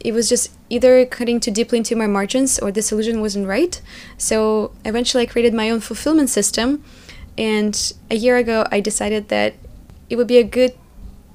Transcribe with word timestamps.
it 0.00 0.12
was 0.12 0.28
just 0.28 0.52
either 0.70 1.04
cutting 1.06 1.40
too 1.40 1.50
deeply 1.50 1.78
into 1.78 1.96
my 1.96 2.06
margins 2.06 2.58
or 2.58 2.70
the 2.70 2.82
solution 2.82 3.20
wasn't 3.20 3.46
right. 3.46 3.80
So 4.16 4.72
eventually 4.84 5.24
I 5.24 5.26
created 5.26 5.54
my 5.54 5.70
own 5.70 5.80
fulfillment 5.80 6.30
system. 6.30 6.84
And 7.36 7.92
a 8.10 8.16
year 8.16 8.36
ago, 8.36 8.66
I 8.70 8.80
decided 8.80 9.28
that 9.28 9.54
it 10.10 10.16
would 10.16 10.26
be 10.26 10.38
a 10.38 10.44
good 10.44 10.74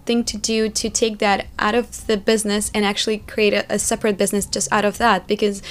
thing 0.05 0.23
to 0.25 0.37
do 0.37 0.69
to 0.69 0.89
take 0.89 1.19
that 1.19 1.47
out 1.59 1.75
of 1.75 2.05
the 2.07 2.17
business 2.17 2.71
and 2.73 2.83
actually 2.83 3.19
create 3.19 3.53
a, 3.53 3.65
a 3.73 3.79
separate 3.79 4.17
business 4.17 4.45
just 4.45 4.71
out 4.71 4.83
of 4.83 4.97
that 4.97 5.27
because 5.27 5.61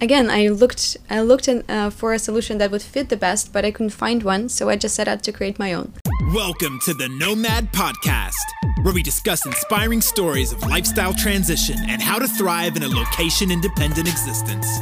again 0.00 0.28
i 0.28 0.48
looked 0.48 0.96
i 1.08 1.20
looked 1.20 1.46
in, 1.46 1.62
uh, 1.68 1.88
for 1.88 2.12
a 2.12 2.18
solution 2.18 2.58
that 2.58 2.70
would 2.72 2.82
fit 2.82 3.10
the 3.10 3.16
best 3.16 3.52
but 3.52 3.64
i 3.64 3.70
couldn't 3.70 3.90
find 3.90 4.24
one 4.24 4.48
so 4.48 4.68
i 4.68 4.74
just 4.74 4.96
set 4.96 5.06
out 5.06 5.22
to 5.22 5.30
create 5.30 5.56
my 5.58 5.72
own 5.72 5.92
welcome 6.34 6.80
to 6.84 6.92
the 6.94 7.08
nomad 7.08 7.72
podcast 7.72 8.34
where 8.86 8.94
we 8.94 9.02
discuss 9.02 9.44
inspiring 9.44 10.00
stories 10.00 10.52
of 10.52 10.62
lifestyle 10.62 11.12
transition 11.12 11.76
and 11.88 12.00
how 12.00 12.18
to 12.18 12.28
thrive 12.28 12.76
in 12.76 12.84
a 12.84 12.88
location 12.88 13.50
independent 13.50 14.06
existence 14.08 14.78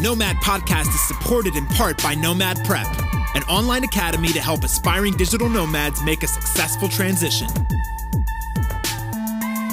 nomad 0.00 0.36
podcast 0.36 0.88
is 0.88 1.00
supported 1.08 1.56
in 1.56 1.66
part 1.66 2.00
by 2.02 2.14
nomad 2.14 2.64
prep 2.64 2.86
an 3.34 3.42
online 3.44 3.82
academy 3.82 4.28
to 4.28 4.40
help 4.40 4.62
aspiring 4.62 5.16
digital 5.16 5.48
nomads 5.48 6.02
make 6.02 6.22
a 6.22 6.26
successful 6.26 6.88
transition. 6.88 7.48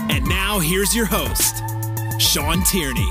And 0.09 0.25
now, 0.27 0.59
here's 0.59 0.95
your 0.95 1.05
host, 1.05 1.63
Sean 2.19 2.63
Tierney. 2.63 3.09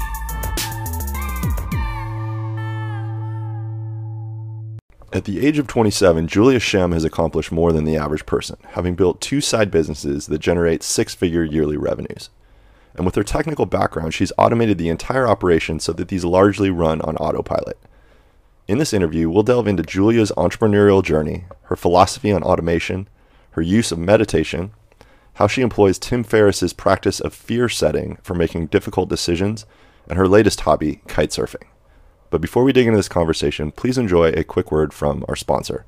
At 5.11 5.25
the 5.25 5.47
age 5.47 5.59
of 5.59 5.67
27, 5.67 6.29
Julia 6.29 6.61
Shem 6.61 6.93
has 6.93 7.03
accomplished 7.03 7.51
more 7.51 7.73
than 7.73 7.85
the 7.85 7.97
average 7.97 8.27
person, 8.27 8.59
having 8.73 8.95
built 8.95 9.23
two 9.23 9.41
side 9.41 9.71
businesses 9.71 10.27
that 10.27 10.39
generate 10.39 10.83
six 10.83 11.15
figure 11.15 11.45
yearly 11.45 11.79
revenues. 11.79 12.29
And 12.95 13.07
with 13.07 13.15
her 13.15 13.23
technical 13.23 13.65
background, 13.65 14.13
she's 14.13 14.33
automated 14.37 14.77
the 14.77 14.91
entire 14.91 15.27
operation 15.27 15.81
so 15.81 15.95
that 15.95 16.09
these 16.09 16.27
largely 16.27 16.69
run 16.69 17.01
on 17.01 17.17
autopilot. 17.17 17.79
In 18.67 18.77
this 18.77 18.93
interview, 18.93 19.31
we'll 19.31 19.45
delve 19.45 19.67
into 19.67 19.83
Julia's 19.83 20.33
entrepreneurial 20.37 21.03
journey, 21.03 21.47
her 21.65 21.77
philosophy 21.77 22.31
on 22.31 22.43
automation, 22.43 23.09
her 23.53 23.63
use 23.63 23.91
of 23.91 23.99
meditation, 23.99 24.73
how 25.35 25.47
she 25.47 25.63
employs 25.63 25.99
Tim 25.99 26.23
Ferriss's 26.23 26.75
practice 26.75 27.19
of 27.19 27.33
fear 27.33 27.71
setting 27.71 28.19
for 28.23 28.35
making 28.35 28.67
difficult 28.67 29.09
decisions, 29.09 29.65
and 30.07 30.19
her 30.19 30.29
latest 30.29 30.61
hobby, 30.61 31.01
kite 31.07 31.31
surfing. 31.31 31.65
But 32.31 32.43
before 32.43 32.63
we 32.63 32.75
dig 32.75 32.87
into 32.87 32.99
this 32.99 33.09
conversation, 33.09 33.73
please 33.73 33.97
enjoy 33.97 34.29
a 34.29 34.45
quick 34.45 34.71
word 34.71 34.93
from 34.93 35.25
our 35.29 35.37
sponsor. 35.37 35.87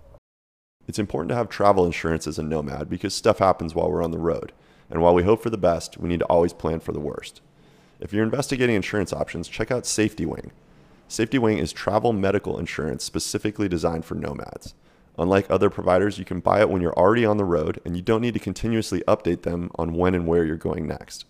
It's 0.88 0.98
important 0.98 1.28
to 1.28 1.34
have 1.34 1.50
travel 1.50 1.84
insurance 1.84 2.26
as 2.26 2.38
a 2.38 2.42
nomad 2.42 2.88
because 2.88 3.14
stuff 3.14 3.40
happens 3.40 3.74
while 3.74 3.90
we're 3.90 4.02
on 4.02 4.10
the 4.10 4.18
road. 4.18 4.52
And 4.88 5.02
while 5.02 5.14
we 5.14 5.22
hope 5.22 5.42
for 5.42 5.50
the 5.50 5.58
best, 5.58 5.98
we 5.98 6.08
need 6.08 6.20
to 6.20 6.26
always 6.26 6.54
plan 6.54 6.80
for 6.80 6.92
the 6.92 6.98
worst. 6.98 7.42
If 8.00 8.14
you're 8.14 8.24
investigating 8.24 8.74
insurance 8.74 9.12
options, 9.12 9.48
check 9.48 9.70
out 9.70 9.84
Safety 9.84 10.24
Wing. 10.24 10.50
Safety 11.08 11.38
Wing 11.38 11.58
is 11.58 11.72
travel 11.72 12.14
medical 12.14 12.58
insurance 12.58 13.04
specifically 13.04 13.68
designed 13.68 14.06
for 14.06 14.14
nomads. 14.14 14.74
Unlike 15.18 15.50
other 15.50 15.68
providers, 15.68 16.18
you 16.18 16.24
can 16.24 16.40
buy 16.40 16.60
it 16.60 16.70
when 16.70 16.80
you're 16.80 16.98
already 16.98 17.26
on 17.26 17.36
the 17.36 17.44
road 17.44 17.80
and 17.84 17.94
you 17.94 18.02
don't 18.02 18.22
need 18.22 18.34
to 18.34 18.40
continuously 18.40 19.02
update 19.06 19.42
them 19.42 19.70
on 19.74 19.92
when 19.92 20.14
and 20.14 20.26
where 20.26 20.44
you're 20.46 20.56
going 20.56 20.86
next. 20.86 21.26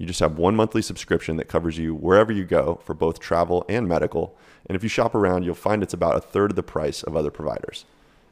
You 0.00 0.06
just 0.06 0.20
have 0.20 0.38
one 0.38 0.56
monthly 0.56 0.80
subscription 0.80 1.36
that 1.36 1.48
covers 1.48 1.76
you 1.76 1.94
wherever 1.94 2.32
you 2.32 2.44
go 2.44 2.80
for 2.84 2.94
both 2.94 3.20
travel 3.20 3.66
and 3.68 3.86
medical. 3.86 4.34
And 4.70 4.76
if 4.76 4.84
you 4.84 4.88
shop 4.88 5.16
around, 5.16 5.42
you'll 5.42 5.56
find 5.56 5.82
it's 5.82 5.94
about 5.94 6.14
a 6.14 6.20
third 6.20 6.52
of 6.52 6.54
the 6.54 6.62
price 6.62 7.02
of 7.02 7.16
other 7.16 7.32
providers. 7.32 7.86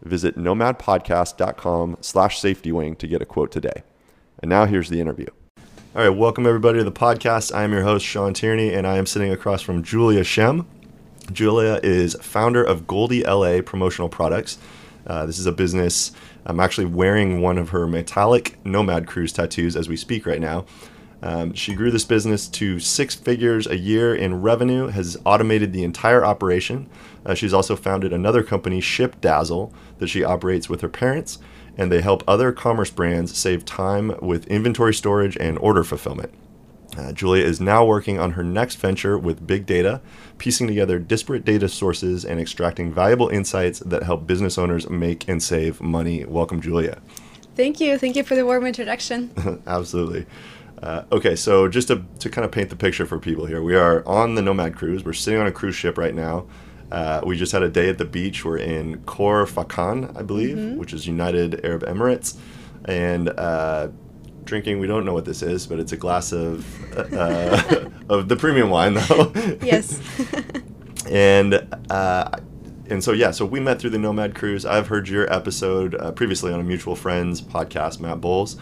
Visit 0.05 0.39
nomadpodcast.com 0.39 1.97
slash 2.01 2.41
safetywing 2.41 2.97
to 2.99 3.09
get 3.09 3.21
a 3.21 3.27
quote 3.27 3.51
today. 3.51 3.83
And 4.41 4.49
now 4.49 4.65
here's 4.65 4.89
the 4.89 5.01
interview. 5.01 5.27
All 5.97 6.03
right, 6.03 6.17
welcome 6.17 6.47
everybody 6.47 6.79
to 6.79 6.85
the 6.85 6.93
podcast. 6.93 7.53
I 7.53 7.65
am 7.65 7.73
your 7.73 7.83
host, 7.83 8.07
Sean 8.07 8.35
Tierney, 8.35 8.73
and 8.73 8.87
I 8.87 8.99
am 8.99 9.07
sitting 9.07 9.33
across 9.33 9.63
from 9.63 9.83
Julia 9.83 10.23
Shem. 10.23 10.65
Julia 11.33 11.81
is 11.83 12.15
founder 12.21 12.63
of 12.63 12.87
Goldie 12.87 13.25
LA 13.25 13.61
Promotional 13.61 14.09
Products. 14.09 14.59
Uh, 15.09 15.27
this 15.27 15.41
is 15.41 15.47
a 15.47 15.53
business. 15.53 16.13
I'm 16.47 16.61
actually 16.61 16.87
wearing 16.87 17.41
one 17.41 17.59
of 17.59 17.71
her 17.71 17.89
metallic 17.89 18.65
Nomad 18.65 19.09
Cruise 19.09 19.33
tattoos 19.33 19.75
as 19.75 19.89
we 19.89 19.97
speak 19.97 20.25
right 20.25 20.41
now. 20.41 20.67
Um, 21.23 21.53
she 21.55 21.75
grew 21.75 21.91
this 21.91 22.05
business 22.05 22.47
to 22.49 22.79
six 22.79 23.15
figures 23.15 23.67
a 23.67 23.77
year 23.77 24.15
in 24.15 24.41
revenue, 24.41 24.87
has 24.87 25.17
automated 25.25 25.73
the 25.73 25.83
entire 25.83 26.25
operation. 26.25 26.89
Uh, 27.27 27.35
she's 27.35 27.53
also 27.53 27.75
founded 27.75 28.13
another 28.13 28.43
company, 28.43 28.81
Ship 28.81 29.21
Dazzle, 29.21 29.73
that 29.99 30.09
she 30.09 30.23
operates 30.23 30.69
with 30.69 30.81
her 30.81 30.89
parents, 30.89 31.39
and 31.77 31.91
they 31.91 32.01
help 32.01 32.23
other 32.27 32.53
commerce 32.53 32.91
brands 32.91 33.37
save 33.37 33.65
time 33.65 34.15
with 34.21 34.47
inventory 34.47 34.95
storage 34.95 35.37
and 35.39 35.59
order 35.59 35.83
fulfillment. 35.83 36.33
Uh, 36.97 37.13
Julia 37.13 37.45
is 37.45 37.61
now 37.61 37.85
working 37.85 38.19
on 38.19 38.33
her 38.33 38.43
next 38.43 38.77
venture 38.77 39.19
with 39.19 39.47
big 39.47 39.67
data, 39.67 40.01
piecing 40.39 40.67
together 40.67 40.99
disparate 40.99 41.45
data 41.45 41.69
sources 41.69 42.25
and 42.25 42.41
extracting 42.41 42.93
valuable 42.93 43.29
insights 43.29 43.81
that 43.81 44.03
help 44.03 44.27
business 44.27 44.59
owners 44.59 44.89
make 44.89 45.29
and 45.29 45.43
save 45.43 45.81
money. 45.81 46.25
Welcome, 46.25 46.61
Julia. 46.61 47.01
Thank 47.55 47.81
you. 47.81 47.99
Thank 47.99 48.17
you 48.17 48.23
for 48.23 48.35
the 48.35 48.47
warm 48.47 48.67
introduction. 48.67 49.63
Absolutely. 49.67 50.27
Uh, 50.83 51.03
okay, 51.11 51.35
so 51.35 51.69
just 51.69 51.89
to, 51.89 52.05
to 52.21 52.31
kind 52.31 52.45
of 52.45 52.53
paint 52.53 52.71
the 52.71 52.77
picture 52.77 53.05
for 53.05 53.19
people 53.19 53.47
here, 53.47 53.63
we 53.63 53.75
are 53.75 54.07
on 54.07 54.35
the 54.35 54.43
Nomad 54.43 54.77
Cruise. 54.77 55.05
We're 55.05 55.13
sitting 55.13 55.41
on 55.41 55.47
a 55.47 55.53
cruise 55.53 55.75
ship 55.75 55.99
right 55.99 56.15
now. 56.15 56.47
Uh, 56.91 57.21
we 57.27 57.37
just 57.37 57.53
had 57.53 57.63
a 57.63 57.69
day 57.69 57.89
at 57.89 57.99
the 57.99 58.05
beach. 58.05 58.45
We're 58.45 58.59
in 58.59 59.03
Khor 59.03 59.45
Fakkan, 59.45 60.17
I 60.17 60.23
believe, 60.23 60.57
mm-hmm. 60.57 60.79
which 60.79 60.93
is 60.93 61.07
United 61.07 61.65
Arab 61.65 61.83
Emirates. 61.83 62.37
And 62.85 63.29
uh, 63.29 63.89
drinking. 64.49 64.81
We 64.81 64.89
don't 64.89 65.05
know 65.05 65.13
what 65.13 65.25
this 65.25 65.43
is, 65.43 65.67
but 65.67 65.79
it's 65.79 65.93
a 65.93 65.97
glass 65.97 66.33
of 66.33 66.67
uh, 66.97 67.89
of 68.09 68.29
the 68.29 68.35
premium 68.35 68.71
wine, 68.71 68.95
though. 68.95 69.33
yes. 69.63 70.01
and 71.09 71.55
uh, 71.91 72.31
and 72.91 73.05
so 73.05 73.13
yeah, 73.13 73.31
so 73.31 73.45
we 73.45 73.61
met 73.61 73.79
through 73.79 73.91
the 73.91 73.99
Nomad 73.99 74.35
Cruise. 74.35 74.65
I've 74.65 74.89
heard 74.89 75.09
your 75.09 75.33
episode 75.33 75.95
uh, 75.95 76.11
previously 76.13 76.53
on 76.53 76.59
a 76.59 76.65
mutual 76.65 76.97
friends 76.97 77.41
podcast, 77.41 78.01
Matt 78.01 78.21
Bowles. 78.21 78.57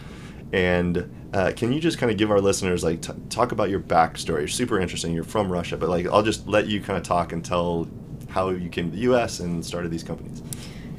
And 0.53 1.29
uh, 1.33 1.51
can 1.55 1.73
you 1.73 1.79
just 1.79 1.97
kind 1.97 2.11
of 2.11 2.17
give 2.17 2.31
our 2.31 2.39
listeners 2.39 2.83
like 2.83 3.01
t- 3.01 3.13
talk 3.29 3.51
about 3.51 3.69
your 3.69 3.79
backstory? 3.79 4.39
You're 4.39 4.47
super 4.47 4.79
interesting. 4.79 5.13
You're 5.13 5.23
from 5.23 5.51
Russia, 5.51 5.77
but 5.77 5.89
like 5.89 6.07
I'll 6.07 6.23
just 6.23 6.47
let 6.47 6.67
you 6.67 6.81
kind 6.81 6.97
of 6.97 7.03
talk 7.03 7.33
and 7.33 7.43
tell 7.43 7.87
how 8.29 8.49
you 8.49 8.69
came 8.69 8.89
to 8.89 8.95
the 8.95 9.03
U.S. 9.03 9.39
and 9.39 9.65
started 9.65 9.91
these 9.91 10.03
companies. 10.03 10.41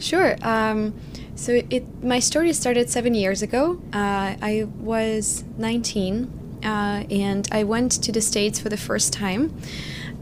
Sure. 0.00 0.36
Um, 0.42 0.94
so 1.34 1.60
it 1.70 2.02
my 2.02 2.18
story 2.18 2.52
started 2.52 2.90
seven 2.90 3.14
years 3.14 3.42
ago. 3.42 3.80
Uh, 3.92 4.36
I 4.40 4.66
was 4.78 5.44
19, 5.56 6.60
uh, 6.62 6.66
and 7.10 7.48
I 7.50 7.64
went 7.64 7.92
to 8.02 8.12
the 8.12 8.20
States 8.20 8.58
for 8.60 8.68
the 8.68 8.76
first 8.76 9.12
time 9.12 9.56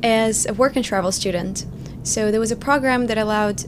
as 0.03 0.47
a 0.47 0.55
work 0.55 0.77
and 0.77 0.85
travel 0.85 1.13
student. 1.13 1.67
So 2.03 2.31
there 2.31 2.41
was 2.41 2.53
a 2.53 2.57
program 2.57 3.07
that 3.07 3.19
allowed 3.19 3.65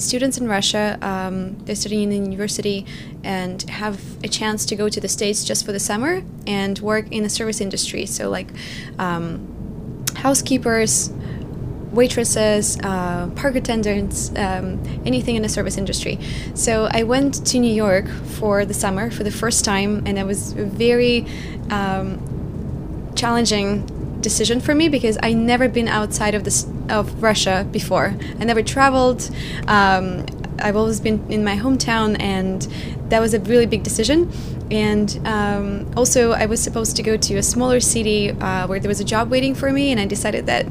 students 0.00 0.38
in 0.38 0.48
Russia, 0.48 0.98
um, 1.02 1.58
they're 1.64 1.74
studying 1.74 2.12
in 2.12 2.22
the 2.22 2.30
university, 2.30 2.86
and 3.24 3.62
have 3.70 4.00
a 4.24 4.28
chance 4.28 4.64
to 4.66 4.76
go 4.76 4.88
to 4.88 5.00
the 5.00 5.08
States 5.08 5.44
just 5.44 5.64
for 5.64 5.72
the 5.72 5.80
summer 5.80 6.22
and 6.46 6.78
work 6.78 7.10
in 7.10 7.22
the 7.22 7.28
service 7.28 7.60
industry. 7.60 8.06
So 8.06 8.28
like 8.30 8.48
um, 8.98 10.04
housekeepers, 10.16 11.10
waitresses, 11.90 12.78
uh, 12.82 13.30
park 13.34 13.54
attendants, 13.54 14.30
um, 14.36 14.82
anything 15.04 15.36
in 15.36 15.42
the 15.42 15.48
service 15.48 15.76
industry. 15.76 16.18
So 16.54 16.88
I 16.90 17.02
went 17.02 17.46
to 17.46 17.58
New 17.58 17.72
York 17.72 18.08
for 18.08 18.64
the 18.64 18.74
summer 18.74 19.10
for 19.10 19.24
the 19.24 19.30
first 19.30 19.64
time, 19.64 20.04
and 20.06 20.18
it 20.18 20.24
was 20.24 20.52
a 20.52 20.64
very 20.64 21.26
um, 21.70 23.12
challenging 23.14 23.86
decision 24.20 24.60
for 24.60 24.74
me 24.74 24.88
because 24.88 25.16
I 25.22 25.32
never 25.32 25.68
been 25.68 25.88
outside 25.88 26.34
of 26.34 26.44
this 26.44 26.66
of 26.88 27.22
Russia 27.22 27.66
before. 27.70 28.16
I 28.40 28.44
never 28.44 28.62
traveled. 28.62 29.30
Um, 29.66 30.26
I've 30.58 30.76
always 30.76 31.00
been 31.00 31.24
in 31.30 31.44
my 31.44 31.56
hometown, 31.56 32.20
and 32.20 32.66
that 33.08 33.20
was 33.20 33.34
a 33.34 33.40
really 33.40 33.66
big 33.66 33.82
decision. 33.82 34.30
And 34.70 35.18
um, 35.24 35.90
also, 35.96 36.32
I 36.32 36.46
was 36.46 36.62
supposed 36.62 36.96
to 36.96 37.02
go 37.02 37.16
to 37.16 37.36
a 37.36 37.42
smaller 37.42 37.80
city 37.80 38.30
uh, 38.30 38.66
where 38.66 38.78
there 38.80 38.88
was 38.88 39.00
a 39.00 39.04
job 39.04 39.30
waiting 39.30 39.54
for 39.54 39.72
me, 39.72 39.90
and 39.92 40.00
I 40.00 40.06
decided 40.06 40.46
that 40.46 40.66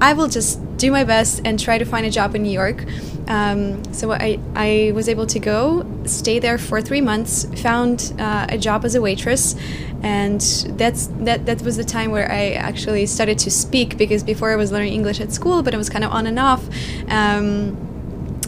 I 0.00 0.14
will 0.14 0.28
just 0.28 0.60
do 0.78 0.90
my 0.90 1.04
best 1.04 1.42
and 1.44 1.58
try 1.58 1.76
to 1.78 1.84
find 1.84 2.06
a 2.06 2.10
job 2.10 2.34
in 2.34 2.42
New 2.42 2.50
York. 2.50 2.84
Um, 3.28 3.84
so 3.92 4.12
I, 4.12 4.40
I 4.54 4.92
was 4.94 5.08
able 5.08 5.26
to 5.26 5.38
go, 5.38 5.86
stay 6.04 6.38
there 6.38 6.58
for 6.58 6.80
three 6.80 7.00
months, 7.00 7.44
found 7.62 8.12
uh, 8.18 8.46
a 8.48 8.58
job 8.58 8.84
as 8.84 8.94
a 8.94 9.00
waitress, 9.00 9.54
and 10.02 10.40
that's 10.76 11.08
that 11.20 11.46
that 11.46 11.62
was 11.62 11.76
the 11.76 11.84
time 11.84 12.10
where 12.10 12.30
I 12.30 12.52
actually 12.52 13.06
started 13.06 13.38
to 13.40 13.50
speak 13.50 13.98
because 13.98 14.24
before 14.24 14.50
I 14.50 14.56
was 14.56 14.72
learning 14.72 14.94
English 14.94 15.20
at 15.20 15.32
school, 15.32 15.62
but 15.62 15.74
it 15.74 15.76
was 15.76 15.90
kind 15.90 16.04
of 16.04 16.10
on 16.10 16.26
and 16.26 16.38
off, 16.38 16.66
um, 17.08 17.76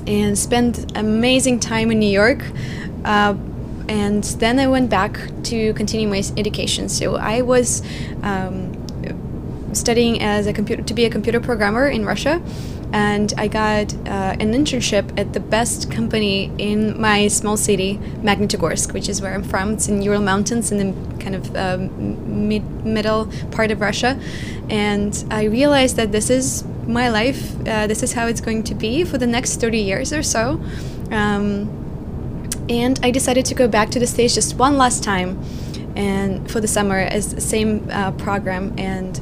and 0.06 0.36
spent 0.38 0.96
amazing 0.96 1.60
time 1.60 1.90
in 1.90 1.98
New 1.98 2.10
York. 2.10 2.42
Uh, 3.04 3.34
and 3.88 4.24
then 4.24 4.58
I 4.58 4.66
went 4.68 4.90
back 4.90 5.18
to 5.44 5.74
continue 5.74 6.08
my 6.08 6.22
education. 6.36 6.88
So 6.88 7.16
I 7.16 7.42
was 7.42 7.82
um, 8.22 8.72
studying 9.74 10.22
as 10.22 10.46
a 10.46 10.52
computer 10.52 10.82
to 10.82 10.94
be 10.94 11.04
a 11.04 11.10
computer 11.10 11.40
programmer 11.40 11.88
in 11.88 12.04
Russia, 12.04 12.42
and 12.92 13.32
I 13.38 13.48
got 13.48 13.94
uh, 14.06 14.36
an 14.38 14.52
internship 14.52 15.18
at 15.18 15.32
the 15.32 15.40
best 15.40 15.90
company 15.90 16.52
in 16.58 17.00
my 17.00 17.28
small 17.28 17.56
city, 17.56 17.98
Magnitogorsk, 18.22 18.92
which 18.92 19.08
is 19.08 19.22
where 19.22 19.32
I'm 19.32 19.42
from. 19.42 19.72
It's 19.72 19.88
in 19.88 20.02
Ural 20.02 20.20
Mountains 20.20 20.70
in 20.70 20.78
the 20.78 21.18
kind 21.18 21.34
of 21.34 21.56
um, 21.56 22.48
mid- 22.48 22.84
middle 22.84 23.26
part 23.50 23.70
of 23.70 23.80
Russia. 23.80 24.20
And 24.68 25.24
I 25.30 25.44
realized 25.44 25.96
that 25.96 26.12
this 26.12 26.28
is 26.28 26.64
my 26.86 27.08
life, 27.08 27.58
uh, 27.66 27.86
this 27.86 28.02
is 28.02 28.12
how 28.12 28.26
it's 28.26 28.42
going 28.42 28.62
to 28.64 28.74
be 28.74 29.04
for 29.04 29.16
the 29.16 29.26
next 29.26 29.58
30 29.58 29.78
years 29.78 30.12
or 30.12 30.22
so. 30.22 30.62
Um, 31.10 31.81
and 32.68 32.98
I 33.02 33.10
decided 33.10 33.44
to 33.46 33.54
go 33.54 33.68
back 33.68 33.90
to 33.90 33.98
the 33.98 34.06
States 34.06 34.34
just 34.34 34.56
one 34.56 34.76
last 34.76 35.02
time 35.02 35.42
and 35.96 36.50
for 36.50 36.60
the 36.60 36.68
summer 36.68 36.98
as 36.98 37.34
the 37.34 37.40
same 37.40 37.88
uh, 37.90 38.12
program 38.12 38.74
and 38.78 39.20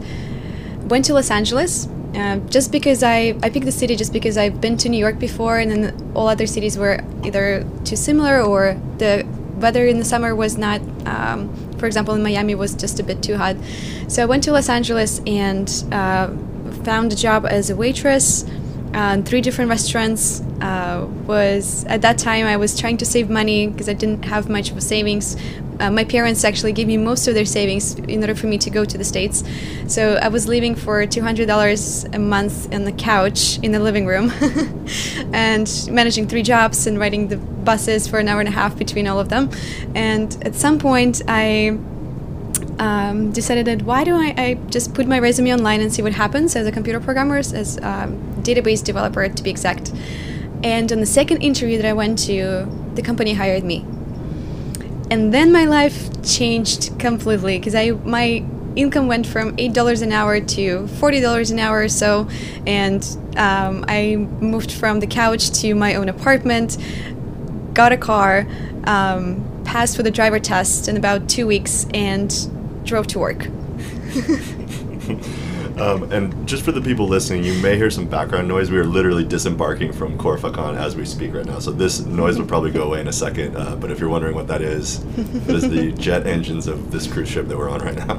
went 0.89 1.05
to 1.07 1.15
Los 1.15 1.31
Angeles 1.31 1.89
uh, 2.15 2.37
just 2.49 2.73
because 2.73 3.03
I, 3.03 3.39
I 3.43 3.51
picked 3.51 3.67
the 3.67 3.73
city 3.73 3.97
just 3.97 4.13
because 4.13 4.37
I've 4.37 4.61
been 4.61 4.77
to 4.79 4.89
New 4.89 4.99
York 4.99 5.19
before 5.19 5.59
and 5.59 5.71
then 5.71 6.13
all 6.15 6.29
other 6.29 6.47
cities 6.47 6.77
were 6.77 7.01
either 7.25 7.65
too 7.85 7.97
similar 7.97 8.43
or 8.43 8.81
the 8.99 9.27
weather 9.57 9.87
in 9.87 9.99
the 9.99 10.05
summer 10.05 10.35
was 10.35 10.57
not 10.57 10.81
um, 11.07 11.55
for 11.79 11.87
example 11.87 12.15
in 12.15 12.23
Miami 12.23 12.55
was 12.55 12.75
just 12.75 12.99
a 12.99 13.03
bit 13.03 13.23
too 13.23 13.37
hot. 13.37 13.57
So 14.09 14.23
I 14.23 14.27
went 14.27 14.43
to 14.45 14.53
Los 14.53 14.69
Angeles 14.69 15.21
and 15.27 15.69
uh, 15.93 16.29
found 16.85 17.13
a 17.13 17.17
job 17.17 17.47
as 17.47 17.71
a 17.71 17.77
waitress 17.77 18.45
uh, 18.95 19.21
three 19.23 19.41
different 19.41 19.71
restaurants 19.71 20.41
uh, 20.61 21.07
was 21.27 21.85
at 21.85 22.03
that 22.03 22.19
time 22.19 22.47
i 22.47 22.57
was 22.57 22.79
trying 22.79 22.97
to 22.97 23.07
save 23.07 23.31
money 23.31 23.69
because 23.69 23.89
i 23.89 23.93
didn't 23.93 24.25
have 24.25 24.49
much 24.49 24.71
of 24.71 24.77
a 24.77 24.81
savings. 24.81 25.37
Uh, 25.79 25.91
my 25.91 26.05
parents 26.05 26.45
actually 26.45 26.73
gave 26.73 26.87
me 26.87 26.99
most 26.99 27.27
of 27.27 27.33
their 27.33 27.47
savings 27.47 27.95
in 27.95 28.21
order 28.21 28.35
for 28.35 28.49
me 28.49 28.59
to 28.59 28.69
go 28.69 28.85
to 28.85 28.99
the 28.99 29.05
states. 29.05 29.43
So 29.87 30.03
i 30.27 30.29
was 30.37 30.47
living 30.47 30.75
for 30.75 30.95
$200 31.07 32.15
a 32.15 32.19
month 32.19 32.55
on 32.75 32.85
the 32.85 32.93
couch 32.93 33.41
in 33.63 33.73
the 33.73 33.81
living 33.89 34.07
room 34.13 34.27
and 35.33 35.67
managing 35.91 36.29
three 36.29 36.43
jobs 36.43 36.87
and 36.87 36.99
riding 36.99 37.29
the 37.29 37.39
buses 37.71 38.07
for 38.11 38.19
an 38.19 38.29
hour 38.29 38.41
and 38.41 38.49
a 38.49 38.57
half 38.61 38.77
between 38.77 39.07
all 39.07 39.19
of 39.19 39.29
them. 39.29 39.45
And 39.95 40.29
at 40.49 40.55
some 40.55 40.79
point 40.79 41.23
i 41.29 41.79
um, 42.81 43.31
decided 43.31 43.67
that 43.67 43.83
why 43.83 44.05
don't 44.05 44.21
I, 44.21 44.35
I, 44.43 44.55
just 44.71 44.95
put 44.95 45.07
my 45.07 45.19
resume 45.19 45.53
online 45.53 45.83
and 45.83 45.93
see 45.93 46.01
what 46.01 46.15
happens 46.15 46.57
as 46.57 46.67
a 46.67 46.73
computer 46.73 46.99
programmer, 46.99 47.37
as 47.37 47.77
a 47.77 47.87
um, 47.87 48.17
database 48.43 48.83
developer 48.83 49.29
to 49.29 49.43
be 49.43 49.51
exact. 49.51 49.93
And 50.65 50.91
on 50.91 51.01
the 51.01 51.07
second 51.07 51.43
interview 51.43 51.77
that 51.77 51.87
I 51.87 51.93
went 51.93 52.19
to, 52.21 52.67
the 52.95 53.03
company 53.03 53.35
hired 53.35 53.65
me. 53.65 53.85
And 55.11 55.33
then 55.35 55.53
my 55.53 55.67
life 55.67 56.09
changed 56.25 56.99
completely 56.99 57.59
because 57.59 57.75
I 57.75 57.91
my 57.91 58.45
income 58.77 59.09
went 59.09 59.27
from 59.27 59.55
eight 59.59 59.75
dollars 59.75 60.01
an 60.01 60.13
hour 60.13 60.41
to 60.41 60.87
forty 60.87 61.21
dollars 61.21 61.51
an 61.51 61.59
hour 61.59 61.83
or 61.83 61.89
so, 61.89 62.29
and 62.67 63.05
um, 63.37 63.85
I 63.89 64.17
moved 64.17 64.73
from 64.73 65.01
the 65.01 65.07
couch 65.07 65.51
to 65.61 65.75
my 65.75 65.97
own 65.97 66.09
apartment, 66.09 66.79
got 67.75 67.93
a 67.93 67.99
car, 67.99 68.47
um, 68.85 69.63
passed 69.65 69.97
for 69.97 70.03
the 70.03 70.11
driver 70.11 70.39
test 70.39 70.89
in 70.89 70.97
about 70.97 71.29
two 71.29 71.47
weeks, 71.47 71.87
and 71.93 72.31
drove 72.91 73.07
to 73.07 73.21
work. 73.21 73.47
um, 75.81 76.11
and 76.11 76.49
just 76.49 76.65
for 76.65 76.73
the 76.73 76.81
people 76.83 77.07
listening, 77.07 77.45
you 77.45 77.55
may 77.63 77.77
hear 77.77 77.89
some 77.89 78.05
background 78.05 78.49
noise. 78.49 78.69
We 78.69 78.79
are 78.79 78.85
literally 78.85 79.25
disembarking 79.25 79.93
from 79.93 80.19
Khor 80.19 80.37
Fakkan 80.37 80.77
as 80.77 80.97
we 80.97 81.05
speak 81.05 81.33
right 81.33 81.47
now. 81.47 81.61
So 81.61 81.71
this 81.71 82.01
noise 82.01 82.37
will 82.37 82.47
probably 82.47 82.73
go 82.73 82.83
away 82.83 83.01
in 83.01 83.07
a 83.07 83.13
second. 83.13 83.57
Uh, 83.57 83.77
but 83.77 83.93
if 83.93 84.01
you're 84.01 84.09
wondering 84.09 84.35
what 84.35 84.49
that 84.49 84.61
is, 84.61 85.05
that 85.15 85.55
is 85.55 85.71
the 85.71 85.93
jet 86.03 86.27
engines 86.27 86.67
of 86.67 86.91
this 86.91 87.07
cruise 87.07 87.29
ship 87.29 87.47
that 87.47 87.57
we're 87.57 87.71
on 87.71 87.81
right 87.81 87.95
now. 87.95 88.19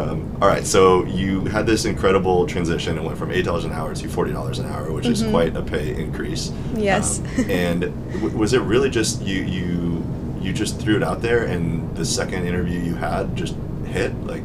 um, 0.00 0.34
all 0.40 0.48
right. 0.48 0.64
So 0.64 1.04
you 1.04 1.44
had 1.44 1.66
this 1.66 1.84
incredible 1.84 2.46
transition 2.46 2.96
and 2.96 3.06
went 3.06 3.18
from 3.18 3.28
$8 3.28 3.66
an 3.66 3.72
hour 3.72 3.94
to 3.94 4.08
$40 4.08 4.58
an 4.58 4.66
hour, 4.66 4.90
which 4.90 5.04
mm-hmm. 5.04 5.12
is 5.12 5.30
quite 5.30 5.54
a 5.54 5.60
pay 5.62 5.94
increase. 6.00 6.50
Yes. 6.74 7.18
Um, 7.18 7.50
and 7.50 7.80
w- 8.14 8.38
was 8.38 8.54
it 8.54 8.62
really 8.62 8.88
just 8.88 9.20
you, 9.20 9.42
you, 9.42 10.02
you 10.40 10.54
just 10.54 10.80
threw 10.80 10.96
it 10.96 11.02
out 11.02 11.20
there 11.20 11.44
and 11.44 11.94
the 11.94 12.06
second 12.06 12.46
interview 12.46 12.80
you 12.80 12.94
had 12.94 13.36
just 13.36 13.54
hit? 13.88 14.14
Like, 14.24 14.42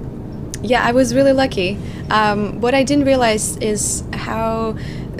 yeah, 0.62 0.84
I 0.84 0.92
was 0.92 1.14
really 1.14 1.34
lucky. 1.34 1.78
Um, 2.10 2.62
what 2.62 2.74
I 2.74 2.84
didn't 2.84 3.06
realize 3.06 3.58
is 3.58 4.04
how 4.14 4.78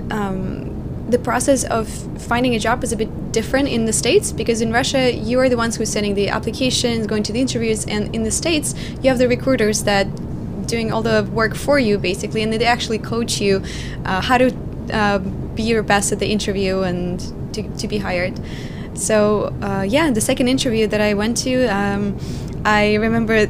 um, 0.10 1.10
the 1.10 1.20
process 1.20 1.64
of 1.66 1.90
finding 2.22 2.56
a 2.56 2.60
job 2.60 2.84
is 2.84 2.92
a 2.92 2.96
bit 2.96 3.32
different 3.32 3.68
in 3.68 3.86
the 3.86 3.94
states 3.94 4.32
because 4.32 4.62
in 4.62 4.72
Russia 4.72 5.14
you 5.14 5.40
are 5.40 5.50
the 5.50 5.58
ones 5.58 5.76
who's 5.76 5.90
sending 5.90 6.16
the 6.16 6.30
applications, 6.30 7.08
going 7.08 7.24
to 7.24 7.34
the 7.34 7.42
interviews, 7.42 7.86
and 7.86 8.14
in 8.16 8.24
the 8.24 8.32
states 8.32 8.74
you 9.02 9.10
have 9.10 9.18
the 9.18 9.28
recruiters 9.28 9.84
that 9.84 10.08
doing 10.68 10.94
all 10.94 11.02
the 11.02 11.24
work 11.34 11.56
for 11.56 11.78
you 11.78 11.98
basically, 11.98 12.42
and 12.42 12.54
they 12.54 12.66
actually 12.66 13.00
coach 13.00 13.42
you 13.42 13.62
uh, 14.06 14.22
how 14.22 14.38
to 14.38 14.56
uh, 14.94 15.20
be 15.20 15.64
your 15.64 15.84
best 15.84 16.12
at 16.12 16.20
the 16.20 16.32
interview 16.32 16.82
and 16.82 17.20
to, 17.54 17.64
to 17.78 17.88
be 17.88 17.98
hired. 17.98 18.40
So 18.96 19.54
uh, 19.62 19.86
yeah, 19.88 20.10
the 20.12 20.22
second 20.22 20.48
interview 20.48 20.88
that 20.88 21.02
I 21.02 21.14
went 21.16 21.38
to, 21.38 21.66
um, 21.66 22.18
I 22.64 22.96
remember 22.96 23.48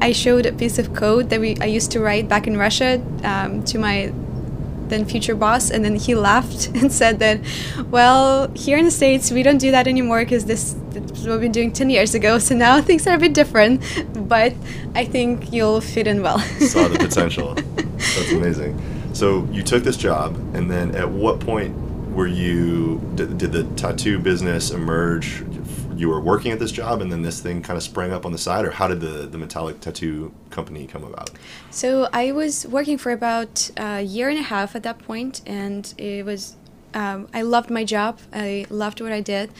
I 0.00 0.12
showed 0.12 0.46
a 0.46 0.52
piece 0.52 0.78
of 0.78 0.94
code 0.94 1.30
that 1.30 1.40
we 1.40 1.56
I 1.60 1.66
used 1.66 1.90
to 1.92 2.00
write 2.00 2.28
back 2.28 2.46
in 2.46 2.56
Russia 2.56 3.02
um, 3.22 3.62
to 3.64 3.78
my 3.78 4.12
then 4.90 5.04
future 5.04 5.34
boss, 5.34 5.70
and 5.70 5.84
then 5.84 5.96
he 5.96 6.14
laughed 6.14 6.68
and 6.74 6.92
said 6.92 7.18
that, 7.20 7.40
well, 7.90 8.50
here 8.54 8.76
in 8.76 8.84
the 8.84 8.90
states 8.90 9.30
we 9.30 9.42
don't 9.42 9.58
do 9.58 9.70
that 9.70 9.86
anymore 9.86 10.20
because 10.20 10.44
this, 10.44 10.74
is 10.94 11.26
what 11.26 11.32
we've 11.32 11.40
been 11.40 11.52
doing 11.52 11.72
ten 11.72 11.88
years 11.88 12.14
ago. 12.14 12.38
So 12.38 12.54
now 12.54 12.80
things 12.88 13.06
are 13.06 13.14
a 13.14 13.18
bit 13.18 13.32
different, 13.32 13.82
but 14.28 14.52
I 14.94 15.04
think 15.04 15.52
you'll 15.52 15.80
fit 15.80 16.06
in 16.06 16.22
well. 16.22 16.38
Saw 16.38 16.88
the 16.88 16.98
potential. 17.08 17.54
That's 17.54 18.32
amazing. 18.32 18.80
So 19.12 19.48
you 19.50 19.62
took 19.62 19.82
this 19.82 19.96
job, 19.96 20.36
and 20.54 20.70
then 20.70 20.94
at 20.94 21.08
what 21.08 21.40
point 21.40 21.74
were 22.10 22.26
you? 22.26 23.00
Did, 23.14 23.38
did 23.38 23.52
the 23.52 23.64
tattoo 23.76 24.18
business 24.18 24.70
emerge 24.70 25.44
you 26.00 26.08
were 26.08 26.20
working 26.20 26.50
at 26.50 26.58
this 26.58 26.72
job 26.72 27.02
and 27.02 27.12
then 27.12 27.20
this 27.20 27.40
thing 27.40 27.60
kind 27.60 27.76
of 27.76 27.82
sprang 27.82 28.10
up 28.10 28.24
on 28.24 28.32
the 28.32 28.38
side 28.38 28.64
or 28.64 28.70
how 28.70 28.88
did 28.88 29.00
the, 29.00 29.26
the 29.26 29.36
metallic 29.36 29.80
tattoo 29.80 30.32
company 30.48 30.86
come 30.86 31.04
about? 31.04 31.30
So 31.70 32.08
i 32.12 32.32
was 32.32 32.66
working 32.66 32.96
for 32.96 33.12
about 33.12 33.70
a 33.76 34.00
year 34.00 34.30
and 34.30 34.38
a 34.38 34.42
half 34.42 34.74
at 34.74 34.82
that 34.84 34.98
point 34.98 35.42
and 35.46 35.92
it 35.98 36.24
was 36.24 36.56
um, 36.94 37.28
i 37.34 37.42
loved 37.42 37.70
my 37.70 37.84
job. 37.84 38.18
I 38.32 38.66
loved 38.70 39.00
what 39.00 39.12
i 39.12 39.20
did. 39.20 39.50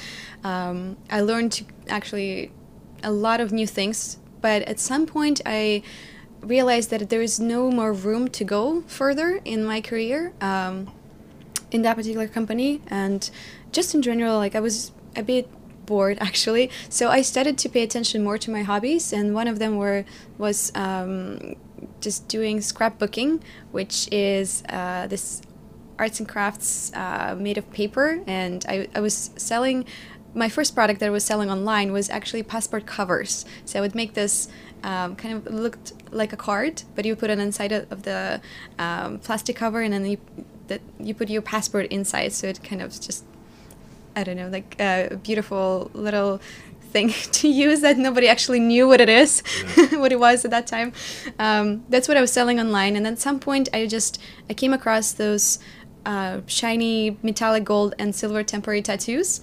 Um, 0.42 0.96
i 1.10 1.20
learned 1.20 1.52
to 1.52 1.64
actually 1.88 2.50
a 3.02 3.12
lot 3.12 3.40
of 3.40 3.52
new 3.52 3.66
things 3.66 4.18
but 4.40 4.62
at 4.62 4.78
some 4.80 5.04
point 5.06 5.42
i 5.44 5.82
realized 6.40 6.88
that 6.88 7.10
there 7.10 7.20
is 7.20 7.38
no 7.38 7.70
more 7.70 7.92
room 7.92 8.26
to 8.28 8.44
go 8.44 8.80
further 8.86 9.40
in 9.44 9.62
my 9.62 9.82
career 9.82 10.32
um, 10.40 10.90
in 11.70 11.82
that 11.82 11.96
particular 11.96 12.26
company. 12.26 12.80
And 12.88 13.30
just 13.72 13.94
in 13.94 14.02
general 14.02 14.36
like 14.36 14.54
i 14.56 14.60
was 14.60 14.90
a 15.14 15.22
bit 15.22 15.48
bored 15.92 16.16
actually. 16.28 16.66
So 16.98 17.04
I 17.18 17.20
started 17.32 17.54
to 17.62 17.68
pay 17.74 17.82
attention 17.88 18.18
more 18.28 18.38
to 18.44 18.50
my 18.56 18.62
hobbies, 18.70 19.12
and 19.18 19.24
one 19.40 19.48
of 19.52 19.56
them 19.62 19.72
were 19.82 20.00
was 20.44 20.58
um, 20.74 21.56
just 22.06 22.20
doing 22.36 22.56
scrapbooking, 22.72 23.30
which 23.78 23.96
is 24.10 24.62
uh, 24.78 25.06
this 25.12 25.42
arts 26.02 26.18
and 26.20 26.28
crafts 26.34 26.92
uh, 27.02 27.36
made 27.46 27.58
of 27.62 27.66
paper, 27.80 28.06
and 28.26 28.58
I, 28.74 28.76
I 28.98 29.00
was 29.00 29.16
selling. 29.36 29.84
My 30.32 30.48
first 30.48 30.70
product 30.78 31.00
that 31.00 31.08
I 31.12 31.14
was 31.18 31.24
selling 31.24 31.50
online 31.50 31.88
was 31.98 32.06
actually 32.08 32.44
passport 32.44 32.84
covers. 32.96 33.44
So 33.64 33.72
I 33.78 33.82
would 33.84 33.96
make 34.02 34.12
this 34.14 34.34
um, 34.90 35.16
kind 35.16 35.32
of 35.34 35.52
looked 35.64 35.92
like 36.20 36.32
a 36.32 36.40
card, 36.48 36.74
but 36.94 37.04
you 37.04 37.16
put 37.16 37.30
it 37.34 37.38
inside 37.48 37.72
of 37.94 37.98
the 38.08 38.40
um, 38.78 39.18
plastic 39.26 39.56
cover, 39.62 39.80
and 39.84 39.92
then 39.92 40.04
you 40.12 40.18
you 41.06 41.14
put 41.20 41.28
your 41.36 41.42
passport 41.42 41.86
inside, 41.98 42.30
so 42.32 42.46
it 42.46 42.58
kind 42.70 42.82
of 42.86 42.90
just 43.08 43.24
I 44.20 44.24
don't 44.24 44.36
know, 44.36 44.48
like 44.48 44.78
a 44.78 45.18
beautiful 45.22 45.90
little 45.94 46.40
thing 46.92 47.08
to 47.32 47.48
use 47.48 47.80
that 47.80 47.96
nobody 47.96 48.28
actually 48.28 48.60
knew 48.60 48.86
what 48.86 49.00
it 49.00 49.08
is, 49.08 49.42
yeah. 49.76 49.98
what 49.98 50.12
it 50.12 50.20
was 50.20 50.44
at 50.44 50.50
that 50.50 50.66
time. 50.66 50.92
Um, 51.38 51.84
that's 51.88 52.08
what 52.08 52.16
I 52.16 52.20
was 52.20 52.32
selling 52.32 52.60
online, 52.60 52.96
and 52.96 53.06
at 53.06 53.18
some 53.18 53.40
point, 53.40 53.68
I 53.72 53.86
just 53.86 54.20
I 54.48 54.54
came 54.54 54.72
across 54.72 55.12
those 55.12 55.58
uh, 56.04 56.40
shiny 56.46 57.18
metallic 57.22 57.64
gold 57.64 57.94
and 57.98 58.14
silver 58.14 58.42
temporary 58.42 58.82
tattoos, 58.82 59.40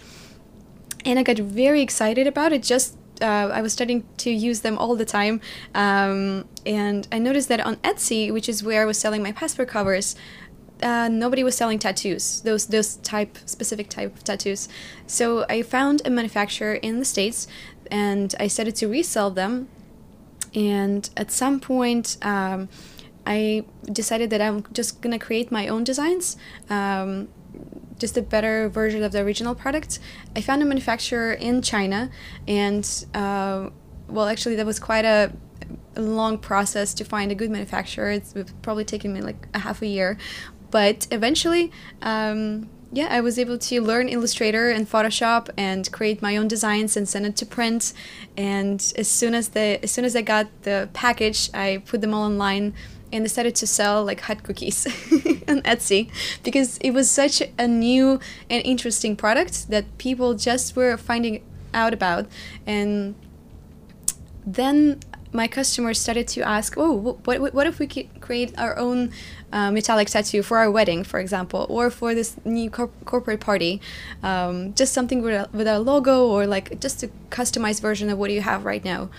and 1.05 1.17
I 1.17 1.23
got 1.23 1.37
very 1.37 1.81
excited 1.81 2.27
about 2.27 2.53
it. 2.53 2.63
Just 2.63 2.97
uh, 3.21 3.49
I 3.51 3.61
was 3.61 3.73
starting 3.73 4.05
to 4.17 4.29
use 4.29 4.61
them 4.61 4.77
all 4.77 4.95
the 4.95 5.05
time, 5.05 5.41
um, 5.73 6.47
and 6.65 7.07
I 7.11 7.19
noticed 7.19 7.49
that 7.49 7.61
on 7.61 7.77
Etsy, 7.77 8.31
which 8.31 8.47
is 8.47 8.63
where 8.63 8.81
I 8.81 8.85
was 8.85 8.97
selling 8.97 9.23
my 9.23 9.31
passport 9.31 9.69
covers, 9.69 10.15
uh, 10.81 11.09
nobody 11.09 11.43
was 11.43 11.55
selling 11.55 11.79
tattoos, 11.79 12.41
those 12.41 12.67
those 12.67 12.97
type 12.97 13.37
specific 13.45 13.89
type 13.89 14.15
of 14.15 14.23
tattoos. 14.23 14.69
So 15.05 15.45
I 15.49 15.61
found 15.61 16.01
a 16.05 16.09
manufacturer 16.09 16.75
in 16.75 16.99
the 16.99 17.05
states, 17.05 17.47
and 17.89 18.33
I 18.39 18.47
started 18.47 18.75
to 18.77 18.87
resell 18.87 19.31
them. 19.31 19.69
And 20.53 21.09
at 21.17 21.31
some 21.31 21.59
point, 21.59 22.17
um, 22.21 22.69
I 23.25 23.65
decided 23.91 24.29
that 24.29 24.41
I'm 24.41 24.65
just 24.71 25.01
gonna 25.01 25.19
create 25.19 25.51
my 25.51 25.67
own 25.67 25.83
designs. 25.83 26.37
Um, 26.69 27.29
just 27.99 28.15
a 28.15 28.21
better 28.21 28.69
version 28.69 29.03
of 29.03 29.11
the 29.11 29.21
original 29.21 29.55
product. 29.55 29.99
I 30.35 30.41
found 30.41 30.61
a 30.61 30.65
manufacturer 30.65 31.33
in 31.33 31.61
China, 31.61 32.11
and 32.47 33.05
uh, 33.13 33.69
well, 34.07 34.27
actually, 34.27 34.55
that 34.55 34.65
was 34.65 34.79
quite 34.79 35.05
a 35.05 35.31
a 35.95 36.01
long 36.01 36.37
process 36.37 36.93
to 36.93 37.03
find 37.03 37.31
a 37.31 37.35
good 37.35 37.49
manufacturer. 37.49 38.11
It's 38.11 38.33
probably 38.61 38.85
taken 38.85 39.13
me 39.13 39.21
like 39.21 39.47
a 39.53 39.59
half 39.59 39.81
a 39.81 39.87
year, 39.87 40.17
but 40.71 41.07
eventually, 41.11 41.71
um, 42.01 42.69
yeah, 42.91 43.07
I 43.09 43.21
was 43.21 43.37
able 43.37 43.57
to 43.57 43.81
learn 43.81 44.07
Illustrator 44.07 44.69
and 44.69 44.89
Photoshop 44.89 45.49
and 45.57 45.91
create 45.91 46.21
my 46.21 46.37
own 46.37 46.47
designs 46.47 46.95
and 46.95 47.07
send 47.07 47.25
it 47.25 47.35
to 47.37 47.45
print. 47.45 47.93
And 48.37 48.79
as 48.97 49.07
soon 49.07 49.33
as 49.35 49.49
the 49.49 49.79
as 49.83 49.91
soon 49.91 50.05
as 50.05 50.15
I 50.15 50.21
got 50.21 50.47
the 50.63 50.89
package, 50.93 51.49
I 51.53 51.81
put 51.85 52.01
them 52.01 52.13
all 52.13 52.23
online 52.23 52.73
and 53.11 53.23
decided 53.23 53.55
to 53.55 53.67
sell 53.67 54.03
like 54.03 54.21
hot 54.21 54.43
cookies 54.43 54.85
on 55.47 55.61
Etsy 55.61 56.09
because 56.43 56.77
it 56.79 56.91
was 56.91 57.09
such 57.09 57.41
a 57.57 57.67
new 57.67 58.19
and 58.49 58.63
interesting 58.65 59.15
product 59.15 59.69
that 59.69 59.97
people 59.97 60.33
just 60.33 60.75
were 60.75 60.97
finding 60.97 61.43
out 61.73 61.93
about 61.93 62.27
and 62.65 63.15
then 64.45 64.99
my 65.33 65.47
customers 65.47 65.99
started 65.99 66.27
to 66.29 66.41
ask, 66.41 66.75
"Oh, 66.77 66.91
what 66.91 67.53
what 67.53 67.67
if 67.67 67.79
we 67.79 67.87
could 67.87 68.21
create 68.21 68.57
our 68.57 68.77
own 68.77 69.11
uh, 69.51 69.71
metallic 69.71 70.07
tattoo 70.09 70.41
for 70.43 70.57
our 70.57 70.71
wedding, 70.71 71.03
for 71.03 71.19
example, 71.19 71.65
or 71.69 71.89
for 71.89 72.13
this 72.15 72.35
new 72.45 72.69
corporate 72.69 73.39
party? 73.39 73.81
Um, 74.23 74.73
just 74.73 74.93
something 74.93 75.21
with 75.21 75.33
a, 75.33 75.49
with 75.51 75.67
our 75.67 75.79
logo, 75.79 76.27
or 76.27 76.47
like 76.47 76.79
just 76.79 77.03
a 77.03 77.09
customized 77.29 77.81
version 77.81 78.09
of 78.09 78.17
what 78.17 78.31
you 78.31 78.41
have 78.41 78.65
right 78.65 78.83
now." 78.83 79.09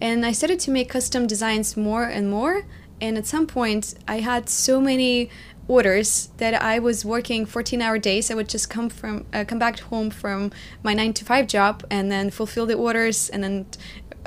And 0.00 0.26
I 0.26 0.32
started 0.32 0.58
to 0.60 0.70
make 0.70 0.88
custom 0.88 1.26
designs 1.26 1.76
more 1.76 2.04
and 2.04 2.28
more. 2.28 2.64
And 3.00 3.18
at 3.18 3.26
some 3.26 3.46
point, 3.46 3.94
I 4.06 4.20
had 4.20 4.48
so 4.48 4.80
many 4.80 5.30
orders 5.68 6.28
that 6.38 6.60
I 6.60 6.78
was 6.78 7.04
working 7.04 7.46
14 7.46 7.80
hour 7.80 7.98
days. 7.98 8.30
I 8.30 8.34
would 8.34 8.48
just 8.48 8.68
come 8.68 8.88
from 8.88 9.26
uh, 9.32 9.44
come 9.46 9.58
back 9.58 9.78
home 9.80 10.10
from 10.10 10.50
my 10.82 10.94
9 10.94 11.12
to 11.14 11.24
5 11.24 11.46
job 11.46 11.84
and 11.90 12.10
then 12.10 12.30
fulfill 12.30 12.66
the 12.66 12.74
orders 12.74 13.30
and 13.30 13.42
then 13.44 13.66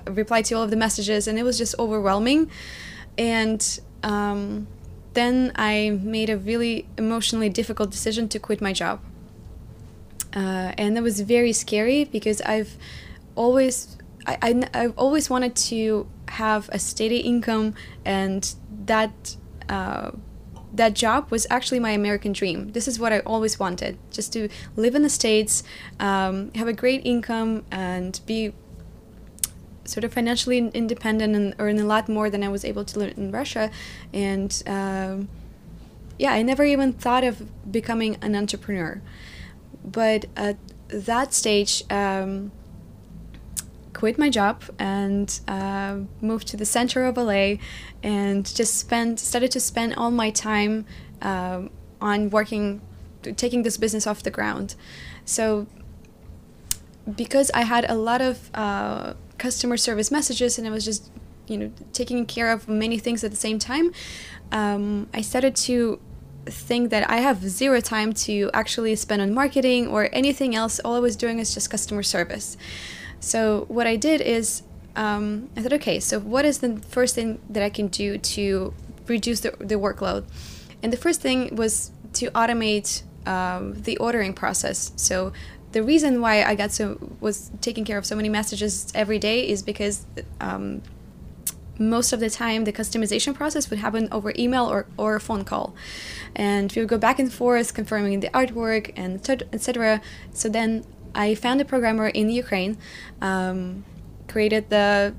reply 0.09 0.41
to 0.43 0.55
all 0.55 0.63
of 0.63 0.69
the 0.69 0.75
messages, 0.75 1.27
and 1.27 1.38
it 1.38 1.43
was 1.43 1.57
just 1.57 1.75
overwhelming. 1.79 2.50
And 3.17 3.79
um, 4.03 4.67
then 5.13 5.51
I 5.55 6.00
made 6.01 6.29
a 6.29 6.38
really 6.38 6.88
emotionally 6.97 7.50
difficult 7.50 7.91
decision 7.91 8.27
to 8.29 8.39
quit 8.39 8.62
my 8.62 8.74
job. 8.74 9.00
Uh, 10.35 10.74
and 10.77 10.97
that 10.97 11.03
was 11.03 11.21
very 11.21 11.53
scary 11.53 12.03
because 12.03 12.41
I've 12.41 12.77
always 13.35 13.97
I, 14.27 14.38
I, 14.41 14.79
have 14.79 14.93
always 14.97 15.29
wanted 15.29 15.55
to 15.55 16.07
have 16.27 16.69
a 16.74 16.79
steady 16.79 17.19
income 17.19 17.75
and 18.03 18.53
that 18.85 19.38
uh, 19.69 20.12
that 20.74 20.93
job 20.93 21.31
was 21.31 21.47
actually 21.50 21.79
my 21.79 21.91
American 21.91 22.33
dream. 22.33 22.71
This 22.74 22.88
is 22.88 23.00
what 23.00 23.13
I 23.13 23.19
always 23.19 23.59
wanted, 23.59 23.97
just 24.12 24.33
to 24.33 24.50
live 24.75 24.93
in 24.93 25.03
the 25.03 25.09
States, 25.09 25.63
um, 26.00 26.51
have 26.53 26.67
a 26.67 26.74
great 26.74 27.05
income, 27.05 27.63
and 27.71 28.19
be 28.25 28.53
sort 29.86 30.04
of 30.04 30.13
financially 30.13 30.58
independent 30.58 31.36
and 31.36 31.56
earn 31.60 31.80
a 31.80 31.86
lot 31.86 32.10
more 32.10 32.30
than 32.30 32.44
I 32.44 32.50
was 32.50 32.65
able 32.65 32.84
to 32.86 33.00
learn 33.00 33.13
in 33.18 33.32
Russia. 33.32 33.72
And 34.13 34.62
um, 34.65 35.30
yeah, 36.18 36.34
I 36.34 36.42
never 36.42 36.63
even 36.63 36.94
thought 36.94 37.24
of 37.24 37.72
becoming 37.72 38.18
an 38.22 38.36
entrepreneur. 38.36 39.01
But 39.84 40.25
at 40.36 40.58
that 40.89 41.34
stage, 41.34 41.84
um, 41.89 42.51
quit 43.94 44.18
my 44.18 44.30
job 44.30 44.63
and 44.77 45.39
uh, 45.48 46.00
moved 46.22 46.48
to 46.48 46.58
the 46.58 46.65
center 46.65 47.06
of 47.06 47.18
LA 47.18 47.56
and 48.04 48.54
just 48.54 48.75
spent 48.75 49.20
started 49.20 49.51
to 49.51 49.60
spend 49.60 49.96
all 49.96 50.12
my 50.12 50.30
time 50.30 50.86
um, 51.22 51.70
on 52.01 52.30
working, 52.30 52.82
taking 53.36 53.63
this 53.63 53.77
business 53.77 54.06
off 54.06 54.24
the 54.24 54.32
ground. 54.32 54.75
So 55.24 55.68
because 57.13 57.51
I 57.54 57.63
had 57.63 57.89
a 57.89 57.96
lot 57.96 58.22
of 58.22 58.50
uh, 58.54 59.13
customer 59.38 59.77
service 59.77 60.12
messages 60.12 60.58
and 60.58 60.68
I 60.68 60.72
was 60.72 60.86
just 60.86 61.12
you 61.48 61.58
know 61.58 61.72
taking 61.94 62.25
care 62.25 62.51
of 62.51 62.68
many 62.68 62.98
things 62.98 63.24
at 63.24 63.32
the 63.32 63.38
same 63.38 63.60
time 63.60 63.92
um, 64.51 65.08
I 65.13 65.22
started 65.22 65.56
to 65.68 66.00
think 66.46 66.92
that 66.92 67.10
I 67.10 67.18
have 67.18 67.48
zero 67.48 67.80
time 67.82 68.13
to 68.13 68.50
actually 68.54 68.96
spend 68.96 69.22
on 69.22 69.34
marketing 69.34 69.88
or 69.88 70.10
anything 70.13 70.56
else. 70.56 70.80
All 70.80 70.96
I 70.96 71.00
was 71.00 71.15
doing 71.15 71.39
is 71.39 71.54
just 71.54 71.70
customer 71.70 72.04
service. 72.04 72.58
So 73.20 73.65
what 73.68 73.88
I 73.88 73.96
did 73.96 74.22
is 74.22 74.63
um, 74.96 75.50
I 75.58 75.62
thought 75.62 75.74
okay 75.74 76.00
so 76.00 76.20
what 76.20 76.46
is 76.46 76.60
the 76.60 76.77
first 76.77 77.15
thing 77.15 77.42
that 77.50 77.62
I 77.62 77.70
can 77.70 77.88
do 77.88 78.18
to 78.18 78.74
reduce 79.08 79.42
the, 79.42 79.51
the 79.60 79.75
workload? 79.75 80.25
And 80.84 80.94
the 80.94 80.98
first 80.98 81.22
thing 81.22 81.56
was 81.56 81.92
to 82.13 82.30
automate 82.32 83.04
um, 83.25 83.74
the 83.82 83.98
ordering 83.98 84.34
process. 84.34 84.92
So 84.96 85.34
the 85.75 85.84
reason 85.84 86.22
why 86.22 86.41
I 86.41 86.55
got 86.55 86.72
so 86.72 86.86
was 87.20 87.51
taking 87.60 87.84
care 87.84 87.98
of 87.98 88.05
so 88.05 88.15
many 88.15 88.29
messages 88.29 88.74
every 88.96 89.20
day 89.20 89.46
is 89.46 89.62
because 89.62 90.05
um, 90.39 90.82
most 91.77 92.13
of 92.13 92.22
the 92.22 92.29
time 92.29 92.63
the 92.63 92.72
customization 92.72 93.34
process 93.36 93.70
would 93.70 93.79
happen 93.79 94.08
over 94.10 94.32
email 94.39 94.65
or, 94.72 94.86
or 94.96 95.17
a 95.17 95.20
phone 95.20 95.44
call. 95.44 95.75
And 96.34 96.72
we 96.72 96.82
would 96.82 96.88
go 96.88 96.98
back 96.98 97.20
and 97.20 97.29
forth 97.32 97.74
confirming 97.74 98.22
the 98.22 98.29
artwork 98.29 98.94
and 98.96 99.12
etc 99.29 100.01
so 100.32 100.48
then 100.48 100.86
i 101.13 101.36
found 101.36 101.60
a 101.60 101.65
programmer 101.65 102.08
in 102.08 102.29
ukraine 102.29 102.77
um, 103.22 103.84
created 104.27 104.70
the 104.70 105.13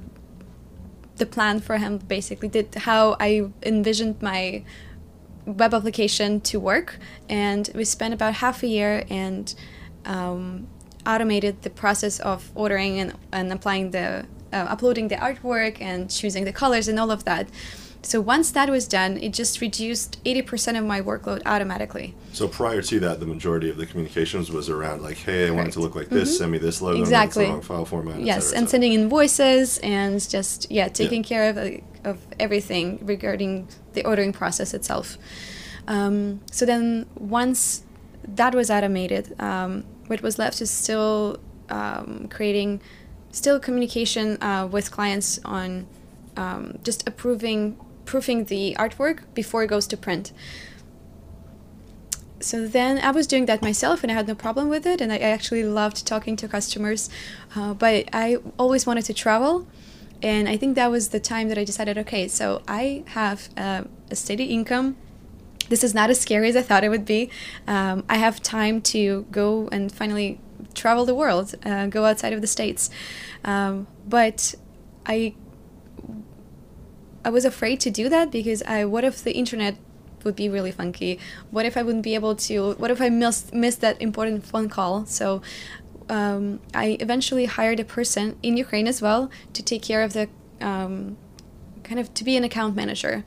the 1.17 1.27
plan 1.27 1.61
for 1.61 1.77
him 1.79 1.99
basically 1.99 2.49
did 2.49 2.75
how 2.89 3.17
i 3.21 3.31
envisioned 3.63 4.21
my 4.23 4.63
web 5.47 5.73
application 5.73 6.41
to 6.41 6.59
work. 6.59 6.99
And 7.29 7.71
we 7.75 7.85
spent 7.85 8.13
about 8.13 8.35
half 8.35 8.63
a 8.63 8.67
year 8.67 9.05
and 9.09 9.55
um, 10.07 10.67
automated 11.07 11.63
the 11.63 11.71
process 11.71 12.19
of 12.21 12.51
ordering 12.55 12.99
and, 12.99 13.15
and 13.33 13.53
applying 13.53 13.91
the 13.91 14.27
uh, 14.53 14.57
uploading 14.57 15.09
the 15.09 15.17
artwork 15.17 15.81
and 15.81 16.11
choosing 16.11 16.45
the 16.45 16.53
colors 16.53 16.89
and 16.89 16.99
all 16.99 17.11
of 17.11 17.25
that. 17.25 17.49
So 18.03 18.21
once 18.21 18.53
that 18.53 18.71
was 18.71 18.87
done, 18.87 19.17
it 19.17 19.33
just 19.33 19.61
reduced 19.61 20.23
80% 20.23 20.79
of 20.79 20.85
my 20.85 21.01
workload 21.01 21.43
automatically. 21.45 22.15
So 22.33 22.47
prior 22.47 22.81
to 22.83 23.01
that, 23.01 23.19
the 23.19 23.27
majority 23.27 23.69
of 23.69 23.79
the 23.79 23.85
communications 23.85 24.49
was 24.49 24.71
around 24.71 25.03
like, 25.03 25.17
hey, 25.17 25.49
I 25.49 25.51
want 25.51 25.69
it 25.69 25.73
to 25.73 25.81
look 25.81 25.97
like 25.97 26.09
this, 26.09 26.29
mm-hmm. 26.29 26.39
send 26.39 26.53
me 26.53 26.59
this 26.59 26.81
logo, 26.81 27.01
exactly. 27.01 27.47
wrong 27.47 27.63
file 27.63 27.85
format. 27.85 28.21
Yes, 28.21 28.53
and 28.53 28.71
sending 28.71 28.93
invoices 28.93 29.79
and 29.79 30.21
just, 30.31 30.71
yeah, 30.71 30.87
taking 30.87 31.25
yeah. 31.25 31.29
care 31.29 31.51
of, 31.51 31.59
uh, 31.59 32.11
of 32.11 32.25
everything 32.39 33.05
regarding 33.05 33.67
the 33.95 34.05
ordering 34.05 34.33
process 34.33 34.73
itself. 34.73 35.19
Um, 35.89 36.43
so 36.53 36.65
then 36.65 37.07
once 37.17 37.83
that 38.23 38.55
was 38.55 38.71
automated, 38.71 39.35
um, 39.41 39.85
what 40.07 40.23
was 40.23 40.39
left 40.39 40.61
is 40.61 40.71
still 40.71 41.39
um, 41.69 42.29
creating 42.31 42.81
still 43.31 43.61
communication 43.61 44.43
uh, 44.43 44.67
with 44.71 44.91
clients 44.91 45.39
on 45.45 45.87
um, 46.37 46.79
just 46.83 47.07
approving 47.09 47.79
proofing 48.05 48.45
the 48.45 48.77
artwork 48.79 49.21
before 49.35 49.65
it 49.65 49.67
goes 49.67 49.87
to 49.89 49.97
print. 49.97 50.33
So 52.39 52.67
then 52.67 52.99
I 52.99 53.11
was 53.11 53.27
doing 53.27 53.47
that 53.47 53.63
myself 53.63 54.03
and 54.03 54.13
I 54.13 54.15
had 54.15 54.29
no 54.29 54.35
problem 54.35 54.69
with 54.69 54.87
it 54.87 55.01
and 55.01 55.13
I 55.13 55.19
actually 55.19 55.65
loved 55.65 56.07
talking 56.07 56.37
to 56.37 56.47
customers 56.47 57.09
uh, 57.57 57.75
but 57.75 58.09
I 58.13 58.39
always 58.59 58.87
wanted 58.87 59.05
to 59.07 59.15
travel 59.15 59.67
and 60.23 60.49
I 60.49 60.57
think 60.57 60.77
that 60.77 60.91
was 60.91 61.09
the 61.09 61.21
time 61.21 61.49
that 61.49 61.59
I 61.59 61.65
decided 61.65 61.99
okay 61.99 62.29
so 62.29 62.63
I 62.69 63.05
have 63.09 63.49
uh, 63.57 63.85
a 64.11 64.17
steady 64.17 64.45
income 64.45 64.97
this 65.69 65.83
is 65.85 65.95
not 65.95 66.11
as 66.11 66.21
scary 66.21 66.49
as 66.49 66.57
I 66.57 66.63
thought 66.63 66.85
it 66.85 66.89
would 66.89 67.05
be. 67.05 67.31
Um, 67.67 68.05
I 68.09 68.19
have 68.19 68.43
time 68.43 68.81
to 68.83 69.27
go 69.31 69.69
and 69.73 69.91
finally 69.91 70.41
travel 70.75 71.05
the 71.05 71.15
world, 71.15 71.55
uh, 71.65 71.87
go 71.87 72.05
outside 72.05 72.33
of 72.33 72.41
the 72.41 72.47
states. 72.47 72.91
Um, 73.45 73.87
but 74.07 74.55
I, 75.05 75.35
I 77.25 77.31
was 77.31 77.45
afraid 77.45 77.81
to 77.81 77.91
do 77.91 78.09
that 78.09 78.31
because 78.31 78.63
I. 78.63 78.85
What 78.85 79.05
if 79.05 79.23
the 79.23 79.33
internet 79.33 79.77
would 80.25 80.37
be 80.37 80.49
really 80.49 80.73
funky? 80.73 81.19
What 81.51 81.65
if 81.67 81.77
I 81.77 81.83
wouldn't 81.83 82.05
be 82.05 82.15
able 82.15 82.37
to? 82.37 82.75
What 82.75 82.91
if 82.91 83.01
I 83.01 83.09
missed 83.09 83.55
missed 83.55 83.81
that 83.81 84.01
important 84.01 84.45
phone 84.47 84.69
call? 84.69 85.07
So. 85.07 85.43
Um, 86.09 86.61
I 86.73 86.97
eventually 87.01 87.47
hired 87.47 87.81
a 87.81 87.85
person 87.85 88.39
in 88.41 88.57
Ukraine 88.57 88.87
as 88.87 89.03
well 89.03 89.29
to 89.55 89.61
take 89.61 89.83
care 89.83 90.05
of 90.05 90.13
the 90.13 90.29
um, 90.61 91.17
kind 91.83 91.99
of 91.99 92.15
to 92.15 92.23
be 92.23 92.37
an 92.37 92.45
account 92.45 92.77
manager 92.77 93.25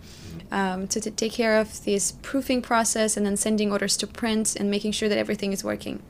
um, 0.52 0.88
to, 0.88 1.00
to 1.00 1.12
take 1.12 1.34
care 1.34 1.58
of 1.58 1.84
this 1.86 2.14
proofing 2.22 2.62
process 2.62 3.16
and 3.18 3.26
then 3.26 3.38
sending 3.38 3.72
orders 3.72 3.98
to 3.98 4.08
print 4.08 4.56
and 4.56 4.70
making 4.70 4.92
sure 4.92 5.10
that 5.10 5.18
everything 5.18 5.54
is 5.54 5.64
working. 5.64 6.02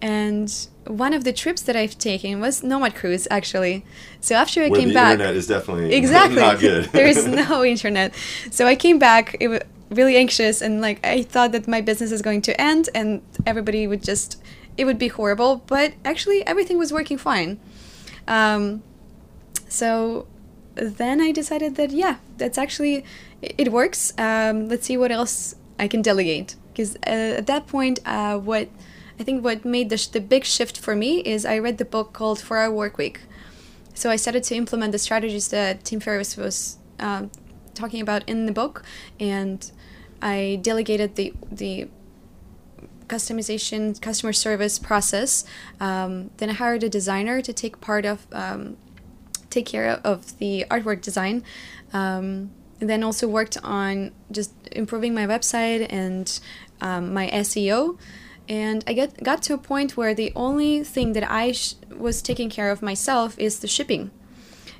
And 0.00 0.52
one 0.84 1.14
of 1.14 1.22
the 1.22 1.32
trips 1.32 1.62
that 1.62 1.76
I've 1.76 1.96
taken 1.96 2.40
was 2.40 2.64
Nomad 2.64 2.96
Cruise, 2.96 3.28
actually. 3.30 3.84
So 4.20 4.34
after 4.34 4.60
I 4.62 4.68
Where 4.68 4.80
came 4.80 4.88
the 4.88 4.94
back, 4.94 5.12
internet 5.12 5.36
is 5.36 5.46
definitely 5.46 5.94
exactly 6.00 6.40
not 6.40 6.58
good. 6.58 6.84
there 6.92 7.06
is 7.06 7.24
no 7.48 7.64
internet. 7.64 8.12
So 8.50 8.66
I 8.66 8.74
came 8.74 8.98
back. 8.98 9.36
It 9.38 9.46
was 9.46 9.60
really 9.90 10.16
anxious, 10.16 10.60
and 10.60 10.80
like 10.80 11.04
I 11.06 11.22
thought 11.22 11.52
that 11.52 11.68
my 11.68 11.80
business 11.80 12.10
is 12.10 12.20
going 12.20 12.42
to 12.42 12.60
end, 12.60 12.88
and 12.96 13.22
everybody 13.46 13.86
would 13.86 14.02
just 14.02 14.42
it 14.76 14.86
would 14.86 14.98
be 14.98 15.06
horrible. 15.06 15.62
But 15.68 15.94
actually, 16.04 16.44
everything 16.48 16.78
was 16.78 16.92
working 16.92 17.16
fine. 17.16 17.60
Um, 18.26 18.82
so 19.68 20.26
then 20.74 21.20
I 21.20 21.30
decided 21.30 21.76
that 21.76 21.92
yeah, 21.92 22.16
that's 22.38 22.58
actually 22.58 23.04
it 23.42 23.72
works. 23.72 24.12
Um, 24.18 24.68
let's 24.68 24.86
see 24.86 24.96
what 24.96 25.10
else 25.10 25.54
I 25.78 25.88
can 25.88 26.02
delegate. 26.02 26.56
Because 26.72 26.96
uh, 26.96 27.38
at 27.38 27.46
that 27.46 27.66
point, 27.66 27.98
uh, 28.06 28.38
what 28.38 28.68
I 29.20 29.24
think 29.24 29.44
what 29.44 29.64
made 29.64 29.90
the, 29.90 30.08
the 30.12 30.20
big 30.20 30.44
shift 30.44 30.78
for 30.78 30.96
me 30.96 31.20
is 31.20 31.44
I 31.44 31.58
read 31.58 31.78
the 31.78 31.84
book 31.84 32.12
called 32.12 32.40
Four 32.40 32.58
Hour 32.58 32.72
Work 32.72 32.98
Week. 32.98 33.20
So 33.94 34.10
I 34.10 34.16
started 34.16 34.42
to 34.44 34.54
implement 34.54 34.92
the 34.92 34.98
strategies 34.98 35.48
that 35.48 35.84
Tim 35.84 36.00
Ferriss 36.00 36.36
was 36.36 36.78
um, 36.98 37.30
talking 37.74 38.00
about 38.00 38.26
in 38.28 38.46
the 38.46 38.52
book, 38.52 38.84
and 39.20 39.70
I 40.22 40.60
delegated 40.62 41.16
the 41.16 41.34
the 41.50 41.88
customization 43.06 44.00
customer 44.00 44.32
service 44.32 44.78
process. 44.78 45.44
Um, 45.78 46.30
then 46.38 46.48
I 46.48 46.54
hired 46.54 46.82
a 46.82 46.88
designer 46.88 47.42
to 47.42 47.52
take 47.52 47.80
part 47.80 48.06
of 48.06 48.26
um, 48.32 48.78
take 49.50 49.66
care 49.66 50.00
of 50.02 50.38
the 50.38 50.64
artwork 50.70 51.02
design. 51.02 51.44
Um, 51.92 52.50
and 52.82 52.90
then 52.90 53.04
also 53.04 53.28
worked 53.28 53.56
on 53.62 54.10
just 54.32 54.52
improving 54.72 55.14
my 55.14 55.24
website 55.24 55.86
and 55.88 56.40
um, 56.80 57.14
my 57.14 57.28
SEO. 57.28 57.96
And 58.48 58.82
I 58.88 58.92
get 58.92 59.22
got 59.22 59.40
to 59.44 59.54
a 59.54 59.58
point 59.58 59.96
where 59.96 60.14
the 60.14 60.32
only 60.34 60.82
thing 60.82 61.12
that 61.12 61.22
I 61.30 61.52
sh- 61.52 61.76
was 61.96 62.20
taking 62.20 62.50
care 62.50 62.72
of 62.72 62.82
myself 62.82 63.38
is 63.38 63.60
the 63.60 63.68
shipping. 63.68 64.10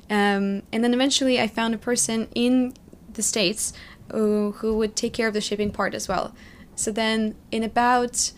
Um, 0.09 0.63
and 0.73 0.83
then 0.83 0.93
eventually 0.93 1.39
I 1.39 1.47
found 1.47 1.73
a 1.73 1.77
person 1.77 2.27
in 2.35 2.73
the 3.13 3.23
States 3.23 3.71
who, 4.11 4.51
who 4.57 4.77
would 4.79 4.97
take 4.97 5.13
care 5.13 5.29
of 5.29 5.33
the 5.33 5.39
shipping 5.39 5.71
part 5.71 5.93
as 5.93 6.09
well. 6.09 6.35
So 6.75 6.91
then, 6.91 7.35
in 7.51 7.63
about 7.63 8.33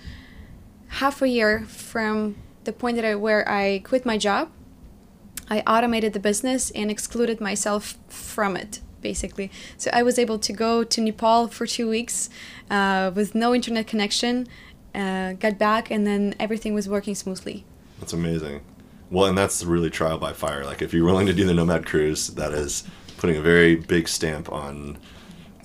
half 1.01 1.23
a 1.23 1.27
year 1.27 1.61
from 1.61 2.35
the 2.65 2.71
point 2.71 2.97
that 2.97 3.05
I 3.05 3.15
where 3.15 3.49
I 3.49 3.79
quit 3.79 4.05
my 4.05 4.19
job, 4.19 4.51
I 5.49 5.63
automated 5.65 6.13
the 6.13 6.19
business 6.19 6.69
and 6.69 6.91
excluded 6.91 7.41
myself 7.41 7.97
from 8.07 8.55
it 8.55 8.81
basically. 9.09 9.47
So 9.77 9.87
I 9.93 10.01
was 10.09 10.17
able 10.17 10.39
to 10.47 10.51
go 10.65 10.71
to 10.83 10.97
Nepal 11.07 11.47
for 11.57 11.65
two 11.67 11.87
weeks 11.97 12.29
uh, 12.77 13.11
with 13.17 13.29
no 13.35 13.53
internet 13.53 13.85
connection, 13.93 14.47
uh, 15.01 15.33
got 15.33 15.55
back, 15.59 15.91
and 15.93 16.01
then 16.09 16.33
everything 16.39 16.73
was 16.73 16.89
working 16.95 17.15
smoothly. 17.23 17.57
That's 17.99 18.13
amazing. 18.13 18.61
Well, 19.11 19.25
and 19.29 19.37
that's 19.37 19.63
really 19.63 19.91
trial 19.99 20.17
by 20.17 20.33
fire. 20.33 20.63
Like 20.71 20.81
if 20.81 20.89
you're 20.93 21.05
willing 21.05 21.27
to 21.27 21.33
do 21.33 21.45
the 21.45 21.53
Nomad 21.53 21.85
cruise, 21.85 22.21
that 22.39 22.51
is 22.63 22.83
putting 23.17 23.37
a 23.37 23.41
very 23.41 23.75
big 23.75 24.07
stamp 24.07 24.51
on 24.51 24.97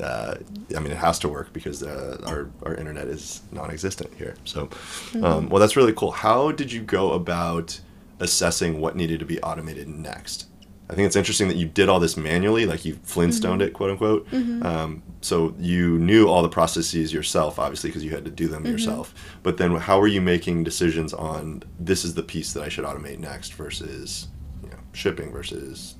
uh, 0.00 0.34
I 0.76 0.80
mean, 0.80 0.92
it 0.92 0.98
has 0.98 1.18
to 1.20 1.28
work 1.28 1.52
because 1.52 1.82
uh, 1.82 2.16
our, 2.26 2.50
our 2.64 2.74
internet 2.74 3.06
is 3.08 3.42
non-existent 3.52 4.10
here. 4.16 4.34
So, 4.44 4.66
mm-hmm. 4.66 5.24
um, 5.24 5.48
well, 5.50 5.60
that's 5.60 5.76
really 5.76 5.92
cool. 5.92 6.12
How 6.12 6.52
did 6.52 6.72
you 6.72 6.80
go 6.80 7.12
about 7.12 7.80
assessing 8.18 8.80
what 8.80 8.96
needed 8.96 9.18
to 9.20 9.26
be 9.26 9.38
automated 9.42 9.88
next? 9.88 10.46
I 10.90 10.94
think 10.94 11.06
it's 11.06 11.14
interesting 11.14 11.46
that 11.46 11.56
you 11.56 11.66
did 11.66 11.88
all 11.88 12.00
this 12.00 12.16
manually, 12.16 12.66
like 12.66 12.84
you 12.84 12.94
Flintstoned 12.96 13.42
mm-hmm. 13.42 13.60
it, 13.62 13.72
quote 13.74 13.90
unquote. 13.90 14.28
Mm-hmm. 14.30 14.66
Um, 14.66 15.02
so 15.20 15.54
you 15.56 15.98
knew 15.98 16.26
all 16.26 16.42
the 16.42 16.48
processes 16.48 17.12
yourself, 17.12 17.60
obviously, 17.60 17.90
because 17.90 18.02
you 18.02 18.10
had 18.10 18.24
to 18.24 18.30
do 18.30 18.48
them 18.48 18.64
mm-hmm. 18.64 18.72
yourself. 18.72 19.14
But 19.44 19.56
then, 19.56 19.76
how 19.76 20.00
were 20.00 20.08
you 20.08 20.20
making 20.20 20.64
decisions 20.64 21.14
on 21.14 21.62
this 21.78 22.04
is 22.04 22.14
the 22.14 22.24
piece 22.24 22.52
that 22.54 22.64
I 22.64 22.68
should 22.68 22.84
automate 22.84 23.20
next 23.20 23.54
versus 23.54 24.26
you 24.64 24.70
know, 24.70 24.78
shipping 24.92 25.30
versus 25.30 25.94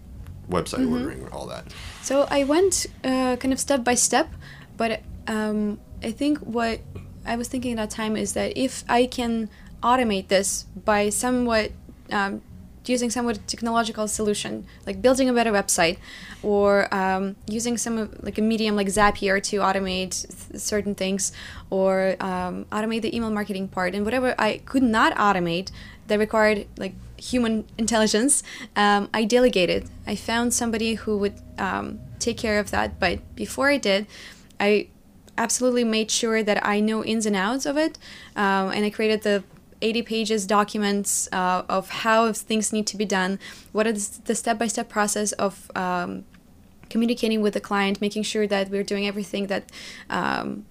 website 0.48 0.80
mm-hmm. 0.80 0.94
ordering, 0.94 1.28
all 1.28 1.46
that? 1.46 1.72
So 2.02 2.26
I 2.28 2.42
went 2.42 2.86
uh, 3.04 3.36
kind 3.36 3.52
of 3.52 3.60
step 3.60 3.84
by 3.84 3.94
step, 3.94 4.28
but 4.76 5.02
um, 5.28 5.78
I 6.02 6.10
think 6.10 6.38
what 6.38 6.80
I 7.24 7.36
was 7.36 7.46
thinking 7.46 7.72
at 7.72 7.76
that 7.76 7.90
time 7.90 8.16
is 8.16 8.32
that 8.32 8.56
if 8.56 8.82
I 8.88 9.06
can 9.06 9.50
automate 9.84 10.26
this 10.26 10.64
by 10.84 11.10
somewhat 11.10 11.70
um, 12.10 12.42
using 12.86 13.10
somewhat 13.10 13.46
technological 13.46 14.08
solution, 14.08 14.66
like 14.86 15.02
building 15.02 15.28
a 15.28 15.32
better 15.32 15.52
website, 15.52 15.98
or 16.42 16.92
um, 16.94 17.36
using 17.46 17.76
some 17.76 18.10
like 18.22 18.38
a 18.38 18.42
medium 18.42 18.76
like 18.76 18.88
Zapier 18.88 19.42
to 19.44 19.58
automate 19.58 20.26
th- 20.26 20.60
certain 20.60 20.94
things, 20.94 21.32
or 21.68 22.16
um, 22.20 22.64
automate 22.72 23.02
the 23.02 23.14
email 23.14 23.30
marketing 23.30 23.68
part, 23.68 23.94
and 23.94 24.04
whatever 24.04 24.34
I 24.38 24.58
could 24.64 24.82
not 24.82 25.14
automate 25.16 25.70
that 26.06 26.18
required 26.18 26.66
like 26.76 26.94
human 27.16 27.64
intelligence, 27.78 28.42
um, 28.76 29.08
I 29.12 29.24
delegated. 29.24 29.88
I 30.06 30.16
found 30.16 30.54
somebody 30.54 30.94
who 30.94 31.18
would 31.18 31.34
um, 31.58 32.00
take 32.18 32.38
care 32.38 32.58
of 32.58 32.70
that. 32.70 32.98
But 32.98 33.20
before 33.36 33.68
I 33.68 33.76
did, 33.76 34.06
I 34.58 34.88
absolutely 35.36 35.84
made 35.84 36.10
sure 36.10 36.42
that 36.42 36.64
I 36.66 36.80
know 36.80 37.04
ins 37.04 37.26
and 37.26 37.36
outs 37.36 37.66
of 37.66 37.76
it, 37.76 37.98
um, 38.36 38.70
and 38.70 38.84
I 38.84 38.90
created 38.90 39.22
the 39.22 39.44
80 39.82 40.02
pages 40.02 40.46
documents 40.46 41.28
uh, 41.32 41.62
of 41.68 41.88
how 41.90 42.32
things 42.32 42.72
need 42.72 42.86
to 42.88 42.96
be 42.96 43.04
done, 43.04 43.38
what 43.72 43.86
is 43.86 44.18
the 44.18 44.34
step-by-step 44.34 44.88
process 44.88 45.32
of 45.32 45.70
um, 45.74 46.24
communicating 46.88 47.40
with 47.40 47.54
the 47.54 47.60
client, 47.60 48.00
making 48.00 48.24
sure 48.24 48.46
that 48.46 48.70
we're 48.70 48.82
doing 48.82 49.06
everything 49.06 49.46
that 49.46 49.70
um, 50.10 50.66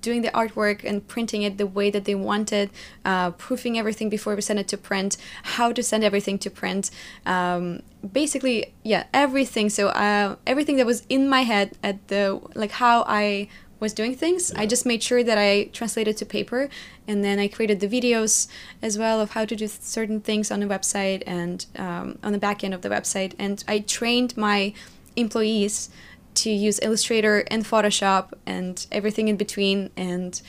doing 0.00 0.22
the 0.22 0.30
artwork 0.30 0.84
and 0.84 1.06
printing 1.06 1.42
it 1.42 1.58
the 1.58 1.66
way 1.66 1.90
that 1.90 2.04
they 2.04 2.14
wanted, 2.14 2.70
uh, 3.04 3.30
proofing 3.32 3.78
everything 3.78 4.08
before 4.08 4.34
we 4.34 4.40
send 4.40 4.58
it 4.58 4.68
to 4.68 4.76
print, 4.76 5.16
how 5.42 5.72
to 5.72 5.82
send 5.82 6.04
everything 6.04 6.38
to 6.38 6.50
print. 6.50 6.90
Um, 7.26 7.82
basically, 8.12 8.74
yeah, 8.84 9.04
everything. 9.12 9.68
So 9.68 9.88
uh, 9.88 10.36
everything 10.46 10.76
that 10.76 10.86
was 10.86 11.04
in 11.08 11.28
my 11.28 11.42
head 11.42 11.76
at 11.82 12.08
the 12.08 12.40
like 12.54 12.72
how 12.72 13.04
I 13.06 13.48
was 13.80 13.92
doing 13.92 14.14
things. 14.14 14.50
Yeah. 14.50 14.62
I 14.62 14.66
just 14.66 14.84
made 14.84 15.02
sure 15.02 15.22
that 15.22 15.38
I 15.38 15.64
translated 15.72 16.16
to 16.18 16.26
paper, 16.26 16.68
and 17.06 17.24
then 17.24 17.38
I 17.38 17.48
created 17.48 17.80
the 17.80 17.88
videos 17.88 18.48
as 18.82 18.98
well 18.98 19.20
of 19.20 19.30
how 19.30 19.44
to 19.44 19.56
do 19.56 19.68
certain 19.68 20.20
things 20.20 20.50
on 20.50 20.60
the 20.60 20.66
website 20.66 21.22
and 21.26 21.64
um, 21.76 22.18
on 22.22 22.32
the 22.32 22.38
back 22.38 22.64
end 22.64 22.74
of 22.74 22.82
the 22.82 22.88
website. 22.88 23.34
And 23.38 23.62
I 23.68 23.80
trained 23.80 24.36
my 24.36 24.72
employees 25.16 25.90
to 26.34 26.50
use 26.50 26.78
Illustrator 26.82 27.44
and 27.50 27.64
Photoshop 27.64 28.32
and 28.46 28.86
everything 28.92 29.28
in 29.28 29.36
between. 29.36 29.90
And 29.96 30.40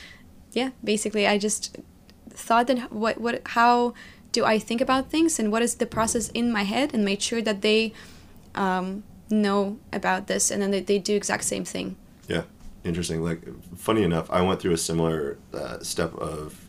yeah, 0.52 0.70
basically, 0.82 1.26
I 1.26 1.38
just 1.38 1.78
thought 2.30 2.66
that 2.68 2.92
what 2.92 3.20
what 3.20 3.42
how 3.46 3.94
do 4.32 4.44
I 4.44 4.58
think 4.58 4.80
about 4.80 5.10
things 5.10 5.38
and 5.38 5.50
what 5.50 5.62
is 5.62 5.74
the 5.76 5.86
process 5.86 6.28
in 6.30 6.52
my 6.52 6.62
head, 6.62 6.94
and 6.94 7.04
made 7.04 7.22
sure 7.22 7.42
that 7.42 7.62
they 7.62 7.92
um, 8.54 9.02
know 9.28 9.78
about 9.92 10.26
this, 10.26 10.50
and 10.50 10.62
then 10.62 10.70
they, 10.70 10.80
they 10.80 10.98
do 10.98 11.16
exact 11.16 11.44
same 11.44 11.64
thing. 11.64 11.96
Interesting. 12.84 13.22
Like, 13.22 13.42
funny 13.76 14.02
enough, 14.02 14.30
I 14.30 14.42
went 14.42 14.60
through 14.60 14.72
a 14.72 14.78
similar 14.78 15.38
uh, 15.52 15.80
step 15.80 16.14
of 16.14 16.68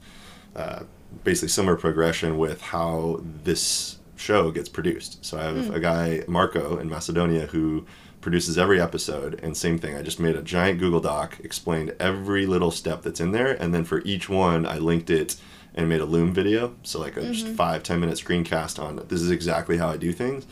uh, 0.56 0.84
basically 1.24 1.50
similar 1.50 1.78
progression 1.78 2.38
with 2.38 2.62
how 2.62 3.22
this 3.44 4.00
show 4.16 4.52
gets 4.52 4.70
produced. 4.70 5.24
So 5.26 5.40
I 5.40 5.44
have 5.44 5.56
mm. 5.56 5.74
a 5.74 5.80
guy 5.80 6.24
Marco 6.28 6.78
in 6.78 6.90
Macedonia 6.90 7.48
who 7.48 7.86
produces 8.22 8.58
every 8.58 8.80
episode 8.80 9.40
and 9.44 9.58
same 9.58 9.78
thing 9.78 9.96
i 9.96 10.02
just 10.02 10.20
made 10.20 10.36
a 10.36 10.42
giant 10.42 10.80
google 10.80 11.02
doc 11.02 11.40
explained 11.44 11.94
every 12.00 12.46
little 12.46 12.72
step 12.72 13.02
that's 13.02 13.20
in 13.20 13.32
there 13.32 13.52
and 13.62 13.74
then 13.74 13.84
for 13.84 14.02
each 14.06 14.30
one 14.30 14.66
i 14.66 14.78
linked 14.78 15.10
it 15.10 15.36
and 15.74 15.90
made 15.90 16.02
a 16.02 16.06
loom 16.06 16.32
video 16.32 16.76
so 16.84 17.00
like 17.00 17.18
a 17.18 17.20
mm-hmm. 17.20 17.34
just 17.34 17.48
five 17.48 17.82
ten 17.84 18.00
minute 18.00 18.18
screencast 18.18 18.82
on 18.82 18.96
this 19.08 19.22
is 19.22 19.32
exactly 19.32 19.78
how 19.78 19.90
i 19.90 19.98
do 19.98 20.12
things 20.14 20.46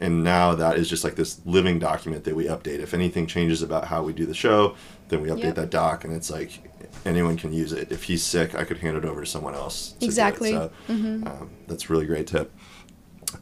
and 0.00 0.22
now 0.22 0.54
that 0.54 0.76
is 0.76 0.88
just 0.88 1.04
like 1.04 1.16
this 1.16 1.40
living 1.44 1.78
document 1.78 2.24
that 2.24 2.34
we 2.34 2.44
update. 2.46 2.80
If 2.80 2.94
anything 2.94 3.26
changes 3.26 3.62
about 3.62 3.86
how 3.86 4.02
we 4.02 4.12
do 4.12 4.26
the 4.26 4.34
show 4.34 4.74
then 5.08 5.22
we 5.22 5.28
update 5.28 5.44
yep. 5.44 5.54
that 5.54 5.70
doc 5.70 6.04
and 6.04 6.12
it's 6.12 6.30
like 6.30 6.60
anyone 7.04 7.36
can 7.36 7.52
use 7.52 7.72
it. 7.72 7.92
If 7.92 8.04
he's 8.04 8.22
sick 8.22 8.54
i 8.54 8.64
could 8.64 8.78
hand 8.78 8.96
it 8.96 9.04
over 9.04 9.20
to 9.20 9.26
someone 9.26 9.54
else 9.54 9.92
to 9.92 10.04
exactly. 10.04 10.52
So 10.52 10.70
mm-hmm. 10.88 11.26
um, 11.26 11.50
that's 11.66 11.90
really 11.90 12.06
great 12.06 12.26
tip. 12.26 12.52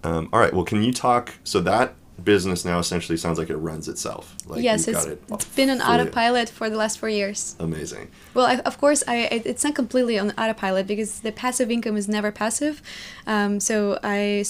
Um, 0.02 0.28
all 0.32 0.40
right. 0.40 0.52
Well 0.52 0.64
can 0.64 0.82
you 0.82 0.92
talk 0.92 1.34
so 1.44 1.60
that 1.60 1.94
business 2.22 2.64
now 2.64 2.78
essentially 2.78 3.16
sounds 3.16 3.38
like 3.38 3.50
it 3.50 3.56
runs 3.56 3.88
itself. 3.88 4.36
Like 4.46 4.62
yes, 4.62 4.86
it's, 4.86 5.04
it 5.04 5.20
it's 5.28 5.44
been 5.46 5.68
on 5.68 5.80
autopilot 5.80 6.48
for 6.48 6.70
the 6.70 6.76
last 6.76 6.98
four 6.98 7.08
years. 7.08 7.56
Amazing. 7.58 8.08
Well, 8.34 8.46
I, 8.46 8.56
of 8.60 8.78
course, 8.78 9.02
I 9.08 9.28
it's 9.44 9.64
not 9.64 9.74
completely 9.74 10.18
on 10.18 10.30
autopilot 10.32 10.86
because 10.86 11.20
the 11.20 11.32
passive 11.32 11.70
income 11.70 11.96
is 11.96 12.08
never 12.08 12.30
passive. 12.30 12.82
Um, 13.26 13.60
so 13.60 13.98
I, 14.02 14.44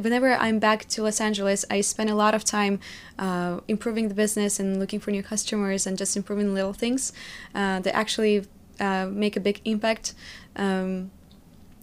whenever 0.00 0.34
I'm 0.34 0.58
back 0.58 0.88
to 0.88 1.02
Los 1.02 1.20
Angeles, 1.20 1.64
I 1.70 1.82
spend 1.82 2.08
a 2.08 2.14
lot 2.14 2.34
of 2.34 2.44
time 2.44 2.80
uh, 3.18 3.60
improving 3.68 4.08
the 4.08 4.14
business 4.14 4.58
and 4.58 4.78
looking 4.78 5.00
for 5.00 5.10
new 5.10 5.22
customers 5.22 5.86
and 5.86 5.98
just 5.98 6.16
improving 6.16 6.54
little 6.54 6.72
things 6.72 7.12
uh, 7.54 7.80
that 7.80 7.94
actually 7.94 8.46
uh, 8.80 9.06
make 9.06 9.36
a 9.36 9.40
big 9.40 9.60
impact. 9.64 10.14
Um, 10.56 11.10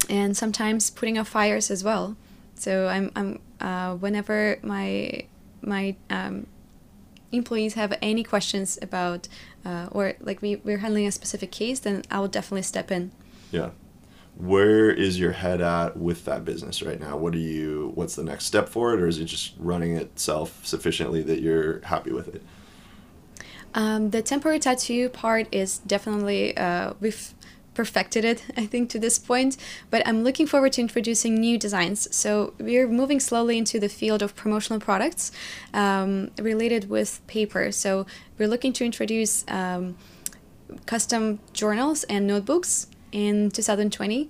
and 0.10 0.36
sometimes 0.36 0.90
putting 0.90 1.20
out 1.20 1.28
fires 1.28 1.70
as 1.70 1.84
well. 1.84 2.18
So 2.56 2.88
I'm, 2.88 3.12
I'm 3.16 3.40
uh, 3.60 3.96
whenever 3.96 4.58
my 4.62 5.26
my 5.62 5.96
um, 6.10 6.48
employees 7.32 7.74
have 7.74 7.98
any 8.02 8.24
questions 8.24 8.80
about 8.82 9.28
uh, 9.66 9.88
or 9.92 10.14
like 10.20 10.42
we, 10.42 10.56
we're 10.58 10.78
handling 10.78 11.06
a 11.06 11.12
specific 11.12 11.52
case, 11.52 11.80
then 11.80 12.04
I 12.10 12.20
will 12.20 12.28
definitely 12.28 12.64
step 12.64 12.92
in. 12.92 13.12
Yeah. 13.52 13.72
Where 14.38 14.90
is 14.90 15.20
your 15.20 15.34
head 15.34 15.60
at 15.60 15.98
with 15.98 16.24
that 16.26 16.46
business 16.46 16.82
right 16.82 17.00
now? 17.00 17.18
What 17.18 17.34
are 17.34 17.40
you? 17.40 17.92
What's 17.96 18.16
the 18.16 18.24
next 18.24 18.46
step 18.46 18.70
for 18.70 18.94
it, 18.94 19.02
or 19.02 19.08
is 19.08 19.18
it 19.18 19.26
just 19.26 19.54
running 19.60 19.98
itself 19.98 20.66
sufficiently 20.66 21.22
that 21.24 21.42
you're 21.42 21.82
happy 21.82 22.14
with 22.14 22.34
it? 22.34 22.42
Um, 23.74 24.12
the 24.12 24.22
temporary 24.22 24.60
tattoo 24.60 25.10
part 25.10 25.48
is 25.52 25.80
definitely 25.80 26.56
uh, 26.56 26.94
we've 27.02 27.34
perfected 27.80 28.26
it, 28.26 28.44
I 28.58 28.66
think, 28.66 28.90
to 28.90 29.00
this 29.00 29.18
point. 29.18 29.56
But 29.90 30.06
I'm 30.06 30.22
looking 30.26 30.48
forward 30.48 30.74
to 30.74 30.82
introducing 30.82 31.36
new 31.36 31.58
designs. 31.58 32.14
So 32.14 32.54
we're 32.60 32.90
moving 32.90 33.22
slowly 33.22 33.58
into 33.58 33.80
the 33.80 33.88
field 33.88 34.22
of 34.22 34.36
promotional 34.36 34.82
products 34.82 35.32
um, 35.74 36.30
related 36.38 36.90
with 36.90 37.26
paper. 37.28 37.72
So 37.72 38.06
we're 38.38 38.50
looking 38.50 38.74
to 38.74 38.84
introduce 38.84 39.46
um, 39.48 39.96
custom 40.86 41.40
journals 41.54 42.04
and 42.16 42.28
notebooks 42.28 42.88
in 43.14 43.50
2020. 43.50 44.30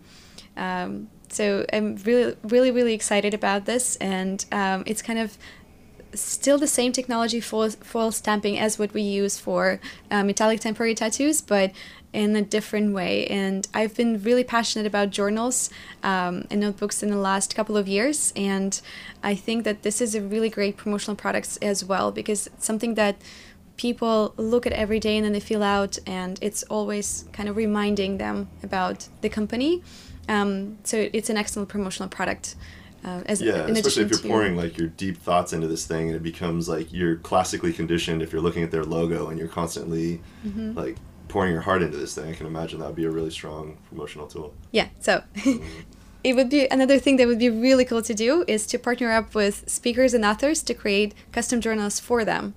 Um, 0.56 1.10
so 1.30 1.66
I'm 1.74 1.96
really, 2.06 2.36
really, 2.44 2.70
really 2.70 2.94
excited 2.94 3.34
about 3.34 3.66
this, 3.66 3.96
and 3.96 4.46
um, 4.52 4.84
it's 4.86 5.02
kind 5.02 5.20
of 5.20 5.38
still 6.14 6.58
the 6.58 6.68
same 6.68 6.92
technology 6.92 7.40
foil, 7.40 7.70
foil 7.70 8.12
stamping 8.12 8.58
as 8.58 8.80
what 8.80 8.94
we 8.94 9.02
use 9.02 9.38
for 9.38 9.80
uh, 10.10 10.24
metallic 10.24 10.60
temporary 10.60 10.96
tattoos, 10.96 11.42
but 11.42 11.72
in 12.12 12.36
a 12.36 12.42
different 12.42 12.94
way. 12.94 13.28
And 13.28 13.68
I've 13.74 13.96
been 13.96 14.22
really 14.24 14.44
passionate 14.44 14.88
about 14.88 15.12
journals 15.12 15.70
um, 16.02 16.46
and 16.50 16.60
notebooks 16.60 17.04
in 17.04 17.10
the 17.10 17.18
last 17.18 17.56
couple 17.56 17.78
of 17.78 17.88
years. 17.88 18.34
And 18.36 18.80
I 19.22 19.36
think 19.36 19.64
that 19.64 19.84
this 19.84 20.02
is 20.02 20.16
a 20.16 20.22
really 20.22 20.50
great 20.50 20.76
promotional 20.78 21.16
product 21.16 21.58
as 21.62 21.86
well 21.86 22.12
because 22.12 22.48
it's 22.48 22.66
something 22.66 22.96
that 22.96 23.18
people 23.78 24.34
look 24.38 24.66
at 24.66 24.74
every 24.74 25.00
day 25.00 25.16
and 25.18 25.26
then 25.26 25.34
they 25.34 25.40
fill 25.40 25.64
out, 25.64 25.98
and 26.06 26.38
it's 26.42 26.64
always 26.64 27.26
kind 27.32 27.48
of 27.48 27.56
reminding 27.56 28.18
them 28.18 28.50
about 28.62 29.08
the 29.22 29.30
company. 29.30 29.82
Um, 30.28 30.78
so 30.84 31.10
it's 31.14 31.30
an 31.30 31.38
excellent 31.38 31.70
promotional 31.70 32.10
product. 32.10 32.56
Uh, 33.06 33.22
as 33.28 33.42
yeah, 33.42 33.66
especially 33.68 34.04
if 34.04 34.12
you're 34.12 34.20
pouring 34.20 34.58
like 34.58 34.78
your 34.78 34.90
deep 34.90 35.18
thoughts 35.18 35.54
into 35.54 35.68
this 35.68 35.88
thing, 35.88 36.08
and 36.08 36.16
it 36.18 36.24
becomes 36.24 36.68
like 36.68 36.92
you're 36.92 37.16
classically 37.16 37.72
conditioned. 37.72 38.22
If 38.22 38.34
you're 38.34 38.42
looking 38.42 38.64
at 38.64 38.72
their 38.72 38.84
logo 38.84 39.30
and 39.30 39.40
you're 39.40 39.48
constantly 39.48 40.20
Mm-hmm. 40.46 40.78
like 40.78 40.98
pouring 41.30 41.54
your 41.54 41.62
heart 41.62 41.82
into 41.82 41.98
this 41.98 42.14
thing, 42.16 42.30
I 42.30 42.34
can 42.34 42.48
imagine 42.48 42.80
that 42.80 42.88
would 42.88 42.96
be 42.96 43.06
a 43.06 43.12
really 43.12 43.30
strong 43.30 43.78
promotional 43.88 44.28
tool. 44.28 44.54
Yeah, 44.72 44.90
so 45.00 45.24
it 46.24 46.36
would 46.36 46.50
be 46.50 46.68
another 46.68 47.00
thing 47.00 47.16
that 47.18 47.28
would 47.28 47.40
be 47.40 47.50
really 47.50 47.86
cool 47.86 48.02
to 48.02 48.14
do 48.14 48.44
is 48.48 48.66
to 48.68 48.78
partner 48.78 49.12
up 49.12 49.34
with 49.34 49.70
speakers 49.70 50.14
and 50.14 50.26
authors 50.26 50.62
to 50.64 50.74
create 50.74 51.14
custom 51.32 51.62
journals 51.62 52.00
for 52.00 52.26
them. 52.26 52.56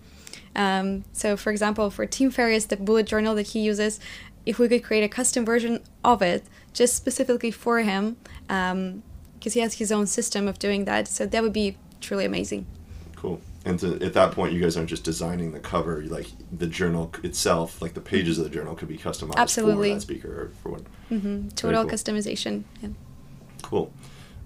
Um, 0.56 1.04
so, 1.12 1.36
for 1.36 1.50
example, 1.50 1.90
for 1.90 2.06
Tim 2.06 2.30
Ferriss, 2.30 2.66
the 2.66 2.76
bullet 2.76 3.06
journal 3.06 3.34
that 3.36 3.48
he 3.48 3.60
uses, 3.60 4.00
if 4.44 4.58
we 4.58 4.68
could 4.68 4.82
create 4.82 5.04
a 5.04 5.08
custom 5.08 5.44
version 5.44 5.80
of 6.02 6.20
it 6.22 6.44
just 6.72 6.96
specifically 6.96 7.50
for 7.50 7.80
him, 7.80 8.16
because 8.48 9.54
he 9.54 9.60
has 9.60 9.74
his 9.74 9.92
own 9.92 10.06
system 10.06 10.48
of 10.48 10.58
doing 10.58 10.84
that, 10.86 11.06
so 11.06 11.26
that 11.26 11.42
would 11.42 11.52
be 11.52 11.76
truly 12.00 12.24
amazing. 12.24 12.66
Cool. 13.16 13.40
And 13.64 13.78
to, 13.80 14.02
at 14.04 14.14
that 14.14 14.32
point, 14.32 14.52
you 14.52 14.60
guys 14.60 14.76
aren't 14.76 14.88
just 14.88 15.04
designing 15.04 15.52
the 15.52 15.60
cover. 15.60 16.02
Like 16.02 16.26
the 16.50 16.66
journal 16.66 17.12
itself, 17.22 17.80
like 17.80 17.94
the 17.94 18.00
pages 18.00 18.38
of 18.38 18.44
the 18.44 18.50
journal 18.50 18.74
could 18.74 18.88
be 18.88 18.98
customized 18.98 19.36
Absolutely. 19.36 19.90
for 19.90 19.94
that 19.94 20.00
speaker 20.00 20.28
or 20.28 20.50
for 20.62 20.70
what. 20.70 21.56
Total 21.56 21.82
cool. 21.82 21.92
customization. 21.92 22.64
Yeah. 22.80 22.88
Cool. 23.62 23.92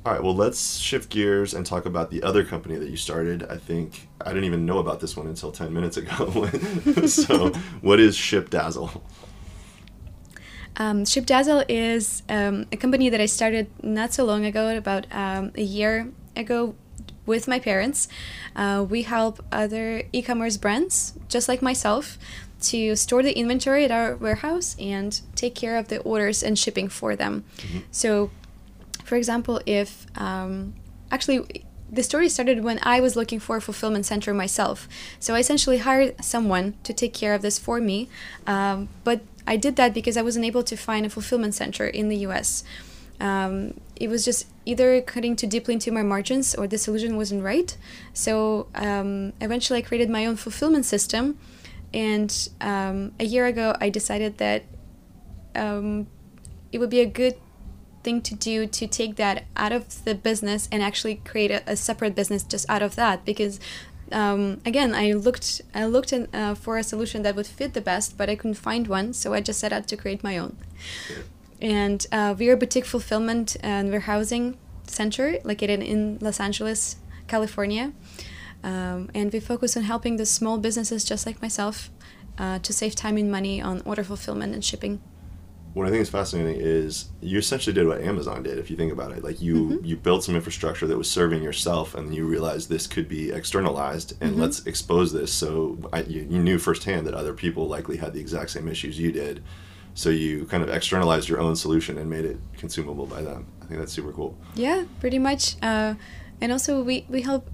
All 0.05 0.13
right. 0.13 0.23
Well, 0.23 0.37
let's 0.37 0.77
shift 0.77 1.11
gears 1.11 1.55
and 1.55 1.65
talk 1.65 1.87
about 1.87 2.11
the 2.11 2.23
other 2.23 2.45
company 2.45 2.77
that 2.77 2.91
you 2.91 2.97
started. 2.97 3.43
I 3.45 3.57
think 3.57 4.09
I 4.21 4.29
didn't 4.29 4.45
even 4.45 4.67
know 4.67 4.79
about 4.79 5.01
this 5.01 5.17
one 5.17 5.27
until 5.27 5.51
ten 5.51 5.73
minutes 5.73 5.97
ago. 5.97 6.47
so, 7.07 7.49
what 7.81 7.99
is 7.99 8.15
Ship 8.15 8.49
Dazzle? 8.49 9.03
Um, 10.77 11.05
ShipDazzle 11.05 11.65
is 11.69 12.23
um, 12.29 12.67
a 12.71 12.77
company 12.77 13.09
that 13.09 13.21
I 13.21 13.27
started 13.27 13.69
not 13.83 14.13
so 14.13 14.25
long 14.25 14.45
ago, 14.45 14.77
about 14.77 15.07
um, 15.11 15.53
a 15.57 15.63
year 15.63 16.13
ago, 16.37 16.75
with 17.27 17.47
my 17.47 17.59
parents. 17.59 18.09
Uh, 18.55 18.87
we 18.89 19.03
help 19.03 19.45
other 19.53 20.03
e 20.13 20.23
commerce 20.23 20.57
brands, 20.57 21.15
just 21.29 21.49
like 21.49 21.61
myself, 21.61 22.19
to 22.63 22.97
store 22.97 23.23
the 23.23 23.37
inventory 23.37 23.85
at 23.85 23.91
our 23.91 24.17
warehouse 24.17 24.77
and 24.79 25.21
take 25.35 25.55
care 25.55 25.77
of 25.77 25.89
the 25.89 26.01
orders 26.01 26.43
and 26.43 26.59
shipping 26.59 26.89
for 26.89 27.15
them. 27.15 27.45
So, 27.91 28.31
for 29.05 29.17
example, 29.17 29.61
if 29.67 30.07
um, 30.17 30.75
actually 31.11 31.65
the 31.91 32.03
story 32.03 32.29
started 32.29 32.65
when 32.65 32.81
I 32.83 33.01
was 33.01 33.15
looking 33.15 33.39
for 33.39 33.57
a 33.57 33.61
fulfillment 33.61 34.07
center 34.07 34.35
myself. 34.35 34.89
So 35.21 35.35
I 35.35 35.39
essentially 35.39 35.79
hired 35.79 36.23
someone 36.25 36.75
to 36.83 36.93
take 36.93 37.15
care 37.15 37.35
of 37.35 37.43
this 37.43 37.59
for 37.59 37.81
me. 37.81 38.09
Um, 38.47 38.89
but 39.05 39.21
I 39.47 39.57
did 39.57 39.77
that 39.77 39.95
because 39.95 40.17
I 40.17 40.23
wasn't 40.23 40.45
able 40.45 40.65
to 40.65 40.77
find 40.77 41.07
a 41.07 41.11
fulfillment 41.11 41.55
center 41.55 41.87
in 41.87 42.09
the 42.09 42.17
US. 42.29 42.65
Um, 43.21 43.75
it 43.95 44.09
was 44.09 44.25
just 44.25 44.47
either 44.67 45.01
cutting 45.01 45.37
too 45.37 45.47
deeply 45.47 45.75
into 45.75 45.91
my 45.91 46.03
margins 46.03 46.55
or 46.55 46.67
the 46.67 46.77
solution 46.77 47.17
wasn't 47.17 47.43
right. 47.43 47.77
So 48.13 48.67
um, 48.75 49.33
eventually 49.41 49.79
I 49.79 49.83
created 49.83 50.11
my 50.11 50.27
own 50.27 50.37
fulfillment 50.37 50.85
system. 50.85 51.39
And 51.95 52.49
um, 52.61 53.13
a 53.19 53.25
year 53.25 53.47
ago, 53.47 53.75
I 53.81 53.89
decided 53.89 54.39
that 54.39 54.65
um, 55.55 56.09
it 56.73 56.79
would 56.79 56.91
be 56.91 57.01
a 57.01 57.07
good 57.07 57.37
thing 58.03 58.21
to 58.23 58.35
do 58.35 58.67
to 58.67 58.87
take 58.87 59.17
that 59.17 59.45
out 59.57 59.73
of 59.73 60.05
the 60.05 60.15
business 60.15 60.69
and 60.71 60.83
actually 60.83 61.17
create 61.17 61.51
a, 61.51 61.63
a 61.67 61.77
separate 61.77 62.15
business 62.15 62.43
just 62.45 62.69
out 62.69 62.83
of 62.83 62.95
that 62.95 63.25
because 63.25 63.59
um, 64.13 64.61
again 64.65 64.95
I 64.95 65.13
looked 65.13 65.61
I 65.75 65.87
looked 65.87 66.13
in, 66.13 66.29
uh, 66.33 66.55
for 66.55 66.79
a 66.79 66.85
solution 66.85 67.23
that 67.23 67.35
would 67.35 67.49
fit 67.49 67.75
the 67.75 67.81
best 67.81 68.17
but 68.17 68.31
I 68.31 68.37
couldn't 68.37 68.63
find 68.69 68.87
one 68.87 69.13
so 69.13 69.35
I 69.35 69.41
just 69.41 69.59
set 69.59 69.73
out 69.73 69.89
to 69.89 69.97
create 69.97 70.23
my 70.23 70.39
own 70.39 70.57
and 71.61 72.07
uh, 72.13 72.35
we 72.39 72.49
are 72.49 72.55
a 72.55 72.57
boutique 72.57 72.85
fulfillment 72.85 73.57
and 73.63 73.91
warehousing 73.91 74.57
center 74.87 75.39
located 75.45 75.81
in 75.83 76.19
Los 76.21 76.41
Angeles 76.41 76.97
California 77.27 77.93
um, 78.63 79.11
and 79.15 79.33
we 79.33 79.41
focus 79.41 79.77
on 79.77 79.85
helping 79.85 80.17
the 80.17 80.27
small 80.27 80.59
businesses 80.59 81.05
just 81.05 81.27
like 81.27 81.41
myself 81.43 81.91
uh, 82.39 82.59
to 82.61 82.73
save 82.73 82.95
time 82.95 83.17
and 83.17 83.31
money 83.31 83.61
on 83.61 83.81
order 83.85 84.05
fulfillment 84.05 84.55
and 84.55 84.65
shipping 84.65 85.01
What 85.75 85.87
I 85.87 85.91
think 85.91 86.03
is 86.03 86.11
fascinating 86.11 86.59
is 86.61 87.11
you 87.21 87.39
essentially 87.39 87.75
did 87.75 87.87
what 87.87 88.01
Amazon 88.01 88.43
did. 88.43 88.59
If 88.59 88.71
you 88.71 88.77
think 88.77 88.93
about 88.93 89.13
it, 89.13 89.23
like 89.23 89.41
you 89.43 89.55
Mm-hmm. 89.57 89.85
you 89.89 89.97
built 89.97 90.25
some 90.25 90.35
infrastructure 90.37 90.87
that 90.87 90.97
was 90.97 91.11
serving 91.11 91.43
yourself, 91.43 91.95
and 91.95 92.15
you 92.15 92.25
realized 92.27 92.69
this 92.69 92.87
could 92.87 93.09
be 93.09 93.31
externalized, 93.41 94.13
and 94.23 94.31
Mm-hmm. 94.33 94.41
let's 94.43 94.59
expose 94.67 95.13
this. 95.13 95.31
So 95.43 95.77
I, 95.93 95.99
you, 96.15 96.21
you 96.33 96.39
knew 96.47 96.59
firsthand 96.59 97.07
that 97.07 97.15
other 97.15 97.35
people 97.35 97.65
likely 97.77 97.97
had 97.99 98.13
the 98.15 98.21
exact 98.21 98.51
same 98.51 98.69
issues 98.69 98.99
you 98.99 99.13
did. 99.13 99.43
So 99.97 100.11
you 100.11 100.45
kind 100.45 100.63
of 100.63 100.69
externalized 100.69 101.27
your 101.27 101.41
own 101.41 101.57
solution 101.57 101.97
and 101.97 102.09
made 102.09 102.27
it 102.27 102.39
consumable 102.59 103.07
by 103.07 103.23
them. 103.23 103.47
I 103.63 103.65
think 103.65 103.81
that's 103.81 103.93
super 103.93 104.13
cool. 104.13 104.37
Yeah, 104.55 104.85
pretty 105.01 105.19
much. 105.19 105.57
Uh, 105.63 105.95
and 106.41 106.53
also, 106.53 106.83
we, 106.83 107.07
we 107.09 107.23
help 107.23 107.49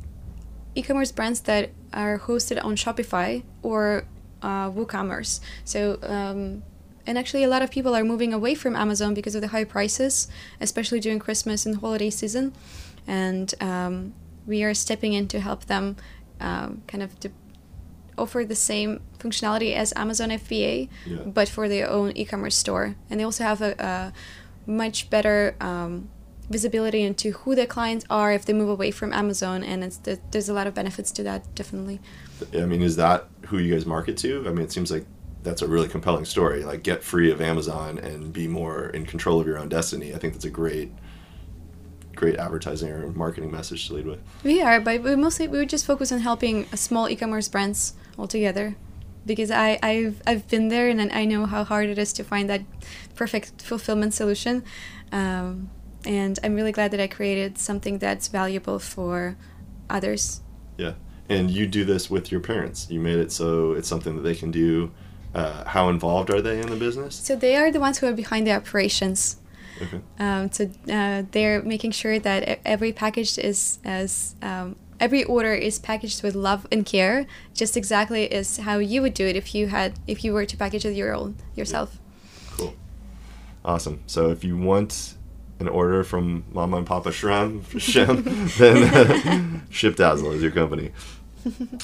e 0.75 0.83
commerce 0.83 1.13
brands 1.13 1.41
that 1.43 1.71
are 1.93 2.19
hosted 2.19 2.63
on 2.63 2.75
Shopify 2.75 3.45
or 3.63 4.05
uh, 4.43 4.69
WooCommerce. 4.71 5.39
So, 5.65 6.01
um, 6.03 6.65
and 7.07 7.17
actually, 7.17 7.45
a 7.45 7.49
lot 7.49 7.63
of 7.63 7.71
people 7.71 7.95
are 7.95 8.03
moving 8.05 8.35
away 8.35 8.57
from 8.57 8.75
Amazon 8.75 9.15
because 9.15 9.37
of 9.37 9.41
the 9.41 9.49
high 9.49 9.65
prices, 9.65 10.27
especially 10.61 10.99
during 10.99 11.21
Christmas 11.21 11.65
and 11.65 11.77
holiday 11.77 12.11
season. 12.11 12.53
And 13.07 13.55
um, 13.61 14.15
we 14.49 14.65
are 14.65 14.75
stepping 14.75 15.13
in 15.13 15.29
to 15.29 15.39
help 15.39 15.67
them 15.67 15.97
um, 16.41 16.83
kind 16.89 17.05
of 17.05 17.19
to 17.21 17.31
offer 18.23 18.45
the 18.45 18.55
same 18.71 19.01
functionality 19.19 19.75
as 19.75 19.93
Amazon 19.97 20.31
FBA, 20.31 20.89
Yeah. 21.07 21.17
but 21.39 21.49
for 21.49 21.69
their 21.69 21.89
own 21.91 22.13
e-commerce 22.17 22.57
store. 22.57 22.95
And 23.11 23.19
they 23.21 23.25
also 23.25 23.45
have 23.45 23.61
a, 23.61 23.73
a 23.79 24.13
much 24.71 25.11
better 25.11 25.55
um, 25.61 26.09
visibility 26.49 27.03
into 27.03 27.33
who 27.33 27.55
their 27.55 27.67
clients 27.67 28.05
are 28.11 28.33
if 28.33 28.45
they 28.47 28.53
move 28.53 28.69
away 28.69 28.91
from 28.91 29.13
Amazon. 29.13 29.63
And 29.65 29.83
it's 29.85 29.97
the, 29.99 30.19
there's 30.31 30.49
a 30.49 30.55
lot 30.55 30.67
of 30.67 30.75
benefits 30.75 31.11
to 31.13 31.23
that, 31.25 31.41
definitely. 31.55 32.01
I 32.55 32.65
mean, 32.67 32.83
is 32.83 32.97
that 32.97 33.27
who 33.47 33.59
you 33.59 33.73
guys 33.75 33.87
market 33.87 34.17
to? 34.19 34.45
I 34.47 34.51
mean, 34.51 34.65
it 34.65 34.73
seems 34.73 34.91
like 34.91 35.05
that's 35.43 35.63
a 35.63 35.67
really 35.67 35.89
compelling 35.89 36.25
story. 36.25 36.65
Like, 36.65 36.83
get 36.85 37.03
free 37.03 37.31
of 37.33 37.41
Amazon 37.41 37.99
and 37.99 38.33
be 38.33 38.47
more 38.47 38.87
in 38.91 39.05
control 39.07 39.41
of 39.41 39.47
your 39.47 39.59
own 39.59 39.69
destiny. 39.69 40.15
I 40.15 40.19
think 40.19 40.33
that's 40.35 40.45
a 40.45 40.51
great, 40.51 40.91
great 42.15 42.37
advertising 42.37 42.91
or 42.91 43.09
marketing 43.13 43.51
message 43.51 43.89
to 43.89 43.95
lead 43.95 44.07
with. 44.07 44.21
We 44.45 44.63
are, 44.63 44.81
but 44.81 45.03
we 45.03 45.17
mostly 45.17 45.49
we 45.49 45.59
would 45.59 45.69
just 45.69 45.85
focus 45.87 46.13
on 46.13 46.21
helping 46.21 46.67
small 46.77 47.09
e-commerce 47.09 47.49
brands 47.49 47.95
altogether, 48.19 48.77
because 49.27 49.51
I 49.51 49.79
I've 49.83 50.23
I've 50.27 50.49
been 50.49 50.69
there 50.69 50.89
and 50.89 51.13
I 51.13 51.25
know 51.25 51.47
how 51.47 51.65
hard 51.65 51.89
it 51.89 51.99
is 51.99 52.13
to 52.15 52.25
find 52.25 52.49
that 52.51 52.63
perfect 53.15 53.63
fulfillment 53.63 54.15
solution, 54.15 54.63
um, 55.13 55.71
and 56.05 56.39
I'm 56.43 56.55
really 56.55 56.73
glad 56.73 56.91
that 56.91 57.01
I 57.01 57.07
created 57.07 57.59
something 57.59 57.99
that's 57.99 58.29
valuable 58.29 58.79
for 58.79 59.37
others. 59.89 60.41
Yeah, 60.77 60.95
and 61.29 61.51
you 61.51 61.67
do 61.67 61.85
this 61.85 62.11
with 62.11 62.31
your 62.33 62.41
parents. 62.41 62.89
You 62.91 63.01
made 63.01 63.19
it 63.19 63.33
so 63.33 63.73
it's 63.73 63.89
something 63.89 64.17
that 64.17 64.23
they 64.23 64.35
can 64.35 64.51
do. 64.51 64.91
Uh, 65.35 65.65
how 65.67 65.89
involved 65.89 66.29
are 66.29 66.43
they 66.43 66.61
in 66.61 66.69
the 66.69 66.77
business? 66.77 67.15
So 67.17 67.35
they 67.35 67.57
are 67.57 67.71
the 67.73 67.81
ones 67.81 67.99
who 67.99 68.07
are 68.07 68.13
behind 68.13 68.47
the 68.47 68.53
operations. 68.53 69.39
Okay. 69.81 70.01
Um, 70.19 70.53
so 70.53 70.69
uh, 70.93 71.23
they're 71.31 71.63
making 71.63 71.93
sure 71.93 72.19
that 72.19 72.61
every 72.67 72.93
package 72.93 73.39
is 73.39 73.79
as 73.83 74.35
um, 74.43 74.77
every 75.03 75.25
order 75.25 75.53
is 75.53 75.79
packaged 75.79 76.23
with 76.23 76.35
love 76.35 76.67
and 76.73 76.87
care, 76.87 77.27
just 77.53 77.77
exactly 77.77 78.31
as 78.33 78.59
how 78.59 78.79
you 78.79 79.03
would 79.03 79.15
do 79.15 79.27
it 79.27 79.37
if 79.37 79.55
you 79.55 79.67
had 79.67 79.99
if 80.07 80.25
you 80.25 80.33
were 80.33 80.47
to 80.47 80.57
package 80.57 80.87
it 80.87 80.95
your 80.95 81.15
own 81.15 81.35
yourself. 81.57 81.99
Cool. 82.53 82.75
Awesome. 83.65 84.01
So 84.07 84.31
if 84.31 84.45
you 84.45 84.57
want 84.57 85.15
an 85.59 85.69
order 85.69 86.05
from 86.05 86.45
Mama 86.53 86.79
and 86.79 86.87
Papa 86.87 87.11
Shram, 87.11 87.51
Shem, 87.91 88.23
then 88.59 88.77
uh, 88.95 89.61
Ship 89.71 89.95
Dazzle 89.95 90.33
is 90.33 90.43
your 90.43 90.53
company. 90.53 90.93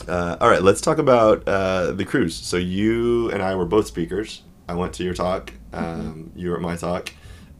Uh, 0.07 0.37
all 0.41 0.49
right, 0.49 0.63
let's 0.63 0.81
talk 0.81 0.99
about 0.99 1.43
uh, 1.49 1.91
the 1.91 2.05
cruise. 2.05 2.37
So 2.37 2.57
you 2.57 3.29
and 3.33 3.43
I 3.43 3.57
were 3.57 3.65
both 3.65 3.89
speakers. 3.89 4.43
I 4.69 4.75
went 4.75 4.93
to 4.95 5.03
your 5.05 5.15
talk. 5.15 5.53
Um, 5.73 6.31
You 6.37 6.51
were 6.51 6.57
at 6.57 6.63
my 6.63 6.77
talk. 6.77 7.13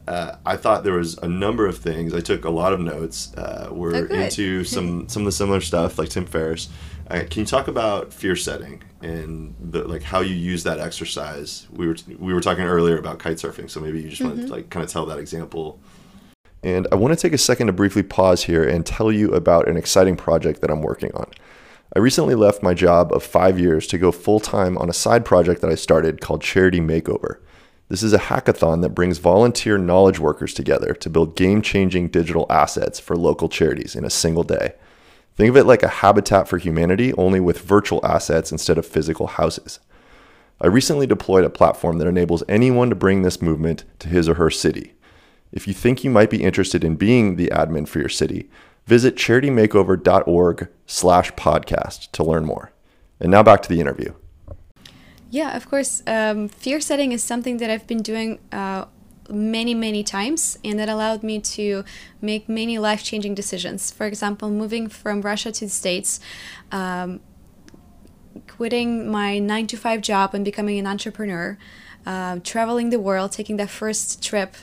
Uh, 0.09 0.35
I 0.43 0.57
thought 0.57 0.83
there 0.83 0.93
was 0.93 1.19
a 1.19 1.27
number 1.27 1.67
of 1.67 1.77
things. 1.77 2.15
I 2.15 2.19
took 2.19 2.43
a 2.43 2.49
lot 2.49 2.73
of 2.73 2.79
notes. 2.79 3.31
Uh, 3.35 3.69
we're 3.71 3.95
Oh, 3.95 4.15
into 4.15 4.63
some 4.75 5.07
some 5.07 5.21
of 5.21 5.25
the 5.25 5.31
similar 5.31 5.61
stuff, 5.61 5.99
like 5.99 6.09
Tim 6.09 6.25
Ferriss. 6.25 6.67
Uh, 7.11 7.23
can 7.29 7.41
you 7.41 7.45
talk 7.45 7.67
about 7.67 8.11
fear 8.13 8.35
setting 8.35 8.83
and 9.01 9.55
the, 9.59 9.87
like 9.87 10.03
how 10.03 10.21
you 10.21 10.35
use 10.35 10.63
that 10.63 10.79
exercise? 10.79 11.67
We 11.71 11.87
were 11.87 11.95
we 12.17 12.33
were 12.33 12.41
talking 12.41 12.63
earlier 12.63 12.97
about 12.97 13.19
kite 13.19 13.37
surfing, 13.37 13.69
so 13.69 13.79
maybe 13.79 14.01
you 14.01 14.09
just 14.09 14.21
want 14.21 14.37
to 14.37 14.47
like 14.47 14.71
kind 14.71 14.83
of 14.83 14.91
tell 14.91 15.05
that 15.05 15.19
example. 15.19 15.79
And 16.63 16.87
I 16.91 16.95
want 16.95 17.13
to 17.13 17.19
take 17.21 17.33
a 17.33 17.37
second 17.37 17.67
to 17.67 17.73
briefly 17.73 18.03
pause 18.03 18.43
here 18.43 18.67
and 18.67 18.85
tell 18.85 19.11
you 19.11 19.31
about 19.33 19.69
an 19.69 19.77
exciting 19.77 20.17
project 20.17 20.59
that 20.61 20.71
I'm 20.71 20.81
working 20.81 21.11
on. 21.13 21.29
I 21.95 21.99
recently 21.99 22.35
left 22.35 22.61
my 22.61 22.73
job 22.73 23.13
of 23.13 23.23
five 23.23 23.59
years 23.59 23.87
to 23.87 23.97
go 23.97 24.11
full 24.11 24.39
time 24.39 24.77
on 24.77 24.89
a 24.89 24.93
side 24.93 25.23
project 25.23 25.61
that 25.61 25.69
I 25.69 25.75
started 25.75 26.19
called 26.19 26.41
Charity 26.41 26.79
Makeover. 26.79 27.37
This 27.89 28.03
is 28.03 28.13
a 28.13 28.19
hackathon 28.19 28.83
that 28.83 28.93
brings 28.93 29.17
volunteer 29.17 29.79
knowledge 29.79 30.19
workers 30.19 30.53
together 30.53 30.93
to 30.93 31.09
build 31.09 31.35
game 31.35 31.63
changing 31.63 32.09
digital 32.09 32.45
assets 32.47 32.99
for 32.99 33.17
local 33.17 33.49
charities 33.49 33.95
in 33.95 34.05
a 34.05 34.11
single 34.11 34.43
day. 34.43 34.73
Think 35.35 35.49
of 35.49 35.57
it 35.57 35.65
like 35.65 35.81
a 35.81 35.87
Habitat 35.87 36.47
for 36.47 36.59
Humanity, 36.59 37.13
only 37.13 37.39
with 37.39 37.61
virtual 37.61 38.05
assets 38.05 38.51
instead 38.51 38.77
of 38.77 38.85
physical 38.85 39.25
houses. 39.25 39.79
I 40.61 40.67
recently 40.67 41.07
deployed 41.07 41.45
a 41.45 41.49
platform 41.49 41.97
that 41.97 42.07
enables 42.07 42.43
anyone 42.47 42.89
to 42.89 42.95
bring 42.95 43.23
this 43.23 43.41
movement 43.41 43.85
to 43.99 44.07
his 44.07 44.29
or 44.29 44.35
her 44.35 44.51
city. 44.51 44.93
If 45.51 45.67
you 45.67 45.73
think 45.73 46.03
you 46.03 46.11
might 46.11 46.29
be 46.29 46.43
interested 46.43 46.83
in 46.83 46.95
being 46.95 47.37
the 47.37 47.47
admin 47.47 47.87
for 47.87 47.97
your 47.97 48.09
city, 48.09 48.51
visit 48.85 49.15
charitymakeover.org 49.15 50.67
slash 50.85 51.31
podcast 51.31 52.11
to 52.11 52.23
learn 52.23 52.45
more. 52.45 52.71
And 53.19 53.31
now 53.31 53.41
back 53.41 53.63
to 53.63 53.69
the 53.69 53.81
interview. 53.81 54.13
Yeah, 55.29 55.55
of 55.55 55.69
course. 55.69 56.01
Um, 56.07 56.47
fear 56.47 56.81
setting 56.81 57.11
is 57.11 57.23
something 57.23 57.57
that 57.57 57.69
I've 57.69 57.85
been 57.85 58.01
doing 58.01 58.39
uh, 58.51 58.85
many, 59.29 59.75
many 59.75 60.03
times, 60.03 60.57
and 60.63 60.79
that 60.79 60.89
allowed 60.89 61.21
me 61.21 61.39
to 61.39 61.83
make 62.19 62.49
many 62.49 62.79
life 62.79 63.03
changing 63.03 63.35
decisions. 63.35 63.91
For 63.91 64.07
example, 64.07 64.49
moving 64.49 64.89
from 64.89 65.21
Russia 65.21 65.51
to 65.51 65.65
the 65.65 65.71
States, 65.71 66.19
um, 66.71 67.19
quitting 68.47 69.09
my 69.09 69.37
nine 69.37 69.67
to 69.67 69.77
five 69.77 70.01
job 70.01 70.33
and 70.33 70.43
becoming 70.43 70.79
an 70.79 70.87
entrepreneur. 70.87 71.57
Uh, 72.05 72.39
traveling 72.43 72.89
the 72.89 72.99
world, 72.99 73.31
taking 73.31 73.57
that 73.57 73.69
first 73.69 74.23
trip, 74.23 74.55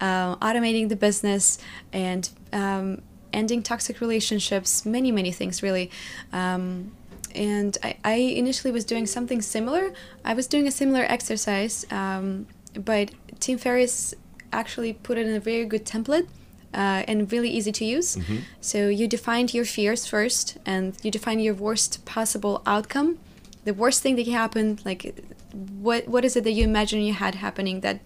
uh, 0.00 0.34
automating 0.36 0.88
the 0.88 0.96
business, 0.96 1.56
and 1.92 2.28
um, 2.52 3.00
ending 3.32 3.62
toxic 3.62 4.00
relationships, 4.00 4.84
many, 4.84 5.10
many 5.12 5.30
things 5.30 5.62
really. 5.62 5.88
Um, 6.32 6.90
and 7.34 7.76
I, 7.82 7.96
I 8.04 8.14
initially 8.14 8.72
was 8.72 8.84
doing 8.84 9.06
something 9.06 9.42
similar. 9.42 9.92
I 10.24 10.34
was 10.34 10.46
doing 10.46 10.66
a 10.66 10.70
similar 10.70 11.04
exercise, 11.08 11.86
um, 11.90 12.46
but 12.74 13.10
Tim 13.38 13.58
Ferriss 13.58 14.14
actually 14.52 14.92
put 14.92 15.18
it 15.18 15.26
in 15.26 15.34
a 15.34 15.40
very 15.40 15.64
good 15.64 15.84
template 15.84 16.26
uh, 16.74 17.02
and 17.08 17.30
really 17.32 17.48
easy 17.48 17.72
to 17.72 17.84
use. 17.84 18.16
Mm-hmm. 18.16 18.36
So 18.60 18.88
you 18.88 19.08
defined 19.08 19.54
your 19.54 19.64
fears 19.64 20.06
first, 20.06 20.58
and 20.64 20.96
you 21.02 21.10
define 21.10 21.40
your 21.40 21.54
worst 21.54 22.04
possible 22.04 22.62
outcome. 22.66 23.18
The 23.64 23.74
worst 23.74 24.02
thing 24.02 24.16
that 24.16 24.24
can 24.24 24.32
happen, 24.32 24.78
like 24.84 25.14
what 25.52 26.08
what 26.08 26.24
is 26.24 26.36
it 26.36 26.44
that 26.44 26.52
you 26.52 26.64
imagine 26.64 27.00
you 27.00 27.12
had 27.12 27.34
happening 27.36 27.80
that 27.80 28.00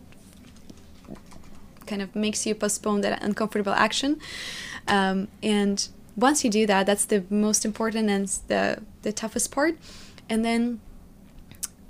kind 1.86 2.00
of 2.00 2.16
makes 2.16 2.46
you 2.46 2.54
postpone 2.54 3.02
that 3.02 3.22
uncomfortable 3.22 3.72
action, 3.72 4.18
um, 4.88 5.28
and 5.42 5.88
once 6.16 6.44
you 6.44 6.50
do 6.50 6.66
that, 6.66 6.86
that's 6.86 7.04
the 7.04 7.24
most 7.28 7.64
important 7.64 8.08
and 8.08 8.28
the 8.48 8.80
the 9.04 9.12
toughest 9.12 9.52
part. 9.52 9.76
And 10.28 10.44
then 10.44 10.80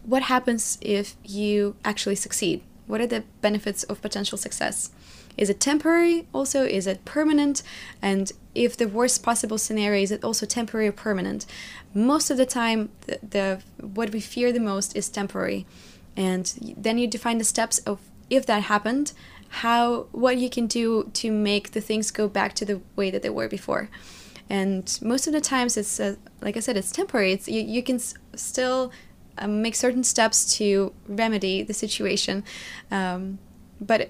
what 0.05 0.25
happens 0.25 0.79
if 0.81 1.17
you 1.25 1.77
actually 1.85 2.17
succeed? 2.17 2.63
What 2.87 3.01
are 3.01 3.07
the 3.07 3.25
benefits 3.41 3.83
of 3.85 4.03
potential 4.03 4.37
success? 4.37 4.91
Is 5.37 5.51
it 5.51 5.59
temporary 5.59 6.29
also? 6.33 6.65
Is 6.65 6.87
it 6.87 7.05
permanent? 7.05 7.63
And 8.03 8.31
if 8.55 8.77
the 8.77 8.87
worst 8.87 9.23
possible 9.23 9.59
scenario 9.59 10.03
is 10.03 10.13
it 10.13 10.23
also 10.23 10.47
temporary 10.47 10.89
or 10.89 10.93
permanent? 10.93 11.47
Most 11.93 12.31
of 12.31 12.37
the 12.37 12.47
time 12.47 12.91
the, 13.07 13.19
the 13.23 13.63
what 13.81 14.11
we 14.11 14.21
fear 14.21 14.53
the 14.53 14.61
most 14.61 14.95
is 14.95 15.09
temporary. 15.09 15.67
And 16.17 16.75
then 16.77 16.99
you 16.99 17.09
define 17.09 17.39
the 17.39 17.45
steps 17.45 17.79
of 17.81 18.01
if 18.31 18.47
that 18.47 18.65
happened, 18.65 19.13
how 19.49 20.07
what 20.13 20.37
you 20.37 20.49
can 20.51 20.67
do 20.67 21.11
to 21.15 21.33
make 21.33 21.73
the 21.73 21.81
things 21.81 22.11
go 22.11 22.29
back 22.29 22.55
to 22.55 22.65
the 22.65 22.81
way 22.97 23.11
that 23.11 23.23
they 23.23 23.31
were 23.31 23.49
before 23.49 23.89
and 24.55 24.99
most 25.03 25.27
of 25.27 25.33
the 25.33 25.41
times 25.41 25.77
it's 25.77 25.99
uh, 25.99 26.15
like 26.41 26.57
i 26.57 26.61
said 26.61 26.77
it's 26.77 26.93
temporary. 26.93 27.33
It's 27.37 27.47
you, 27.49 27.63
you 27.77 27.83
can 27.89 27.99
still 28.37 28.93
um, 29.39 29.63
make 29.65 29.75
certain 29.75 30.05
steps 30.05 30.39
to 30.59 30.67
remedy 31.23 31.57
the 31.63 31.75
situation. 31.85 32.45
Um, 32.99 33.39
but 33.81 34.01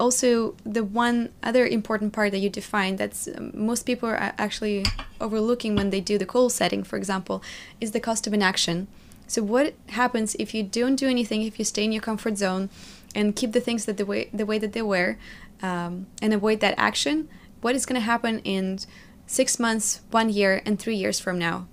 also 0.00 0.56
the 0.76 0.82
one 0.82 1.18
other 1.42 1.64
important 1.78 2.12
part 2.12 2.32
that 2.32 2.40
you 2.44 2.50
define 2.50 2.96
that's 2.96 3.28
um, 3.28 3.52
most 3.54 3.82
people 3.90 4.08
are 4.08 4.34
actually 4.46 4.84
overlooking 5.20 5.76
when 5.76 5.90
they 5.90 6.00
do 6.00 6.18
the 6.18 6.24
goal 6.34 6.48
setting 6.50 6.82
for 6.82 6.96
example 6.96 7.36
is 7.80 7.92
the 7.92 8.00
cost 8.00 8.26
of 8.26 8.32
inaction 8.34 8.88
so 9.28 9.42
what 9.42 9.74
happens 9.90 10.34
if 10.44 10.54
you 10.54 10.62
don't 10.62 10.96
do 10.96 11.08
anything 11.08 11.42
if 11.42 11.58
you 11.58 11.64
stay 11.64 11.84
in 11.84 11.92
your 11.92 12.02
comfort 12.02 12.36
zone 12.36 12.68
and 13.14 13.36
keep 13.36 13.52
the 13.52 13.60
things 13.60 13.84
that 13.84 13.96
the 13.96 14.04
way 14.04 14.28
the 14.32 14.44
way 14.44 14.58
that 14.58 14.72
they 14.72 14.82
were 14.82 15.16
um, 15.62 16.06
and 16.20 16.34
avoid 16.34 16.60
that 16.60 16.74
action? 16.76 17.28
What 17.60 17.74
is 17.74 17.86
going 17.86 18.00
to 18.00 18.04
happen 18.04 18.40
in 18.40 18.80
six 19.26 19.58
months 19.58 20.00
one 20.10 20.28
year 20.28 20.62
and 20.64 20.78
three 20.78 20.96
years 20.96 21.18
from 21.18 21.38
now. 21.38 21.66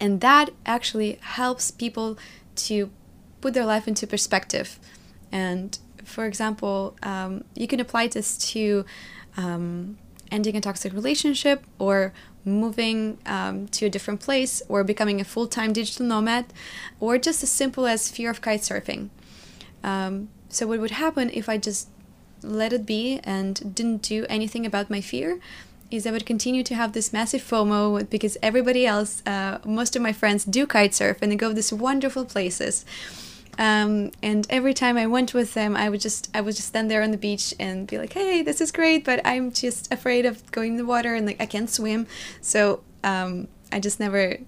And 0.00 0.20
that 0.20 0.50
actually 0.64 1.18
helps 1.20 1.70
people 1.70 2.18
to 2.56 2.90
put 3.40 3.54
their 3.54 3.66
life 3.66 3.86
into 3.88 4.06
perspective. 4.06 4.78
And 5.32 5.78
for 6.04 6.26
example 6.26 6.96
um, 7.02 7.44
you 7.54 7.66
can 7.66 7.80
apply 7.80 8.08
this 8.08 8.36
to 8.52 8.84
um, 9.36 9.98
ending 10.30 10.56
a 10.56 10.60
toxic 10.60 10.92
relationship 10.92 11.64
or 11.78 12.12
moving 12.44 13.18
um, 13.26 13.68
to 13.68 13.86
a 13.86 13.90
different 13.90 14.20
place 14.20 14.62
or 14.68 14.82
becoming 14.82 15.20
a 15.20 15.24
full-time 15.24 15.72
digital 15.72 16.06
nomad 16.06 16.46
or 16.98 17.18
just 17.18 17.42
as 17.42 17.50
simple 17.50 17.86
as 17.86 18.10
fear 18.10 18.30
of 18.30 18.40
kite 18.40 18.60
surfing. 18.60 19.10
Um, 19.82 20.28
so, 20.48 20.66
what 20.66 20.80
would 20.80 20.92
happen 20.92 21.30
if 21.32 21.48
I 21.48 21.58
just 21.58 21.88
let 22.42 22.72
it 22.72 22.86
be 22.86 23.20
and 23.24 23.74
didn't 23.74 24.02
do 24.02 24.26
anything 24.28 24.66
about 24.66 24.90
my 24.90 25.00
fear? 25.00 25.40
Is 25.90 26.06
I 26.06 26.12
would 26.12 26.26
continue 26.26 26.62
to 26.62 26.74
have 26.74 26.92
this 26.92 27.12
massive 27.12 27.42
FOMO 27.42 28.08
because 28.08 28.36
everybody 28.42 28.86
else, 28.86 29.22
uh, 29.26 29.58
most 29.64 29.96
of 29.96 30.02
my 30.02 30.12
friends 30.12 30.44
do 30.44 30.66
kite 30.66 30.94
surf 30.94 31.18
and 31.20 31.32
they 31.32 31.36
go 31.36 31.48
to 31.48 31.54
these 31.54 31.72
wonderful 31.72 32.24
places. 32.24 32.84
Um, 33.58 34.12
and 34.22 34.46
every 34.48 34.72
time 34.72 34.96
I 34.96 35.06
went 35.06 35.34
with 35.34 35.54
them, 35.54 35.76
I 35.76 35.88
would 35.88 36.00
just 36.00 36.30
I 36.32 36.40
would 36.40 36.56
just 36.56 36.68
stand 36.68 36.90
there 36.90 37.02
on 37.02 37.10
the 37.10 37.18
beach 37.18 37.54
and 37.58 37.86
be 37.86 37.98
like, 37.98 38.12
"Hey, 38.12 38.40
this 38.42 38.60
is 38.60 38.72
great," 38.72 39.04
but 39.04 39.20
I'm 39.24 39.52
just 39.52 39.92
afraid 39.92 40.24
of 40.24 40.50
going 40.50 40.72
in 40.72 40.76
the 40.78 40.86
water 40.86 41.14
and 41.14 41.26
like 41.26 41.40
I 41.40 41.46
can't 41.46 41.68
swim, 41.68 42.06
so 42.40 42.82
um, 43.04 43.48
I 43.72 43.80
just 43.80 44.00
never 44.00 44.38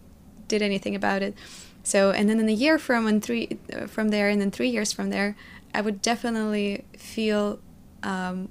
did 0.49 0.63
anything 0.63 0.95
about 0.95 1.23
it. 1.23 1.35
So 1.83 2.11
and 2.11 2.29
then 2.29 2.41
in 2.41 2.49
a 2.49 2.53
year 2.53 2.79
from 2.79 3.07
and 3.07 3.23
three 3.23 3.59
uh, 3.75 3.87
from 3.87 4.09
there, 4.09 4.29
and 4.29 4.41
then 4.41 4.51
three 4.51 4.69
years 4.69 4.93
from 4.93 5.11
there, 5.11 5.37
I 5.75 5.81
would 5.81 6.01
definitely 6.01 6.85
feel 6.97 7.59
um, 8.03 8.49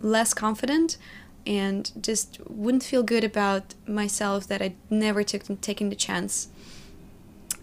less 0.00 0.32
confident 0.32 0.96
and 1.46 1.90
just 2.00 2.38
wouldn't 2.48 2.82
feel 2.82 3.02
good 3.02 3.24
about 3.24 3.74
myself 3.86 4.46
that 4.48 4.62
I 4.62 4.74
never 4.90 5.22
took 5.22 5.42
taking 5.60 5.90
the 5.90 5.96
chance. 5.96 6.48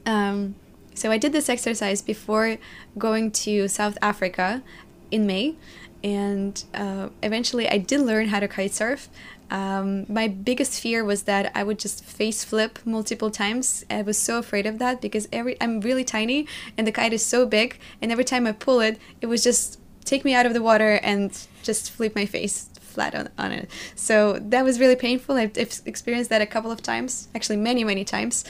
Um, 0.05 0.55
so 0.93 1.11
I 1.11 1.17
did 1.17 1.31
this 1.31 1.49
exercise 1.49 2.01
before 2.01 2.57
going 2.97 3.31
to 3.31 3.67
South 3.67 3.97
Africa 4.01 4.61
in 5.09 5.25
May, 5.25 5.55
and 6.03 6.63
uh, 6.73 7.09
eventually 7.23 7.69
I 7.69 7.77
did 7.77 8.01
learn 8.01 8.27
how 8.27 8.39
to 8.39 8.47
kite 8.47 8.73
surf. 8.73 9.09
Um, 9.49 10.05
my 10.07 10.29
biggest 10.29 10.79
fear 10.79 11.03
was 11.03 11.23
that 11.23 11.51
I 11.53 11.63
would 11.63 11.77
just 11.77 12.05
face 12.05 12.43
flip 12.43 12.79
multiple 12.85 13.29
times. 13.29 13.85
I 13.89 14.01
was 14.01 14.17
so 14.17 14.37
afraid 14.39 14.65
of 14.65 14.79
that 14.79 15.01
because 15.01 15.27
every 15.31 15.57
I'm 15.59 15.81
really 15.81 16.05
tiny 16.05 16.47
and 16.77 16.87
the 16.87 16.91
kite 16.91 17.13
is 17.13 17.25
so 17.25 17.45
big, 17.45 17.79
and 18.01 18.11
every 18.11 18.23
time 18.23 18.47
I 18.47 18.53
pull 18.53 18.79
it, 18.79 18.99
it 19.19 19.27
was 19.27 19.43
just 19.43 19.79
take 20.05 20.25
me 20.25 20.33
out 20.33 20.45
of 20.45 20.53
the 20.53 20.61
water 20.61 20.99
and 21.03 21.47
just 21.63 21.91
flip 21.91 22.15
my 22.15 22.25
face 22.25 22.70
flat 22.91 23.15
on, 23.15 23.29
on 23.37 23.51
it. 23.51 23.69
So 23.95 24.39
that 24.39 24.63
was 24.63 24.79
really 24.79 24.95
painful. 24.95 25.35
I've, 25.35 25.57
I've 25.57 25.81
experienced 25.85 26.29
that 26.29 26.41
a 26.41 26.45
couple 26.45 26.71
of 26.71 26.81
times, 26.81 27.27
actually 27.33 27.57
many 27.57 27.83
many 27.83 28.03
times. 28.05 28.43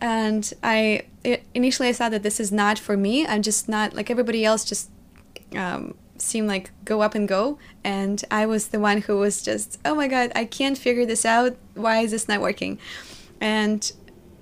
And 0.00 0.52
I 0.62 1.02
it, 1.22 1.44
initially 1.54 1.88
I 1.88 1.92
thought 1.92 2.10
that 2.10 2.22
this 2.22 2.40
is 2.40 2.50
not 2.50 2.78
for 2.78 2.96
me. 2.96 3.26
I'm 3.26 3.42
just 3.42 3.68
not 3.68 3.94
like 3.94 4.10
everybody 4.10 4.44
else. 4.44 4.64
Just 4.64 4.90
um, 5.56 5.94
seem 6.18 6.46
like 6.46 6.70
go 6.84 7.02
up 7.02 7.14
and 7.14 7.26
go 7.26 7.58
and 7.82 8.24
i 8.30 8.46
was 8.46 8.68
the 8.68 8.78
one 8.78 9.02
who 9.02 9.18
was 9.18 9.42
just 9.42 9.78
oh 9.84 9.94
my 9.94 10.06
god 10.06 10.30
i 10.34 10.44
can't 10.44 10.78
figure 10.78 11.04
this 11.04 11.24
out 11.24 11.56
why 11.74 11.98
is 11.98 12.12
this 12.12 12.28
not 12.28 12.40
working 12.40 12.78
and 13.40 13.92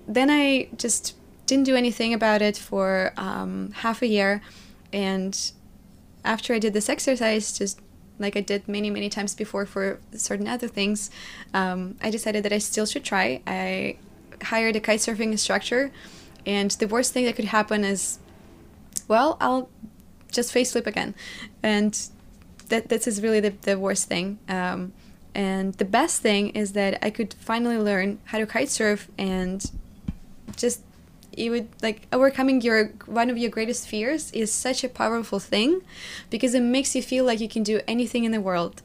then 0.06 0.30
i 0.30 0.68
just 0.76 1.16
didn't 1.46 1.64
do 1.64 1.74
anything 1.74 2.14
about 2.14 2.40
it 2.40 2.56
for 2.56 3.12
um, 3.16 3.72
half 3.76 4.02
a 4.02 4.06
year 4.06 4.42
and 4.92 5.52
after 6.24 6.54
i 6.54 6.58
did 6.58 6.72
this 6.72 6.88
exercise 6.88 7.56
just 7.56 7.80
like 8.22 8.36
i 8.36 8.40
did 8.40 8.66
many 8.66 8.88
many 8.88 9.10
times 9.10 9.34
before 9.34 9.66
for 9.66 10.00
certain 10.14 10.48
other 10.48 10.68
things 10.68 11.10
um, 11.52 11.96
i 12.00 12.10
decided 12.10 12.42
that 12.44 12.52
i 12.52 12.58
still 12.58 12.86
should 12.86 13.04
try. 13.04 13.42
I 13.46 13.96
hired 14.42 14.74
a 14.76 14.80
kite 14.80 15.00
surfing 15.00 15.30
instructor 15.32 15.92
and 16.46 16.70
the 16.72 16.88
worst 16.88 17.12
thing 17.12 17.24
that 17.26 17.36
could 17.36 17.46
happen 17.46 17.84
is 17.84 18.18
well 19.08 19.36
i'll 19.40 19.68
just 20.32 20.52
face 20.52 20.72
flip 20.72 20.86
again. 20.86 21.14
And 21.62 21.98
that 22.68 22.88
this 22.88 23.06
is 23.06 23.22
really 23.22 23.40
the, 23.40 23.50
the 23.50 23.78
worst 23.78 24.08
thing. 24.08 24.38
Um, 24.48 24.92
and 25.34 25.74
the 25.74 25.84
best 25.84 26.20
thing 26.20 26.50
is 26.50 26.72
that 26.72 27.02
i 27.02 27.08
could 27.08 27.32
finally 27.32 27.78
learn 27.78 28.18
how 28.24 28.38
to 28.38 28.44
kite 28.44 28.68
surf 28.68 29.08
and 29.16 29.70
just 30.56 30.82
it 31.32 31.50
would 31.50 31.68
like 31.82 32.06
overcoming 32.12 32.60
your 32.60 32.88
one 33.06 33.30
of 33.30 33.38
your 33.38 33.50
greatest 33.50 33.88
fears 33.88 34.30
is 34.32 34.52
such 34.52 34.84
a 34.84 34.88
powerful 34.88 35.38
thing 35.38 35.82
because 36.30 36.54
it 36.54 36.60
makes 36.62 36.94
you 36.94 37.02
feel 37.02 37.24
like 37.24 37.40
you 37.40 37.48
can 37.48 37.62
do 37.62 37.80
anything 37.88 38.24
in 38.24 38.32
the 38.32 38.40
world 38.40 38.82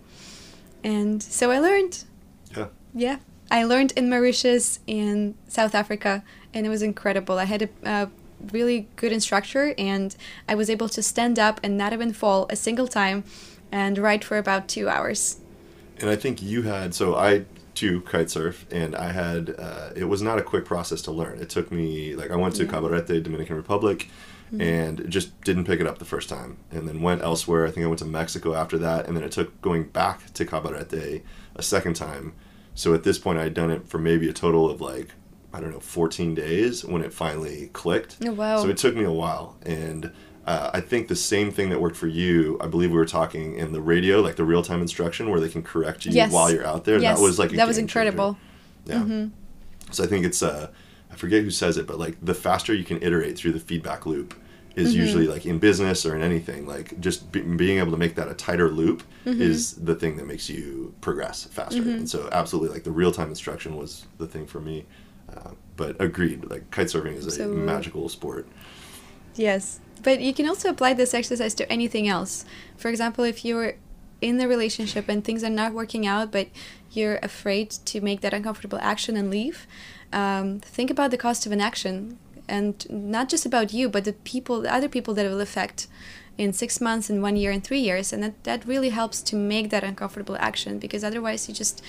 and 0.83 1.21
so 1.21 1.51
i 1.51 1.59
learned 1.59 2.03
yeah 2.55 2.67
yeah 2.93 3.17
I 3.49 3.63
learned 3.63 3.93
in 3.95 4.09
Mauritius 4.09 4.79
in 4.87 5.35
South 5.47 5.73
Africa, 5.73 6.23
and 6.53 6.65
it 6.65 6.69
was 6.69 6.81
incredible. 6.81 7.37
I 7.37 7.45
had 7.45 7.61
a, 7.63 7.69
a 7.83 8.09
really 8.51 8.87
good 8.97 9.11
instructor, 9.11 9.73
and 9.77 10.15
I 10.49 10.55
was 10.55 10.69
able 10.69 10.89
to 10.89 11.01
stand 11.01 11.39
up 11.39 11.59
and 11.63 11.77
not 11.77 11.93
even 11.93 12.11
fall 12.11 12.47
a 12.49 12.55
single 12.55 12.87
time, 12.87 13.23
and 13.71 13.97
ride 13.97 14.25
for 14.25 14.37
about 14.37 14.67
two 14.67 14.89
hours. 14.89 15.39
And 15.99 16.09
I 16.09 16.15
think 16.15 16.41
you 16.41 16.63
had 16.63 16.93
so 16.93 17.15
I 17.15 17.45
too 17.77 18.01
kite 18.01 18.29
surf, 18.29 18.65
and 18.71 18.95
I 18.95 19.11
had 19.11 19.55
uh, 19.57 19.89
it 19.95 20.05
was 20.05 20.21
not 20.21 20.39
a 20.39 20.41
quick 20.41 20.65
process 20.65 21.01
to 21.03 21.11
learn. 21.11 21.39
It 21.39 21.49
took 21.49 21.71
me 21.71 22.15
like 22.15 22.31
I 22.31 22.35
went 22.35 22.55
to 22.55 22.63
Yeah. 22.65 22.71
Cabarete, 22.71 23.21
Dominican 23.23 23.55
Republic, 23.55 24.09
and 24.59 25.09
just 25.09 25.39
didn't 25.41 25.65
pick 25.65 25.79
it 25.79 25.87
up 25.87 25.99
the 25.99 26.05
first 26.05 26.29
time, 26.29 26.57
and 26.71 26.87
then 26.87 27.01
went 27.01 27.21
elsewhere. 27.21 27.65
I 27.67 27.71
think 27.71 27.83
I 27.85 27.87
went 27.87 27.99
to 27.99 28.05
Mexico 28.05 28.53
after 28.55 28.77
that, 28.79 29.05
and 29.07 29.15
then 29.15 29.23
it 29.23 29.31
took 29.31 29.61
going 29.61 29.83
back 29.83 30.33
to 30.33 30.45
Cabarete 30.45 31.21
a 31.55 31.61
second 31.63 31.95
time. 31.95 32.33
So 32.73 32.93
at 32.93 33.03
this 33.03 33.17
point, 33.19 33.39
I 33.39 33.43
had 33.43 33.53
done 33.53 33.71
it 33.71 33.87
for 33.87 33.97
maybe 33.99 34.27
a 34.29 34.33
total 34.33 34.69
of 34.69 34.81
like 34.81 35.09
I 35.53 35.59
don't 35.61 35.71
know 35.71 35.79
14 35.79 36.35
days 36.35 36.83
when 36.85 37.01
it 37.01 37.13
finally 37.13 37.69
clicked. 37.73 38.17
Oh, 38.25 38.31
wow. 38.33 38.57
So 38.61 38.69
it 38.69 38.77
took 38.77 38.95
me 38.95 39.03
a 39.03 39.11
while, 39.11 39.57
and 39.65 40.11
uh, 40.47 40.71
I 40.73 40.81
think 40.81 41.07
the 41.09 41.15
same 41.15 41.51
thing 41.51 41.69
that 41.71 41.79
worked 41.81 41.97
for 41.97 42.07
you. 42.07 42.57
I 42.61 42.67
believe 42.67 42.89
we 42.91 42.97
were 42.97 43.05
talking 43.05 43.55
in 43.57 43.73
the 43.73 43.81
radio, 43.81 44.21
like 44.21 44.37
the 44.37 44.45
real 44.45 44.63
time 44.63 44.81
instruction, 44.81 45.29
where 45.29 45.39
they 45.39 45.49
can 45.49 45.61
correct 45.61 46.05
you 46.05 46.11
Yes. 46.13 46.31
while 46.31 46.49
you're 46.51 46.65
out 46.65 46.85
there. 46.85 46.99
yes, 46.99 47.17
That 47.17 47.23
was 47.23 47.37
like 47.37 47.51
that 47.51 47.67
was 47.67 47.77
game 47.77 47.87
changer. 47.87 47.99
incredible. 48.09 48.37
Mm-hmm. 48.87 49.19
Yeah. 49.21 49.27
So 49.91 50.03
I 50.03 50.07
think 50.07 50.25
it's 50.25 50.41
uh, 50.41 50.69
I 51.11 51.15
forget 51.15 51.43
who 51.43 51.51
says 51.51 51.77
it, 51.77 51.85
but 51.85 51.99
like 51.99 52.17
the 52.21 52.33
faster 52.33 52.73
you 52.73 52.83
can 52.83 53.01
iterate 53.03 53.37
through 53.37 53.51
the 53.53 53.59
feedback 53.59 54.05
loop 54.05 54.33
is 54.77 54.93
Mm-hmm. 54.93 55.01
usually 55.01 55.27
like 55.27 55.45
in 55.45 55.57
business 55.59 56.05
or 56.05 56.15
in 56.15 56.21
anything 56.21 56.67
like 56.67 56.99
just 56.99 57.31
be, 57.31 57.41
being 57.41 57.79
able 57.79 57.91
to 57.91 57.97
make 57.97 58.13
that 58.15 58.27
a 58.29 58.33
tighter 58.33 58.69
loop 58.69 59.03
Mm-hmm. 59.25 59.41
is 59.41 59.73
the 59.73 59.95
thing 59.95 60.15
that 60.17 60.27
makes 60.27 60.49
you 60.49 60.93
progress 61.01 61.43
faster 61.45 61.81
and 61.81 62.07
so 62.09 62.29
absolutely 62.31 62.69
like 62.75 62.83
the 62.85 62.91
real-time 62.91 63.27
instruction 63.29 63.75
was 63.75 64.05
the 64.19 64.27
thing 64.27 64.45
for 64.47 64.61
me 64.61 64.85
uh, 65.35 65.51
but 65.75 65.99
agreed 65.99 66.45
like 66.49 66.69
kite 66.71 66.87
surfing 66.87 67.15
is 67.15 67.25
a 67.25 67.31
So- 67.31 67.47
magical 67.49 68.07
sport 68.07 68.47
Yes. 69.35 69.79
But 70.03 70.21
you 70.21 70.33
can 70.33 70.47
also 70.47 70.69
apply 70.69 70.93
this 70.93 71.13
exercise 71.13 71.53
to 71.55 71.71
anything 71.71 72.07
else. 72.07 72.45
For 72.77 72.89
example, 72.89 73.23
if 73.23 73.43
you're 73.43 73.75
in 74.21 74.39
a 74.39 74.47
relationship 74.47 75.07
and 75.09 75.23
things 75.23 75.43
are 75.43 75.49
not 75.49 75.73
working 75.73 76.05
out, 76.05 76.31
but 76.31 76.47
you're 76.91 77.19
afraid 77.21 77.69
to 77.69 78.01
make 78.01 78.21
that 78.21 78.33
uncomfortable 78.33 78.79
action 78.81 79.15
and 79.15 79.29
leave, 79.29 79.67
um, 80.11 80.59
think 80.59 80.89
about 80.89 81.11
the 81.11 81.17
cost 81.17 81.45
of 81.45 81.51
an 81.51 81.61
action. 81.61 82.17
And 82.47 82.85
not 82.89 83.27
just 83.27 83.45
about 83.45 83.73
you, 83.73 83.89
but 83.89 84.05
the 84.05 84.13
people, 84.13 84.61
the 84.61 84.73
other 84.73 84.87
people 84.87 85.13
that 85.15 85.25
it 85.25 85.29
will 85.29 85.41
affect 85.41 85.87
in 86.37 86.53
six 86.53 86.79
months, 86.79 87.09
in 87.09 87.21
one 87.21 87.35
year, 87.35 87.51
in 87.51 87.61
three 87.61 87.79
years. 87.79 88.13
And 88.13 88.23
that, 88.23 88.43
that 88.45 88.65
really 88.65 88.89
helps 88.89 89.21
to 89.23 89.35
make 89.35 89.69
that 89.71 89.83
uncomfortable 89.83 90.37
action 90.39 90.79
because 90.79 91.03
otherwise 91.03 91.47
you 91.49 91.53
just 91.53 91.81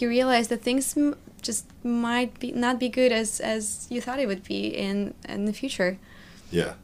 you 0.00 0.08
realize 0.08 0.48
that 0.48 0.62
things 0.62 0.96
just 1.42 1.66
might 1.84 2.38
be 2.38 2.52
not 2.52 2.78
be 2.78 2.88
good 2.88 3.12
as 3.12 3.40
as 3.40 3.86
you 3.90 4.00
thought 4.00 4.18
it 4.18 4.26
would 4.26 4.44
be 4.44 4.68
in 4.68 5.14
in 5.28 5.44
the 5.44 5.52
future. 5.52 5.98
Yeah. 6.50 6.74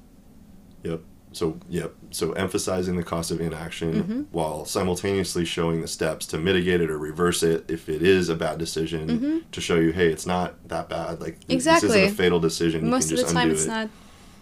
Yep. 0.85 1.01
So 1.33 1.59
yep. 1.69 1.95
So 2.13 2.33
emphasizing 2.35 2.97
the 2.97 3.03
cost 3.03 3.33
of 3.33 3.41
inaction 3.41 3.93
Mm-hmm. 3.95 4.21
while 4.31 4.65
simultaneously 4.65 5.45
showing 5.45 5.81
the 5.81 5.89
steps 5.89 6.27
to 6.27 6.39
mitigate 6.39 6.81
it 6.81 6.91
or 6.91 6.97
reverse 6.99 7.43
it 7.43 7.69
if 7.69 7.89
it 7.89 8.03
is 8.03 8.29
a 8.29 8.37
bad 8.37 8.59
decision 8.59 9.45
to 9.51 9.61
show 9.61 9.75
you, 9.75 9.91
hey, 9.93 10.09
it's 10.13 10.27
not 10.27 10.69
that 10.69 10.89
bad. 10.89 11.21
Like 11.21 11.41
th- 11.47 11.65
this 11.65 11.67
Mm-hmm. 11.67 11.87
Isn't 11.87 12.05
a 12.05 12.11
fatal 12.11 12.39
decision. 12.39 12.89
Most 12.89 13.11
of 13.11 13.17
the 13.19 13.25
time, 13.25 13.51
it's 13.51 13.65
it. 13.65 13.69
not. 13.69 13.89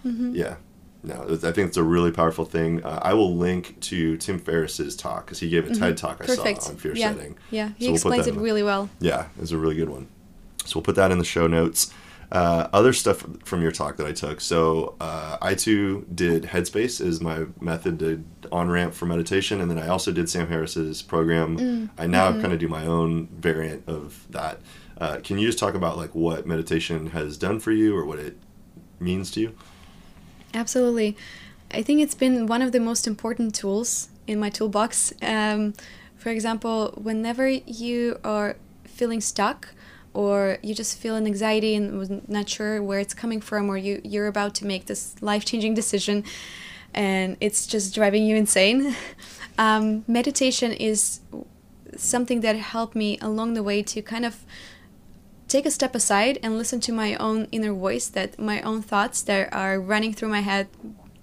Yeah. 0.05 0.57
No, 1.05 1.25
I 1.33 1.37
think 1.51 1.67
it's 1.69 1.77
a 1.77 1.83
really 1.83 2.13
powerful 2.13 2.45
thing. 2.45 2.85
Uh, 2.85 3.01
I 3.03 3.15
will 3.15 3.35
link 3.37 3.81
to 3.81 4.17
Tim 4.19 4.39
Ferriss's 4.39 4.95
talk 4.95 5.25
because 5.27 5.41
he 5.41 5.49
gave 5.49 5.69
a 5.69 5.75
TED 5.75 5.97
talk 5.97 6.21
I 6.21 6.25
Mm-hmm. 6.27 6.37
Perfect. 6.37 6.63
saw 6.63 6.71
on 6.71 6.77
fear 6.77 6.95
yeah. 6.95 7.13
setting. 7.13 7.37
Yeah, 7.51 7.71
he 7.77 7.87
So 7.87 7.89
we'll 7.89 7.95
explains 7.97 8.27
it 8.29 8.35
really 8.37 8.63
well. 8.63 8.89
yeah, 9.01 9.27
it's 9.41 9.51
a 9.51 9.57
really 9.59 9.75
good 9.75 9.89
one. 9.89 10.07
So 10.65 10.79
we'll 10.79 10.85
put 10.85 10.95
that 10.97 11.11
in 11.11 11.19
the 11.19 11.25
show 11.25 11.47
notes. 11.49 11.93
Uh, 12.33 12.67
other 12.73 12.95
stuff 12.95 13.27
from 13.45 13.61
your 13.61 13.71
talk 13.71 13.99
that 13.99 14.07
I 14.07 14.13
took. 14.13 14.41
So 14.41 14.95
uh, 15.01 15.37
I 15.43 15.55
too 15.55 16.07
did 16.15 16.45
Headspace 16.45 16.99
is 16.99 17.21
my 17.21 17.45
method 17.61 17.99
to 17.99 18.25
on 18.51 18.71
ramp 18.71 18.95
for 18.95 19.05
meditation, 19.05 19.61
and 19.61 19.71
then 19.71 19.79
I 19.79 19.89
also 19.89 20.13
did 20.13 20.31
Sam 20.31 20.49
Harris's 20.49 21.03
program. 21.03 21.59
Mm, 21.59 21.91
I 21.99 22.07
now 22.07 22.31
mm-hmm. 22.31 22.41
kind 22.41 22.55
of 22.55 22.59
do 22.59 22.69
my 22.69 22.87
own 22.87 23.27
variant 23.27 23.87
of 23.87 24.27
that. 24.31 24.61
Uh, 24.97 25.19
can 25.23 25.37
you 25.37 25.47
just 25.47 25.59
talk 25.59 25.75
about 25.75 25.99
like 25.99 26.15
what 26.15 26.47
meditation 26.47 27.09
has 27.09 27.37
done 27.37 27.61
for 27.61 27.71
you 27.71 27.95
or 27.95 28.07
what 28.07 28.19
it 28.19 28.39
means 28.99 29.31
to 29.33 29.41
you? 29.41 29.55
Absolutely. 30.55 31.19
I 31.71 31.83
think 31.83 32.01
it's 32.01 32.15
been 32.15 32.47
one 32.47 32.63
of 32.63 32.73
the 32.73 32.81
most 32.81 33.07
important 33.07 33.55
tools 33.55 34.09
in 34.27 34.41
my 34.41 34.49
toolbox. 34.49 35.13
Um, 35.21 35.75
for 36.17 36.31
example, 36.31 36.95
whenever 36.97 37.47
you 37.49 38.19
are 38.25 38.57
feeling 38.87 39.21
stuck 39.21 39.75
or 40.15 40.59
you 40.63 40.75
just 40.75 40.99
feel 40.99 41.15
an 41.17 41.27
anxiety 41.27 41.75
and 41.75 42.29
not 42.29 42.49
sure 42.49 42.83
where 42.83 42.99
it's 42.99 43.15
coming 43.15 43.41
from 43.41 43.69
or 43.69 43.77
you, 43.77 44.01
you're 44.05 44.27
about 44.27 44.55
to 44.57 44.67
make 44.67 44.87
this 44.87 45.15
life-changing 45.23 45.75
decision 45.75 46.25
and 46.95 47.37
it's 47.41 47.67
just 47.67 47.95
driving 47.95 48.27
you 48.27 48.37
insane, 48.37 48.95
um, 49.59 50.05
meditation 50.07 50.73
is 50.73 51.21
something 51.97 52.41
that 52.41 52.57
helped 52.57 52.95
me 52.95 53.19
along 53.21 53.55
the 53.55 53.63
way 53.63 53.83
to 53.83 54.03
kind 54.03 54.25
of 54.25 54.45
take 55.49 55.67
a 55.67 55.71
step 55.71 55.95
aside 55.95 56.39
and 56.43 56.57
listen 56.57 56.81
to 56.81 56.93
my 56.93 57.15
own 57.17 57.47
inner 57.53 57.73
voice 57.73 58.09
that 58.09 58.39
my 58.39 58.63
own 58.63 58.81
thoughts 58.81 59.23
that 59.23 59.53
are 59.53 59.79
running 59.79 60.13
through 60.13 60.29
my 60.29 60.41
head 60.41 60.69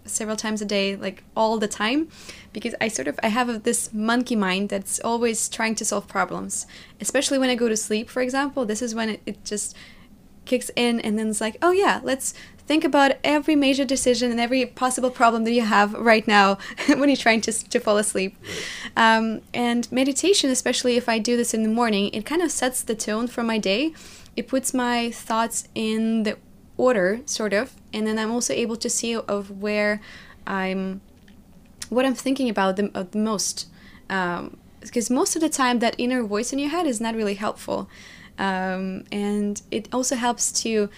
several 0.09 0.37
times 0.37 0.61
a 0.61 0.65
day 0.65 0.95
like 0.95 1.23
all 1.35 1.57
the 1.57 1.67
time 1.67 2.09
because 2.53 2.75
i 2.81 2.87
sort 2.87 3.07
of 3.07 3.19
i 3.23 3.27
have 3.27 3.63
this 3.63 3.93
monkey 3.93 4.35
mind 4.35 4.69
that's 4.69 4.99
always 5.01 5.49
trying 5.49 5.75
to 5.75 5.85
solve 5.85 6.07
problems. 6.07 6.65
Especially 7.01 7.37
when 7.37 7.49
i 7.49 7.55
go 7.55 7.69
to 7.69 7.77
sleep 7.77 8.09
for 8.09 8.21
example 8.21 8.65
this 8.65 8.81
is 8.81 8.93
when 8.95 9.09
it, 9.09 9.21
it 9.25 9.43
just 9.45 9.75
kicks 10.45 10.71
in 10.75 10.99
and 11.01 11.17
then 11.17 11.29
it's 11.29 11.41
like 11.41 11.57
oh 11.61 11.71
yeah 11.71 11.99
let's 12.03 12.33
think 12.69 12.83
about 12.83 13.13
every 13.23 13.55
major 13.55 13.83
decision 13.85 14.29
and 14.29 14.39
every 14.39 14.65
possible 14.65 15.09
problem 15.09 15.43
that 15.43 15.51
you 15.51 15.61
have 15.61 15.93
right 15.93 16.27
now 16.27 16.57
when 16.87 17.09
you're 17.09 17.15
trying 17.15 17.41
to, 17.41 17.51
to 17.51 17.79
fall 17.79 17.97
asleep. 17.97 18.37
Um, 18.95 19.41
and 19.53 19.91
meditation 19.91 20.49
especially 20.49 20.95
if 20.97 21.09
i 21.09 21.19
do 21.19 21.35
this 21.35 21.53
in 21.53 21.63
the 21.63 21.69
morning 21.69 22.09
it 22.13 22.25
kind 22.25 22.41
of 22.41 22.51
sets 22.51 22.81
the 22.83 22.95
tone 22.95 23.27
for 23.27 23.43
my 23.43 23.57
day. 23.57 23.93
It 24.35 24.47
puts 24.47 24.73
my 24.73 25.11
thoughts 25.11 25.67
in 25.75 26.23
the 26.23 26.37
order 26.79 27.19
sort 27.25 27.53
of 27.53 27.75
and 27.93 28.07
then 28.07 28.17
i'm 28.17 28.31
also 28.31 28.53
able 28.53 28.75
to 28.75 28.89
see 28.89 29.15
of 29.15 29.61
where 29.61 29.99
i'm 30.47 31.01
what 31.89 32.05
i'm 32.05 32.15
thinking 32.15 32.49
about 32.49 32.75
the, 32.77 32.89
of 32.93 33.11
the 33.11 33.17
most 33.17 33.67
um, 34.09 34.57
because 34.81 35.09
most 35.09 35.35
of 35.35 35.41
the 35.41 35.49
time 35.49 35.79
that 35.79 35.95
inner 35.97 36.23
voice 36.23 36.53
in 36.53 36.59
your 36.59 36.69
head 36.69 36.85
is 36.85 37.01
not 37.01 37.15
really 37.15 37.35
helpful. 37.35 37.89
Um, 38.37 39.03
and 39.11 39.61
it 39.71 39.89
also 39.93 40.15
helps 40.15 40.51
to 40.63 40.89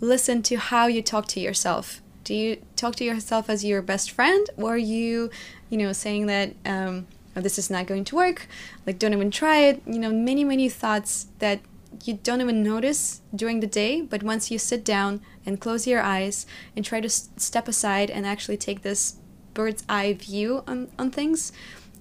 listen 0.00 0.42
to 0.42 0.56
how 0.56 0.86
you 0.86 1.02
talk 1.02 1.26
to 1.28 1.40
yourself. 1.40 2.02
Do 2.24 2.34
you 2.34 2.62
talk 2.76 2.96
to 2.96 3.04
yourself 3.04 3.48
as 3.48 3.64
your 3.64 3.82
best 3.82 4.10
friend 4.10 4.48
or 4.56 4.74
are 4.74 4.78
you 4.78 5.30
you 5.70 5.78
know 5.78 5.92
saying 5.92 6.26
that 6.26 6.54
um, 6.66 7.06
oh, 7.34 7.40
this 7.40 7.58
is 7.58 7.70
not 7.70 7.86
going 7.86 8.04
to 8.04 8.16
work. 8.16 8.46
Like 8.86 8.98
don't 8.98 9.12
even 9.12 9.30
try 9.30 9.58
it. 9.60 9.82
You 9.86 9.98
know 9.98 10.12
many 10.12 10.44
many 10.44 10.68
thoughts 10.68 11.26
that 11.38 11.60
you 12.04 12.14
don't 12.22 12.40
even 12.40 12.62
notice 12.62 13.20
during 13.34 13.60
the 13.60 13.66
day 13.66 14.00
but 14.00 14.22
once 14.22 14.50
you 14.50 14.58
sit 14.58 14.84
down 14.84 15.20
and 15.46 15.60
close 15.60 15.86
your 15.86 16.00
eyes 16.02 16.46
and 16.74 16.84
try 16.84 17.00
to 17.00 17.06
s- 17.06 17.28
step 17.36 17.68
aside 17.68 18.10
and 18.10 18.26
actually 18.26 18.56
take 18.56 18.82
this 18.82 19.16
bird's 19.54 19.84
eye 19.88 20.12
view 20.12 20.62
on, 20.66 20.88
on 20.98 21.10
things 21.10 21.52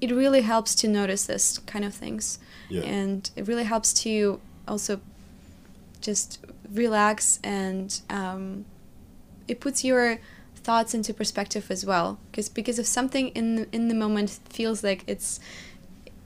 it 0.02 0.12
really 0.12 0.42
helps 0.42 0.74
to 0.76 0.88
notice 0.88 1.26
this 1.26 1.58
kind 1.60 1.84
of 1.84 1.94
things 1.94 2.40
Yeah. 2.70 2.84
and 2.84 3.30
it 3.36 3.48
really 3.48 3.66
helps 3.66 3.94
to 4.04 4.40
also 4.68 5.02
just 6.02 6.40
relax 6.72 7.40
and 7.44 8.00
um, 8.10 8.66
it 9.48 9.60
puts 9.60 9.84
your 9.84 10.20
thoughts 10.56 10.94
into 10.94 11.14
perspective 11.14 11.70
as 11.72 11.86
well 11.86 12.20
because 12.32 12.48
because 12.50 12.80
if 12.80 12.86
something 12.86 13.30
in 13.30 13.56
the, 13.56 13.68
in 13.72 13.88
the 13.88 13.96
moment 13.96 14.40
feels 14.50 14.84
like 14.84 15.04
it's 15.08 15.40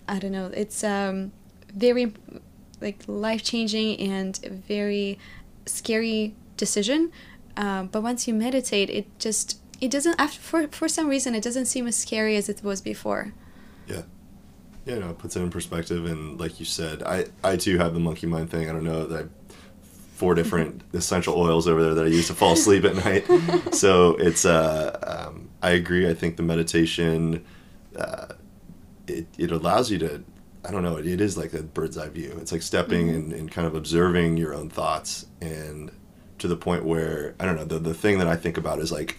I 0.07 0.19
don't 0.19 0.31
know 0.31 0.51
it's 0.53 0.83
um, 0.83 1.31
very 1.73 2.13
like 2.83 2.99
life 3.07 3.43
changing 3.43 3.99
and 3.99 4.37
very 4.67 5.17
scary 5.65 6.35
decision 6.57 7.11
um, 7.57 7.87
but 7.87 8.03
once 8.03 8.27
you 8.27 8.33
meditate 8.33 8.89
it 8.89 9.07
just 9.17 9.59
it 9.81 9.89
doesn't 9.89 10.19
after 10.19 10.39
for, 10.39 10.67
for 10.67 10.87
some 10.87 11.07
reason 11.07 11.33
it 11.33 11.43
doesn't 11.43 11.65
seem 11.65 11.87
as 11.87 11.95
scary 11.95 12.35
as 12.35 12.49
it 12.49 12.63
was 12.63 12.81
before 12.81 13.33
Yeah. 13.87 14.03
Yeah, 14.85 14.99
no, 14.99 15.11
it 15.11 15.17
puts 15.17 15.35
it 15.35 15.41
in 15.41 15.49
perspective. 15.49 16.05
And 16.05 16.39
like 16.39 16.59
you 16.59 16.65
said, 16.65 17.03
I, 17.03 17.25
I 17.43 17.55
too 17.55 17.77
have 17.77 17.93
the 17.93 17.99
monkey 18.01 18.27
mind 18.27 18.49
thing. 18.49 18.69
I 18.69 18.73
don't 18.73 18.83
know 18.83 19.05
that 19.05 19.29
four 20.15 20.35
different 20.35 20.81
essential 20.93 21.35
oils 21.39 21.67
over 21.67 21.81
there 21.81 21.93
that 21.93 22.05
I 22.05 22.09
use 22.09 22.27
to 22.27 22.33
fall 22.33 22.53
asleep 22.53 22.83
at 22.85 22.95
night. 22.95 23.25
So 23.73 24.15
it's, 24.15 24.45
uh, 24.45 25.25
um, 25.29 25.49
I 25.61 25.71
agree. 25.71 26.09
I 26.09 26.13
think 26.13 26.35
the 26.35 26.43
meditation, 26.43 27.45
uh, 27.95 28.27
it, 29.07 29.25
it 29.37 29.51
allows 29.51 29.89
you 29.89 29.97
to, 29.99 30.23
I 30.65 30.71
don't 30.71 30.83
know, 30.83 30.97
it, 30.97 31.05
it 31.05 31.21
is 31.21 31.37
like 31.37 31.53
a 31.53 31.63
bird's 31.63 31.97
eye 31.97 32.09
view. 32.09 32.37
It's 32.39 32.51
like 32.51 32.61
stepping 32.61 33.07
mm-hmm. 33.07 33.15
and, 33.15 33.33
and 33.33 33.51
kind 33.51 33.67
of 33.67 33.75
observing 33.75 34.37
your 34.37 34.53
own 34.53 34.69
thoughts 34.69 35.25
and 35.41 35.91
to 36.39 36.47
the 36.47 36.55
point 36.55 36.85
where, 36.85 37.35
I 37.39 37.45
don't 37.45 37.55
know, 37.55 37.65
the, 37.65 37.79
the 37.79 37.93
thing 37.93 38.19
that 38.19 38.27
I 38.27 38.35
think 38.35 38.57
about 38.57 38.79
is 38.79 38.91
like, 38.91 39.17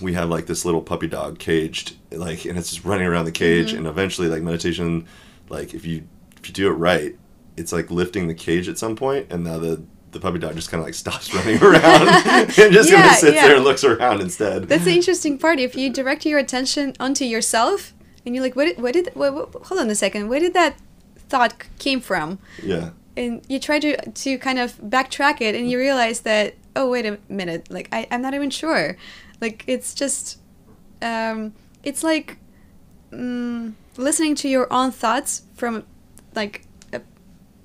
we 0.00 0.14
have 0.14 0.28
like 0.28 0.46
this 0.46 0.64
little 0.64 0.80
puppy 0.80 1.08
dog 1.08 1.40
caged 1.40 1.96
like 2.12 2.44
and 2.44 2.56
it's 2.56 2.70
just 2.70 2.84
running 2.84 3.08
around 3.08 3.24
the 3.24 3.32
cage 3.32 3.70
mm-hmm. 3.70 3.78
and 3.78 3.86
eventually 3.88 4.28
like 4.28 4.42
meditation 4.42 5.04
like 5.48 5.74
if 5.74 5.84
you 5.84 6.06
if 6.36 6.46
you 6.46 6.54
do 6.54 6.68
it 6.68 6.74
right 6.74 7.18
it's 7.58 7.72
like 7.72 7.90
lifting 7.90 8.28
the 8.28 8.34
cage 8.34 8.68
at 8.68 8.78
some 8.78 8.96
point, 8.96 9.26
and 9.30 9.44
now 9.44 9.58
the 9.58 9.82
the 10.10 10.20
puppy 10.20 10.38
dog 10.38 10.54
just 10.54 10.70
kind 10.70 10.80
of 10.80 10.86
like 10.86 10.94
stops 11.04 11.34
running 11.34 11.62
around 11.62 12.08
and 12.26 12.72
just 12.72 12.90
kind 12.90 13.04
of 13.04 13.16
sits 13.16 13.34
yeah. 13.34 13.46
there 13.46 13.56
and 13.56 13.64
looks 13.64 13.84
around 13.84 14.20
instead. 14.20 14.68
That's 14.68 14.84
the 14.84 14.94
interesting 14.94 15.38
part. 15.38 15.58
If 15.58 15.76
you 15.76 15.90
direct 15.92 16.24
your 16.24 16.38
attention 16.38 16.94
onto 16.98 17.24
yourself, 17.24 17.92
and 18.28 18.36
you're 18.36 18.44
like, 18.44 18.54
"What? 18.54 18.66
Did, 18.66 18.78
what 18.80 18.92
did? 18.92 19.10
What, 19.14 19.34
what, 19.34 19.66
hold 19.66 19.80
on 19.80 19.88
a 19.90 19.94
second. 19.94 20.28
Where 20.28 20.38
did 20.40 20.52
that 20.54 20.76
thought 21.28 21.54
came 21.78 22.00
from?" 22.00 22.38
yeah, 22.62 22.90
And 23.16 23.42
you 23.48 23.58
try 23.58 23.80
to 23.80 23.96
to 24.10 24.38
kind 24.38 24.58
of 24.58 24.76
backtrack 24.78 25.40
it, 25.40 25.54
and 25.54 25.68
you 25.70 25.78
realize 25.78 26.20
that, 26.20 26.54
oh, 26.76 26.88
wait 26.90 27.06
a 27.06 27.18
minute. 27.28 27.70
Like, 27.70 27.88
I, 27.90 28.06
I'm 28.10 28.22
not 28.22 28.34
even 28.34 28.50
sure. 28.50 28.96
Like, 29.40 29.64
it's 29.66 29.94
just, 29.94 30.38
um, 31.00 31.52
it's 31.82 32.02
like 32.04 32.36
mm, 33.10 33.72
listening 33.96 34.34
to 34.36 34.48
your 34.48 34.66
own 34.72 34.90
thoughts 34.92 35.42
from, 35.54 35.84
like, 36.34 36.64
a, 36.92 37.00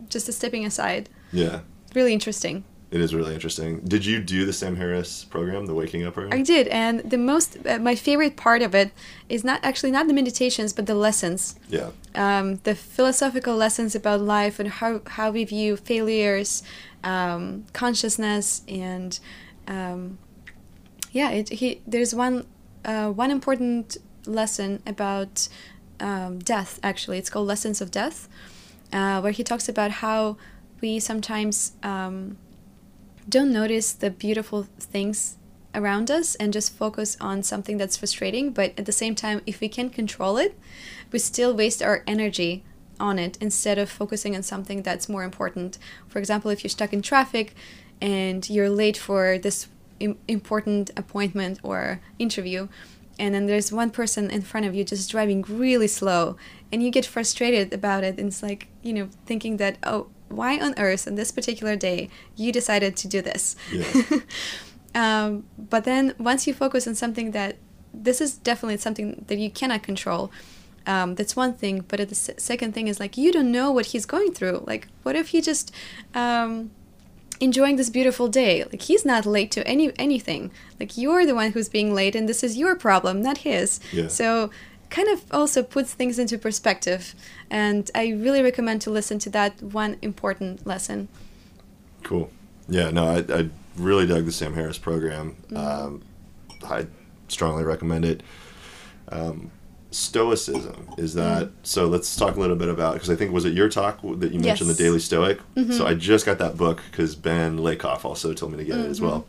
just 0.09 0.29
a 0.29 0.31
stepping 0.31 0.65
aside. 0.65 1.09
yeah. 1.31 1.59
Really 1.93 2.13
interesting. 2.13 2.63
It 2.93 3.01
is 3.01 3.15
really 3.15 3.33
interesting. 3.33 3.79
Did 3.79 4.05
you 4.05 4.21
do 4.21 4.45
the 4.45 4.53
Sam 4.53 4.75
Harris 4.75 5.23
program, 5.23 5.65
the 5.65 5.73
Waking 5.73 6.05
Up 6.05 6.13
program? 6.13 6.39
I 6.39 6.43
did, 6.43 6.67
and 6.67 6.99
the 6.99 7.17
most, 7.17 7.57
uh, 7.65 7.79
my 7.79 7.95
favorite 7.95 8.35
part 8.37 8.61
of 8.61 8.75
it 8.75 8.91
is 9.27 9.43
not 9.43 9.59
actually 9.63 9.89
not 9.89 10.05
the 10.05 10.13
meditations, 10.13 10.73
but 10.73 10.85
the 10.85 10.93
lessons. 10.93 11.55
yeah, 11.69 11.89
um, 12.13 12.57
the 12.65 12.75
philosophical 12.75 13.55
lessons 13.55 13.95
about 13.95 14.21
life 14.21 14.59
and 14.59 14.69
how, 14.69 15.01
how 15.07 15.31
we 15.31 15.43
view 15.43 15.75
failures, 15.75 16.61
um, 17.03 17.65
consciousness, 17.73 18.61
and 18.67 19.19
um, 19.67 20.19
yeah, 21.11 21.31
it, 21.31 21.49
he, 21.49 21.81
there's 21.87 22.13
one 22.13 22.45
uh, 22.85 23.09
one 23.09 23.31
important 23.31 23.97
lesson 24.27 24.83
about 24.85 25.47
um, 25.99 26.37
death. 26.37 26.79
Actually, 26.83 27.17
it's 27.17 27.31
called 27.31 27.47
Lessons 27.47 27.81
of 27.81 27.89
Death, 27.89 28.29
uh, 28.91 29.19
where 29.19 29.31
he 29.31 29.43
talks 29.43 29.67
about 29.67 29.89
how 29.89 30.37
we 30.79 30.99
sometimes 30.99 31.71
um, 31.81 32.37
don't 33.27 33.51
notice 33.51 33.93
the 33.93 34.09
beautiful 34.09 34.67
things 34.79 35.37
around 35.75 36.11
us 36.11 36.35
and 36.35 36.53
just 36.53 36.73
focus 36.73 37.17
on 37.19 37.41
something 37.43 37.77
that's 37.77 37.97
frustrating. 37.97 38.51
But 38.51 38.73
at 38.77 38.85
the 38.85 38.91
same 38.91 39.15
time, 39.15 39.41
if 39.45 39.59
we 39.59 39.69
can 39.69 39.89
control 39.89 40.37
it, 40.37 40.57
we 41.11 41.19
still 41.19 41.55
waste 41.55 41.81
our 41.81 42.03
energy 42.05 42.63
on 42.99 43.17
it 43.17 43.37
instead 43.41 43.77
of 43.79 43.89
focusing 43.89 44.35
on 44.35 44.43
something 44.43 44.83
that's 44.83 45.09
more 45.09 45.23
important. 45.23 45.77
For 46.07 46.19
example, 46.19 46.51
if 46.51 46.63
you're 46.63 46.69
stuck 46.69 46.93
in 46.93 47.01
traffic 47.01 47.55
and 48.01 48.47
you're 48.49 48.69
late 48.69 48.97
for 48.97 49.37
this 49.37 49.67
Im- 49.99 50.17
important 50.27 50.91
appointment 50.97 51.59
or 51.63 52.01
interview, 52.19 52.67
and 53.19 53.33
then 53.33 53.45
there's 53.45 53.71
one 53.71 53.91
person 53.91 54.29
in 54.31 54.41
front 54.41 54.65
of 54.65 54.73
you 54.73 54.83
just 54.83 55.09
driving 55.11 55.43
really 55.47 55.87
slow, 55.87 56.35
and 56.71 56.81
you 56.81 56.89
get 56.89 57.05
frustrated 57.05 57.71
about 57.71 58.03
it, 58.03 58.17
and 58.17 58.29
it's 58.29 58.41
like, 58.41 58.67
you 58.81 58.91
know, 58.91 59.09
thinking 59.25 59.57
that, 59.57 59.77
oh, 59.83 60.07
why 60.35 60.59
on 60.59 60.73
earth 60.77 61.07
on 61.07 61.15
this 61.15 61.31
particular 61.31 61.75
day 61.75 62.09
you 62.35 62.51
decided 62.51 62.95
to 62.97 63.07
do 63.07 63.21
this? 63.21 63.55
Yeah. 63.71 64.19
um, 64.95 65.45
but 65.57 65.83
then 65.83 66.13
once 66.17 66.47
you 66.47 66.53
focus 66.53 66.87
on 66.87 66.95
something 66.95 67.31
that 67.31 67.57
this 67.93 68.21
is 68.21 68.35
definitely 68.37 68.77
something 68.77 69.23
that 69.27 69.37
you 69.37 69.49
cannot 69.51 69.83
control, 69.83 70.31
um, 70.85 71.15
that's 71.15 71.35
one 71.35 71.53
thing. 71.53 71.85
But 71.87 72.07
the 72.07 72.15
second 72.15 72.73
thing 72.73 72.87
is 72.87 72.99
like 72.99 73.17
you 73.17 73.31
don't 73.31 73.51
know 73.51 73.71
what 73.71 73.87
he's 73.87 74.05
going 74.05 74.33
through. 74.33 74.63
Like, 74.67 74.87
what 75.03 75.15
if 75.15 75.29
he 75.29 75.41
just 75.41 75.73
um, 76.13 76.71
enjoying 77.39 77.75
this 77.75 77.89
beautiful 77.89 78.27
day? 78.27 78.63
Like 78.63 78.81
he's 78.81 79.05
not 79.05 79.25
late 79.25 79.51
to 79.51 79.65
any 79.67 79.97
anything. 79.97 80.51
Like 80.79 80.97
you're 80.97 81.25
the 81.25 81.35
one 81.35 81.51
who's 81.51 81.69
being 81.69 81.93
late, 81.93 82.15
and 82.15 82.27
this 82.27 82.43
is 82.43 82.57
your 82.57 82.75
problem, 82.75 83.21
not 83.21 83.39
his. 83.39 83.79
Yeah. 83.91 84.07
So 84.07 84.49
kind 84.93 85.09
of 85.09 85.19
also 85.31 85.59
puts 85.63 85.93
things 85.99 86.15
into 86.19 86.37
perspective. 86.37 87.01
And 87.49 87.83
I 87.95 88.03
really 88.25 88.41
recommend 88.43 88.79
to 88.85 88.91
listen 88.91 89.17
to 89.25 89.29
that 89.31 89.51
one 89.61 89.97
important 90.01 90.65
lesson. 90.71 91.07
Cool. 92.03 92.29
Yeah, 92.69 92.91
no, 92.91 93.03
I, 93.15 93.39
I 93.39 93.49
really 93.75 94.05
dug 94.07 94.25
the 94.25 94.31
Sam 94.31 94.53
Harris 94.53 94.77
program. 94.77 95.25
Mm-hmm. 95.49 95.57
Um, 95.57 96.01
I 96.63 96.85
strongly 97.27 97.63
recommend 97.63 98.05
it. 98.05 98.23
Um, 99.09 99.49
Stoicism 99.91 100.89
is 100.97 101.13
that 101.13 101.43
Mm-hmm. 101.43 101.55
so? 101.63 101.85
Let's 101.87 102.15
talk 102.15 102.35
a 102.35 102.39
little 102.39 102.55
bit 102.55 102.67
about 102.69 102.93
because 102.93 103.09
I 103.11 103.15
think 103.15 103.31
was 103.31 103.45
it 103.45 103.53
your 103.53 103.69
talk 103.69 104.01
that 104.01 104.31
you 104.33 104.39
mentioned 104.39 104.43
Yes. 104.45 104.59
Mm-hmm. 104.59 104.67
the 104.69 104.73
Daily 104.83 104.99
Stoic. 104.99 105.39
So 105.71 105.85
I 105.85 105.93
just 105.93 106.25
got 106.25 106.39
that 106.39 106.57
book 106.57 106.81
because 106.89 107.15
Ben 107.15 107.59
Lakoff 107.59 108.03
also 108.03 108.33
told 108.33 108.51
me 108.53 108.57
to 108.57 108.63
get 108.63 108.79
it 108.79 108.89
as 108.89 108.99
well. 108.99 109.25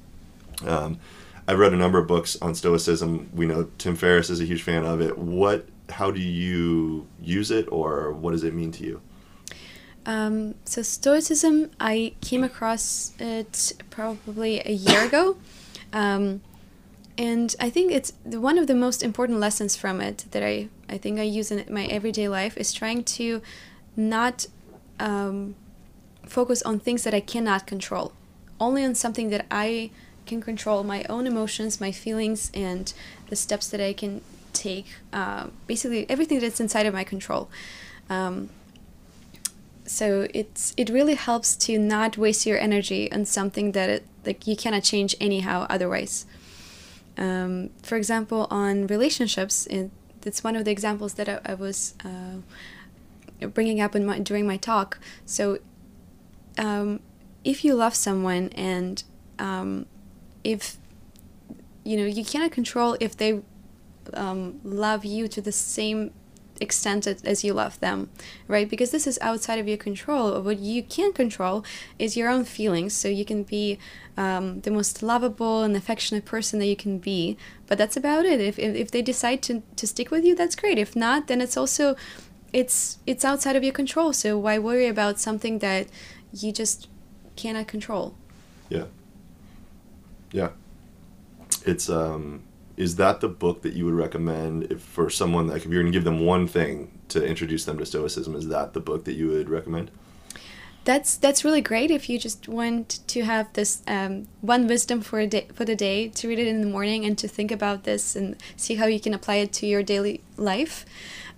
Mm-hmm. 0.57 0.69
Um, 0.69 0.99
I've 1.47 1.59
read 1.59 1.73
a 1.75 1.77
number 1.77 1.99
of 1.99 2.07
books 2.07 2.37
on 2.41 2.55
Stoicism. 2.55 3.31
We 3.35 3.47
know 3.47 3.69
Tim 3.77 3.97
Ferriss 3.97 4.31
is 4.31 4.41
a 4.41 4.45
huge 4.45 4.63
fan 4.63 4.85
of 4.85 5.01
it. 5.01 5.19
What? 5.19 5.67
How 5.91 6.11
do 6.11 6.21
you 6.21 7.07
use 7.21 7.51
it, 7.51 7.69
or 7.71 8.13
what 8.13 8.31
does 8.31 8.43
it 8.43 8.55
mean 8.55 8.73
to 8.73 8.85
you? 8.85 9.03
Um, 10.07 10.55
so 10.65 10.81
Stoicism, 10.83 11.71
I 11.79 12.15
came 12.23 12.43
across 12.43 13.13
it 13.19 13.75
probably 13.91 14.61
a 14.61 14.73
year 14.73 15.05
ago, 15.05 15.37
um, 15.93 16.41
and 17.19 17.55
I 17.61 17.69
think 17.69 17.93
it's 17.93 18.13
one 18.25 18.59
of 18.59 18.67
the 18.67 18.75
most 18.75 19.03
important 19.03 19.41
lessons 19.41 19.77
from 19.77 20.01
it 20.01 20.25
that 20.31 20.43
I 20.43 20.69
I 20.89 20.97
think 20.99 21.19
I 21.19 21.23
use 21.23 21.51
in 21.51 21.65
my 21.73 21.85
everyday 21.87 22.29
life 22.29 22.57
is 22.57 22.73
trying 22.73 23.05
to 23.05 23.43
not 23.97 24.47
um, 24.99 25.55
focus 26.27 26.63
on 26.63 26.81
things 26.81 27.05
that 27.05 27.15
I 27.15 27.21
cannot 27.21 27.67
control, 27.67 28.13
only 28.59 28.85
on 28.85 28.95
something 28.95 29.29
that 29.31 29.47
I 29.51 29.91
can 30.27 30.41
control 30.41 30.85
my 30.85 31.05
own 31.09 31.27
emotions, 31.27 31.81
my 31.81 31.93
feelings, 31.93 32.51
and 32.55 32.93
the 33.29 33.37
steps 33.37 33.69
that 33.69 33.81
I 33.81 33.93
can 33.93 34.21
take. 34.53 34.87
Uh, 35.13 35.49
basically, 35.67 36.09
everything 36.09 36.41
that's 36.41 36.61
inside 36.61 36.87
of 36.87 36.95
my 36.95 37.05
control. 37.05 37.49
Um, 38.09 38.51
so 39.87 40.27
it's 40.33 40.73
it 40.77 40.89
really 40.89 41.15
helps 41.15 41.57
to 41.57 41.79
not 41.79 42.17
waste 42.17 42.47
your 42.47 42.59
energy 42.59 43.11
on 43.13 43.25
something 43.25 43.73
that 43.73 43.89
it, 43.91 44.07
like 44.25 44.47
you 44.47 44.57
cannot 44.57 44.83
change 44.83 45.15
anyhow 45.21 45.67
otherwise 45.69 46.27
um, 47.19 47.71
for 47.83 47.97
example 47.97 48.47
on 48.51 48.87
relationships 48.87 49.67
it, 49.67 49.91
it's 50.25 50.43
one 50.43 50.57
of 50.57 50.65
the 50.65 50.71
examples 50.71 51.15
that 51.15 51.29
i, 51.29 51.39
I 51.45 51.55
was 51.55 51.95
uh, 52.05 53.47
bringing 53.49 53.81
up 53.81 53.95
in 53.95 54.07
my, 54.07 54.19
during 54.19 54.47
my 54.47 54.57
talk 54.57 54.99
so 55.27 55.59
um, 56.57 57.01
if 57.45 57.65
you 57.65 57.75
love 57.75 57.95
someone 57.95 58.49
and 58.51 59.03
um, 59.39 59.87
if 60.45 60.77
you 61.83 61.97
know 61.97 62.05
you 62.05 62.25
cannot 62.25 62.53
control 62.53 62.97
if 63.01 63.17
they 63.17 63.41
um, 64.13 64.61
love 64.63 65.05
you 65.05 65.27
to 65.29 65.41
the 65.41 65.53
same 65.53 66.13
extent 66.61 67.07
as- 67.07 67.45
you 67.45 67.53
love 67.53 67.81
them, 67.81 68.11
right? 68.47 68.69
Because 68.69 68.91
this 68.91 69.07
is 69.07 69.19
outside 69.21 69.59
of 69.59 69.67
your 69.67 69.77
control. 69.77 70.41
What 70.41 70.59
you 70.59 70.83
can 70.83 71.13
control 71.13 71.65
is 71.99 72.17
your 72.17 72.29
own 72.29 72.45
feelings. 72.45 72.95
So 72.95 73.09
you 73.09 73.25
can 73.25 73.43
be 73.43 73.79
um, 74.17 74.61
the 74.61 74.71
most 74.71 75.03
lovable 75.03 75.63
and 75.63 75.77
affectionate 75.77 76.25
person 76.25 76.59
that 76.61 76.67
you 76.67 76.77
can 76.77 76.99
be, 76.99 77.37
but 77.67 77.79
that's 77.79 77.97
about 77.97 78.25
it. 78.25 78.41
If, 78.41 78.59
if, 78.59 78.75
if 78.77 78.91
they 78.91 79.03
decide 79.03 79.43
to, 79.43 79.63
to 79.77 79.87
stick 79.87 80.11
with 80.11 80.25
you, 80.25 80.35
that's 80.35 80.55
great. 80.55 80.79
If 80.79 80.95
not, 80.95 81.27
then 81.27 81.41
it's 81.41 81.57
also 81.57 81.97
it's 82.53 82.99
it's 83.05 83.25
outside 83.25 83.57
of 83.57 83.65
your 83.65 83.73
control. 83.73 84.13
So 84.13 84.39
why 84.39 84.59
worry 84.59 84.87
about 84.87 85.19
something 85.19 85.59
that 85.59 85.89
you 86.33 86.53
just 86.53 86.89
cannot 87.35 87.67
control? 87.67 88.15
Yeah. 88.69 88.85
Yeah. 90.35 90.51
It's 91.65 91.89
um 91.89 92.43
is 92.77 92.97
that 92.97 93.21
the 93.21 93.29
book 93.29 93.63
that 93.63 93.75
you 93.75 93.85
would 93.85 93.95
recommend 93.95 94.65
if 94.65 94.83
for 94.83 95.09
someone 95.09 95.47
like 95.47 95.65
if 95.65 95.71
you're 95.71 95.81
going 95.81 95.93
to 95.93 95.97
give 95.97 96.05
them 96.05 96.27
one 96.27 96.49
thing 96.49 96.91
to 97.09 97.25
introduce 97.25 97.65
them 97.65 97.79
to 97.79 97.87
stoicism 97.87 98.35
is 98.35 98.49
that 98.49 98.73
the 98.73 98.81
book 98.81 99.05
that 99.05 99.13
you 99.13 99.29
would 99.29 99.49
recommend? 99.49 99.93
That's 100.85 101.17
that's 101.17 101.45
really 101.45 101.61
great 101.61 101.93
if 101.93 102.11
you 102.11 102.19
just 102.19 102.49
want 102.49 102.99
to 103.07 103.23
have 103.23 103.47
this 103.53 103.83
um, 103.87 104.27
one 104.41 104.67
wisdom 104.67 105.03
for 105.03 105.21
a 105.21 105.27
day 105.29 105.47
for 105.55 105.65
the 105.65 105.77
day 105.77 106.09
to 106.09 106.29
read 106.29 106.41
it 106.41 106.49
in 106.49 106.61
the 106.63 106.67
morning 106.67 107.05
and 107.05 107.17
to 107.19 107.29
think 107.29 107.53
about 107.53 107.85
this 107.85 108.17
and 108.17 108.37
see 108.57 108.75
how 108.75 108.87
you 108.87 108.99
can 108.99 109.15
apply 109.15 109.37
it 109.37 109.53
to 109.53 109.67
your 109.67 109.85
daily 109.85 110.21
life. 110.37 110.85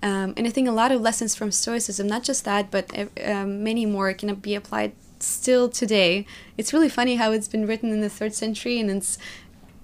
Um, 0.02 0.32
and 0.38 0.46
I 0.46 0.50
think 0.50 0.68
a 0.68 0.72
lot 0.82 0.90
of 0.90 1.02
lessons 1.02 1.34
from 1.34 1.52
Stoicism, 1.52 2.06
not 2.06 2.22
just 2.22 2.44
that, 2.44 2.70
but 2.70 2.86
uh, 2.98 3.06
um, 3.30 3.62
many 3.62 3.84
more, 3.84 4.12
can 4.14 4.34
be 4.36 4.54
applied 4.54 4.92
still 5.26 5.68
today. 5.68 6.26
It's 6.56 6.72
really 6.72 6.88
funny 6.88 7.16
how 7.16 7.32
it's 7.32 7.48
been 7.48 7.66
written 7.66 7.90
in 7.90 8.00
the 8.00 8.08
third 8.08 8.34
century 8.34 8.78
and 8.80 8.90
it's 8.90 9.18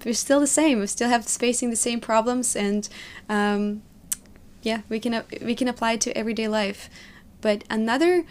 we're 0.05 0.15
still 0.15 0.41
the 0.41 0.47
same. 0.47 0.81
We 0.81 0.87
still 0.87 1.09
have 1.09 1.27
facing 1.27 1.71
the 1.71 1.77
same 1.77 2.01
problems, 2.01 2.57
and 2.57 2.89
um, 3.29 3.83
yeah, 4.63 4.83
we 4.89 5.01
can 5.01 5.25
we 5.41 5.55
can 5.55 5.69
apply 5.69 5.93
it 5.93 6.01
to 6.03 6.17
everyday 6.17 6.49
life. 6.49 6.89
But 7.41 7.65
another 7.71 8.25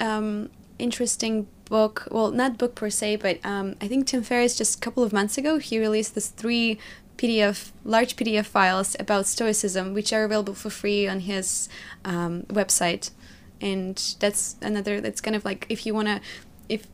um, 0.00 0.50
interesting 0.78 1.46
book, 1.66 2.08
well, 2.10 2.30
not 2.30 2.58
book 2.58 2.74
per 2.74 2.90
se, 2.90 3.16
but 3.16 3.38
um, 3.44 3.76
I 3.80 3.88
think 3.88 4.06
Tim 4.06 4.22
Ferriss 4.22 4.56
just 4.56 4.78
a 4.78 4.80
couple 4.80 5.02
of 5.02 5.12
months 5.12 5.38
ago 5.38 5.58
he 5.58 5.78
released 5.78 6.14
this 6.14 6.28
three 6.28 6.78
PDF 7.16 7.70
large 7.84 8.16
PDF 8.16 8.46
files 8.46 8.96
about 8.98 9.26
Stoicism, 9.26 9.94
which 9.94 10.12
are 10.12 10.24
available 10.24 10.54
for 10.54 10.70
free 10.70 11.06
on 11.06 11.20
his 11.20 11.68
um, 12.04 12.42
website. 12.44 13.10
And 13.60 13.96
that's 14.20 14.56
another. 14.60 15.00
That's 15.00 15.20
kind 15.20 15.36
of 15.36 15.44
like 15.44 15.66
if 15.68 15.86
you 15.86 15.94
wanna, 15.94 16.20
if 16.68 16.86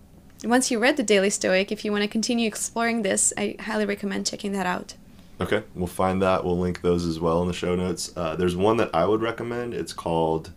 once 0.44 0.70
you 0.70 0.78
read 0.78 0.96
the 0.96 1.02
Daily 1.02 1.30
Stoic, 1.30 1.70
if 1.72 1.84
you 1.84 1.92
want 1.92 2.02
to 2.02 2.08
continue 2.08 2.46
exploring 2.46 3.02
this, 3.02 3.32
I 3.36 3.56
highly 3.60 3.86
recommend 3.86 4.26
checking 4.26 4.52
that 4.52 4.66
out. 4.66 4.94
Okay, 5.40 5.62
we'll 5.74 5.86
find 5.86 6.20
that. 6.22 6.44
We'll 6.44 6.58
link 6.58 6.82
those 6.82 7.06
as 7.06 7.18
well 7.18 7.40
in 7.42 7.48
the 7.48 7.54
show 7.54 7.74
notes. 7.74 8.12
Uh, 8.14 8.36
there's 8.36 8.56
one 8.56 8.76
that 8.76 8.90
I 8.94 9.06
would 9.06 9.22
recommend. 9.22 9.72
It's 9.74 9.92
called 9.94 10.52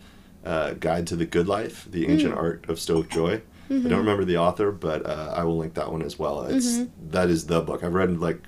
uh, 0.46 0.74
Guide 0.74 1.08
to 1.08 1.16
the 1.16 1.26
Good 1.26 1.48
Life: 1.48 1.88
The 1.90 2.08
Ancient 2.10 2.34
Art 2.34 2.66
of 2.70 2.80
Stoic 2.80 3.10
Joy. 3.10 3.42
I 3.70 3.76
don't 3.76 4.00
remember 4.00 4.24
the 4.26 4.38
author, 4.38 4.72
but 4.72 5.06
uh, 5.06 5.34
I 5.36 5.46
will 5.46 5.58
link 5.58 5.74
that 5.76 5.92
one 5.92 6.04
as 6.04 6.20
well. 6.20 6.44
It's 6.44 6.82
that 7.10 7.30
is 7.30 7.48
the 7.48 7.62
book 7.62 7.84
I've 7.84 7.94
read. 7.94 8.20
Like 8.20 8.40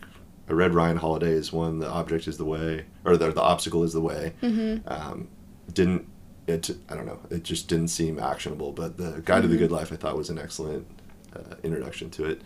I 0.49 0.53
read 0.53 0.73
Ryan 0.75 0.97
Holiday's 0.97 1.51
one, 1.53 1.79
"The 1.79 1.89
Object 1.89 2.27
Is 2.27 2.37
the 2.37 2.45
Way," 2.45 2.85
or 3.05 3.17
"The, 3.17 3.31
the 3.31 3.41
Obstacle 3.41 3.83
Is 3.83 3.93
the 3.93 4.01
Way." 4.01 4.33
Um, 4.87 5.29
didn't 5.73 6.07
it? 6.47 6.69
I 6.89 6.95
don't 6.95 7.05
know. 7.05 7.19
It 7.29 7.43
just 7.43 7.67
didn't 7.67 7.89
seem 7.89 8.19
actionable. 8.19 8.71
But 8.71 8.97
the 8.97 9.21
Guide 9.25 9.43
to 9.43 9.47
the 9.47 9.57
Good 9.57 9.71
Life, 9.71 9.91
I 9.91 9.95
thought, 9.95 10.17
was 10.17 10.29
an 10.29 10.37
excellent 10.37 10.87
uh, 11.35 11.55
introduction 11.63 12.09
to 12.11 12.25
it. 12.25 12.41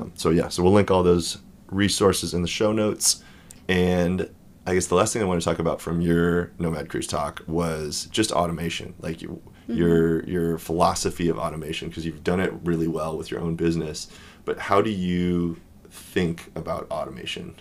Um, 0.00 0.12
so 0.14 0.30
yeah, 0.30 0.48
so 0.48 0.62
we'll 0.62 0.72
link 0.72 0.90
all 0.90 1.02
those 1.02 1.38
resources 1.70 2.34
in 2.34 2.42
the 2.42 2.48
show 2.48 2.72
notes. 2.72 3.22
And 3.68 4.28
I 4.66 4.74
guess 4.74 4.86
the 4.86 4.94
last 4.94 5.12
thing 5.12 5.22
I 5.22 5.26
want 5.26 5.40
to 5.40 5.44
talk 5.44 5.58
about 5.58 5.80
from 5.80 6.00
your 6.00 6.52
Nomad 6.58 6.88
Cruise 6.88 7.06
talk 7.06 7.42
was 7.46 8.06
just 8.10 8.32
automation, 8.32 8.94
like 9.00 9.20
you, 9.22 9.42
your 9.68 10.24
your 10.24 10.58
philosophy 10.58 11.28
of 11.28 11.38
automation, 11.38 11.88
because 11.88 12.04
you've 12.04 12.24
done 12.24 12.40
it 12.40 12.52
really 12.64 12.88
well 12.88 13.16
with 13.16 13.30
your 13.30 13.40
own 13.40 13.56
business. 13.56 14.08
But 14.44 14.58
how 14.58 14.82
do 14.82 14.90
you 14.90 15.58
think 15.90 16.50
about 16.54 16.86
automation? 16.90 17.56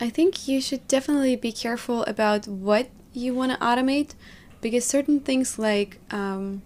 I 0.00 0.10
think 0.10 0.48
you 0.48 0.60
should 0.60 0.86
definitely 0.88 1.36
be 1.36 1.52
careful 1.52 2.02
about 2.04 2.48
what 2.48 2.88
you 3.14 3.34
want 3.34 3.52
to 3.52 3.58
automate 3.58 4.14
because 4.60 4.84
certain 4.84 5.20
things 5.20 5.58
like 5.58 5.98
um, 6.10 6.62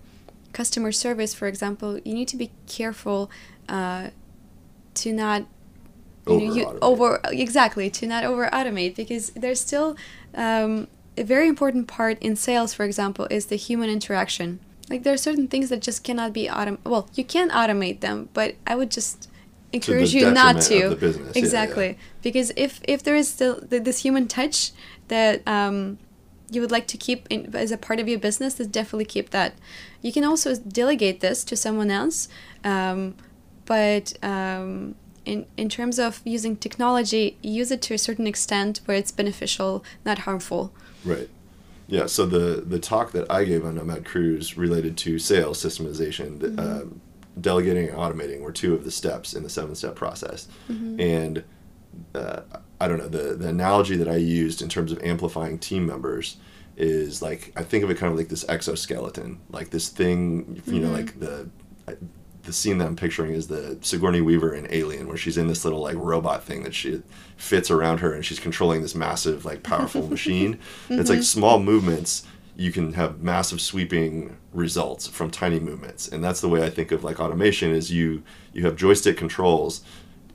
customer 0.52 0.92
service, 0.92 1.34
for 1.34 1.46
example, 1.46 1.98
you 1.98 2.14
need 2.14 2.28
to 2.28 2.36
be 2.36 2.50
careful 2.66 3.30
uh, 3.68 4.08
to 4.94 5.12
not 5.12 5.46
you 6.26 6.40
know, 6.40 6.54
you 6.54 6.78
Over-automate. 6.82 7.40
exactly 7.40 7.90
to 7.90 8.06
not 8.06 8.24
over 8.24 8.48
automate 8.52 8.94
because 8.94 9.30
there's 9.30 9.60
still 9.60 9.96
um, 10.34 10.88
a 11.16 11.24
very 11.24 11.48
important 11.48 11.88
part 11.88 12.18
in 12.20 12.36
sales, 12.36 12.74
for 12.74 12.84
example, 12.84 13.26
is 13.30 13.46
the 13.46 13.56
human 13.56 13.88
interaction. 13.90 14.60
Like 14.90 15.02
there 15.02 15.12
are 15.12 15.18
certain 15.18 15.48
things 15.48 15.68
that 15.70 15.80
just 15.80 16.04
cannot 16.04 16.32
be 16.32 16.46
autom. 16.48 16.78
Well, 16.84 17.08
you 17.14 17.24
can 17.24 17.50
automate 17.50 18.00
them, 18.00 18.28
but 18.32 18.54
I 18.66 18.74
would 18.74 18.90
just 18.90 19.28
encourage 19.72 20.14
you 20.14 20.30
not 20.30 20.62
to. 20.62 20.96
business. 20.96 21.36
Exactly, 21.36 21.88
yeah. 21.88 21.94
because 22.22 22.52
if 22.56 22.80
if 22.84 23.02
there 23.02 23.16
is 23.16 23.28
still 23.28 23.60
this 23.62 24.02
human 24.02 24.28
touch 24.28 24.72
that 25.08 25.46
um, 25.46 25.98
you 26.50 26.60
would 26.60 26.70
like 26.70 26.86
to 26.88 26.96
keep 26.96 27.26
in, 27.30 27.54
as 27.54 27.70
a 27.70 27.76
part 27.76 28.00
of 28.00 28.08
your 28.08 28.18
business, 28.18 28.54
then 28.54 28.68
definitely 28.68 29.04
keep 29.04 29.30
that. 29.30 29.54
You 30.02 30.12
can 30.12 30.24
also 30.24 30.54
delegate 30.54 31.20
this 31.20 31.44
to 31.44 31.56
someone 31.56 31.90
else, 31.90 32.28
um, 32.64 33.14
but 33.66 34.14
um, 34.22 34.94
in 35.24 35.46
in 35.56 35.68
terms 35.68 35.98
of 35.98 36.22
using 36.24 36.56
technology, 36.56 37.36
use 37.42 37.70
it 37.70 37.82
to 37.82 37.94
a 37.94 37.98
certain 37.98 38.26
extent 38.26 38.80
where 38.86 38.96
it's 38.96 39.12
beneficial, 39.12 39.84
not 40.04 40.20
harmful. 40.20 40.72
Right. 41.04 41.28
Yeah. 41.86 42.06
So 42.06 42.26
the 42.26 42.62
the 42.62 42.78
talk 42.78 43.12
that 43.12 43.30
I 43.30 43.44
gave 43.44 43.64
on 43.64 43.74
Nomad 43.74 44.04
Cruise 44.04 44.56
related 44.56 44.96
to 44.98 45.18
sales 45.18 45.62
systemization, 45.62 46.40
the, 46.40 46.62
um, 46.62 47.00
delegating 47.40 47.88
and 47.88 47.96
automating 47.98 48.40
were 48.40 48.52
two 48.52 48.74
of 48.74 48.84
the 48.84 48.90
steps 48.90 49.34
in 49.34 49.42
the 49.42 49.50
seven 49.50 49.74
step 49.74 49.94
process. 49.94 50.48
And 50.68 51.44
uh, 52.14 52.40
I 52.80 52.88
don't 52.88 52.98
know 52.98 53.08
the 53.08 53.34
the 53.34 53.48
analogy 53.48 53.96
that 53.96 54.08
I 54.08 54.16
used 54.16 54.62
in 54.62 54.68
terms 54.68 54.92
of 54.92 55.02
amplifying 55.02 55.58
team 55.58 55.86
members 55.86 56.36
is 56.76 57.20
like 57.20 57.52
I 57.56 57.62
think 57.62 57.84
of 57.84 57.90
it 57.90 57.98
kind 57.98 58.12
of 58.12 58.18
like 58.18 58.28
this 58.28 58.48
exoskeleton, 58.48 59.40
like 59.50 59.70
this 59.70 59.88
thing, 59.88 60.62
you 60.66 60.80
know, 60.80 60.88
mm-hmm. 60.88 60.94
like 60.94 61.20
the 61.20 61.48
the 62.48 62.52
scene 62.54 62.78
that 62.78 62.86
I'm 62.86 62.96
picturing 62.96 63.34
is 63.34 63.48
the 63.48 63.78
Sigourney 63.82 64.22
Weaver 64.22 64.54
in 64.54 64.66
Alien, 64.70 65.06
where 65.06 65.18
she's 65.18 65.36
in 65.36 65.48
this 65.48 65.64
little 65.64 65.80
like 65.80 65.96
robot 65.96 66.42
thing 66.42 66.62
that 66.62 66.74
she 66.74 67.02
fits 67.36 67.70
around 67.70 67.98
her, 67.98 68.14
and 68.14 68.24
she's 68.24 68.40
controlling 68.40 68.80
this 68.80 68.94
massive, 68.94 69.44
like 69.44 69.62
powerful 69.62 70.06
machine. 70.08 70.54
Mm-hmm. 70.54 71.00
It's 71.00 71.10
like 71.10 71.22
small 71.22 71.60
movements. 71.60 72.26
You 72.56 72.72
can 72.72 72.94
have 72.94 73.20
massive 73.20 73.60
sweeping 73.60 74.36
results 74.52 75.06
from 75.06 75.30
tiny 75.30 75.60
movements, 75.60 76.08
and 76.08 76.24
that's 76.24 76.40
the 76.40 76.48
way 76.48 76.64
I 76.64 76.70
think 76.70 76.90
of 76.90 77.04
like 77.04 77.20
automation. 77.20 77.70
Is 77.70 77.92
you 77.92 78.22
you 78.54 78.64
have 78.64 78.76
joystick 78.76 79.18
controls, 79.18 79.82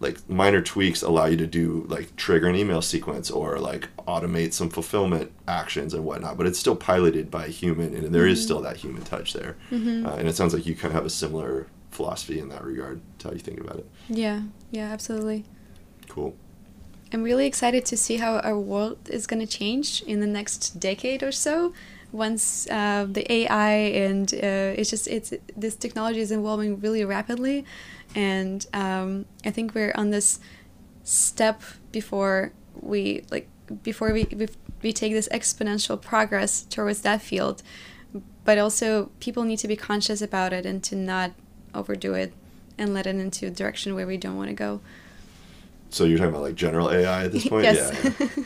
like 0.04 0.30
minor 0.30 0.62
tweaks 0.62 1.02
allow 1.02 1.26
you 1.26 1.38
to 1.38 1.48
do 1.48 1.86
like 1.88 2.16
trigger 2.16 2.48
an 2.48 2.56
email 2.56 2.82
sequence 2.82 3.32
or 3.32 3.58
like 3.60 3.88
automate 4.08 4.54
some 4.54 4.70
fulfillment 4.70 5.32
actions 5.48 5.94
and 5.94 6.04
whatnot 6.06 6.38
but 6.38 6.46
it's 6.46 6.60
still 6.60 6.76
piloted 6.76 7.32
by 7.32 7.46
a 7.46 7.50
human 7.50 7.96
and 7.96 8.14
there 8.14 8.28
is 8.28 8.44
still 8.44 8.62
that 8.62 8.78
human 8.78 9.04
touch 9.04 9.34
there. 9.34 9.56
Uh, 9.72 10.16
and 10.20 10.28
it 10.28 10.36
sounds 10.36 10.54
like 10.54 10.66
you 10.66 10.76
kind 10.76 10.92
of 10.92 10.94
have 10.94 11.06
a 11.06 11.10
similar 11.10 11.68
philosophy 11.92 12.40
in 12.40 12.50
that 12.50 12.64
regard 12.64 13.00
to 13.20 13.28
how 13.28 13.34
you 13.34 13.40
think 13.40 13.60
about 13.60 13.78
it. 13.78 13.90
Yeah, 14.10 14.42
yeah, 14.72 14.92
absolutely. 14.92 15.46
cool. 16.10 16.36
I'm 17.14 17.24
really 17.24 17.46
excited 17.46 17.86
to 17.86 17.96
see 17.98 18.18
how 18.18 18.40
our 18.40 18.58
world 18.58 18.98
is 19.10 19.28
going 19.28 19.40
to 19.40 19.52
change 19.60 20.02
in 20.04 20.20
the 20.20 20.28
next 20.28 20.80
decade 20.80 21.22
or 21.22 21.32
so. 21.32 21.74
Once 22.12 22.68
uh, 22.70 23.06
the 23.10 23.32
AI 23.32 23.72
and 24.06 24.34
uh, 24.34 24.80
it's 24.80 24.90
just 24.90 25.08
it's 25.08 25.34
this 25.56 25.76
technology 25.76 26.20
is 26.20 26.32
evolving 26.32 26.80
really 26.80 27.04
rapidly, 27.06 27.66
and 28.16 28.66
um, 28.74 29.26
I 29.46 29.52
think 29.52 29.74
we're 29.76 29.94
on 29.96 30.10
this 30.12 30.40
step 31.04 31.62
before 31.92 32.52
we 32.80 33.24
like 33.32 33.48
before 33.84 34.14
we 34.14 34.26
we, 34.36 34.48
we 34.82 34.94
take 34.94 35.14
this 35.14 35.28
exponential 35.30 36.00
progress 36.02 36.64
towards 36.64 37.02
that 37.02 37.22
field. 37.22 37.64
But 38.46 38.58
also, 38.58 39.10
people 39.22 39.44
need 39.44 39.60
to 39.60 39.68
be 39.70 39.76
conscious 39.78 40.22
about 40.22 40.52
it 40.54 40.66
and 40.66 40.84
to 40.84 40.96
not 40.96 41.32
overdo 41.74 42.14
it 42.14 42.34
and 42.78 42.94
let 42.94 43.08
it 43.08 43.16
into 43.16 43.48
a 43.48 43.50
direction 43.50 43.96
where 43.96 44.06
we 44.06 44.18
don't 44.18 44.36
want 44.36 44.50
to 44.50 44.54
go. 44.56 44.82
so 45.90 46.04
you're 46.04 46.18
talking 46.18 46.32
about 46.32 46.42
like 46.42 46.56
general 46.56 46.90
ai 46.92 47.26
at 47.26 47.32
this 47.32 47.48
point 47.52 47.64
Yes. 47.66 47.94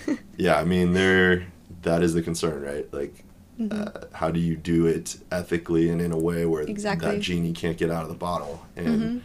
yeah 0.08 0.16
yeah 0.38 0.58
i 0.60 0.64
mean 0.66 0.94
there 0.94 1.48
that 1.84 2.04
is 2.04 2.14
the 2.14 2.22
concern 2.22 2.62
right 2.62 2.94
like 2.94 3.24
uh, 3.72 3.90
how 4.14 4.30
do 4.30 4.40
you 4.40 4.56
do 4.56 4.86
it 4.86 5.18
ethically 5.32 5.90
and 5.90 6.00
in 6.02 6.12
a 6.12 6.18
way 6.18 6.46
where 6.46 6.64
Exactly. 6.64 7.10
that 7.10 7.20
genie 7.22 7.54
can't 7.54 7.78
get 7.78 7.90
out 7.90 8.04
of 8.04 8.10
the 8.10 8.16
bottle 8.16 8.66
and 8.76 9.22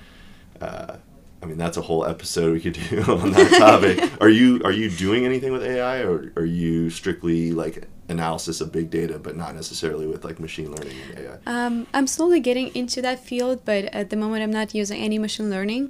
uh, 0.62 0.96
i 1.42 1.46
mean 1.46 1.58
that's 1.58 1.76
a 1.76 1.84
whole 1.88 2.04
episode 2.14 2.52
we 2.52 2.60
could 2.60 2.78
do 2.90 3.02
on 3.22 3.30
that 3.32 3.50
topic 3.66 3.96
are 4.24 4.28
you 4.38 4.48
are 4.64 4.76
you 4.80 4.88
doing 5.06 5.24
anything 5.30 5.52
with 5.52 5.64
ai 5.64 5.96
or 6.08 6.32
are 6.36 6.44
you 6.60 6.88
strictly 6.90 7.40
like 7.62 7.76
analysis 8.08 8.60
of 8.62 8.66
big 8.78 8.88
data 8.90 9.16
but 9.26 9.34
not 9.36 9.54
necessarily 9.54 10.06
with 10.12 10.22
like 10.28 10.38
machine 10.38 10.70
learning 10.74 10.96
and 11.08 11.18
ai 11.20 11.36
Um, 11.46 11.74
I'm 11.96 12.06
slowly 12.06 12.40
getting 12.40 12.68
into 12.80 12.98
that 13.02 13.18
field, 13.30 13.56
but 13.70 13.82
at 14.00 14.06
the 14.10 14.16
moment 14.16 14.40
I'm 14.44 14.50
not 14.60 14.68
using 14.74 14.98
any 15.08 15.18
machine 15.18 15.48
learning. 15.56 15.84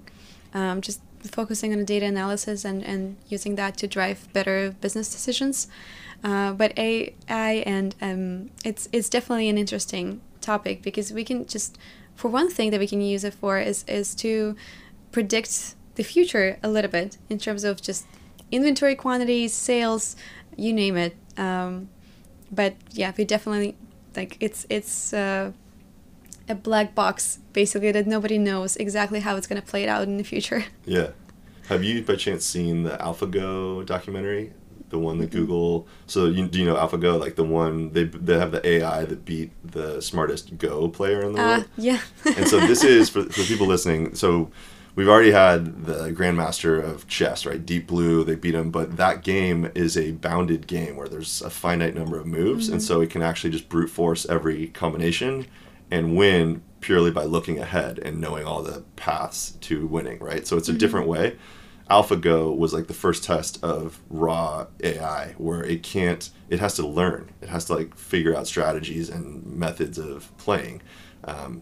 Um, 0.55 0.81
just 0.81 1.01
focusing 1.39 1.73
on 1.73 1.85
data 1.85 2.07
analysis 2.07 2.65
and, 2.65 2.79
and 2.93 3.17
using 3.29 3.57
that 3.57 3.73
to 3.79 3.87
drive 3.97 4.19
better 4.33 4.57
business 4.85 5.09
decisions. 5.17 5.69
Uh, 6.23 6.53
but 6.61 6.71
AI 6.79 7.53
and 7.75 7.89
um, 8.01 8.51
it's 8.65 8.89
it's 8.93 9.09
definitely 9.09 9.49
an 9.49 9.59
interesting 9.59 10.21
topic 10.41 10.77
because 10.83 11.13
we 11.13 11.25
can 11.25 11.47
just 11.47 11.79
for 12.15 12.29
one 12.29 12.51
thing 12.51 12.71
that 12.71 12.81
we 12.81 12.87
can 12.87 13.01
use 13.01 13.25
it 13.25 13.35
for 13.35 13.59
is 13.59 13.85
is 13.89 14.15
to 14.17 14.57
predict 15.11 15.75
the 15.95 16.03
future 16.03 16.59
a 16.63 16.69
little 16.69 16.91
bit 16.91 17.19
in 17.29 17.39
terms 17.39 17.65
of 17.65 17.83
just 17.83 18.07
inventory 18.51 18.95
quantities, 18.95 19.53
sales, 19.53 20.17
you 20.57 20.73
name 20.73 20.97
it. 20.97 21.17
Um, 21.37 21.89
but 22.51 22.75
yeah, 22.91 23.13
we 23.17 23.25
definitely 23.25 23.77
like 24.15 24.37
it's 24.41 24.67
it's 24.69 25.13
uh, 25.13 25.53
a 26.49 26.55
black 26.55 26.95
box 26.95 27.39
basically 27.53 27.93
that 27.93 28.07
nobody 28.07 28.39
knows 28.39 28.77
exactly 28.77 29.21
how 29.21 29.37
it's 29.37 29.47
going 29.47 29.61
to 29.61 29.67
play 29.67 29.83
it 29.83 29.89
out 29.89 30.03
in 30.03 30.17
the 30.19 30.25
future. 30.25 30.65
Yeah. 30.85 31.11
Have 31.69 31.85
you 31.85 32.03
by 32.03 32.17
chance 32.17 32.45
seen 32.45 32.83
the 32.83 32.99
AlphaGo 32.99 33.87
documentary? 33.87 34.53
The 34.93 34.99
one 34.99 35.19
that 35.19 35.31
mm-hmm. 35.31 35.41
Google. 35.41 35.89
So 36.07 36.27
you, 36.27 36.47
do 36.47 36.59
you 36.59 36.67
know 36.67 36.77
AlphaGo? 36.77 37.19
Like 37.19 37.35
the 37.35 37.45
one 37.45 37.93
they 37.95 38.05
they 38.05 38.39
have 38.39 38.53
the 38.53 38.65
AI 38.67 39.07
that 39.07 39.25
beat 39.25 39.51
the 39.65 40.01
smartest 40.03 40.59
Go 40.59 40.89
player 40.89 41.23
in 41.23 41.33
the 41.33 41.41
Uh, 41.43 41.49
world. 41.49 41.69
yeah. 41.79 42.01
and 42.37 42.47
so 42.47 42.61
this 42.61 42.85
is 42.85 43.09
for, 43.09 43.23
for 43.25 43.43
people 43.43 43.67
listening. 43.67 44.15
So 44.15 44.51
we've 44.95 45.09
already 45.09 45.31
had 45.33 45.87
the 45.87 46.11
grandmaster 46.13 46.83
of 46.85 47.09
chess, 47.09 47.47
right? 47.47 47.65
Deep 47.65 47.87
Blue. 47.87 48.23
They 48.23 48.35
beat 48.35 48.55
him, 48.55 48.71
but 48.71 48.99
that 48.99 49.23
game 49.23 49.71
is 49.75 49.97
a 49.97 50.13
bounded 50.13 50.67
game 50.67 50.95
where 50.97 51.09
there's 51.09 51.41
a 51.41 51.49
finite 51.49 51.95
number 51.95 52.19
of 52.21 52.27
moves, 52.27 52.69
and 52.69 52.79
mm-hmm. 52.79 52.87
so 52.87 53.01
it 53.01 53.09
can 53.09 53.23
actually 53.23 53.51
just 53.51 53.71
brute 53.71 53.89
force 53.91 54.27
every 54.29 54.69
combination 54.69 55.47
and 55.91 56.17
win 56.17 56.63
purely 56.81 57.11
by 57.11 57.25
looking 57.25 57.59
ahead 57.59 57.99
and 57.99 58.21
knowing 58.21 58.45
all 58.45 58.63
the 58.63 58.83
paths 58.97 59.53
to 59.63 59.87
winning, 59.87 60.19
right? 60.19 60.47
So 60.47 60.59
it's 60.59 60.69
a 60.69 60.73
mm-hmm. 60.73 60.79
different 60.79 61.07
way. 61.07 61.37
AlphaGo 61.91 62.57
was 62.57 62.73
like 62.73 62.87
the 62.87 62.95
first 62.95 63.25
test 63.25 63.63
of 63.63 64.01
raw 64.09 64.67
AI 64.83 65.35
where 65.39 65.63
it 65.63 65.83
can't, 65.83 66.31
it 66.49 66.61
has 66.61 66.75
to 66.75 66.87
learn. 66.87 67.31
It 67.41 67.49
has 67.49 67.67
to 67.67 67.75
like 67.75 67.97
figure 67.97 68.35
out 68.37 68.47
strategies 68.47 69.09
and 69.09 69.45
methods 69.47 69.99
of 69.99 70.37
playing 70.39 70.83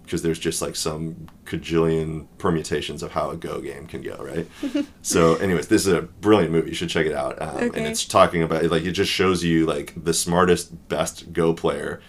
because 0.03 0.23
there's 0.23 0.39
just 0.39 0.63
like 0.63 0.75
some 0.75 1.29
cajillion 1.45 2.27
permutations 2.39 3.03
of 3.03 3.13
how 3.13 3.31
a 3.31 3.37
Go 3.37 3.61
game 3.61 3.87
can 3.87 4.01
go, 4.01 4.17
right? 4.17 4.49
so, 5.03 5.35
anyways, 5.37 5.69
this 5.69 5.87
is 5.87 5.93
a 5.93 6.03
brilliant 6.03 6.53
movie. 6.53 6.71
You 6.71 6.75
should 6.75 6.89
check 6.89 7.07
it 7.07 7.13
out. 7.13 7.41
Um, 7.43 7.59
And 7.75 7.87
it's 7.87 8.07
talking 8.07 8.43
about, 8.43 8.65
like, 8.71 8.85
it 8.85 8.93
just 8.93 9.11
shows 9.13 9.45
you 9.45 9.67
like 9.67 9.93
the 10.03 10.15
smartest, 10.15 10.89
best 10.89 11.33
Go 11.33 11.53
player 11.53 12.01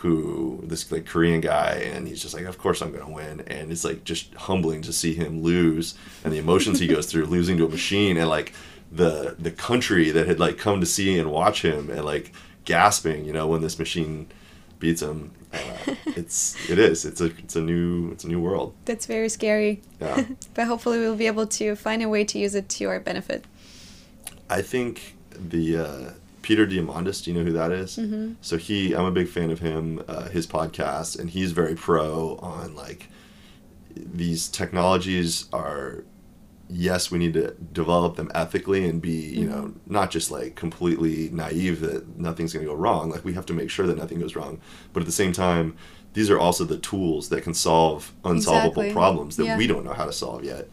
who 0.00 0.60
this 0.64 0.90
like 0.90 1.06
Korean 1.06 1.40
guy 1.40 1.82
and 1.92 2.08
he's 2.08 2.22
just 2.22 2.34
like 2.34 2.44
of 2.44 2.58
course 2.58 2.80
I'm 2.80 2.92
gonna 2.92 3.10
win 3.10 3.40
and 3.46 3.70
it's 3.70 3.84
like 3.84 4.04
just 4.04 4.34
humbling 4.34 4.82
to 4.82 4.92
see 4.92 5.14
him 5.14 5.42
lose 5.42 5.94
and 6.24 6.32
the 6.32 6.38
emotions 6.38 6.78
he 6.78 6.86
goes 6.86 7.06
through 7.06 7.26
losing 7.36 7.56
to 7.58 7.66
a 7.66 7.68
machine 7.68 8.16
and 8.16 8.28
like 8.28 8.52
the 8.90 9.36
the 9.38 9.50
country 9.50 10.10
that 10.10 10.26
had 10.26 10.40
like 10.40 10.58
come 10.58 10.80
to 10.80 10.86
see 10.86 11.18
and 11.18 11.30
watch 11.30 11.62
him 11.62 11.90
and 11.90 12.04
like 12.04 12.32
gasping, 12.64 13.24
you 13.24 13.32
know, 13.32 13.46
when 13.46 13.62
this 13.62 13.78
machine 13.78 14.26
beats 14.78 15.02
him. 15.02 15.32
Uh, 15.52 15.58
it's 16.06 16.56
it 16.70 16.78
is 16.78 17.04
it's 17.04 17.20
a 17.20 17.26
it's 17.26 17.56
a 17.56 17.60
new 17.60 18.10
it's 18.12 18.24
a 18.24 18.28
new 18.28 18.40
world. 18.40 18.74
That's 18.84 19.06
very 19.06 19.28
scary. 19.28 19.82
Yeah. 20.00 20.24
but 20.54 20.66
hopefully 20.66 20.98
we'll 20.98 21.16
be 21.16 21.26
able 21.26 21.46
to 21.46 21.74
find 21.74 22.02
a 22.02 22.08
way 22.08 22.24
to 22.24 22.38
use 22.38 22.54
it 22.54 22.68
to 22.70 22.84
our 22.86 23.00
benefit. 23.00 23.44
I 24.48 24.62
think 24.62 25.16
the 25.30 25.76
uh, 25.76 26.10
Peter 26.42 26.66
Diamandis. 26.66 27.22
Do 27.22 27.30
you 27.32 27.38
know 27.38 27.44
who 27.44 27.52
that 27.52 27.72
is? 27.72 27.96
Mm-hmm. 27.96 28.34
So 28.40 28.56
he, 28.56 28.94
I'm 28.94 29.04
a 29.04 29.10
big 29.10 29.28
fan 29.28 29.50
of 29.50 29.60
him, 29.60 30.02
uh, 30.08 30.28
his 30.28 30.46
podcast, 30.46 31.18
and 31.18 31.30
he's 31.30 31.52
very 31.52 31.74
pro 31.74 32.36
on 32.42 32.74
like 32.74 33.08
these 33.94 34.48
technologies 34.48 35.46
are. 35.52 36.04
Yes, 36.72 37.10
we 37.10 37.18
need 37.18 37.34
to 37.34 37.50
develop 37.72 38.14
them 38.14 38.30
ethically 38.32 38.88
and 38.88 39.02
be, 39.02 39.10
you 39.10 39.44
know, 39.48 39.56
Mm-hmm. 39.62 39.92
not 39.92 40.12
just 40.12 40.30
like 40.30 40.54
completely 40.54 41.28
naive 41.30 41.80
that 41.80 42.16
nothing's 42.16 42.52
going 42.52 42.64
to 42.64 42.70
go 42.70 42.76
wrong. 42.78 43.10
Like 43.10 43.24
we 43.24 43.32
have 43.34 43.44
to 43.46 43.52
make 43.52 43.70
sure 43.70 43.88
that 43.88 43.96
nothing 43.98 44.20
goes 44.20 44.36
wrong, 44.36 44.60
but 44.92 45.00
at 45.00 45.06
the 45.06 45.10
same 45.12 45.32
time, 45.32 45.76
these 46.12 46.30
are 46.30 46.38
also 46.38 46.62
the 46.64 46.78
tools 46.78 47.28
that 47.30 47.42
can 47.42 47.54
solve 47.54 48.12
unsolvable 48.24 48.82
Exactly. 48.82 48.92
problems 48.92 49.36
that 49.36 49.46
Yeah. 49.46 49.56
we 49.56 49.66
don't 49.66 49.84
know 49.84 49.94
how 49.94 50.04
to 50.04 50.12
solve 50.12 50.44
yet. 50.44 50.68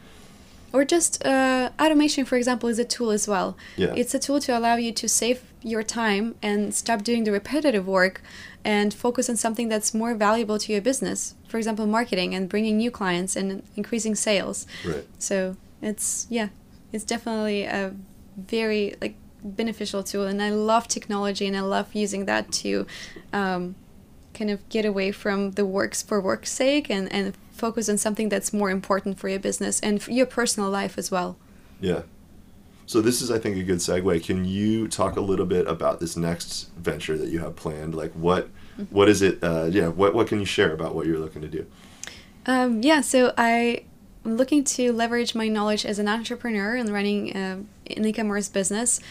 Or 0.74 0.84
just 0.86 1.26
uh, 1.26 1.70
automation, 1.80 2.26
for 2.26 2.36
example, 2.36 2.70
is 2.70 2.80
a 2.80 2.86
tool 2.86 3.11
as 3.11 3.28
well. 3.28 3.57
Yeah. 3.78 3.93
It's 3.95 4.13
a 4.13 4.20
tool 4.20 4.39
to 4.41 4.57
allow 4.57 4.76
you 4.76 4.91
to 4.91 5.07
save 5.07 5.41
your 5.61 5.84
time 5.84 6.36
and 6.41 6.74
stop 6.74 7.03
doing 7.03 7.24
the 7.24 7.32
repetitive 7.32 7.88
work 7.88 8.22
and 8.63 8.93
focus 8.93 9.30
on 9.30 9.38
something 9.38 9.70
that's 9.70 9.93
more 9.93 10.13
valuable 10.13 10.59
to 10.59 10.72
your 10.74 10.82
business. 10.82 11.36
For 11.47 11.57
example, 11.57 11.86
marketing 11.88 12.36
and 12.36 12.49
bringing 12.49 12.78
new 12.78 12.91
clients 12.91 13.36
and 13.36 13.63
increasing 13.76 14.15
sales. 14.15 14.68
Right. 14.86 15.05
So 15.20 15.55
it's 15.82 16.28
yeah, 16.30 16.49
it's 16.91 17.03
definitely 17.03 17.63
a 17.63 17.93
very 18.36 18.95
like 19.01 19.15
beneficial 19.43 20.03
tool, 20.03 20.24
and 20.24 20.41
I 20.41 20.49
love 20.49 20.88
technology 20.88 21.47
and 21.47 21.55
I 21.55 21.61
love 21.61 21.93
using 21.93 22.26
that 22.26 22.51
to 22.63 22.86
um, 23.32 23.76
kind 24.38 24.51
of 24.51 24.67
get 24.69 24.85
away 24.85 25.11
from 25.11 25.51
the 25.51 25.65
works 25.65 26.01
for 26.01 26.21
work's 26.21 26.51
sake 26.51 26.89
and 26.89 27.11
and 27.11 27.33
focus 27.51 27.89
on 27.89 27.97
something 27.97 28.29
that's 28.29 28.53
more 28.53 28.69
important 28.69 29.17
for 29.19 29.29
your 29.29 29.39
business 29.39 29.79
and 29.79 30.01
for 30.01 30.11
your 30.11 30.27
personal 30.27 30.69
life 30.69 30.97
as 30.97 31.09
well. 31.09 31.38
Yeah. 31.81 32.01
So 32.85 33.01
this 33.01 33.21
is, 33.21 33.29
I 33.29 33.39
think, 33.39 33.57
a 33.57 33.63
good 33.63 33.79
segue. 33.79 34.23
Can 34.23 34.45
you 34.45 34.88
talk 34.88 35.17
a 35.17 35.21
little 35.21 35.45
bit 35.45 35.67
about 35.67 35.99
this 35.99 36.15
next 36.15 36.69
venture 36.77 37.17
that 37.17 37.29
you 37.29 37.39
have 37.39 37.55
planned? 37.55 37.93
Like, 37.95 38.13
what, 38.13 38.49
what 38.91 39.09
is 39.09 39.21
it? 39.21 39.43
Uh, 39.43 39.65
yeah, 39.69 39.89
what, 39.89 40.13
what 40.13 40.27
can 40.27 40.39
you 40.39 40.45
share 40.45 40.71
about 40.71 40.95
what 40.95 41.05
you're 41.05 41.19
looking 41.19 41.41
to 41.41 41.49
do? 41.49 41.65
Um, 42.45 42.81
yeah, 42.81 43.01
so 43.01 43.33
I 43.38 43.83
am 44.23 44.38
looking 44.38 44.63
to 44.63 44.93
leverage 44.93 45.35
my 45.35 45.49
knowledge 45.49 45.85
as 45.85 45.99
an 45.99 46.07
entrepreneur 46.07 46.75
and 46.75 46.89
running 46.89 47.35
uh, 47.35 47.57
an 47.97 48.05
e-commerce 48.05 48.47
business, 48.47 49.01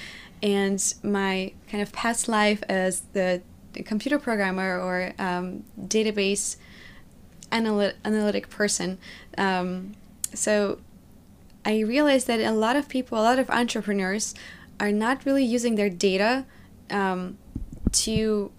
and 0.42 0.94
my 1.02 1.52
kind 1.68 1.82
of 1.82 1.92
past 1.92 2.28
life 2.28 2.62
as 2.70 3.02
the 3.12 3.42
computer 3.82 4.18
programmer 4.18 4.78
or 4.78 5.12
um, 5.18 5.64
database 5.80 6.56
analy- 7.50 7.94
analytic 8.04 8.48
person. 8.48 8.98
Um, 9.36 9.94
so 10.34 10.78
I 11.64 11.80
realized 11.80 12.26
that 12.28 12.40
a 12.40 12.52
lot 12.52 12.76
of 12.76 12.88
people, 12.88 13.18
a 13.18 13.22
lot 13.22 13.38
of 13.38 13.50
entrepreneurs, 13.50 14.34
are 14.78 14.92
not 14.92 15.24
really 15.24 15.44
using 15.44 15.74
their 15.74 15.90
data 15.90 16.44
um, 16.90 17.38
to 17.92 18.50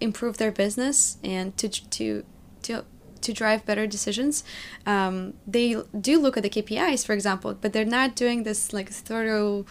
improve 0.00 0.36
their 0.36 0.52
business 0.52 1.16
and 1.24 1.56
to 1.56 1.68
to 1.68 2.24
to 2.62 2.84
to 3.22 3.32
drive 3.32 3.66
better 3.66 3.86
decisions. 3.86 4.44
Um, 4.84 5.34
they 5.46 5.76
do 5.98 6.20
look 6.20 6.36
at 6.36 6.42
the 6.42 6.50
KPIs, 6.50 7.04
for 7.04 7.12
example, 7.12 7.56
but 7.60 7.72
they're 7.72 7.84
not 7.84 8.14
doing 8.14 8.44
this 8.44 8.72
like 8.72 8.90
thorough 8.90 9.66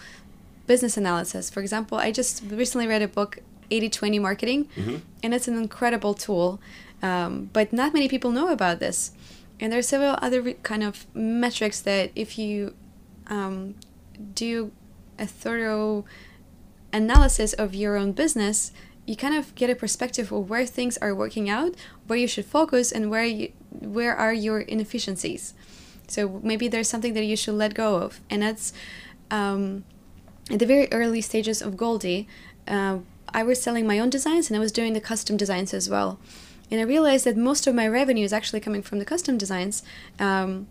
business 0.67 0.97
analysis. 0.97 1.49
For 1.49 1.61
example, 1.61 1.97
I 1.97 2.11
just 2.11 2.43
recently 2.49 2.87
read 2.87 3.01
a 3.01 3.07
book, 3.07 3.39
80-20 3.69 4.21
Marketing, 4.21 4.69
and 5.23 5.33
it's 5.33 5.47
an 5.47 5.57
incredible 5.57 6.13
tool. 6.13 6.59
Um, 7.01 7.49
but 7.53 7.71
not 7.73 7.93
many 7.93 8.07
people 8.07 8.31
know 8.31 8.47
about 8.49 8.79
this. 8.79 9.11
And 9.59 9.71
there 9.71 9.79
are 9.79 9.83
several 9.83 10.17
other 10.21 10.41
re- 10.41 10.57
kind 10.63 10.83
of 10.83 11.05
metrics 11.13 11.79
that 11.81 12.11
if 12.15 12.37
you 12.37 12.73
um, 13.27 13.75
do 14.33 14.71
a 15.19 15.27
thorough 15.27 16.05
analysis 16.91 17.53
of 17.53 17.75
your 17.75 17.95
own 17.95 18.13
business, 18.13 18.71
you 19.05 19.15
kind 19.15 19.35
of 19.35 19.53
get 19.55 19.69
a 19.69 19.75
perspective 19.75 20.31
of 20.31 20.49
where 20.49 20.65
things 20.65 20.97
are 20.97 21.13
working 21.13 21.49
out, 21.49 21.75
where 22.07 22.17
you 22.17 22.27
should 22.27 22.45
focus, 22.45 22.91
and 22.91 23.11
where 23.11 23.25
you, 23.25 23.51
where 23.69 24.15
are 24.15 24.33
your 24.33 24.61
inefficiencies. 24.61 25.53
So 26.07 26.39
maybe 26.43 26.67
there's 26.67 26.89
something 26.89 27.13
that 27.13 27.25
you 27.25 27.35
should 27.35 27.55
let 27.55 27.73
go 27.73 27.97
of, 27.97 28.19
and 28.29 28.41
that's 28.41 28.73
um, 29.29 29.83
at 30.49 30.59
the 30.59 30.65
very 30.65 30.91
early 30.91 31.21
stages 31.21 31.61
of 31.61 31.77
Goldie. 31.77 32.27
Uh, 32.67 32.99
I 33.35 33.43
was 33.43 33.61
selling 33.61 33.85
my 33.85 33.99
own 33.99 34.09
designs, 34.09 34.49
and 34.49 34.55
I 34.55 34.61
was 34.61 34.71
doing 34.71 34.93
the 34.93 35.01
custom 35.01 35.35
designs 35.35 35.73
as 35.73 35.89
well. 35.89 36.17
And 36.71 36.79
I 36.79 36.83
realized 36.83 37.25
that 37.25 37.35
most 37.35 37.67
of 37.67 37.75
my 37.75 37.85
revenue 37.85 38.23
is 38.23 38.31
actually 38.31 38.61
coming 38.61 38.81
from 38.81 38.97
the 38.99 39.05
custom 39.05 39.37
designs, 39.37 39.83
um, 40.19 40.67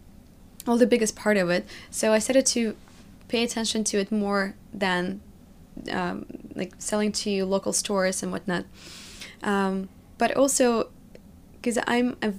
well, 0.66 0.78
the 0.78 0.86
biggest 0.86 1.14
part 1.14 1.36
of 1.36 1.50
it. 1.50 1.66
So 1.90 2.14
I 2.14 2.18
started 2.18 2.46
to 2.46 2.74
pay 3.28 3.44
attention 3.44 3.84
to 3.84 3.98
it 3.98 4.10
more 4.10 4.54
than 4.72 5.20
um, 5.90 6.24
like 6.54 6.72
selling 6.78 7.12
to 7.12 7.44
local 7.44 7.74
stores 7.74 8.22
and 8.22 8.32
whatnot. 8.32 8.64
Um, 9.42 9.90
but 10.16 10.34
also, 10.34 10.88
because 11.52 11.78
I'm 11.86 12.16
a, 12.22 12.32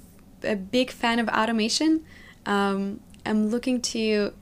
a 0.43 0.55
big 0.55 0.89
fan 0.89 1.19
of 1.19 1.29
automation, 1.29 2.03
um, 2.47 2.99
I'm 3.27 3.49
looking 3.49 3.79
to 3.93 4.33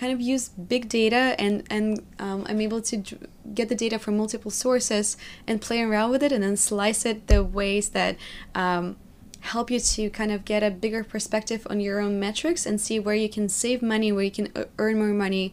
kind 0.00 0.14
of 0.14 0.20
use 0.20 0.48
big 0.48 0.88
data 0.88 1.36
and 1.38 1.62
and 1.68 2.02
um, 2.18 2.46
I'm 2.48 2.60
able 2.62 2.80
to 2.80 2.96
dr- 2.96 3.28
get 3.54 3.68
the 3.68 3.74
data 3.74 3.98
from 3.98 4.16
multiple 4.16 4.50
sources 4.50 5.18
and 5.46 5.60
play 5.60 5.82
around 5.82 6.10
with 6.10 6.22
it 6.22 6.32
and 6.32 6.42
then 6.42 6.56
slice 6.56 7.04
it 7.04 7.26
the 7.26 7.44
ways 7.44 7.90
that 7.90 8.16
um, 8.54 8.96
help 9.40 9.70
you 9.70 9.78
to 9.78 10.08
kind 10.08 10.32
of 10.32 10.46
get 10.46 10.62
a 10.62 10.70
bigger 10.70 11.04
perspective 11.04 11.66
on 11.68 11.80
your 11.80 12.00
own 12.00 12.18
metrics 12.18 12.64
and 12.64 12.80
see 12.80 12.98
where 12.98 13.14
you 13.14 13.28
can 13.28 13.48
save 13.50 13.82
money, 13.82 14.10
where 14.10 14.24
you 14.24 14.30
can 14.30 14.46
e- 14.46 14.64
earn 14.78 14.96
more 14.98 15.08
money, 15.08 15.52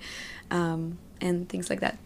um, 0.49 0.97
and 1.19 1.49
things 1.49 1.69
like 1.69 1.81
that. 1.81 1.97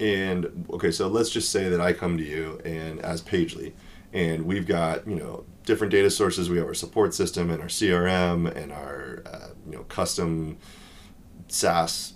And 0.00 0.66
okay, 0.70 0.90
so 0.90 1.06
let's 1.06 1.30
just 1.30 1.52
say 1.52 1.68
that 1.68 1.80
I 1.80 1.92
come 1.92 2.18
to 2.18 2.24
you 2.24 2.60
and 2.64 2.98
as 3.00 3.22
Pagely, 3.22 3.72
and 4.12 4.46
we've 4.46 4.66
got 4.66 5.06
you 5.06 5.14
know 5.14 5.44
different 5.64 5.92
data 5.92 6.10
sources. 6.10 6.50
We 6.50 6.58
have 6.58 6.66
our 6.66 6.74
support 6.74 7.14
system 7.14 7.50
and 7.50 7.62
our 7.62 7.68
CRM 7.68 8.52
and 8.56 8.72
our 8.72 9.22
uh, 9.26 9.48
you 9.66 9.76
know 9.76 9.84
custom 9.84 10.56
SaaS 11.52 12.14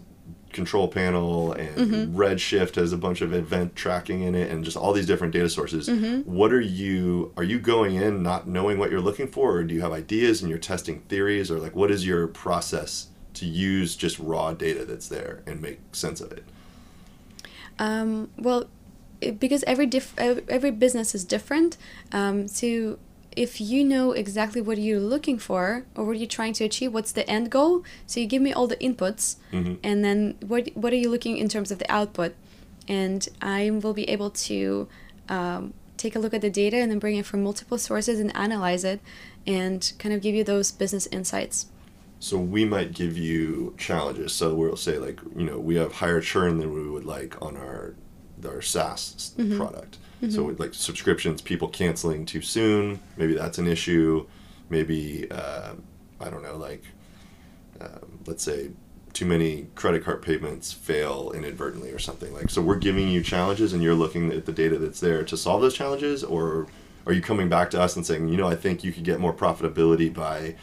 control 0.53 0.89
panel 0.89 1.53
and 1.53 2.15
Redshift 2.17 2.77
has 2.77 2.91
a 2.91 2.97
bunch 2.97 3.21
of 3.21 3.35
event 3.35 3.77
tracking 3.77 4.23
in 4.23 4.35
it 4.35 4.51
and 4.51 4.65
just 4.65 4.77
all 4.77 4.95
these 4.95 5.05
different 5.07 5.35
data 5.35 5.51
sources. 5.51 5.89
What 6.25 6.53
are 6.53 6.61
you 6.61 7.33
are 7.37 7.45
you 7.45 7.59
going 7.59 7.95
in 7.97 8.23
not 8.23 8.49
knowing 8.49 8.79
what 8.79 8.91
you're 8.91 9.01
looking 9.01 9.29
for 9.29 9.53
or 9.57 9.65
do 9.65 9.75
you 9.75 9.83
have 9.83 9.93
ideas 9.93 10.41
and 10.41 10.49
you're 10.49 10.59
testing 10.59 11.01
theories 11.09 11.51
or 11.51 11.59
like 11.59 11.77
what 11.77 11.91
is 11.91 12.07
your 12.07 12.27
process 12.27 13.09
to 13.35 13.45
use 13.45 13.97
just 13.97 14.19
raw 14.19 14.55
data 14.55 14.87
that's 14.87 15.09
there 15.09 15.43
and 15.47 15.61
make 15.61 15.79
sense 15.93 16.23
of 16.23 16.33
it? 16.33 16.45
Um, 17.79 18.31
well, 18.39 18.65
it, 19.21 19.39
because 19.39 19.63
every 19.65 19.87
diff- 19.87 20.19
every 20.19 20.71
business 20.71 21.15
is 21.15 21.25
different. 21.25 21.77
Um, 22.13 22.49
so 22.49 22.99
if 23.37 23.61
you 23.61 23.85
know 23.85 24.13
exactly 24.13 24.61
what 24.63 24.79
you're 24.79 24.99
looking 25.15 25.39
for 25.39 25.85
or 25.95 26.05
what 26.07 26.17
you're 26.19 26.27
trying 26.27 26.55
to 26.55 26.65
achieve, 26.65 26.93
what's 26.95 27.13
the 27.13 27.29
end 27.31 27.51
goal? 27.51 27.85
So 28.07 28.19
you 28.21 28.27
give 28.27 28.43
me 28.43 28.53
all 28.53 28.67
the 28.67 28.77
inputs, 28.77 29.37
and 29.53 30.05
then 30.05 30.37
what 30.47 30.69
what 30.75 30.93
are 30.93 30.97
you 30.97 31.11
looking 31.11 31.37
in 31.37 31.49
terms 31.49 31.71
of 31.71 31.79
the 31.79 31.91
output? 31.93 32.35
And 32.89 33.29
I 33.43 33.71
will 33.71 33.93
be 33.95 34.09
able 34.09 34.31
to 34.49 34.89
um, 35.29 35.75
take 35.97 36.15
a 36.17 36.19
look 36.19 36.33
at 36.35 36.41
the 36.41 36.51
data 36.51 36.77
and 36.77 36.91
then 36.91 36.99
bring 36.99 37.17
it 37.17 37.27
from 37.27 37.43
multiple 37.43 37.79
sources 37.79 38.21
and 38.21 38.35
analyze 38.37 38.85
it, 38.85 39.01
and 39.47 39.93
kind 39.99 40.15
of 40.15 40.21
give 40.23 40.35
you 40.35 40.45
those 40.45 40.71
business 40.73 41.07
insights. 41.09 41.67
So 42.19 42.39
we 42.39 42.65
might 42.65 42.93
give 42.95 43.19
you 43.19 43.75
challenges. 43.77 44.33
So 44.33 44.55
we'll 44.55 44.77
say 44.77 44.99
like, 44.99 45.21
you 45.37 45.45
know, 45.45 45.59
we 45.59 45.75
have 45.77 45.93
higher 45.93 46.21
churn 46.23 46.59
than 46.59 46.73
we 46.73 46.89
would 46.89 47.05
like 47.05 47.37
on 47.43 47.57
our 47.57 47.95
our 48.45 48.63
SaaS 48.63 49.33
Mm-hmm. 49.37 49.57
product. 49.59 49.99
So 50.31 50.47
like 50.59 50.75
subscriptions, 50.75 51.43
people 51.43 51.69
canceling 51.69 52.25
too 52.27 52.41
soon, 52.43 53.01
maybe 53.17 53.35
that's 53.35 53.59
an 53.59 53.67
issue. 53.67 54.27
Maybe 54.71 55.31
uh, 55.31 55.75
I 56.21 56.31
don't 56.31 56.43
know, 56.43 56.57
like 56.57 56.83
um, 57.81 58.21
let's 58.27 58.43
say 58.43 58.71
too 59.13 59.27
many 59.27 59.67
credit 59.75 60.05
card 60.05 60.23
payments 60.23 60.73
fail 60.73 61.33
inadvertently 61.35 61.91
or 61.91 61.99
something 61.99 62.33
like. 62.35 62.51
So 62.51 62.61
we're 62.61 62.77
giving 62.77 63.09
you 63.09 63.23
challenges, 63.23 63.73
and 63.73 63.83
you're 63.83 63.95
looking 63.95 64.33
at 64.33 64.47
the 64.47 64.53
data 64.53 64.79
that's 64.79 65.01
there 65.01 65.23
to 65.25 65.37
solve 65.37 65.61
those 65.61 65.75
challenges, 65.75 66.25
or 66.25 66.67
are 67.07 67.13
you 67.13 67.23
coming 67.23 67.49
back 67.49 67.71
to 67.71 67.81
us 67.81 67.97
and 67.97 68.05
saying, 68.05 68.29
you 68.29 68.37
know, 68.37 68.49
I 68.49 68.57
think 68.57 68.83
you 68.85 68.93
could 68.93 69.05
get 69.05 69.21
more 69.21 69.33
profitability 69.33 70.13
by 70.13 70.57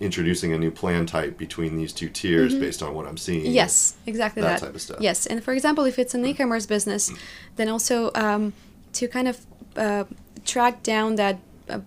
introducing 0.00 0.52
a 0.52 0.58
new 0.58 0.70
plan 0.70 1.06
type 1.06 1.36
between 1.36 1.76
these 1.76 1.92
two 1.92 2.08
tiers 2.08 2.54
based 2.54 2.82
on 2.82 2.94
what 2.94 3.06
I'm 3.06 3.16
seeing. 3.16 3.42
Mm-hmm. 3.46 3.54
Yes, 3.54 3.96
exactly 4.06 4.42
That 4.42 4.60
that. 4.60 4.66
type 4.66 4.74
of 4.74 4.80
stuff. 4.80 4.98
Yes, 5.00 5.26
and 5.26 5.42
for 5.42 5.52
example, 5.52 5.84
if 5.84 5.98
it's 5.98 6.14
an 6.14 6.24
e-commerce 6.24 6.66
business, 6.66 7.12
then 7.56 7.68
also 7.68 8.12
um, 8.14 8.52
to 8.92 9.08
kind 9.08 9.28
of 9.28 9.46
uh, 9.76 10.04
track 10.44 10.82
down 10.82 11.16
that 11.16 11.38
uh, 11.68 11.80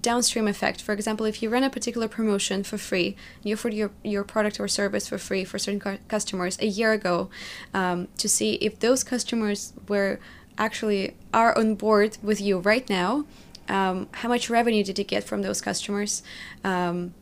downstream 0.00 0.48
effect. 0.48 0.82
For 0.82 0.92
example, 0.92 1.26
if 1.26 1.42
you 1.42 1.50
run 1.50 1.62
a 1.62 1.70
particular 1.70 2.08
promotion 2.08 2.62
for 2.62 2.78
free, 2.78 3.16
you 3.42 3.54
offered 3.54 3.74
your, 3.74 3.90
your 4.02 4.24
product 4.24 4.58
or 4.60 4.68
service 4.68 5.08
for 5.08 5.18
free 5.18 5.44
for 5.44 5.58
certain 5.58 5.80
cu- 5.80 5.98
customers 6.08 6.58
a 6.60 6.66
year 6.66 6.92
ago, 6.92 7.30
um, 7.74 8.08
to 8.18 8.28
see 8.28 8.54
if 8.54 8.78
those 8.78 9.04
customers 9.04 9.72
were 9.88 10.18
actually 10.58 11.16
are 11.32 11.56
on 11.56 11.74
board 11.74 12.18
with 12.22 12.40
you 12.40 12.58
right 12.58 12.88
now, 12.88 13.24
um, 13.68 14.08
how 14.12 14.28
much 14.28 14.50
revenue 14.50 14.84
did 14.84 14.98
you 14.98 15.04
get 15.04 15.24
from 15.24 15.42
those 15.42 15.60
customers? 15.60 16.22
Um, 16.64 17.14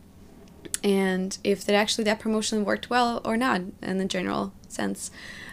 and 0.82 1.36
if 1.44 1.64
that 1.64 1.74
actually 1.74 2.04
that 2.04 2.18
promotion 2.18 2.64
worked 2.64 2.90
well 2.90 3.20
or 3.24 3.36
not 3.36 3.60
in 3.82 3.98
the 3.98 4.04
general 4.04 4.52
sense. 4.68 5.10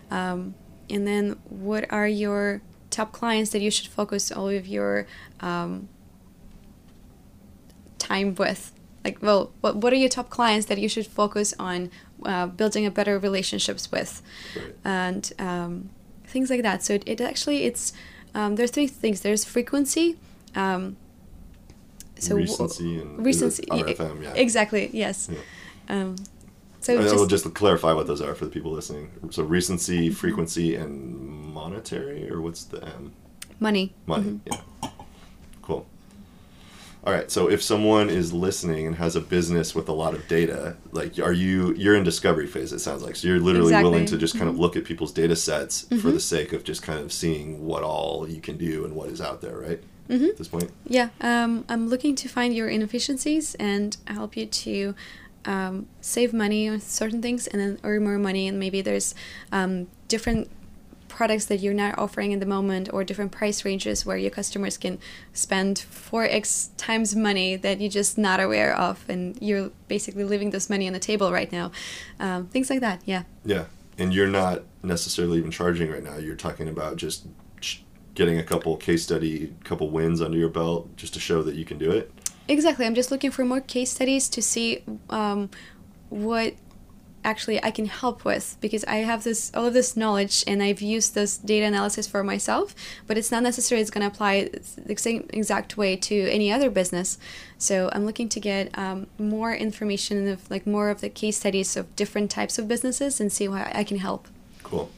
Um, 0.09 0.55
and 0.89 1.05
then 1.05 1.37
what 1.49 1.91
are 1.91 2.07
your 2.07 2.61
top 2.97 3.11
clients 3.11 3.49
that 3.51 3.61
you 3.61 3.71
should 3.71 3.87
focus 3.87 4.31
all 4.31 4.49
of 4.49 4.65
your 4.67 5.07
um, 5.39 5.87
time 7.97 8.35
with? 8.35 8.61
Like, 9.05 9.17
well, 9.21 9.51
what, 9.61 9.73
what 9.77 9.93
are 9.93 10.01
your 10.05 10.09
top 10.09 10.29
clients 10.29 10.65
that 10.67 10.79
you 10.79 10.89
should 10.89 11.07
focus 11.07 11.53
on 11.59 11.91
uh, 12.25 12.47
building 12.47 12.85
a 12.85 12.91
better 12.91 13.19
relationships 13.19 13.91
with? 13.91 14.21
Right. 14.55 14.75
And 14.83 15.33
um, 15.39 15.89
things 16.25 16.49
like 16.49 16.63
that. 16.63 16.83
So 16.83 16.95
it, 16.95 17.03
it 17.05 17.21
actually, 17.21 17.59
it's, 17.69 17.93
um, 18.33 18.55
there's 18.55 18.71
three 18.71 18.87
things. 18.87 19.21
There's 19.21 19.45
frequency, 19.45 20.17
um, 20.55 20.97
so 22.19 22.29
w- 22.29 22.47
recency 22.47 22.99
and 22.99 23.25
recency, 23.25 23.63
RFM, 23.63 24.23
yeah. 24.23 24.33
exactly, 24.33 24.89
yes. 24.91 25.29
Yeah. 25.31 25.39
Um, 25.89 26.15
so 26.87 26.93
And 26.93 27.03
just, 27.03 27.15
we'll 27.15 27.27
just 27.27 27.53
clarify 27.53 27.91
what 27.93 28.07
those 28.07 28.21
are 28.21 28.33
for 28.33 28.45
the 28.45 28.51
people 28.51 28.71
listening. 28.71 29.11
So 29.31 29.43
recency, 29.43 30.09
frequency, 30.09 30.75
and 30.75 31.17
monetary, 31.53 32.29
or 32.31 32.39
what's 32.41 32.63
the 32.63 32.83
M? 32.83 33.13
money. 33.59 33.93
Money. 34.05 34.39
Yeah. 34.45 34.89
Cool. 35.61 35.85
All 37.03 37.13
right. 37.13 37.29
So 37.29 37.49
if 37.49 37.61
someone 37.63 38.09
is 38.09 38.31
listening 38.31 38.87
and 38.87 38.95
has 38.97 39.15
a 39.15 39.21
business 39.21 39.73
with 39.75 39.89
a 39.89 39.93
lot 39.93 40.13
of 40.13 40.27
data, 40.27 40.77
like 40.91 41.19
are 41.19 41.33
you 41.33 41.73
you're 41.75 41.95
in 41.95 42.03
discovery 42.03 42.47
phase? 42.47 42.71
It 42.71 42.79
sounds 42.79 43.03
like 43.03 43.15
so 43.15 43.27
you're 43.27 43.39
literally 43.39 43.73
willing 43.73 44.03
Exactly. 44.03 44.05
Mm-hmm. 44.05 44.15
to 44.15 44.17
just 44.17 44.37
kind 44.37 44.49
of 44.49 44.57
look 44.59 44.75
at 44.75 44.83
people's 44.85 45.11
data 45.11 45.35
sets 45.35 45.87
for 46.01 46.11
the 46.11 46.19
sake 46.19 46.53
of 46.53 46.63
just 46.63 46.83
kind 46.83 46.99
of 46.99 47.11
seeing 47.11 47.65
what 47.65 47.83
all 47.83 48.27
you 48.29 48.39
can 48.41 48.57
do 48.57 48.85
and 48.85 48.95
what 48.95 49.09
is 49.09 49.19
out 49.21 49.41
there, 49.41 49.57
right? 49.57 49.81
Mm-hmm. 50.09 50.25
At 50.25 50.37
this 50.37 50.47
point. 50.47 50.71
Yeah, 50.85 51.09
um, 51.19 51.65
I'm 51.67 51.89
looking 51.89 52.15
to 52.15 52.29
find 52.29 52.55
your 52.55 52.69
inefficiencies 52.69 53.55
and 53.55 53.97
help 54.07 54.37
you 54.37 54.45
to 54.45 54.95
um, 55.47 55.87
save 56.01 56.33
money 56.33 56.69
on 56.69 56.79
certain 56.79 57.21
things 57.21 57.47
and 57.47 57.59
then 57.59 57.79
earn 57.83 58.03
more 58.03 58.19
money. 58.19 58.47
And 58.47 58.59
maybe 58.59 58.81
there's 58.81 59.15
um, 59.51 59.87
different 60.07 60.49
products 61.07 61.45
that 61.45 61.61
you're 61.61 61.73
not 61.73 61.97
offering 61.97 62.31
in 62.31 62.39
the 62.39 62.45
moment 62.45 62.89
or 62.93 63.03
different 63.03 63.31
price 63.31 63.65
ranges 63.65 64.05
where 64.05 64.17
your 64.17 64.29
customers 64.29 64.77
can 64.77 64.99
spend 65.33 65.77
4x 65.77 66.69
times 66.77 67.15
money 67.15 67.55
that 67.55 67.79
you're 67.79 67.89
just 67.89 68.17
not 68.19 68.39
aware 68.39 68.75
of. 68.77 69.03
And 69.09 69.35
you're 69.41 69.71
basically 69.87 70.25
leaving 70.25 70.51
this 70.51 70.69
money 70.69 70.85
on 70.85 70.93
the 70.93 70.99
table 70.99 71.31
right 71.31 71.51
now. 71.51 71.71
Um, 72.19 72.47
things 72.47 72.69
like 72.69 72.81
that, 72.81 73.01
yeah. 73.05 73.23
Yeah. 73.43 73.65
And 73.97 74.13
you're 74.13 74.27
not 74.27 74.63
necessarily 74.83 75.39
even 75.39 75.49
charging 75.49 75.89
right 75.89 76.03
now. 76.03 76.17
You're 76.17 76.35
talking 76.35 76.67
about 76.67 76.97
just 76.97 77.25
getting 78.13 78.37
a 78.37 78.43
couple 78.43 78.75
case 78.77 79.03
study, 79.03 79.53
couple 79.63 79.89
wins 79.89 80.21
under 80.21 80.37
your 80.37 80.49
belt 80.49 80.95
just 80.97 81.13
to 81.13 81.19
show 81.19 81.41
that 81.43 81.55
you 81.55 81.63
can 81.63 81.77
do 81.77 81.91
it. 81.91 82.11
Exactly. 82.47 82.85
I'm 82.85 82.95
just 82.95 83.11
looking 83.11 83.31
for 83.31 83.43
more 83.43 83.61
case 83.61 83.91
studies 83.91 84.29
to 84.29 84.41
see 84.41 84.83
um, 85.09 85.49
what 86.09 86.53
actually 87.27 87.61
I 87.61 87.71
can 87.71 87.87
help 87.87 88.23
with 88.23 88.55
because 88.61 88.85
I 88.85 88.97
have 88.97 89.25
this 89.25 89.51
all 89.53 89.65
of 89.65 89.73
this 89.73 89.97
knowledge 89.97 90.45
and 90.47 90.63
I've 90.63 90.81
used 90.81 91.13
this 91.13 91.37
data 91.37 91.65
analysis 91.65 92.07
for 92.07 92.23
myself, 92.23 92.73
but 93.05 93.17
it's 93.17 93.31
not 93.31 93.43
necessarily 93.43 93.81
it's 93.81 93.91
going 93.91 94.09
to 94.09 94.15
apply 94.15 94.49
the 94.77 94.95
same 94.95 95.27
exact 95.33 95.75
way 95.75 95.97
to 95.97 96.15
any 96.29 96.51
other 96.51 96.69
business. 96.69 97.17
So 97.57 97.89
I'm 97.91 98.05
looking 98.05 98.29
to 98.29 98.39
get 98.39 98.75
um, 98.77 99.07
more 99.19 99.53
information 99.53 100.27
of 100.29 100.49
like 100.49 100.65
more 100.65 100.89
of 100.89 101.01
the 101.01 101.09
case 101.09 101.37
studies 101.37 101.75
of 101.75 101.93
different 101.97 102.31
types 102.31 102.57
of 102.57 102.67
businesses 102.67 103.19
and 103.19 103.31
see 103.31 103.47
how 103.47 103.69
I 103.73 103.83
can 103.83 103.97
help. 103.97 104.27
Cool. 104.63 104.89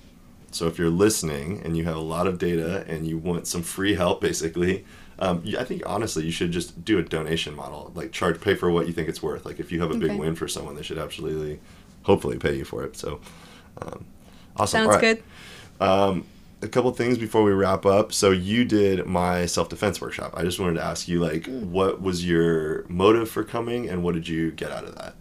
So 0.51 0.67
if 0.67 0.77
you're 0.77 0.89
listening 0.89 1.61
and 1.63 1.75
you 1.75 1.83
have 1.85 1.95
a 1.95 2.01
lot 2.01 2.27
of 2.27 2.37
data 2.37 2.83
and 2.87 3.07
you 3.07 3.17
want 3.17 3.47
some 3.47 3.63
free 3.63 3.95
help, 3.95 4.21
basically, 4.21 4.85
um, 5.19 5.43
I 5.57 5.63
think 5.63 5.83
honestly 5.85 6.25
you 6.25 6.31
should 6.31 6.51
just 6.51 6.83
do 6.85 6.97
a 6.97 7.03
donation 7.03 7.55
model, 7.55 7.91
like 7.95 8.11
charge, 8.11 8.39
pay 8.41 8.55
for 8.55 8.71
what 8.71 8.87
you 8.87 8.93
think 8.93 9.09
it's 9.09 9.21
worth. 9.21 9.45
Like 9.45 9.59
if 9.59 9.71
you 9.71 9.81
have 9.81 9.91
a 9.91 9.95
big 9.95 10.11
Okay. 10.11 10.19
win 10.19 10.35
for 10.35 10.47
someone, 10.47 10.75
they 10.75 10.81
should 10.83 10.97
absolutely, 10.97 11.59
hopefully, 12.03 12.37
pay 12.37 12.55
you 12.55 12.65
for 12.65 12.83
it. 12.83 12.95
So, 12.97 13.19
um, 13.81 14.05
awesome. 14.57 14.79
Sounds 14.85 14.95
right. 14.95 15.01
good. 15.01 15.23
Um, 15.85 16.25
a 16.61 16.67
couple 16.67 16.91
things 16.91 17.17
before 17.17 17.43
we 17.43 17.51
wrap 17.51 17.85
up. 17.85 18.11
So 18.11 18.31
you 18.31 18.65
did 18.65 19.05
my 19.05 19.45
self 19.45 19.69
defense 19.69 20.01
workshop. 20.01 20.33
I 20.35 20.43
just 20.43 20.59
wanted 20.59 20.73
to 20.75 20.83
ask 20.83 21.07
you, 21.07 21.19
like, 21.21 21.45
Hmm. 21.45 21.71
what 21.71 22.01
was 22.01 22.25
your 22.25 22.85
motive 22.89 23.29
for 23.29 23.43
coming, 23.43 23.87
and 23.89 24.03
what 24.03 24.13
did 24.15 24.27
you 24.27 24.51
get 24.51 24.71
out 24.71 24.83
of 24.83 24.95
that? 24.95 25.15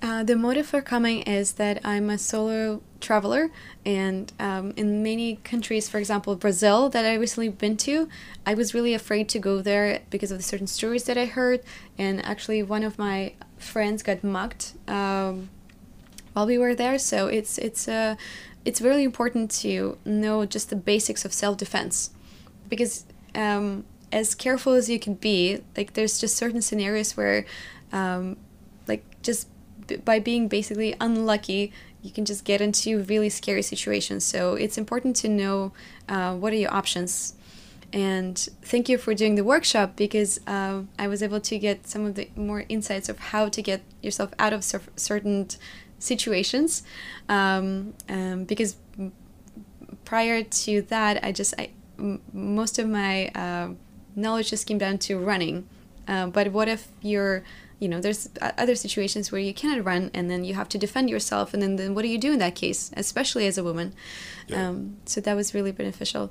Uh, 0.00 0.22
the 0.22 0.36
motive 0.36 0.66
for 0.66 0.80
coming 0.80 1.22
is 1.22 1.54
that 1.54 1.80
I'm 1.84 2.08
a 2.08 2.18
solo 2.18 2.82
traveler, 3.00 3.50
and 3.84 4.32
um, 4.38 4.72
in 4.76 5.02
many 5.02 5.36
countries, 5.36 5.88
for 5.88 5.98
example, 5.98 6.36
Brazil, 6.36 6.88
that 6.90 7.04
I 7.04 7.14
recently 7.14 7.48
been 7.48 7.76
to, 7.78 8.08
I 8.46 8.54
was 8.54 8.74
really 8.74 8.94
afraid 8.94 9.28
to 9.30 9.40
go 9.40 9.60
there 9.60 10.02
because 10.10 10.30
of 10.30 10.38
the 10.38 10.44
certain 10.44 10.68
stories 10.68 11.04
that 11.04 11.18
I 11.18 11.24
heard. 11.24 11.62
And 11.96 12.24
actually, 12.24 12.62
one 12.62 12.84
of 12.84 12.96
my 12.96 13.32
friends 13.58 14.04
got 14.04 14.22
mugged 14.22 14.72
um, 14.88 15.50
while 16.32 16.46
we 16.46 16.58
were 16.58 16.76
there. 16.76 16.98
So 16.98 17.26
it's 17.26 17.58
it's 17.58 17.88
uh, 17.88 18.14
it's 18.64 18.80
really 18.80 19.02
important 19.02 19.50
to 19.62 19.98
know 20.04 20.46
just 20.46 20.70
the 20.70 20.76
basics 20.76 21.24
of 21.24 21.32
self 21.32 21.56
defense, 21.56 22.10
because 22.68 23.04
um, 23.34 23.84
as 24.12 24.36
careful 24.36 24.74
as 24.74 24.88
you 24.88 25.00
can 25.00 25.14
be, 25.14 25.60
like 25.76 25.94
there's 25.94 26.20
just 26.20 26.36
certain 26.36 26.62
scenarios 26.62 27.16
where, 27.16 27.46
um, 27.92 28.36
like 28.86 29.02
just 29.22 29.48
by 30.04 30.18
being 30.18 30.48
basically 30.48 30.94
unlucky, 31.00 31.72
you 32.02 32.10
can 32.10 32.24
just 32.24 32.44
get 32.44 32.60
into 32.60 33.02
really 33.04 33.28
scary 33.28 33.62
situations. 33.62 34.24
So 34.24 34.54
it's 34.54 34.78
important 34.78 35.16
to 35.16 35.28
know 35.28 35.72
uh, 36.08 36.34
what 36.34 36.52
are 36.52 36.56
your 36.56 36.72
options. 36.72 37.34
And 37.92 38.36
thank 38.62 38.88
you 38.88 38.98
for 38.98 39.14
doing 39.14 39.34
the 39.34 39.44
workshop 39.44 39.96
because 39.96 40.40
uh, 40.46 40.82
I 40.98 41.08
was 41.08 41.22
able 41.22 41.40
to 41.40 41.58
get 41.58 41.86
some 41.86 42.04
of 42.04 42.14
the 42.14 42.28
more 42.36 42.64
insights 42.68 43.08
of 43.08 43.18
how 43.18 43.48
to 43.48 43.62
get 43.62 43.80
yourself 44.02 44.30
out 44.38 44.52
of 44.52 44.62
cer- 44.62 44.82
certain 44.96 45.48
situations. 45.98 46.82
Um, 47.28 47.94
um, 48.08 48.44
because 48.44 48.76
prior 50.04 50.42
to 50.42 50.82
that, 50.82 51.24
I 51.24 51.32
just 51.32 51.54
most 52.32 52.78
of 52.78 52.88
my 52.88 53.28
uh, 53.28 53.70
knowledge 54.14 54.50
just 54.50 54.66
came 54.66 54.78
down 54.78 54.98
to 54.98 55.18
running. 55.18 55.68
Uh, 56.06 56.26
but 56.26 56.52
what 56.52 56.68
if 56.68 56.88
you're 57.02 57.42
you 57.80 57.88
know 57.88 58.00
there's 58.00 58.28
other 58.40 58.74
situations 58.74 59.30
where 59.30 59.40
you 59.40 59.54
cannot 59.54 59.84
run 59.84 60.10
and 60.14 60.30
then 60.30 60.44
you 60.44 60.54
have 60.54 60.68
to 60.68 60.78
defend 60.78 61.08
yourself 61.08 61.54
and 61.54 61.62
then, 61.62 61.76
then 61.76 61.94
what 61.94 62.02
do 62.02 62.08
you 62.08 62.18
do 62.18 62.32
in 62.32 62.38
that 62.38 62.54
case 62.54 62.90
especially 62.96 63.46
as 63.46 63.58
a 63.58 63.64
woman 63.64 63.92
Yeah. 64.48 64.68
um, 64.68 64.96
so 65.04 65.20
that 65.20 65.36
was 65.36 65.54
really 65.54 65.72
beneficial 65.72 66.30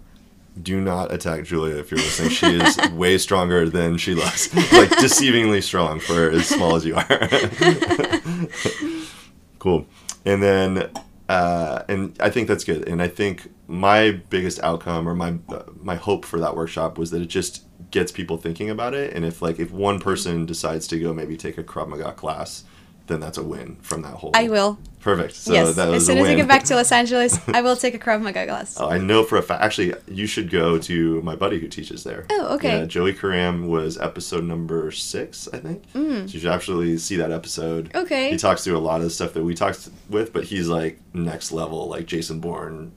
Do 0.61 0.81
not 0.81 1.13
attack 1.13 1.45
Julia 1.45 1.75
if 1.77 1.91
you're 1.91 1.99
listening. 1.99 2.31
She 2.31 2.47
is 2.47 2.77
way 3.03 3.17
stronger 3.19 3.69
than 3.69 3.97
she 3.97 4.15
looks. 4.15 4.51
Like 4.73 4.89
deceivingly 4.89 5.61
strong 5.61 5.99
for 5.99 6.31
as 6.31 6.47
small 6.49 6.75
as 6.75 6.83
you 6.83 6.95
are. 6.95 7.05
cool. 9.59 9.85
And 10.25 10.41
then, 10.41 10.89
uh, 11.29 11.83
and 11.87 12.15
I 12.19 12.31
think 12.31 12.47
that's 12.47 12.63
good. 12.63 12.87
And 12.89 13.01
I 13.01 13.07
think 13.07 13.51
my 13.67 14.11
biggest 14.29 14.59
outcome 14.63 15.07
or 15.07 15.13
my 15.13 15.35
uh, 15.49 15.63
my 15.79 15.95
hope 15.95 16.25
for 16.25 16.39
that 16.39 16.55
workshop 16.55 16.97
was 16.97 17.11
that 17.11 17.21
it 17.21 17.27
just 17.29 17.63
gets 17.91 18.11
people 18.11 18.37
thinking 18.37 18.69
about 18.69 18.93
it. 18.93 19.13
And 19.13 19.23
if 19.25 19.41
like 19.41 19.59
if 19.59 19.71
one 19.71 19.99
person 19.99 20.45
decides 20.45 20.87
to 20.87 20.99
go 20.99 21.13
maybe 21.13 21.37
take 21.37 21.57
a 21.57 21.63
Krav 21.63 21.87
Maga 21.87 22.11
class, 22.13 22.63
then 23.07 23.19
that's 23.21 23.37
a 23.37 23.43
win 23.43 23.77
from 23.81 24.01
that 24.01 24.15
whole. 24.15 24.31
i 24.35 24.49
will 24.49 24.77
Perfect. 24.99 25.33
So 25.35 25.53
yes 25.53 25.75
that 25.77 25.87
was 25.87 26.03
as 26.03 26.07
soon 26.07 26.17
as 26.17 26.27
i 26.27 26.35
get 26.35 26.45
back 26.49 26.63
to 26.65 26.75
los 26.75 26.91
angeles 26.91 27.39
i 27.47 27.61
will 27.61 27.77
take 27.77 27.93
a 27.93 27.97
krav 27.97 28.21
maga 28.21 28.45
class 28.45 28.77
Oh, 28.77 28.89
I 28.89 28.97
know 28.97 29.23
for 29.23 29.37
a 29.37 29.41
fact. 29.41 29.63
Actually, 29.63 29.93
you 30.07 30.27
should 30.27 30.49
go 30.49 30.77
to 30.79 31.21
my 31.21 31.33
buddy 31.33 31.57
who 31.59 31.69
teaches 31.69 32.03
there. 32.03 32.25
Oh, 32.29 32.55
okay. 32.55 32.79
Yeah, 32.79 32.85
Joey 32.85 33.13
Karam 33.13 33.67
was 33.69 33.97
episode 33.97 34.43
number 34.43 34.91
six, 34.91 35.47
I 35.53 35.59
think. 35.59 35.85
So 35.93 35.99
you 36.01 36.27
should 36.27 36.45
absolutely 36.51 36.97
see 36.97 37.15
that 37.15 37.31
episode. 37.31 37.93
Mm. 37.93 38.01
Okay. 38.03 38.31
He 38.31 38.37
talks 38.37 38.65
through 38.65 38.75
a 38.77 38.79
lot 38.79 38.97
of 38.97 39.03
the 39.03 39.09
stuff 39.09 39.31
that 39.35 39.43
we 39.43 39.55
talked 39.55 39.87
with, 40.09 40.33
but 40.33 40.43
he's 40.43 40.67
like 40.67 40.99
next 41.13 41.53
level, 41.53 41.87
like 41.87 42.07
Jason 42.07 42.41
Bourne 42.41 42.91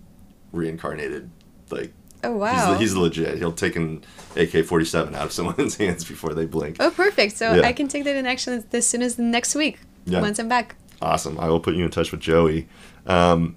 reincarnated. 0.52 1.30
Like, 1.70 1.92
oh 2.24 2.32
wow 2.36 2.72
he's, 2.72 2.90
he's 2.90 2.94
legit. 2.96 3.38
He'll 3.38 3.52
take 3.52 3.76
an 3.76 4.02
AK 4.36 4.64
47 4.64 5.14
out 5.14 5.22
of 5.26 5.32
someone's 5.38 5.76
hands 5.76 6.04
before 6.04 6.34
they 6.34 6.46
blink. 6.46 6.76
oh 6.80 6.90
perfect 6.90 7.36
so 7.36 7.54
Yeah. 7.54 7.62
i 7.66 7.72
can 7.72 7.88
take 7.88 8.04
that 8.04 8.16
in 8.16 8.26
action 8.26 8.64
as 8.72 8.86
soon 8.86 9.02
as 9.02 9.18
next 9.18 9.54
week 9.54 9.78
Yeah. 10.06 10.20
once 10.20 10.38
i'm 10.38 10.48
back 10.48 10.76
Awesome. 11.02 11.40
I 11.40 11.48
will 11.48 11.60
put 11.60 11.74
you 11.76 11.84
in 11.86 11.90
touch 11.90 12.12
with 12.12 12.20
Joey. 12.20 12.68
Um, 13.06 13.56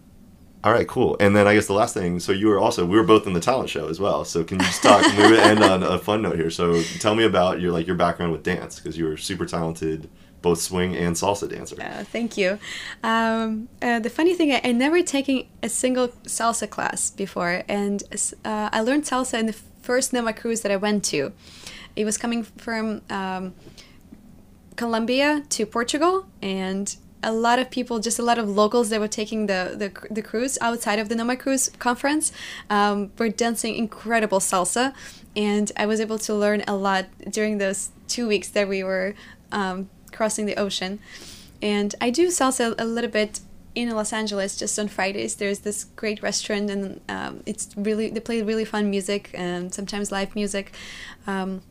all 0.63 0.71
right, 0.71 0.87
cool. 0.87 1.17
And 1.19 1.35
then 1.35 1.45
I 1.45 1.53
guess 1.55 1.67
the 1.67 1.73
last 1.73 1.93
thing. 1.93 2.21
So 2.21 2.31
you 2.31 2.47
were 2.47 2.57
also 2.57 2.85
we 2.85 2.95
were 2.95 3.03
both 3.03 3.27
in 3.27 3.33
the 3.33 3.41
talent 3.41 3.69
show 3.69 3.89
as 3.89 3.99
well. 3.99 4.23
So 4.23 4.45
can 4.45 4.59
you 4.61 4.65
just 4.65 4.81
talk? 4.81 5.05
we 5.17 5.23
would 5.29 5.39
end 5.39 5.61
on 5.61 5.83
a 5.83 5.99
fun 5.99 6.21
note 6.21 6.37
here. 6.37 6.49
So 6.49 6.81
tell 6.99 7.15
me 7.15 7.25
about 7.25 7.59
your 7.59 7.73
like 7.73 7.85
your 7.85 7.97
background 7.97 8.31
with 8.31 8.43
dance 8.43 8.79
because 8.79 8.97
you 8.97 9.03
were 9.03 9.17
super 9.17 9.45
talented, 9.45 10.09
both 10.43 10.61
swing 10.61 10.95
and 10.95 11.15
salsa 11.15 11.49
dancer. 11.49 11.81
Uh, 11.81 12.03
thank 12.03 12.37
you. 12.37 12.59
Um, 13.01 13.69
uh, 13.81 13.99
the 13.99 14.09
funny 14.11 14.35
thing, 14.35 14.51
I, 14.51 14.61
I 14.63 14.71
never 14.73 15.01
taken 15.01 15.45
a 15.63 15.69
single 15.69 16.09
salsa 16.27 16.69
class 16.69 17.09
before, 17.09 17.63
and 17.67 18.03
uh, 18.45 18.69
I 18.71 18.81
learned 18.81 19.05
salsa 19.05 19.39
in 19.39 19.47
the 19.47 19.57
first 19.81 20.13
Nomad 20.13 20.35
cruise 20.35 20.61
that 20.61 20.71
I 20.71 20.75
went 20.75 21.03
to. 21.05 21.31
It 21.95 22.05
was 22.05 22.17
coming 22.17 22.43
from 22.43 23.01
um, 23.09 23.55
Colombia 24.75 25.43
to 25.49 25.65
Portugal, 25.65 26.27
and 26.41 26.95
a 27.23 27.31
lot 27.31 27.57
of 27.57 27.71
people, 27.71 27.99
just 27.99 28.19
a 28.19 28.23
lot 28.23 28.37
of 28.37 28.49
locals 28.49 28.89
that 28.89 28.99
were 28.99 29.07
taking 29.07 29.47
the 29.47 29.61
the, 29.81 29.89
the 30.13 30.21
cruise 30.21 30.57
outside 30.59 30.99
of 30.99 31.07
the 31.07 31.15
Nomad 31.15 31.39
Cruise 31.39 31.69
conference, 31.79 32.33
um, 32.69 33.11
were 33.17 33.29
dancing 33.29 33.75
incredible 33.75 34.39
salsa, 34.39 34.93
and 35.35 35.71
I 35.77 35.85
was 35.85 36.01
able 36.01 36.19
to 36.19 36.33
learn 36.33 36.63
a 36.67 36.75
lot 36.75 37.05
during 37.29 37.59
those 37.59 37.91
two 38.07 38.27
weeks 38.27 38.49
that 38.49 38.67
we 38.67 38.83
were 38.83 39.15
um, 39.53 39.89
crossing 40.13 40.45
the 40.45 40.55
ocean. 40.55 40.99
And 41.61 41.95
I 42.01 42.09
do 42.09 42.27
salsa 42.27 42.75
a 42.77 42.85
little 42.85 43.09
bit 43.09 43.39
in 43.75 43.89
Los 43.89 44.13
Angeles 44.13 44.57
just 44.57 44.77
on 44.77 44.87
Fridays. 44.87 45.35
There's 45.35 45.59
this 45.59 45.85
great 45.95 46.21
restaurant, 46.21 46.69
and 46.69 47.01
um, 47.09 47.43
it's 47.45 47.69
really 47.75 48.09
they 48.09 48.19
play 48.19 48.41
really 48.41 48.65
fun 48.65 48.89
music 48.89 49.31
and 49.33 49.73
sometimes 49.73 50.11
live 50.11 50.35
music. 50.35 50.73
Um, 51.25 51.61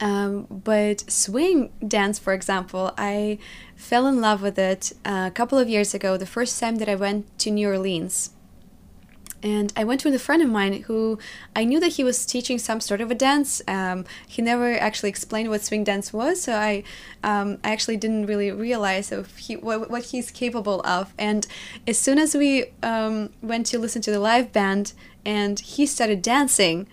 um, 0.00 0.46
but 0.50 1.08
swing 1.10 1.72
dance, 1.86 2.18
for 2.18 2.32
example, 2.32 2.92
I 2.98 3.38
fell 3.76 4.06
in 4.06 4.20
love 4.20 4.42
with 4.42 4.58
it 4.58 4.92
a 5.04 5.30
couple 5.34 5.58
of 5.58 5.68
years 5.68 5.94
ago. 5.94 6.16
The 6.16 6.26
first 6.26 6.58
time 6.58 6.76
that 6.76 6.88
I 6.88 6.94
went 6.94 7.38
to 7.40 7.50
New 7.50 7.68
Orleans, 7.68 8.30
and 9.44 9.74
I 9.76 9.84
went 9.84 10.06
with 10.06 10.14
a 10.14 10.18
friend 10.18 10.42
of 10.42 10.48
mine 10.48 10.72
who 10.84 11.18
I 11.54 11.64
knew 11.64 11.78
that 11.78 11.92
he 11.92 12.02
was 12.02 12.24
teaching 12.24 12.58
some 12.58 12.80
sort 12.80 13.02
of 13.02 13.10
a 13.10 13.14
dance. 13.14 13.60
Um, 13.68 14.06
he 14.26 14.40
never 14.40 14.72
actually 14.72 15.10
explained 15.10 15.50
what 15.50 15.62
swing 15.62 15.84
dance 15.84 16.14
was, 16.14 16.40
so 16.40 16.54
I, 16.54 16.82
um, 17.22 17.58
I 17.62 17.70
actually 17.70 17.98
didn't 17.98 18.24
really 18.24 18.50
realize 18.50 19.12
of 19.12 19.36
he, 19.36 19.56
what, 19.56 19.90
what 19.90 20.04
he's 20.04 20.30
capable 20.30 20.80
of. 20.86 21.12
And 21.18 21.46
as 21.86 21.98
soon 21.98 22.18
as 22.18 22.34
we 22.34 22.72
um, 22.82 23.30
went 23.42 23.66
to 23.66 23.78
listen 23.78 24.00
to 24.02 24.10
the 24.10 24.18
live 24.18 24.50
band 24.50 24.94
and 25.26 25.60
he 25.60 25.84
started 25.84 26.22
dancing, 26.22 26.88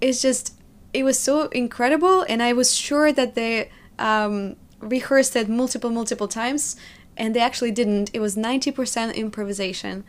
it's 0.00 0.22
just 0.22 0.54
it 0.94 1.02
was 1.02 1.18
so 1.18 1.48
incredible, 1.48 2.24
and 2.28 2.42
I 2.42 2.54
was 2.54 2.74
sure 2.74 3.12
that 3.12 3.34
they 3.34 3.70
um, 3.98 4.56
rehearsed 4.80 5.36
it 5.36 5.48
multiple 5.48 5.90
multiple 5.90 6.28
times, 6.28 6.76
and 7.16 7.34
they 7.34 7.40
actually 7.40 7.72
didn't. 7.72 8.10
It 8.14 8.20
was 8.20 8.36
ninety 8.36 8.70
percent 8.70 9.16
improvisation 9.16 10.04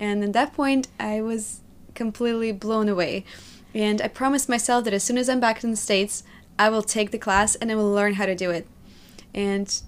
and 0.00 0.22
at 0.22 0.32
that 0.32 0.52
point, 0.52 0.88
I 0.98 1.20
was 1.20 1.60
completely 1.94 2.52
blown 2.52 2.88
away. 2.88 3.24
And 3.74 4.00
I 4.00 4.08
promised 4.08 4.48
myself 4.48 4.84
that 4.84 4.94
as 4.94 5.02
soon 5.02 5.18
as 5.18 5.28
I'm 5.28 5.40
back 5.40 5.62
in 5.62 5.70
the 5.70 5.76
States, 5.76 6.22
I 6.58 6.70
will 6.70 6.82
take 6.82 7.10
the 7.10 7.18
class 7.18 7.54
and 7.56 7.70
I 7.70 7.74
will 7.74 7.92
learn 7.92 8.14
how 8.14 8.26
to 8.26 8.34
do 8.34 8.50
it. 8.50 8.66
And 9.34 9.82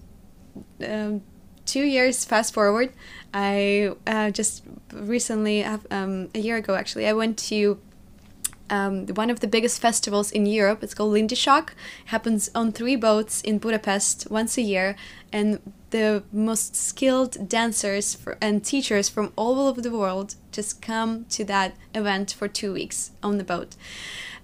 um, 0.86 1.22
two 1.64 1.84
years 1.84 2.24
fast 2.24 2.52
forward, 2.52 2.92
I 3.32 3.92
uh, 4.06 4.30
just 4.30 4.64
recently, 4.92 5.64
um, 5.64 6.28
a 6.34 6.38
year 6.38 6.56
ago 6.56 6.74
actually, 6.74 7.06
I 7.06 7.12
went 7.12 7.38
to 7.38 7.80
um, 8.70 9.06
one 9.08 9.30
of 9.30 9.40
the 9.40 9.48
biggest 9.48 9.80
festivals 9.80 10.30
in 10.30 10.46
Europe. 10.46 10.82
It's 10.82 10.94
called 10.94 11.12
Lindy 11.12 11.34
Shock. 11.34 11.74
It 12.04 12.08
happens 12.10 12.50
on 12.54 12.72
three 12.72 12.96
boats 12.96 13.40
in 13.42 13.58
Budapest 13.58 14.30
once 14.30 14.56
a 14.56 14.62
year, 14.62 14.96
and 15.32 15.60
the 15.90 16.22
most 16.32 16.76
skilled 16.76 17.48
dancers 17.48 18.14
for, 18.14 18.38
and 18.40 18.64
teachers 18.64 19.08
from 19.08 19.32
all 19.36 19.60
over 19.60 19.80
the 19.80 19.90
world 19.90 20.36
just 20.52 20.80
come 20.80 21.24
to 21.30 21.44
that 21.44 21.74
event 21.94 22.32
for 22.32 22.48
two 22.48 22.72
weeks 22.72 23.10
on 23.22 23.38
the 23.38 23.44
boat. 23.44 23.76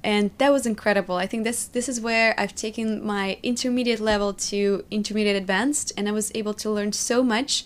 And 0.03 0.31
that 0.39 0.53
was 0.53 0.67
incredible. 0.67 1.17
I 1.17 1.27
think 1.27 1.45
this 1.45 1.67
this 1.67 1.89
is 1.89 2.01
where 2.01 2.39
i've 2.39 2.55
taken 2.55 3.05
my 3.05 3.39
intermediate 3.43 4.01
level 4.01 4.33
to 4.33 4.85
intermediate 4.91 5.37
advanced 5.37 5.93
and 5.97 6.09
i 6.09 6.13
was 6.13 6.31
able 6.35 6.55
to 6.55 6.71
learn 6.71 6.93
so 6.93 7.23
much. 7.23 7.65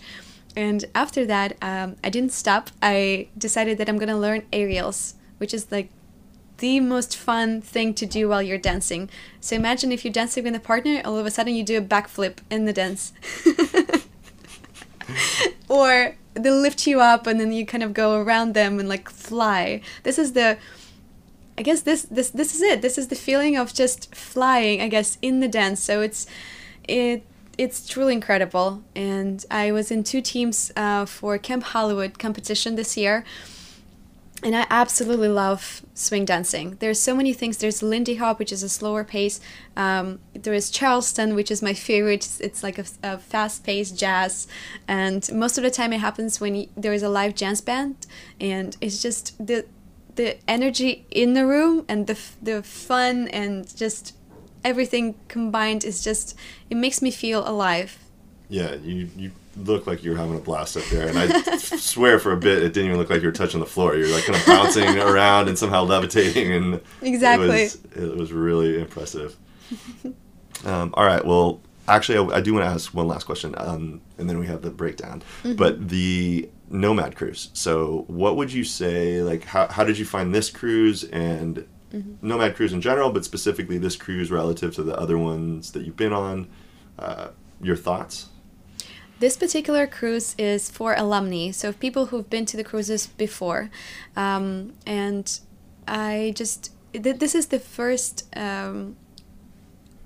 And 0.55 0.85
after 0.95 1.25
that 1.25 1.57
um, 1.61 1.97
i 2.03 2.09
didn't 2.09 2.33
stop. 2.33 2.69
I 2.81 3.27
decided 3.37 3.77
that 3.77 3.89
i'm 3.89 3.97
going 3.97 4.09
to 4.09 4.17
learn 4.17 4.43
aerials 4.51 5.15
which 5.37 5.53
is 5.53 5.71
like 5.71 5.89
the 6.61 6.79
most 6.79 7.17
fun 7.17 7.59
thing 7.59 7.93
to 7.95 8.05
do 8.05 8.29
while 8.29 8.41
you're 8.41 8.57
dancing. 8.57 9.09
So 9.41 9.55
imagine 9.55 9.91
if 9.91 10.05
you're 10.05 10.13
dancing 10.13 10.43
with 10.43 10.55
a 10.55 10.59
partner, 10.59 11.01
all 11.03 11.17
of 11.17 11.25
a 11.25 11.31
sudden 11.31 11.55
you 11.55 11.63
do 11.63 11.77
a 11.77 11.81
backflip 11.81 12.37
in 12.49 12.65
the 12.65 12.71
dance. 12.71 13.11
or 15.67 16.15
they 16.35 16.51
lift 16.51 16.85
you 16.85 17.01
up 17.01 17.27
and 17.27 17.39
then 17.39 17.51
you 17.51 17.65
kind 17.65 17.83
of 17.83 17.93
go 17.93 18.21
around 18.21 18.53
them 18.53 18.79
and 18.79 18.87
like 18.87 19.09
fly. 19.09 19.81
This 20.03 20.19
is 20.19 20.33
the 20.33 20.57
I 21.57 21.63
guess 21.63 21.81
this 21.81 22.03
this 22.03 22.29
this 22.29 22.55
is 22.55 22.61
it. 22.61 22.81
This 22.81 22.97
is 22.97 23.07
the 23.07 23.15
feeling 23.15 23.57
of 23.57 23.73
just 23.73 24.13
flying, 24.15 24.81
I 24.81 24.87
guess, 24.87 25.17
in 25.21 25.41
the 25.41 25.47
dance. 25.47 25.81
So 25.81 26.01
it's 26.01 26.27
it 26.87 27.25
it's 27.57 27.87
truly 27.87 28.13
incredible. 28.13 28.83
And 28.95 29.43
I 29.49 29.71
was 29.71 29.91
in 29.91 30.03
two 30.03 30.21
teams 30.21 30.71
uh, 30.77 31.05
for 31.05 31.37
Camp 31.37 31.63
Hollywood 31.63 32.19
competition 32.19 32.75
this 32.75 32.95
year 32.95 33.25
and 34.43 34.55
I 34.55 34.65
absolutely 34.69 35.27
love 35.27 35.83
swing 35.93 36.25
dancing. 36.25 36.77
There's 36.79 36.99
so 36.99 37.15
many 37.15 37.33
things. 37.33 37.57
There's 37.57 37.83
Lindy 37.83 38.15
Hop, 38.15 38.39
which 38.39 38.51
is 38.51 38.63
a 38.63 38.69
slower 38.69 39.03
pace. 39.03 39.39
Um, 39.77 40.19
there 40.33 40.53
is 40.53 40.69
Charleston, 40.69 41.35
which 41.35 41.51
is 41.51 41.61
my 41.61 41.73
favorite. 41.89 42.27
It's 42.39 42.63
like 42.63 42.77
a, 42.77 42.85
a 43.03 43.17
fast-paced 43.17 43.97
jazz, 43.97 44.47
and 44.87 45.31
most 45.33 45.57
of 45.57 45.63
the 45.63 45.71
time 45.71 45.93
it 45.93 45.99
happens 45.99 46.41
when 46.41 46.67
there 46.75 46.93
is 46.93 47.03
a 47.03 47.09
live 47.09 47.35
jazz 47.35 47.61
band, 47.61 47.95
and 48.39 48.75
it's 48.81 49.01
just 49.01 49.37
the 49.45 49.65
the 50.15 50.37
energy 50.49 51.05
in 51.09 51.33
the 51.33 51.45
room 51.45 51.85
and 51.87 52.07
the 52.07 52.19
the 52.41 52.61
fun 52.61 53.29
and 53.29 53.73
just 53.77 54.13
everything 54.63 55.15
combined 55.29 55.85
is 55.85 56.03
just 56.03 56.37
it 56.69 56.75
makes 56.75 57.01
me 57.01 57.11
feel 57.11 57.47
alive. 57.47 57.97
Yeah, 58.49 58.75
you 58.75 59.09
you 59.15 59.31
look 59.57 59.87
like 59.87 60.03
you 60.03 60.11
were 60.11 60.17
having 60.17 60.35
a 60.35 60.39
blast 60.39 60.77
up 60.77 60.83
there. 60.85 61.07
And 61.07 61.17
I 61.17 61.57
swear 61.57 62.19
for 62.19 62.31
a 62.31 62.37
bit, 62.37 62.59
it 62.59 62.73
didn't 62.73 62.85
even 62.85 62.97
look 62.97 63.09
like 63.09 63.21
you 63.21 63.27
were 63.27 63.33
touching 63.33 63.59
the 63.59 63.65
floor. 63.65 63.95
You 63.95 64.05
were 64.05 64.15
like 64.15 64.25
kind 64.25 64.39
of 64.39 64.45
bouncing 64.45 64.97
around 64.99 65.47
and 65.47 65.57
somehow 65.57 65.83
levitating. 65.83 66.51
And 66.51 66.81
exactly, 67.01 67.63
it 67.63 67.77
was, 67.95 68.11
it 68.11 68.17
was 68.17 68.31
really 68.31 68.79
impressive. 68.79 69.35
Um, 70.65 70.93
all 70.95 71.05
right, 71.05 71.25
well, 71.25 71.61
actually, 71.87 72.17
I, 72.17 72.37
I 72.37 72.41
do 72.41 72.53
want 72.53 72.65
to 72.65 72.69
ask 72.69 72.93
one 72.93 73.07
last 73.07 73.25
question, 73.25 73.55
um, 73.57 74.01
and 74.17 74.29
then 74.29 74.37
we 74.37 74.47
have 74.47 74.61
the 74.61 74.69
breakdown. 74.69 75.23
Mm-hmm. 75.43 75.55
But 75.55 75.89
the 75.89 76.49
Nomad 76.69 77.15
cruise. 77.15 77.49
So, 77.53 78.05
what 78.07 78.37
would 78.37 78.53
you 78.53 78.63
say? 78.63 79.21
Like, 79.21 79.43
how 79.43 79.67
how 79.67 79.83
did 79.83 79.97
you 79.97 80.05
find 80.05 80.33
this 80.33 80.49
cruise 80.49 81.03
and 81.03 81.67
mm-hmm. 81.93 82.27
Nomad 82.27 82.55
cruise 82.55 82.73
in 82.73 82.81
general, 82.81 83.11
but 83.11 83.25
specifically 83.25 83.77
this 83.77 83.95
cruise 83.95 84.31
relative 84.31 84.73
to 84.75 84.83
the 84.83 84.97
other 84.97 85.17
ones 85.17 85.71
that 85.71 85.83
you've 85.83 85.97
been 85.97 86.13
on? 86.13 86.47
Uh, 86.97 87.29
your 87.61 87.75
thoughts? 87.75 88.29
This 89.21 89.37
particular 89.37 89.85
cruise 89.85 90.33
is 90.39 90.67
for 90.71 90.95
alumni, 90.95 91.51
so 91.51 91.71
people 91.73 92.07
who've 92.07 92.27
been 92.27 92.47
to 92.47 92.57
the 92.57 92.63
cruises 92.63 93.05
before. 93.05 93.69
Um, 94.15 94.73
and 94.87 95.39
I 95.87 96.33
just, 96.35 96.71
th- 96.91 97.19
this 97.19 97.35
is 97.35 97.45
the 97.45 97.59
first, 97.59 98.25
um, 98.35 98.95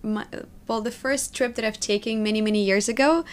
my, 0.04 0.26
well, 0.68 0.82
the 0.82 0.92
first 0.92 1.34
trip 1.34 1.56
that 1.56 1.64
I've 1.64 1.80
taken 1.80 2.24
many, 2.24 2.42
many 2.42 2.62
years 2.62 2.90
ago. 2.90 3.24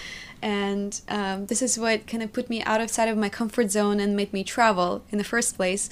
And 0.41 1.01
um, 1.09 1.47
this 1.47 1.61
is 1.61 1.77
what 1.77 2.07
kind 2.07 2.23
of 2.23 2.33
put 2.33 2.49
me 2.49 2.63
out 2.63 2.81
of 2.81 2.85
outside 2.85 3.09
of 3.09 3.19
my 3.19 3.29
comfort 3.29 3.73
zone 3.73 3.99
and 3.99 4.15
made 4.15 4.33
me 4.33 4.45
travel 4.45 5.03
in 5.11 5.19
the 5.19 5.25
first 5.25 5.57
place. 5.57 5.91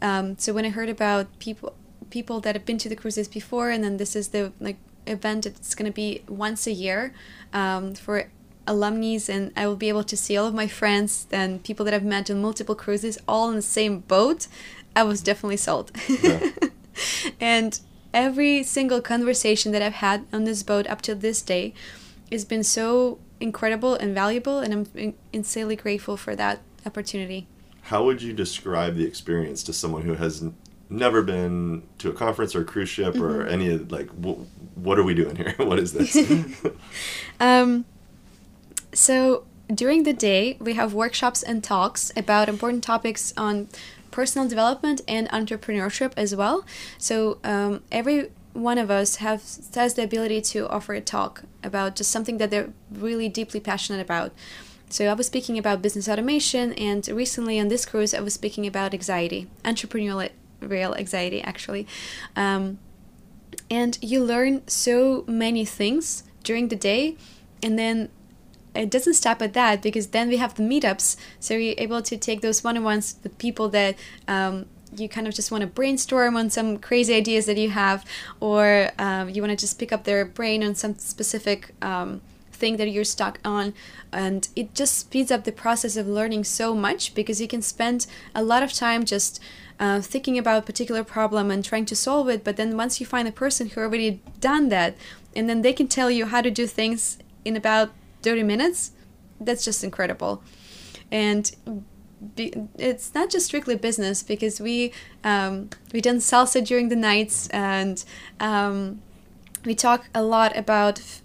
Um, 0.00 0.38
so 0.38 0.52
when 0.52 0.64
I 0.64 0.68
heard 0.68 0.88
about 0.88 1.26
people, 1.40 1.74
people 2.10 2.38
that 2.42 2.54
have 2.54 2.64
been 2.64 2.78
to 2.78 2.88
the 2.88 2.94
cruises 2.94 3.26
before, 3.26 3.70
and 3.70 3.82
then 3.82 3.96
this 3.96 4.14
is 4.14 4.28
the 4.28 4.52
like 4.60 4.76
event 5.04 5.42
that's 5.42 5.74
going 5.74 5.90
to 5.90 5.94
be 5.94 6.22
once 6.28 6.68
a 6.68 6.72
year 6.72 7.12
um, 7.52 7.96
for 7.96 8.30
alumni 8.66 9.18
and 9.28 9.52
I 9.56 9.66
will 9.66 9.76
be 9.76 9.88
able 9.88 10.04
to 10.04 10.16
see 10.16 10.36
all 10.36 10.46
of 10.46 10.54
my 10.54 10.66
friends 10.66 11.26
and 11.32 11.62
people 11.62 11.84
that 11.84 11.94
I've 11.94 12.04
met 12.04 12.30
on 12.30 12.40
multiple 12.40 12.74
cruises 12.74 13.18
all 13.26 13.48
in 13.50 13.56
the 13.56 13.62
same 13.62 14.00
boat, 14.00 14.46
I 14.94 15.02
was 15.02 15.22
definitely 15.22 15.56
sold. 15.56 15.90
Yeah. 16.08 16.50
and 17.40 17.80
every 18.12 18.62
single 18.62 19.00
conversation 19.00 19.72
that 19.72 19.82
I've 19.82 19.94
had 19.94 20.26
on 20.32 20.44
this 20.44 20.62
boat 20.62 20.86
up 20.86 21.02
to 21.02 21.14
this 21.14 21.42
day 21.42 21.74
has 22.30 22.44
been 22.44 22.62
so 22.62 23.18
incredible 23.40 23.94
and 23.94 24.14
valuable, 24.14 24.58
and 24.60 24.72
I'm 24.72 25.14
insanely 25.32 25.76
grateful 25.76 26.16
for 26.16 26.36
that 26.36 26.60
opportunity. 26.86 27.46
How 27.82 28.04
would 28.04 28.22
you 28.22 28.32
describe 28.32 28.94
the 28.96 29.04
experience 29.04 29.62
to 29.64 29.72
someone 29.72 30.02
who 30.02 30.14
has 30.14 30.44
never 30.88 31.22
been 31.22 31.82
to 31.98 32.10
a 32.10 32.12
conference 32.12 32.54
or 32.54 32.60
a 32.60 32.64
cruise 32.64 32.88
ship 32.88 33.14
mm-hmm. 33.14 33.24
or 33.24 33.46
any 33.46 33.70
of 33.70 33.90
like 33.90 34.08
wh- 34.10 34.38
what 34.76 34.98
are 34.98 35.02
we 35.02 35.14
doing 35.14 35.36
here? 35.36 35.54
what 35.58 35.78
is 35.78 35.92
this? 35.92 36.16
um, 37.40 37.84
so 38.92 39.44
during 39.72 40.02
the 40.02 40.12
day, 40.12 40.56
we 40.60 40.74
have 40.74 40.92
workshops 40.92 41.42
and 41.42 41.62
talks 41.64 42.12
about 42.16 42.48
important 42.48 42.84
topics 42.84 43.32
on 43.36 43.68
personal 44.10 44.48
development 44.48 45.00
and 45.08 45.28
entrepreneurship 45.30 46.12
as 46.16 46.36
well. 46.36 46.64
So 46.98 47.38
um, 47.42 47.82
every 47.90 48.30
one 48.52 48.76
of 48.76 48.90
us 48.90 49.16
has, 49.16 49.70
has 49.74 49.94
the 49.94 50.04
ability 50.04 50.42
to 50.42 50.68
offer 50.68 50.92
a 50.92 51.00
talk 51.00 51.44
about 51.62 51.96
just 51.96 52.10
something 52.10 52.38
that 52.38 52.50
they're 52.50 52.70
really 52.90 53.28
deeply 53.28 53.60
passionate 53.60 54.00
about. 54.00 54.32
So 54.90 55.06
I 55.06 55.14
was 55.14 55.26
speaking 55.26 55.56
about 55.56 55.80
business 55.80 56.06
automation, 56.06 56.74
and 56.74 57.08
recently 57.08 57.58
on 57.58 57.68
this 57.68 57.86
cruise, 57.86 58.12
I 58.12 58.20
was 58.20 58.34
speaking 58.34 58.66
about 58.66 58.92
anxiety, 58.92 59.48
entrepreneurial 59.64 60.28
real 60.60 60.94
anxiety, 60.94 61.40
actually. 61.40 61.86
Um, 62.36 62.78
and 63.70 63.98
you 64.02 64.22
learn 64.22 64.68
so 64.68 65.24
many 65.26 65.64
things 65.64 66.24
during 66.44 66.68
the 66.68 66.76
day, 66.76 67.16
and 67.62 67.78
then 67.78 68.10
it 68.74 68.90
doesn't 68.90 69.14
stop 69.14 69.42
at 69.42 69.52
that 69.52 69.82
because 69.82 70.08
then 70.08 70.28
we 70.28 70.36
have 70.38 70.54
the 70.54 70.62
meetups. 70.62 71.16
So 71.40 71.54
you're 71.54 71.74
able 71.78 72.02
to 72.02 72.16
take 72.16 72.40
those 72.40 72.64
one-on-ones 72.64 73.16
with 73.22 73.36
people 73.38 73.68
that 73.70 73.96
um, 74.26 74.66
you 74.96 75.08
kind 75.08 75.26
of 75.26 75.34
just 75.34 75.50
want 75.50 75.62
to 75.62 75.66
brainstorm 75.66 76.36
on 76.36 76.50
some 76.50 76.78
crazy 76.78 77.14
ideas 77.14 77.46
that 77.46 77.56
you 77.56 77.70
have 77.70 78.04
or 78.40 78.90
um, 78.98 79.28
you 79.28 79.42
want 79.42 79.50
to 79.50 79.56
just 79.56 79.78
pick 79.78 79.92
up 79.92 80.04
their 80.04 80.24
brain 80.24 80.62
on 80.62 80.74
some 80.74 80.98
specific 80.98 81.74
um, 81.82 82.20
thing 82.52 82.76
that 82.76 82.90
you're 82.90 83.04
stuck 83.04 83.40
on. 83.44 83.74
And 84.12 84.48
it 84.54 84.74
just 84.74 84.98
speeds 84.98 85.30
up 85.30 85.44
the 85.44 85.52
process 85.52 85.96
of 85.96 86.06
learning 86.06 86.44
so 86.44 86.74
much 86.74 87.14
because 87.14 87.40
you 87.40 87.48
can 87.48 87.62
spend 87.62 88.06
a 88.34 88.42
lot 88.42 88.62
of 88.62 88.72
time 88.72 89.04
just 89.04 89.40
uh, 89.80 90.00
thinking 90.00 90.38
about 90.38 90.58
a 90.58 90.66
particular 90.66 91.02
problem 91.02 91.50
and 91.50 91.64
trying 91.64 91.86
to 91.86 91.96
solve 91.96 92.28
it. 92.28 92.44
But 92.44 92.56
then 92.56 92.76
once 92.76 93.00
you 93.00 93.06
find 93.06 93.26
a 93.26 93.32
person 93.32 93.70
who 93.70 93.80
already 93.80 94.20
done 94.40 94.68
that 94.68 94.94
and 95.34 95.48
then 95.48 95.62
they 95.62 95.72
can 95.72 95.88
tell 95.88 96.10
you 96.10 96.26
how 96.26 96.42
to 96.42 96.50
do 96.50 96.66
things 96.66 97.18
in 97.44 97.56
about 97.56 97.90
30 98.22 98.42
minutes? 98.42 98.92
That's 99.40 99.64
just 99.64 99.82
incredible. 99.84 100.42
And 101.10 101.50
be, 102.34 102.52
it's 102.78 103.14
not 103.14 103.30
just 103.30 103.46
strictly 103.46 103.74
business 103.76 104.22
because 104.22 104.60
we 104.60 104.92
um, 105.24 105.70
we 105.92 106.00
done 106.00 106.18
salsa 106.18 106.64
during 106.64 106.88
the 106.88 106.96
nights 106.96 107.48
and 107.48 108.04
um, 108.40 109.02
we 109.64 109.74
talk 109.74 110.08
a 110.14 110.22
lot 110.22 110.56
about 110.56 111.00
f- 111.00 111.22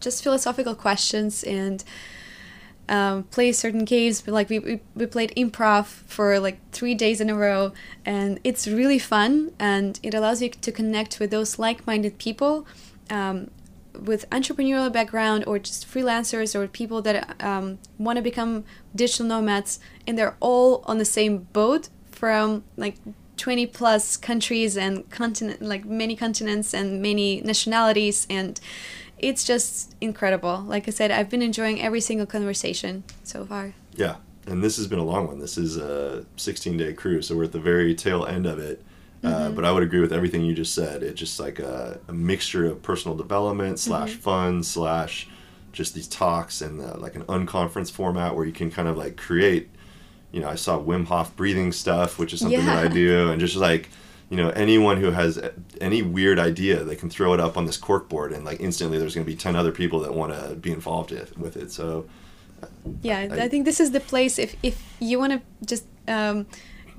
just 0.00 0.22
philosophical 0.22 0.74
questions 0.74 1.42
and 1.42 1.82
um, 2.88 3.24
play 3.24 3.52
certain 3.52 3.84
games. 3.84 4.26
Like 4.26 4.48
we, 4.48 4.58
we, 4.58 4.80
we 4.94 5.06
played 5.06 5.32
improv 5.36 5.86
for 5.86 6.38
like 6.38 6.58
three 6.70 6.94
days 6.94 7.20
in 7.20 7.28
a 7.28 7.34
row 7.34 7.72
and 8.04 8.38
it's 8.44 8.68
really 8.68 8.98
fun 8.98 9.52
and 9.58 9.98
it 10.02 10.14
allows 10.14 10.40
you 10.42 10.48
to 10.50 10.72
connect 10.72 11.18
with 11.18 11.30
those 11.30 11.58
like-minded 11.58 12.18
people 12.18 12.66
um, 13.10 13.50
with 14.00 14.28
entrepreneurial 14.30 14.92
background 14.92 15.44
or 15.46 15.58
just 15.58 15.86
freelancers 15.86 16.54
or 16.54 16.66
people 16.68 17.02
that 17.02 17.42
um, 17.42 17.78
want 17.98 18.16
to 18.16 18.22
become 18.22 18.64
digital 18.94 19.26
nomads 19.26 19.78
and 20.06 20.18
they're 20.18 20.36
all 20.40 20.82
on 20.86 20.98
the 20.98 21.04
same 21.04 21.38
boat 21.52 21.88
from 22.10 22.64
like 22.76 22.96
20 23.36 23.66
plus 23.66 24.16
countries 24.16 24.76
and 24.76 25.08
continent 25.10 25.60
like 25.60 25.84
many 25.84 26.16
continents 26.16 26.72
and 26.72 27.02
many 27.02 27.40
nationalities 27.42 28.26
and 28.30 28.60
it's 29.18 29.44
just 29.44 29.94
incredible. 30.00 30.60
Like 30.66 30.88
i 30.88 30.90
said 30.90 31.10
i've 31.10 31.30
been 31.30 31.42
enjoying 31.42 31.80
every 31.80 32.00
single 32.00 32.26
conversation 32.26 33.04
so 33.22 33.44
far. 33.44 33.74
Yeah 33.94 34.16
and 34.46 34.62
this 34.62 34.76
has 34.76 34.86
been 34.86 35.00
a 35.00 35.04
long 35.04 35.26
one. 35.26 35.40
This 35.40 35.58
is 35.58 35.76
a 35.76 36.24
16 36.36 36.76
day 36.76 36.92
cruise 36.92 37.28
so 37.28 37.36
we're 37.36 37.44
at 37.44 37.52
the 37.52 37.58
very 37.58 37.94
tail 37.94 38.24
end 38.24 38.46
of 38.46 38.58
it 38.58 38.82
uh, 39.26 39.50
but 39.50 39.64
I 39.64 39.72
would 39.72 39.82
agree 39.82 40.00
with 40.00 40.12
everything 40.12 40.44
you 40.44 40.54
just 40.54 40.74
said. 40.74 41.02
It's 41.02 41.18
just 41.18 41.40
like 41.40 41.58
a, 41.58 42.00
a 42.08 42.12
mixture 42.12 42.66
of 42.66 42.82
personal 42.82 43.16
development 43.16 43.78
slash 43.78 44.12
mm-hmm. 44.12 44.20
fun 44.20 44.62
slash 44.62 45.28
just 45.72 45.94
these 45.94 46.08
talks 46.08 46.62
and 46.62 46.80
uh, 46.80 46.96
like 46.98 47.14
an 47.14 47.24
unconference 47.24 47.90
format 47.90 48.34
where 48.34 48.46
you 48.46 48.52
can 48.52 48.70
kind 48.70 48.88
of 48.88 48.96
like 48.96 49.16
create. 49.16 49.68
You 50.32 50.40
know, 50.40 50.48
I 50.48 50.54
saw 50.54 50.78
Wim 50.78 51.06
Hof 51.06 51.34
breathing 51.36 51.72
stuff, 51.72 52.18
which 52.18 52.32
is 52.32 52.40
something 52.40 52.60
yeah. 52.60 52.76
that 52.76 52.84
I 52.86 52.88
do, 52.88 53.30
and 53.30 53.40
just 53.40 53.56
like 53.56 53.88
you 54.28 54.36
know 54.36 54.50
anyone 54.50 55.00
who 55.00 55.10
has 55.10 55.40
any 55.80 56.02
weird 56.02 56.38
idea 56.38 56.82
they 56.82 56.96
can 56.96 57.08
throw 57.08 57.32
it 57.32 57.40
up 57.40 57.56
on 57.56 57.66
this 57.66 57.76
cork 57.76 58.08
board 58.08 58.32
and 58.32 58.44
like 58.44 58.60
instantly 58.60 58.98
there's 58.98 59.14
going 59.14 59.24
to 59.24 59.30
be 59.30 59.36
10 59.36 59.54
other 59.54 59.70
people 59.70 60.00
that 60.00 60.14
want 60.14 60.32
to 60.32 60.56
be 60.56 60.72
involved 60.72 61.12
with 61.36 61.56
it 61.56 61.70
so 61.70 62.06
yeah 63.02 63.18
I, 63.18 63.44
I, 63.44 63.48
think 63.48 63.64
this 63.64 63.78
is 63.78 63.92
the 63.92 64.00
place 64.00 64.38
if 64.38 64.56
if 64.62 64.82
you 64.98 65.18
want 65.18 65.32
to 65.34 65.42
just 65.64 65.84
um, 66.08 66.46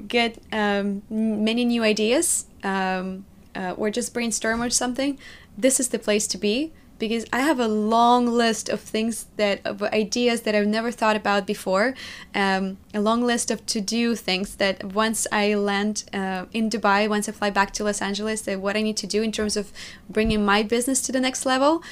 get 0.08 0.38
um, 0.52 1.02
many 1.10 1.66
new 1.66 1.84
ideas 1.84 2.46
um, 2.64 3.26
uh, 3.56 3.74
or 3.78 3.90
just 3.90 4.14
brainstorm 4.14 4.62
or 4.62 4.70
something, 4.70 5.18
this 5.58 5.80
is 5.80 5.90
the 5.90 6.00
place 6.00 6.28
to 6.28 6.38
be. 6.38 6.72
Because 7.00 7.28
I 7.32 7.42
have 7.42 7.60
a 7.60 7.68
long 7.68 8.26
list 8.26 8.70
of 8.70 8.80
things 8.80 9.28
that 9.36 9.62
of 9.64 9.84
ideas 9.84 10.42
that 10.42 10.56
I've 10.56 10.66
never 10.66 10.92
thought 10.92 11.16
about 11.16 11.46
before, 11.46 11.94
um, 12.34 12.80
a 12.92 13.00
long 13.00 13.22
list 13.22 13.52
of 13.52 13.64
to 13.68 13.80
do 13.80 14.16
things 14.16 14.56
that 14.56 14.84
once 14.84 15.28
I 15.32 15.54
land 15.54 16.06
uh, 16.12 16.46
in 16.54 16.72
Dubai, 16.72 17.08
once 17.08 17.30
I 17.30 17.34
fly 17.34 17.52
back 17.52 17.70
to 17.74 17.84
Los 17.84 18.02
Angeles, 18.02 18.42
that 18.42 18.60
what 18.62 18.76
I 18.76 18.82
need 18.82 18.98
to 18.98 19.06
do 19.06 19.22
in 19.22 19.32
terms 19.32 19.56
of 19.56 19.72
bringing 20.10 20.44
my 20.44 20.64
business 20.64 21.00
to 21.04 21.12
the 21.12 21.20
next 21.20 21.46
level, 21.46 21.84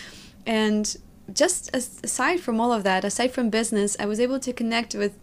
and 0.47 0.97
just 1.31 1.69
as, 1.71 1.99
aside 2.03 2.39
from 2.39 2.59
all 2.59 2.73
of 2.73 2.83
that, 2.83 3.03
aside 3.03 3.31
from 3.31 3.51
business, 3.51 3.95
I 3.99 4.05
was 4.07 4.19
able 4.19 4.39
to 4.39 4.53
connect 4.53 4.95
with 4.95 5.19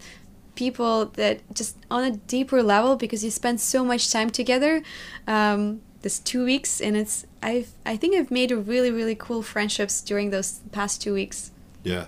people 0.55 1.05
that 1.05 1.39
just 1.53 1.77
on 1.89 2.03
a 2.03 2.11
deeper 2.11 2.61
level 2.61 2.95
because 2.95 3.23
you 3.23 3.31
spend 3.31 3.59
so 3.59 3.83
much 3.83 4.11
time 4.11 4.29
together 4.29 4.81
um, 5.27 5.81
this 6.01 6.19
two 6.19 6.45
weeks 6.45 6.81
and 6.81 6.95
it's 6.95 7.25
i've 7.41 7.71
i 7.85 7.95
think 7.95 8.15
i've 8.15 8.29
made 8.29 8.51
a 8.51 8.57
really 8.57 8.91
really 8.91 9.15
cool 9.15 9.41
friendships 9.41 10.01
during 10.01 10.29
those 10.29 10.59
past 10.71 11.01
two 11.01 11.13
weeks. 11.13 11.51
Yeah. 11.83 12.05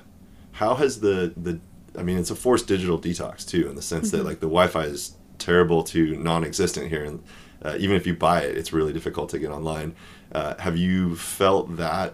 How 0.54 0.76
has 0.76 1.00
the 1.00 1.34
the 1.36 1.60
i 1.98 2.04
mean 2.04 2.18
it's 2.18 2.32
a 2.32 2.36
forced 2.36 2.68
digital 2.68 3.00
detox 3.00 3.48
too 3.48 3.70
in 3.70 3.76
the 3.76 3.82
sense 3.82 4.10
mm-hmm. 4.10 4.18
that 4.18 4.24
like 4.24 4.40
the 4.40 4.48
wi-fi 4.48 4.84
is 4.84 5.16
terrible 5.38 5.84
to 5.84 6.16
non-existent 6.18 6.90
here 6.90 7.04
and 7.04 7.24
uh, 7.64 7.76
even 7.80 7.96
if 7.96 8.06
you 8.06 8.14
buy 8.14 8.42
it 8.42 8.58
it's 8.58 8.72
really 8.72 8.94
difficult 8.94 9.30
to 9.30 9.40
get 9.40 9.50
online. 9.50 9.96
Uh, 10.32 10.56
have 10.58 10.76
you 10.78 11.16
felt 11.16 11.78
that 11.78 12.14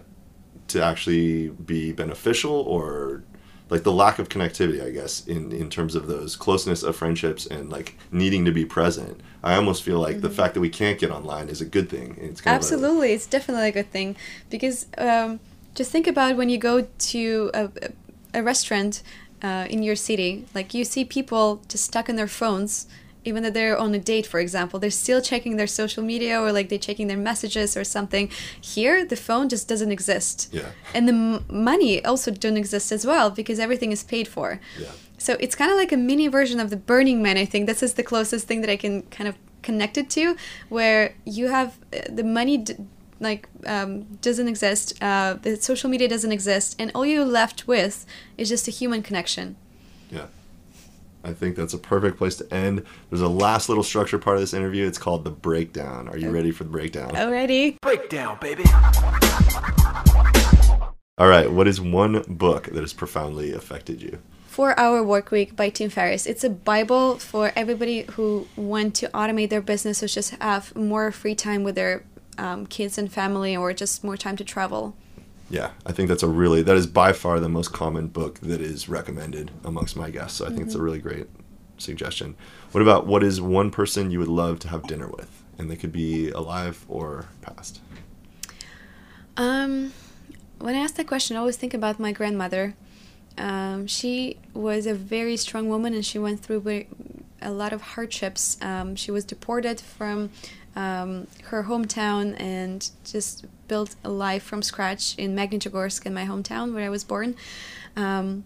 to 0.68 0.82
actually 0.82 1.48
be 1.48 1.92
beneficial 1.92 2.52
or 2.52 3.24
like 3.72 3.84
the 3.84 3.92
lack 3.92 4.18
of 4.18 4.28
connectivity, 4.28 4.84
I 4.84 4.90
guess, 4.90 5.26
in 5.26 5.50
in 5.50 5.70
terms 5.70 5.94
of 5.94 6.06
those 6.06 6.36
closeness 6.36 6.82
of 6.82 6.94
friendships 6.94 7.46
and 7.46 7.70
like 7.70 7.96
needing 8.10 8.44
to 8.44 8.52
be 8.52 8.66
present. 8.66 9.22
I 9.42 9.54
almost 9.54 9.82
feel 9.82 9.98
like 9.98 10.16
mm-hmm. 10.16 10.28
the 10.28 10.30
fact 10.30 10.52
that 10.54 10.60
we 10.60 10.68
can't 10.68 10.98
get 10.98 11.10
online 11.10 11.48
is 11.48 11.62
a 11.62 11.64
good 11.64 11.88
thing. 11.88 12.18
It's 12.20 12.46
absolutely, 12.46 13.12
a, 13.12 13.14
it's 13.14 13.26
definitely 13.26 13.68
a 13.68 13.72
good 13.72 13.90
thing 13.90 14.14
because 14.50 14.86
um, 14.98 15.40
just 15.74 15.90
think 15.90 16.06
about 16.06 16.36
when 16.36 16.50
you 16.50 16.58
go 16.58 16.86
to 17.12 17.50
a, 17.54 17.70
a 18.34 18.42
restaurant 18.42 19.02
uh, 19.42 19.66
in 19.70 19.82
your 19.82 19.96
city, 19.96 20.44
like 20.54 20.74
you 20.74 20.84
see 20.84 21.02
people 21.06 21.62
just 21.66 21.84
stuck 21.86 22.10
in 22.10 22.16
their 22.16 22.28
phones 22.28 22.86
even 23.24 23.42
though 23.42 23.50
they're 23.50 23.76
on 23.76 23.94
a 23.94 23.98
date 23.98 24.26
for 24.26 24.40
example 24.40 24.78
they're 24.78 24.90
still 24.90 25.20
checking 25.20 25.56
their 25.56 25.66
social 25.66 26.02
media 26.02 26.40
or 26.40 26.52
like 26.52 26.68
they're 26.68 26.78
checking 26.78 27.06
their 27.06 27.16
messages 27.16 27.76
or 27.76 27.84
something. 27.84 28.30
Here 28.60 29.04
the 29.04 29.16
phone 29.16 29.48
just 29.48 29.68
doesn't 29.68 29.92
exist. 29.92 30.48
Yeah. 30.52 30.70
And 30.94 31.08
the 31.08 31.42
money 31.48 32.04
also 32.04 32.30
don't 32.30 32.56
exist 32.56 32.92
as 32.92 33.06
well 33.06 33.30
because 33.30 33.58
everything 33.58 33.92
is 33.92 34.02
paid 34.02 34.28
for. 34.28 34.60
Yeah. 34.78 34.90
So 35.18 35.36
it's 35.38 35.54
kind 35.54 35.70
of 35.70 35.76
like 35.76 35.92
a 35.92 35.96
mini 35.96 36.28
version 36.28 36.58
of 36.58 36.70
the 36.70 36.76
burning 36.76 37.22
man 37.22 37.36
i 37.36 37.44
think. 37.44 37.66
This 37.66 37.82
is 37.82 37.94
the 37.94 38.02
closest 38.02 38.46
thing 38.46 38.60
that 38.62 38.70
i 38.70 38.76
can 38.76 39.02
kind 39.02 39.28
of 39.28 39.36
connect 39.62 39.96
it 39.96 40.10
to 40.10 40.36
where 40.68 41.14
you 41.24 41.48
have 41.48 41.78
uh, 41.92 42.00
the 42.10 42.24
money 42.24 42.56
d- 42.58 42.74
like 43.20 43.48
um, 43.66 44.02
doesn't 44.20 44.48
exist 44.48 45.00
uh, 45.00 45.34
the 45.34 45.54
social 45.54 45.88
media 45.88 46.08
doesn't 46.08 46.32
exist 46.32 46.74
and 46.80 46.90
all 46.94 47.06
you're 47.06 47.24
left 47.24 47.68
with 47.68 48.04
is 48.36 48.48
just 48.48 48.66
a 48.66 48.72
human 48.72 49.02
connection. 49.02 49.54
Yeah 50.10 50.26
I 51.24 51.32
think 51.32 51.56
that's 51.56 51.74
a 51.74 51.78
perfect 51.78 52.18
place 52.18 52.36
to 52.36 52.54
end. 52.54 52.84
There's 53.10 53.20
a 53.20 53.28
last 53.28 53.68
little 53.68 53.84
structure 53.84 54.18
part 54.18 54.36
of 54.36 54.42
this 54.42 54.54
interview. 54.54 54.86
It's 54.86 54.98
called 54.98 55.24
the 55.24 55.30
breakdown. 55.30 56.08
Are 56.08 56.16
you 56.16 56.30
ready 56.30 56.50
for 56.50 56.64
the 56.64 56.70
breakdown? 56.70 57.12
Oh, 57.16 57.30
ready. 57.30 57.76
Breakdown, 57.80 58.38
baby. 58.40 58.64
All 61.18 61.28
right. 61.28 61.50
What 61.50 61.68
is 61.68 61.80
one 61.80 62.24
book 62.26 62.64
that 62.64 62.80
has 62.80 62.92
profoundly 62.92 63.52
affected 63.52 64.02
you? 64.02 64.18
Four 64.46 64.78
Hour 64.78 65.02
Work 65.02 65.30
Week 65.30 65.56
by 65.56 65.70
Tim 65.70 65.88
Ferriss. 65.88 66.26
It's 66.26 66.44
a 66.44 66.50
Bible 66.50 67.18
for 67.18 67.52
everybody 67.56 68.02
who 68.12 68.46
want 68.56 68.94
to 68.96 69.08
automate 69.08 69.48
their 69.48 69.62
business 69.62 70.02
or 70.02 70.08
just 70.08 70.30
have 70.32 70.76
more 70.76 71.10
free 71.10 71.34
time 71.34 71.62
with 71.64 71.74
their 71.74 72.04
um, 72.36 72.66
kids 72.66 72.98
and 72.98 73.10
family 73.10 73.56
or 73.56 73.72
just 73.72 74.04
more 74.04 74.16
time 74.16 74.36
to 74.36 74.44
travel. 74.44 74.94
Yeah, 75.52 75.72
I 75.84 75.92
think 75.92 76.08
that's 76.08 76.22
a 76.22 76.28
really 76.28 76.62
that 76.62 76.76
is 76.76 76.86
by 76.86 77.12
far 77.12 77.38
the 77.38 77.46
most 77.46 77.74
common 77.74 78.08
book 78.08 78.40
that 78.40 78.62
is 78.62 78.88
recommended 78.88 79.50
amongst 79.62 79.96
my 79.96 80.08
guests. 80.08 80.38
So 80.38 80.46
I 80.46 80.48
think 80.48 80.60
mm-hmm. 80.60 80.66
it's 80.66 80.74
a 80.74 80.78
mm-hmm. 80.78 80.84
really 80.86 80.98
great 80.98 81.26
suggestion. 81.76 82.36
What 82.70 82.80
about 82.80 83.06
what 83.06 83.22
is 83.22 83.38
one 83.38 83.70
person 83.70 84.10
you 84.10 84.18
would 84.18 84.28
love 84.28 84.60
to 84.60 84.68
have 84.68 84.86
dinner 84.86 85.08
with, 85.08 85.42
and 85.58 85.70
they 85.70 85.76
could 85.76 85.92
be 85.92 86.30
alive 86.30 86.86
or 86.88 87.26
past? 87.42 87.82
Um, 89.36 89.92
when 90.58 90.74
I 90.74 90.78
ask 90.78 90.94
that 90.94 91.06
question, 91.06 91.36
I 91.36 91.40
always 91.40 91.58
think 91.58 91.74
about 91.74 92.00
my 92.00 92.12
grandmother. 92.12 92.74
Um, 93.36 93.86
she 93.86 94.38
was 94.54 94.86
a 94.86 94.94
very 94.94 95.36
strong 95.36 95.68
woman, 95.68 95.92
and 95.92 96.04
she 96.04 96.18
went 96.18 96.40
through 96.40 96.86
a 97.42 97.50
lot 97.50 97.74
of 97.74 97.82
hardships. 97.82 98.56
Um, 98.62 98.96
she 98.96 99.10
was 99.10 99.26
deported 99.26 99.82
from 99.82 100.30
um, 100.74 101.26
her 101.44 101.64
hometown 101.64 102.40
and 102.40 102.90
just 103.04 103.44
built 103.72 103.96
a 104.04 104.10
life 104.10 104.42
from 104.42 104.60
scratch 104.60 105.16
in 105.16 105.34
Magnitogorsk 105.34 106.04
in 106.04 106.12
my 106.12 106.26
hometown 106.26 106.74
where 106.74 106.84
I 106.84 106.90
was 106.90 107.04
born. 107.04 107.34
Um, 107.96 108.44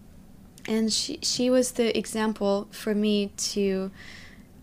and 0.69 0.85
she, 0.97 1.19
she 1.21 1.49
was 1.49 1.73
the 1.73 1.89
example 1.97 2.69
for 2.71 2.95
me 2.95 3.31
to 3.55 3.91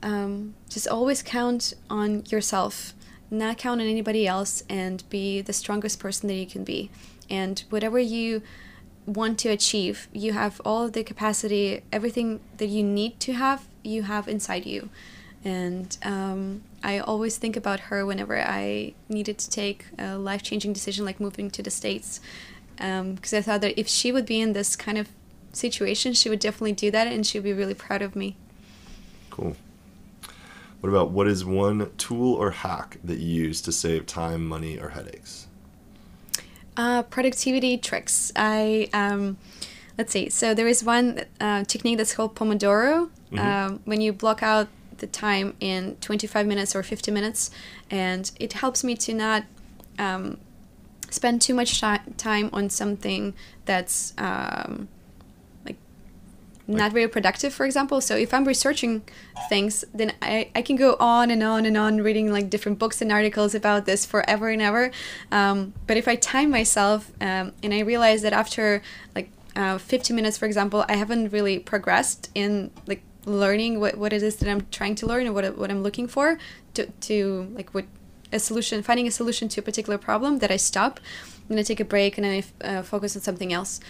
um, 0.02 0.54
just 0.70 0.88
always 0.88 1.22
count 1.22 1.74
on 1.90 2.24
yourself, 2.30 2.94
not 3.30 3.58
count 3.58 3.82
on 3.82 3.86
anybody 3.86 4.26
else, 4.26 4.62
and 4.70 5.06
be 5.10 5.42
the 5.42 5.52
strongest 5.52 6.00
person 6.00 6.28
that 6.28 6.38
you 6.42 6.46
can 6.46 6.64
be. 6.64 6.90
And 7.28 7.62
whatever 7.68 7.98
you 7.98 8.40
want 9.04 9.38
to 9.40 9.50
achieve, 9.50 10.08
you 10.14 10.32
have 10.32 10.62
all 10.64 10.88
the 10.88 11.04
capacity, 11.04 11.82
everything 11.92 12.40
that 12.56 12.70
you 12.76 12.82
need 12.82 13.20
to 13.20 13.34
have, 13.34 13.68
you 13.82 14.04
have 14.04 14.28
inside 14.28 14.64
you. 14.64 14.88
And 15.44 15.94
um, 16.02 16.62
I 16.84 16.98
always 16.98 17.38
think 17.38 17.56
about 17.56 17.80
her 17.80 18.04
whenever 18.04 18.38
I 18.38 18.92
needed 19.08 19.38
to 19.38 19.50
take 19.50 19.86
a 19.98 20.18
life 20.18 20.42
changing 20.42 20.74
decision 20.74 21.06
like 21.06 21.18
moving 21.18 21.50
to 21.50 21.62
the 21.62 21.70
States. 21.70 22.20
Because 22.76 23.32
um, 23.32 23.38
I 23.38 23.40
thought 23.40 23.62
that 23.62 23.80
if 23.80 23.88
she 23.88 24.12
would 24.12 24.26
be 24.26 24.40
in 24.40 24.52
this 24.52 24.76
kind 24.76 24.98
of 24.98 25.08
situation, 25.52 26.12
she 26.12 26.28
would 26.28 26.40
definitely 26.40 26.72
do 26.72 26.90
that 26.90 27.06
and 27.06 27.26
she 27.26 27.38
would 27.38 27.44
be 27.44 27.54
really 27.54 27.74
proud 27.74 28.02
of 28.02 28.14
me. 28.14 28.36
Cool. 29.30 29.56
What 30.80 30.90
about 30.90 31.10
what 31.10 31.26
is 31.26 31.46
one 31.46 31.90
tool 31.96 32.34
or 32.34 32.50
hack 32.50 32.98
that 33.02 33.18
you 33.18 33.44
use 33.44 33.62
to 33.62 33.72
save 33.72 34.04
time, 34.04 34.44
money, 34.44 34.78
or 34.78 34.90
headaches? 34.90 35.46
Uh, 36.76 37.02
productivity 37.04 37.78
tricks. 37.78 38.30
I 38.36 38.90
um, 38.92 39.38
let's 39.96 40.12
see. 40.12 40.28
So 40.28 40.52
there 40.52 40.68
is 40.68 40.84
one 40.84 41.24
uh, 41.40 41.64
technique 41.64 41.96
that's 41.96 42.14
called 42.14 42.34
Pomodoro. 42.34 43.08
Um, 43.36 43.80
when 43.84 44.00
you 44.00 44.12
block 44.12 44.44
out 44.44 44.68
the 44.98 45.06
time 45.06 45.54
in 45.60 45.96
25 46.00 46.46
minutes 46.46 46.74
or 46.74 46.82
50 46.82 47.10
minutes, 47.10 47.50
and 47.90 48.30
it 48.38 48.54
helps 48.54 48.84
me 48.84 48.94
to 48.96 49.14
not 49.14 49.44
um, 49.98 50.38
spend 51.14 51.40
too 51.40 51.54
much 51.54 51.80
time 51.80 52.50
on 52.52 52.68
something 52.68 53.34
that's 53.64 54.12
um, 54.18 54.88
like 55.64 55.76
not 56.66 56.92
very 56.92 57.08
productive 57.08 57.54
for 57.54 57.64
example. 57.64 58.00
So 58.00 58.16
if 58.16 58.34
i'm 58.34 58.44
researching 58.44 59.02
things 59.48 59.84
then 59.94 60.12
I, 60.20 60.50
I 60.54 60.62
can 60.62 60.76
go 60.76 60.96
on 60.98 61.30
and 61.30 61.42
on 61.42 61.66
and 61.66 61.76
on 61.76 62.00
reading 62.00 62.32
like 62.32 62.50
different 62.50 62.78
books 62.78 63.00
and 63.00 63.12
articles 63.12 63.54
about 63.54 63.86
this 63.86 64.04
forever 64.04 64.48
and 64.48 64.60
ever. 64.60 64.90
Um, 65.30 65.72
but 65.86 65.96
if 65.96 66.08
i 66.08 66.16
time 66.16 66.50
myself 66.50 67.12
um, 67.20 67.52
and 67.62 67.72
i 67.72 67.80
realize 67.80 68.22
that 68.22 68.32
after 68.32 68.82
like 69.14 69.30
uh, 69.56 69.78
50 69.78 70.12
minutes 70.14 70.36
for 70.36 70.46
example 70.46 70.84
i 70.88 70.96
haven't 70.96 71.30
really 71.30 71.60
progressed 71.60 72.28
in 72.34 72.72
like 72.88 73.02
learning 73.26 73.80
what, 73.80 73.96
what 73.96 74.12
it 74.12 74.22
is 74.22 74.36
that 74.36 74.48
i'm 74.48 74.66
trying 74.70 74.94
to 74.94 75.06
learn 75.06 75.26
and 75.26 75.34
what, 75.34 75.56
what 75.56 75.70
i'm 75.70 75.82
looking 75.82 76.06
for 76.06 76.38
to, 76.74 76.86
to 77.00 77.50
like 77.54 77.70
what 77.70 77.84
a 78.32 78.38
solution 78.38 78.82
finding 78.82 79.06
a 79.06 79.10
solution 79.10 79.48
to 79.48 79.60
a 79.60 79.62
particular 79.62 79.98
problem 79.98 80.38
that 80.38 80.50
i 80.50 80.56
stop 80.56 81.00
going 81.48 81.58
to 81.58 81.64
take 81.64 81.80
a 81.80 81.84
break 81.84 82.18
and 82.18 82.26
i 82.26 82.42
uh, 82.66 82.82
focus 82.82 83.14
on 83.16 83.22
something 83.22 83.52
else. 83.52 83.80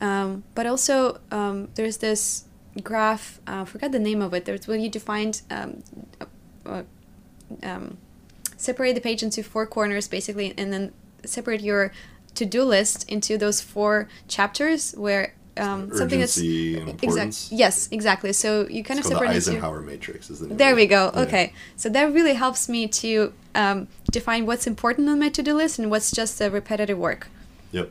Um, 0.00 0.44
but 0.54 0.66
also 0.66 1.20
um, 1.30 1.68
there's 1.74 1.98
this 1.98 2.44
graph 2.82 3.40
uh, 3.46 3.62
i 3.62 3.64
forgot 3.64 3.92
the 3.92 3.98
name 3.98 4.20
of 4.20 4.34
it 4.34 4.44
there's 4.44 4.66
when 4.66 4.80
you 4.80 4.90
defined 4.90 5.40
um, 5.50 5.82
uh, 6.66 6.82
um, 7.62 7.96
separate 8.58 8.94
the 8.94 9.00
page 9.00 9.22
into 9.22 9.42
four 9.42 9.66
corners 9.66 10.08
basically 10.08 10.52
and 10.58 10.72
then 10.72 10.92
separate 11.24 11.62
your 11.62 11.92
to-do 12.34 12.62
list 12.62 13.08
into 13.10 13.38
those 13.38 13.62
four 13.62 14.08
chapters 14.28 14.92
where 14.92 15.34
um, 15.58 15.90
something 15.94 16.20
that's 16.20 16.36
Urgency 16.38 16.78
and 16.78 16.88
importance. 16.90 17.46
exact 17.46 17.58
yes 17.58 17.88
exactly 17.90 18.32
so 18.32 18.68
you 18.68 18.84
kind 18.84 18.98
It's 19.00 19.08
of 19.08 19.14
called 19.14 19.28
the 19.28 19.32
separate 19.32 19.36
into 19.36 19.50
Eisenhower 19.50 19.80
matrix. 19.80 20.30
Is 20.30 20.40
the 20.40 20.46
there 20.46 20.74
we 20.74 20.86
go. 20.86 21.10
Yeah. 21.14 21.20
Okay. 21.22 21.52
So 21.76 21.88
that 21.88 22.12
really 22.12 22.34
helps 22.34 22.68
me 22.68 22.86
to 22.88 23.32
um, 23.54 23.88
define 24.12 24.46
what's 24.46 24.66
important 24.66 25.08
on 25.08 25.18
my 25.18 25.28
to 25.30 25.42
do 25.42 25.54
list 25.54 25.78
and 25.78 25.90
what's 25.90 26.10
just 26.10 26.38
the 26.38 26.50
repetitive 26.50 26.98
work. 26.98 27.28
Yep. 27.72 27.90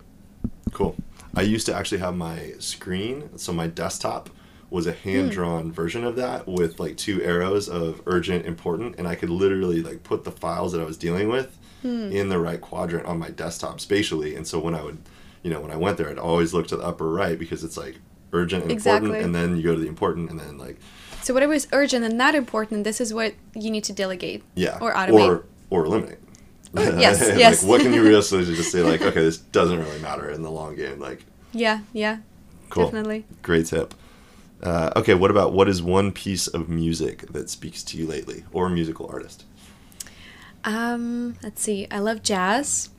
Cool. 0.71 0.95
I 1.35 1.41
used 1.41 1.65
to 1.65 1.75
actually 1.75 1.97
have 1.99 2.15
my 2.15 2.53
screen, 2.59 3.37
so 3.37 3.51
my 3.51 3.67
desktop 3.67 4.29
was 4.69 4.87
a 4.87 4.93
hand 4.93 5.31
drawn 5.31 5.71
version 5.71 6.03
of 6.03 6.15
that 6.15 6.47
with 6.47 6.79
like 6.79 6.97
two 6.97 7.21
arrows 7.23 7.67
of 7.69 8.01
urgent, 8.05 8.45
important, 8.45 8.95
and 8.97 9.07
I 9.07 9.15
could 9.15 9.29
literally 9.29 9.81
like 9.81 10.03
put 10.03 10.23
the 10.23 10.31
files 10.31 10.71
that 10.73 10.81
I 10.81 10.85
was 10.85 10.97
dealing 10.97 11.29
with 11.29 11.57
in 11.83 12.29
the 12.29 12.39
right 12.39 12.59
quadrant 12.59 13.05
on 13.05 13.19
my 13.19 13.29
desktop 13.29 13.79
spatially. 13.79 14.35
And 14.35 14.47
so 14.47 14.57
when 14.59 14.73
I 14.73 14.81
would, 14.83 14.97
you 15.45 15.51
know, 15.51 15.61
when 15.61 15.69
I 15.69 15.75
went 15.85 15.97
there, 15.97 16.09
I'd 16.09 16.17
always 16.17 16.53
look 16.55 16.65
to 16.69 16.77
the 16.77 16.83
upper 16.83 17.07
right 17.21 17.37
because 17.37 17.63
it's 17.63 17.77
like 17.77 17.95
urgent 18.33 18.63
and 18.63 18.71
Exactly. 18.71 19.09
important, 19.09 19.25
and 19.25 19.35
then 19.35 19.55
you 19.57 19.61
go 19.63 19.75
to 19.75 19.79
the 19.85 19.87
important, 19.87 20.31
and 20.31 20.39
then 20.39 20.57
like 20.57 20.77
So 21.21 21.33
whatever 21.35 21.53
is 21.53 21.67
urgent 21.71 22.03
and 22.03 22.17
not 22.17 22.33
important, 22.33 22.83
this 22.83 22.99
is 22.99 23.13
what 23.13 23.35
you 23.63 23.69
need 23.69 23.83
to 23.85 23.93
delegate. 23.93 24.41
yeah, 24.55 24.79
Or 24.81 24.91
automate. 24.93 25.27
or 25.29 25.45
or 25.69 25.85
eliminate. 25.85 26.17
yes, 27.05 27.21
like, 27.29 27.37
yes. 27.37 27.63
what 27.63 27.79
can 27.81 27.93
you 27.93 28.01
realistically 28.09 28.55
just 28.55 28.71
say 28.71 28.81
like, 28.81 29.01
okay, 29.09 29.21
this 29.29 29.37
doesn't 29.37 29.79
really 29.79 30.01
matter 30.01 30.29
in 30.31 30.41
the 30.41 30.51
long 30.51 30.75
game, 30.75 30.99
like. 30.99 31.23
yeah, 31.53 31.81
yeah, 31.93 32.17
Cool. 32.71 32.85
definitely. 32.85 33.25
Great 33.43 33.67
tip. 33.67 33.93
Uh, 34.63 34.89
okay, 34.95 35.13
what 35.13 35.29
about 35.31 35.53
what 35.53 35.67
is 35.69 35.79
one 35.83 36.11
piece 36.11 36.47
of 36.47 36.67
music 36.69 37.17
that 37.31 37.49
speaks 37.51 37.83
to 37.83 37.97
you 37.97 38.05
lately, 38.07 38.43
or 38.51 38.65
a 38.67 38.69
musical 38.71 39.05
artist? 39.13 39.45
Um, 40.63 41.35
let's 41.43 41.61
see. 41.61 41.87
I 41.91 41.99
love 41.99 42.23
jazz, 42.23 42.89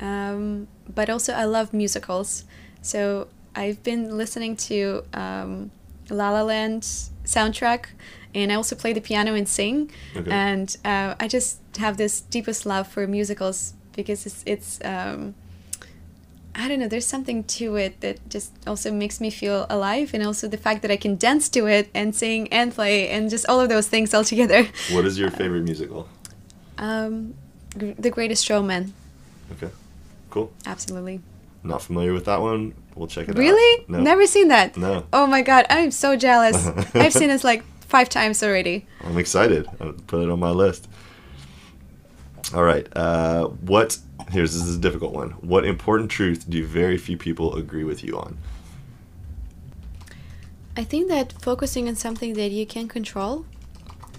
um, 0.00 0.68
but 0.92 1.08
also 1.10 1.32
I 1.32 1.44
love 1.44 1.72
musicals. 1.72 2.44
So 2.82 3.28
I've 3.54 3.82
been 3.82 4.16
listening 4.16 4.56
to 4.56 5.04
um, 5.12 5.70
La 6.10 6.30
La 6.30 6.42
Land 6.42 6.82
soundtrack, 7.24 7.86
and 8.34 8.52
I 8.52 8.56
also 8.56 8.76
play 8.76 8.92
the 8.92 9.00
piano 9.00 9.34
and 9.34 9.48
sing. 9.48 9.90
Okay. 10.16 10.30
And 10.30 10.76
uh, 10.84 11.14
I 11.18 11.28
just 11.28 11.58
have 11.78 11.96
this 11.96 12.20
deepest 12.20 12.66
love 12.66 12.88
for 12.88 13.06
musicals 13.06 13.74
because 13.96 14.26
it's 14.26 14.42
it's. 14.46 14.78
Um, 14.84 15.34
I 16.56 16.68
don't 16.68 16.78
know. 16.78 16.86
There's 16.86 17.06
something 17.06 17.42
to 17.58 17.74
it 17.74 18.00
that 18.00 18.28
just 18.30 18.52
also 18.64 18.92
makes 18.92 19.20
me 19.20 19.28
feel 19.28 19.66
alive, 19.68 20.14
and 20.14 20.24
also 20.24 20.46
the 20.46 20.56
fact 20.56 20.82
that 20.82 20.90
I 20.90 20.96
can 20.96 21.16
dance 21.16 21.48
to 21.48 21.66
it 21.66 21.90
and 21.94 22.14
sing 22.14 22.46
and 22.52 22.72
play 22.72 23.08
and 23.08 23.28
just 23.28 23.44
all 23.48 23.60
of 23.60 23.68
those 23.68 23.88
things 23.88 24.14
all 24.14 24.22
together. 24.22 24.68
What 24.92 25.04
is 25.04 25.18
your 25.18 25.30
favorite 25.40 25.62
musical? 25.64 26.08
Um, 26.78 27.34
The 27.74 28.10
Greatest 28.10 28.44
Showman. 28.44 28.94
Okay, 29.52 29.72
cool. 30.34 30.52
Absolutely. 30.66 31.20
Not 31.62 31.80
familiar 31.80 32.12
with 32.12 32.24
that 32.24 32.40
one. 32.40 32.74
We'll 32.96 33.06
check 33.06 33.28
it 33.28 33.36
out. 33.36 33.38
Really? 33.38 33.84
No. 33.88 34.00
Never 34.00 34.26
seen 34.26 34.48
that. 34.48 34.76
No. 34.76 35.06
Oh 35.12 35.26
my 35.26 35.42
god, 35.42 35.64
I'm 35.70 35.92
so 35.92 36.16
jealous. 36.16 36.66
I've 36.94 37.12
seen 37.12 37.28
this 37.28 37.44
like 37.44 37.62
five 37.82 38.08
times 38.08 38.42
already. 38.42 38.84
I'm 39.02 39.16
excited. 39.16 39.68
I'll 39.80 39.92
put 39.92 40.22
it 40.22 40.30
on 40.30 40.40
my 40.40 40.50
list. 40.50 40.88
All 42.52 42.64
right. 42.64 42.86
Uh, 42.96 43.46
what? 43.46 43.98
Here's 44.30 44.52
this 44.54 44.64
is 44.64 44.76
a 44.76 44.80
difficult 44.80 45.12
one. 45.12 45.30
What 45.40 45.64
important 45.64 46.10
truth 46.10 46.50
do 46.50 46.66
very 46.66 46.98
few 46.98 47.16
people 47.16 47.54
agree 47.54 47.84
with 47.84 48.02
you 48.02 48.18
on? 48.18 48.36
I 50.76 50.82
think 50.82 51.08
that 51.08 51.32
focusing 51.40 51.86
on 51.86 51.94
something 51.94 52.34
that 52.34 52.50
you 52.50 52.66
can 52.66 52.88
control 52.88 53.46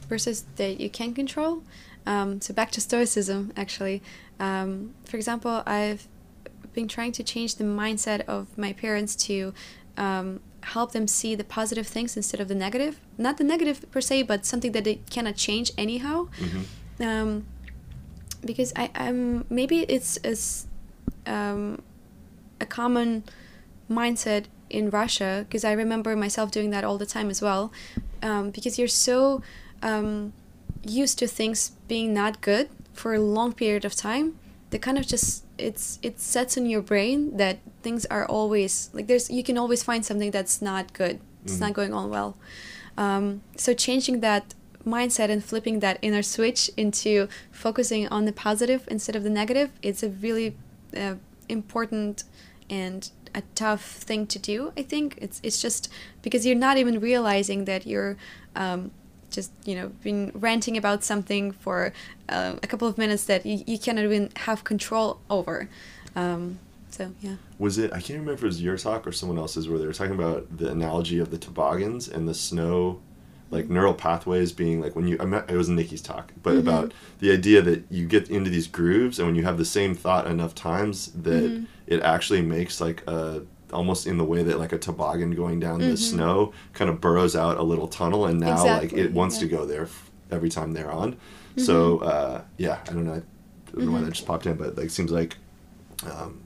versus 0.07 0.45
that 0.55 0.79
you 0.79 0.89
can't 0.89 1.13
control. 1.13 1.63
Um, 2.05 2.41
so 2.41 2.53
back 2.53 2.71
to 2.71 2.81
stoicism, 2.81 3.51
actually. 3.55 4.01
Um, 4.39 4.93
for 5.05 5.17
example, 5.17 5.63
I've 5.65 6.07
been 6.73 6.87
trying 6.87 7.11
to 7.13 7.23
change 7.23 7.55
the 7.55 7.63
mindset 7.63 8.21
of 8.21 8.57
my 8.57 8.73
parents 8.73 9.15
to 9.27 9.53
um, 9.97 10.41
help 10.61 10.91
them 10.91 11.07
see 11.07 11.35
the 11.35 11.43
positive 11.43 11.87
things 11.87 12.17
instead 12.17 12.39
of 12.39 12.47
the 12.47 12.55
negative. 12.55 12.99
Not 13.17 13.37
the 13.37 13.43
negative 13.43 13.89
per 13.91 14.01
se, 14.01 14.23
but 14.23 14.45
something 14.45 14.71
that 14.73 14.83
they 14.83 14.95
cannot 15.09 15.35
change 15.35 15.71
anyhow. 15.77 16.27
Um, 16.99 17.45
because 18.43 18.71
I, 18.75 18.91
I'm 18.95 19.45
maybe 19.49 19.79
it's 19.79 20.17
as 20.17 20.67
um, 21.25 21.81
a 22.61 22.65
common 22.65 23.23
mindset 23.89 24.45
in 24.69 24.89
Russia 24.89 25.45
because 25.47 25.63
I 25.63 25.71
remember 25.71 26.15
myself 26.15 26.51
doing 26.51 26.69
that 26.71 26.83
all 26.83 26.97
the 26.97 27.05
time 27.05 27.29
as 27.29 27.41
well. 27.41 27.71
Um, 28.21 28.49
because 28.51 28.77
you're 28.77 28.87
so 28.87 29.41
um, 29.81 30.33
used 30.85 31.19
to 31.19 31.27
things 31.27 31.71
being 31.87 32.13
not 32.13 32.41
good 32.41 32.69
for 32.93 33.13
a 33.13 33.19
long 33.19 33.53
period 33.53 33.85
of 33.85 33.95
time, 33.95 34.39
they 34.69 34.77
kind 34.77 34.97
of 34.97 35.05
just 35.07 35.43
it's 35.57 35.99
it 36.01 36.19
sets 36.19 36.57
in 36.57 36.65
your 36.65 36.81
brain 36.81 37.37
that 37.37 37.59
things 37.81 38.05
are 38.07 38.25
always 38.25 38.89
like 38.93 39.07
there's 39.07 39.29
you 39.29 39.43
can 39.43 39.57
always 39.57 39.83
find 39.83 40.05
something 40.05 40.31
that's 40.31 40.61
not 40.61 40.93
good. 40.93 41.19
It's 41.45 41.59
not 41.59 41.73
going 41.73 41.93
on 41.93 42.09
well. 42.09 42.35
Um, 42.97 43.41
so 43.55 43.75
changing 43.75 44.21
that 44.21 44.55
mindset 44.85 45.29
and 45.29 45.43
flipping 45.43 45.79
that 45.79 45.99
inner 46.01 46.23
switch 46.23 46.69
into 46.75 47.27
focusing 47.51 48.07
on 48.07 48.25
the 48.25 48.31
positive 48.31 48.87
instead 48.89 49.15
of 49.15 49.23
the 49.23 49.29
negative, 49.29 49.71
it's 49.81 50.01
a 50.01 50.09
really 50.09 50.55
uh, 50.97 51.15
important 51.49 52.23
and 52.69 53.11
a 53.33 53.43
tough 53.53 53.83
thing 53.83 54.25
to 54.27 54.39
do. 54.39 54.71
I 54.77 54.81
think 54.81 55.17
it's 55.21 55.39
it's 55.43 55.61
just 55.61 55.91
because 56.21 56.45
you're 56.45 56.55
not 56.55 56.77
even 56.77 56.99
realizing 56.99 57.65
that 57.65 57.85
you're 57.85 58.17
um, 58.55 58.91
just 59.35 59.51
you 59.65 59.75
know 59.75 59.91
been 60.03 60.31
ranting 60.33 60.77
about 60.77 61.03
something 61.03 61.51
for 61.51 61.93
uh, 62.29 62.55
a 62.63 62.67
couple 62.67 62.87
of 62.87 62.97
minutes 62.97 63.25
that 63.25 63.45
you, 63.45 63.63
you 63.67 63.77
cannot 63.77 64.05
even 64.05 64.31
have 64.37 64.63
control 64.63 65.19
over. 65.29 65.69
Um, 66.15 66.59
so 66.89 67.11
yeah. 67.21 67.35
Was 67.59 67.77
it? 67.77 67.91
I 67.91 67.99
can't 67.99 68.19
remember 68.19 68.33
if 68.33 68.43
it 68.43 68.47
was 68.47 68.61
your 68.61 68.77
talk 68.77 69.05
or 69.05 69.11
someone 69.11 69.37
else's 69.37 69.67
where 69.67 69.77
they 69.77 69.85
were 69.85 69.93
talking 69.93 70.15
about 70.15 70.57
the 70.57 70.69
analogy 70.69 71.19
of 71.19 71.29
the 71.29 71.37
toboggans 71.37 72.07
and 72.07 72.27
the 72.27 72.33
snow, 72.33 73.01
like 73.51 73.69
neural 73.69 73.93
pathways 73.93 74.53
being 74.53 74.81
like 74.81 74.95
when 74.95 75.07
you. 75.07 75.17
I 75.19 75.25
met, 75.25 75.49
it 75.49 75.57
was 75.57 75.67
Nikki's 75.67 76.01
talk, 76.01 76.31
but 76.41 76.57
about 76.57 76.93
the 77.19 77.31
idea 77.31 77.61
that 77.61 77.83
you 77.89 78.07
get 78.07 78.29
into 78.29 78.49
these 78.49 78.67
grooves 78.67 79.19
and 79.19 79.27
when 79.27 79.35
you 79.35 79.43
have 79.43 79.57
the 79.57 79.65
same 79.65 79.93
thought 79.93 80.25
enough 80.25 80.55
times 80.55 81.11
that 81.11 81.65
it 81.85 82.01
actually 82.01 82.41
makes 82.41 82.79
like 82.79 83.05
a 83.07 83.43
almost 83.75 84.07
in 84.07 84.17
the 84.17 84.23
way 84.23 84.43
that 84.43 84.57
like 84.57 84.71
a 84.71 84.77
toboggan 84.77 85.31
going 85.31 85.59
down 85.59 85.79
the 85.79 85.85
mm-hmm. 85.85 85.95
snow 85.95 86.53
kind 86.73 86.89
of 86.89 86.99
burrows 87.01 87.35
out 87.35 87.57
a 87.57 87.63
little 87.63 87.87
tunnel 87.87 88.25
and 88.25 88.39
now 88.39 88.63
like 88.65 88.93
it 88.93 89.11
wants 89.11 89.37
to 89.39 89.47
go 89.47 89.65
there 89.65 89.83
f- 89.83 90.11
every 90.31 90.49
time 90.49 90.71
they're 90.71 90.91
on. 90.91 91.17
So 91.57 91.97
mm-hmm. 91.97 92.07
uh, 92.07 92.41
yeah, 92.57 92.79
I 92.89 92.93
don't 92.93 93.05
know. 93.05 93.13
I 93.13 93.71
don't 93.71 93.85
know 93.85 93.91
why 93.91 93.99
that 93.99 94.05
mm-hmm. 94.05 94.11
just 94.13 94.25
popped 94.25 94.45
in, 94.45 94.55
but 94.55 94.77
like 94.77 94.89
seems 94.89 95.11
like 95.11 95.35
um, 96.09 96.45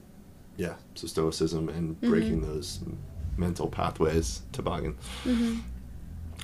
yeah, 0.56 0.74
so 0.94 1.06
stoicism 1.06 1.68
and 1.68 2.00
breaking 2.00 2.42
those 2.42 2.80
mental 3.36 3.68
pathways, 3.68 4.42
toboggan. 4.52 4.96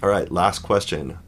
All 0.02 0.08
right, 0.08 0.30
last 0.30 0.60
question. 0.60 1.18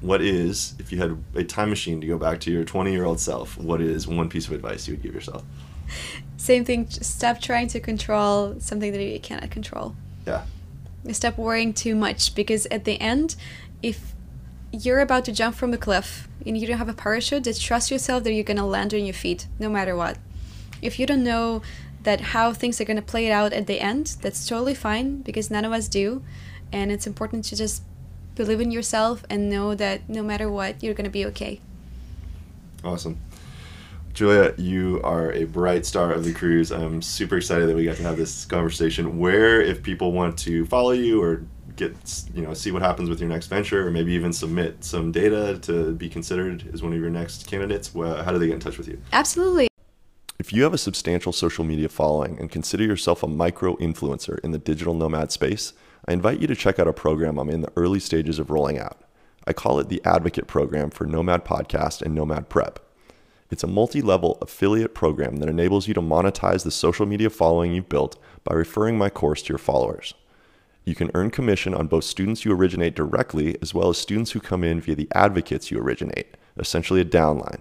What 0.00 0.20
is, 0.20 0.74
if 0.78 0.92
you 0.92 0.98
had 0.98 1.16
a 1.34 1.44
time 1.44 1.70
machine 1.70 2.00
to 2.00 2.06
go 2.06 2.18
back 2.18 2.40
to 2.40 2.50
your 2.50 2.64
20 2.64 2.92
year 2.92 3.04
old 3.04 3.20
self, 3.20 3.56
what 3.56 3.80
is 3.80 4.06
one 4.06 4.28
piece 4.28 4.46
of 4.46 4.52
advice 4.52 4.86
you 4.86 4.94
would 4.94 5.02
give 5.02 5.14
yourself? 5.14 5.44
Same 6.36 6.64
thing. 6.64 6.88
Stop 6.90 7.40
trying 7.40 7.68
to 7.68 7.80
control 7.80 8.56
something 8.60 8.92
that 8.92 9.02
you 9.02 9.20
cannot 9.20 9.50
control. 9.50 9.94
Yeah. 10.26 10.44
Stop 11.12 11.38
worrying 11.38 11.72
too 11.72 11.94
much 11.94 12.34
because 12.34 12.66
at 12.66 12.84
the 12.84 13.00
end, 13.00 13.36
if 13.82 14.14
you're 14.72 15.00
about 15.00 15.24
to 15.26 15.32
jump 15.32 15.54
from 15.54 15.72
a 15.72 15.76
cliff 15.78 16.28
and 16.44 16.56
you 16.58 16.66
don't 16.66 16.78
have 16.78 16.88
a 16.88 16.94
parachute, 16.94 17.44
just 17.44 17.62
trust 17.62 17.90
yourself 17.90 18.24
that 18.24 18.32
you're 18.32 18.44
gonna 18.44 18.66
land 18.66 18.92
on 18.94 19.04
your 19.04 19.14
feet 19.14 19.46
no 19.58 19.68
matter 19.68 19.94
what. 19.94 20.18
if 20.82 20.98
you 20.98 21.06
don't 21.06 21.24
know 21.24 21.62
that 22.04 22.20
how 22.20 22.52
things 22.52 22.80
are 22.80 22.84
going 22.84 22.96
to 22.96 23.02
play 23.02 23.26
it 23.26 23.30
out 23.30 23.52
at 23.52 23.66
the 23.66 23.80
end, 23.80 24.16
that's 24.20 24.46
totally 24.46 24.74
fine 24.74 25.22
because 25.22 25.50
none 25.50 25.64
of 25.64 25.72
us 25.72 25.88
do. 25.88 26.22
And 26.72 26.92
it's 26.92 27.06
important 27.06 27.44
to 27.46 27.56
just 27.56 27.82
believe 28.34 28.60
in 28.60 28.70
yourself 28.70 29.24
and 29.30 29.50
know 29.50 29.74
that 29.74 30.08
no 30.08 30.22
matter 30.22 30.50
what, 30.50 30.82
you're 30.82 30.94
going 30.94 31.04
to 31.04 31.10
be 31.10 31.24
okay. 31.26 31.60
Awesome. 32.84 33.18
Julia, 34.14 34.54
you 34.56 35.00
are 35.02 35.32
a 35.32 35.42
bright 35.42 35.84
star 35.84 36.12
of 36.12 36.24
the 36.24 36.32
cruise. 36.32 36.70
I'm 36.70 37.02
super 37.02 37.36
excited 37.36 37.68
that 37.68 37.74
we 37.74 37.84
got 37.84 37.96
to 37.96 38.04
have 38.04 38.16
this 38.16 38.44
conversation. 38.44 39.18
Where, 39.18 39.60
if 39.60 39.82
people 39.82 40.12
want 40.12 40.38
to 40.38 40.64
follow 40.66 40.92
you 40.92 41.20
or 41.20 41.44
get, 41.74 41.96
you 42.32 42.42
know, 42.42 42.54
see 42.54 42.70
what 42.70 42.80
happens 42.80 43.08
with 43.08 43.18
your 43.18 43.28
next 43.28 43.48
venture, 43.48 43.84
or 43.84 43.90
maybe 43.90 44.12
even 44.12 44.32
submit 44.32 44.84
some 44.84 45.10
data 45.10 45.58
to 45.62 45.94
be 45.94 46.08
considered 46.08 46.70
as 46.72 46.80
one 46.80 46.92
of 46.92 47.00
your 47.00 47.10
next 47.10 47.48
candidates, 47.48 47.92
well, 47.92 48.22
how 48.22 48.30
do 48.30 48.38
they 48.38 48.46
get 48.46 48.54
in 48.54 48.60
touch 48.60 48.78
with 48.78 48.86
you? 48.86 49.02
Absolutely. 49.12 49.66
If 50.38 50.52
you 50.52 50.62
have 50.62 50.74
a 50.74 50.78
substantial 50.78 51.32
social 51.32 51.64
media 51.64 51.88
following 51.88 52.38
and 52.38 52.48
consider 52.52 52.84
yourself 52.84 53.24
a 53.24 53.28
micro 53.28 53.74
influencer 53.78 54.38
in 54.44 54.52
the 54.52 54.58
digital 54.58 54.94
nomad 54.94 55.32
space, 55.32 55.72
I 56.06 56.12
invite 56.12 56.40
you 56.40 56.46
to 56.46 56.54
check 56.54 56.78
out 56.78 56.86
a 56.86 56.92
program 56.92 57.36
I'm 57.36 57.50
in 57.50 57.62
the 57.62 57.72
early 57.74 57.98
stages 57.98 58.38
of 58.38 58.50
rolling 58.50 58.78
out. 58.78 59.00
I 59.44 59.52
call 59.52 59.80
it 59.80 59.88
the 59.88 60.00
Advocate 60.04 60.46
Program 60.46 60.90
for 60.90 61.04
Nomad 61.04 61.44
Podcast 61.44 62.00
and 62.00 62.14
Nomad 62.14 62.48
Prep. 62.48 62.78
It's 63.50 63.62
a 63.62 63.68
multi 63.68 64.00
level 64.00 64.38
affiliate 64.40 64.94
program 64.94 65.36
that 65.36 65.48
enables 65.48 65.86
you 65.86 65.94
to 65.94 66.00
monetize 66.00 66.64
the 66.64 66.70
social 66.70 67.06
media 67.06 67.28
following 67.28 67.72
you've 67.72 67.88
built 67.88 68.18
by 68.42 68.54
referring 68.54 68.96
my 68.96 69.10
course 69.10 69.42
to 69.42 69.52
your 69.52 69.58
followers. 69.58 70.14
You 70.84 70.94
can 70.94 71.10
earn 71.14 71.30
commission 71.30 71.74
on 71.74 71.86
both 71.86 72.04
students 72.04 72.44
you 72.44 72.52
originate 72.52 72.94
directly 72.94 73.56
as 73.62 73.72
well 73.72 73.88
as 73.88 73.98
students 73.98 74.32
who 74.32 74.40
come 74.40 74.64
in 74.64 74.80
via 74.80 74.94
the 74.94 75.08
advocates 75.14 75.70
you 75.70 75.78
originate, 75.78 76.36
essentially 76.58 77.00
a 77.00 77.06
downline, 77.06 77.60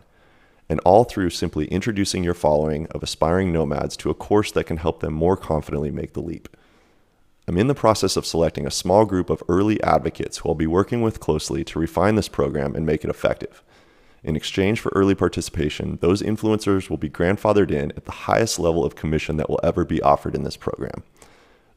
and 0.70 0.80
all 0.82 1.04
through 1.04 1.30
simply 1.30 1.66
introducing 1.68 2.24
your 2.24 2.34
following 2.34 2.88
of 2.88 3.04
aspiring 3.04 3.52
nomads 3.52 3.96
to 3.98 4.10
a 4.10 4.16
course 4.16 4.52
that 4.52 4.66
can 4.66 4.78
help 4.78 5.00
them 5.00 5.14
more 5.14 5.38
confidently 5.38 5.92
make 5.92 6.14
the 6.14 6.22
leap. 6.22 6.50
I'm 7.48 7.58
in 7.58 7.68
the 7.68 7.76
process 7.76 8.16
of 8.16 8.26
selecting 8.26 8.66
a 8.66 8.72
small 8.72 9.06
group 9.06 9.30
of 9.30 9.44
early 9.50 9.82
advocates 9.84 10.38
who 10.38 10.50
I'll 10.50 10.56
be 10.56 10.68
working 10.68 11.02
with 11.02 11.20
closely 11.20 11.64
to 11.66 11.80
refine 11.80 12.16
this 12.16 12.30
program 12.30 12.76
and 12.76 12.86
make 12.86 13.04
it 13.04 13.10
effective. 13.10 13.62
In 14.24 14.38
exchange 14.38 14.80
for 14.80 14.91
early 14.95 15.16
participation, 15.16 15.98
those 16.02 16.22
influencers 16.22 16.90
will 16.90 16.98
be 16.98 17.10
grandfathered 17.10 17.72
in 17.72 17.91
at 17.91 18.06
the 18.06 18.12
highest 18.12 18.58
level 18.58 18.86
of 18.86 18.95
commission 18.95 19.36
that 19.38 19.50
will 19.50 19.60
ever 19.64 19.84
be 19.84 20.02
offered 20.02 20.34
in 20.34 20.44
this 20.44 20.56
program. 20.56 21.04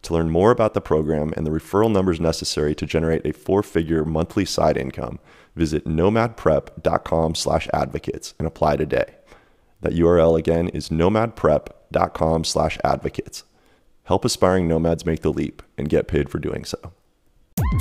To 0.03 0.13
learn 0.15 0.31
more 0.31 0.53
about 0.53 0.75
the 0.75 0.81
program 0.81 1.33
and 1.37 1.45
the 1.45 1.51
referral 1.51 1.91
numbers 1.91 2.21
necessary 2.21 2.77
to 2.77 2.87
generate 2.87 3.27
a 3.27 3.33
four-figure 3.33 4.05
monthly 4.05 4.45
side 4.45 4.77
income, 4.77 5.19
visit 5.57 5.87
nomadprep.com/advocates 5.87 8.35
and 8.39 8.47
apply 8.47 8.77
today. 8.77 9.17
That 9.81 9.95
URL 9.95 10.39
again 10.39 10.69
is 10.69 10.91
nomadprep.com/advocates. 10.91 13.43
Help 14.05 14.25
aspiring 14.25 14.69
nomads 14.69 15.05
make 15.05 15.23
the 15.23 15.33
leap 15.33 15.65
and 15.77 15.89
get 15.89 16.07
paid 16.07 16.31
for 16.31 16.39
doing 16.39 16.65
so. 16.65 16.93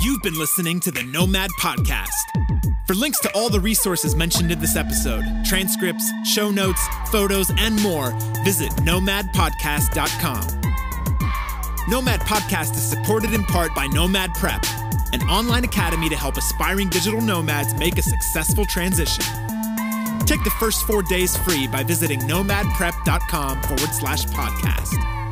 You've 0.00 0.22
been 0.22 0.36
listening 0.36 0.80
to 0.80 0.90
the 0.90 1.04
Nomad 1.04 1.50
Podcast. 1.60 2.08
For 2.86 2.94
links 2.94 3.18
to 3.20 3.30
all 3.34 3.50
the 3.50 3.58
resources 3.58 4.14
mentioned 4.14 4.52
in 4.52 4.60
this 4.60 4.76
episode, 4.76 5.24
transcripts, 5.44 6.08
show 6.24 6.52
notes, 6.52 6.80
photos, 7.10 7.50
and 7.58 7.74
more, 7.82 8.10
visit 8.44 8.70
nomadpodcast.com. 8.76 10.60
Nomad 11.88 12.20
Podcast 12.20 12.76
is 12.76 12.82
supported 12.82 13.32
in 13.32 13.42
part 13.44 13.74
by 13.74 13.88
Nomad 13.88 14.34
Prep, 14.34 14.64
an 15.12 15.22
online 15.22 15.64
academy 15.64 16.08
to 16.08 16.16
help 16.16 16.36
aspiring 16.36 16.88
digital 16.88 17.20
nomads 17.20 17.74
make 17.74 17.98
a 17.98 18.02
successful 18.02 18.64
transition. 18.64 19.24
Take 20.24 20.44
the 20.44 20.54
first 20.60 20.86
four 20.86 21.02
days 21.02 21.36
free 21.36 21.66
by 21.66 21.82
visiting 21.82 22.20
nomadprep.com 22.20 23.62
forward 23.62 23.94
slash 23.94 24.26
podcast. 24.26 25.25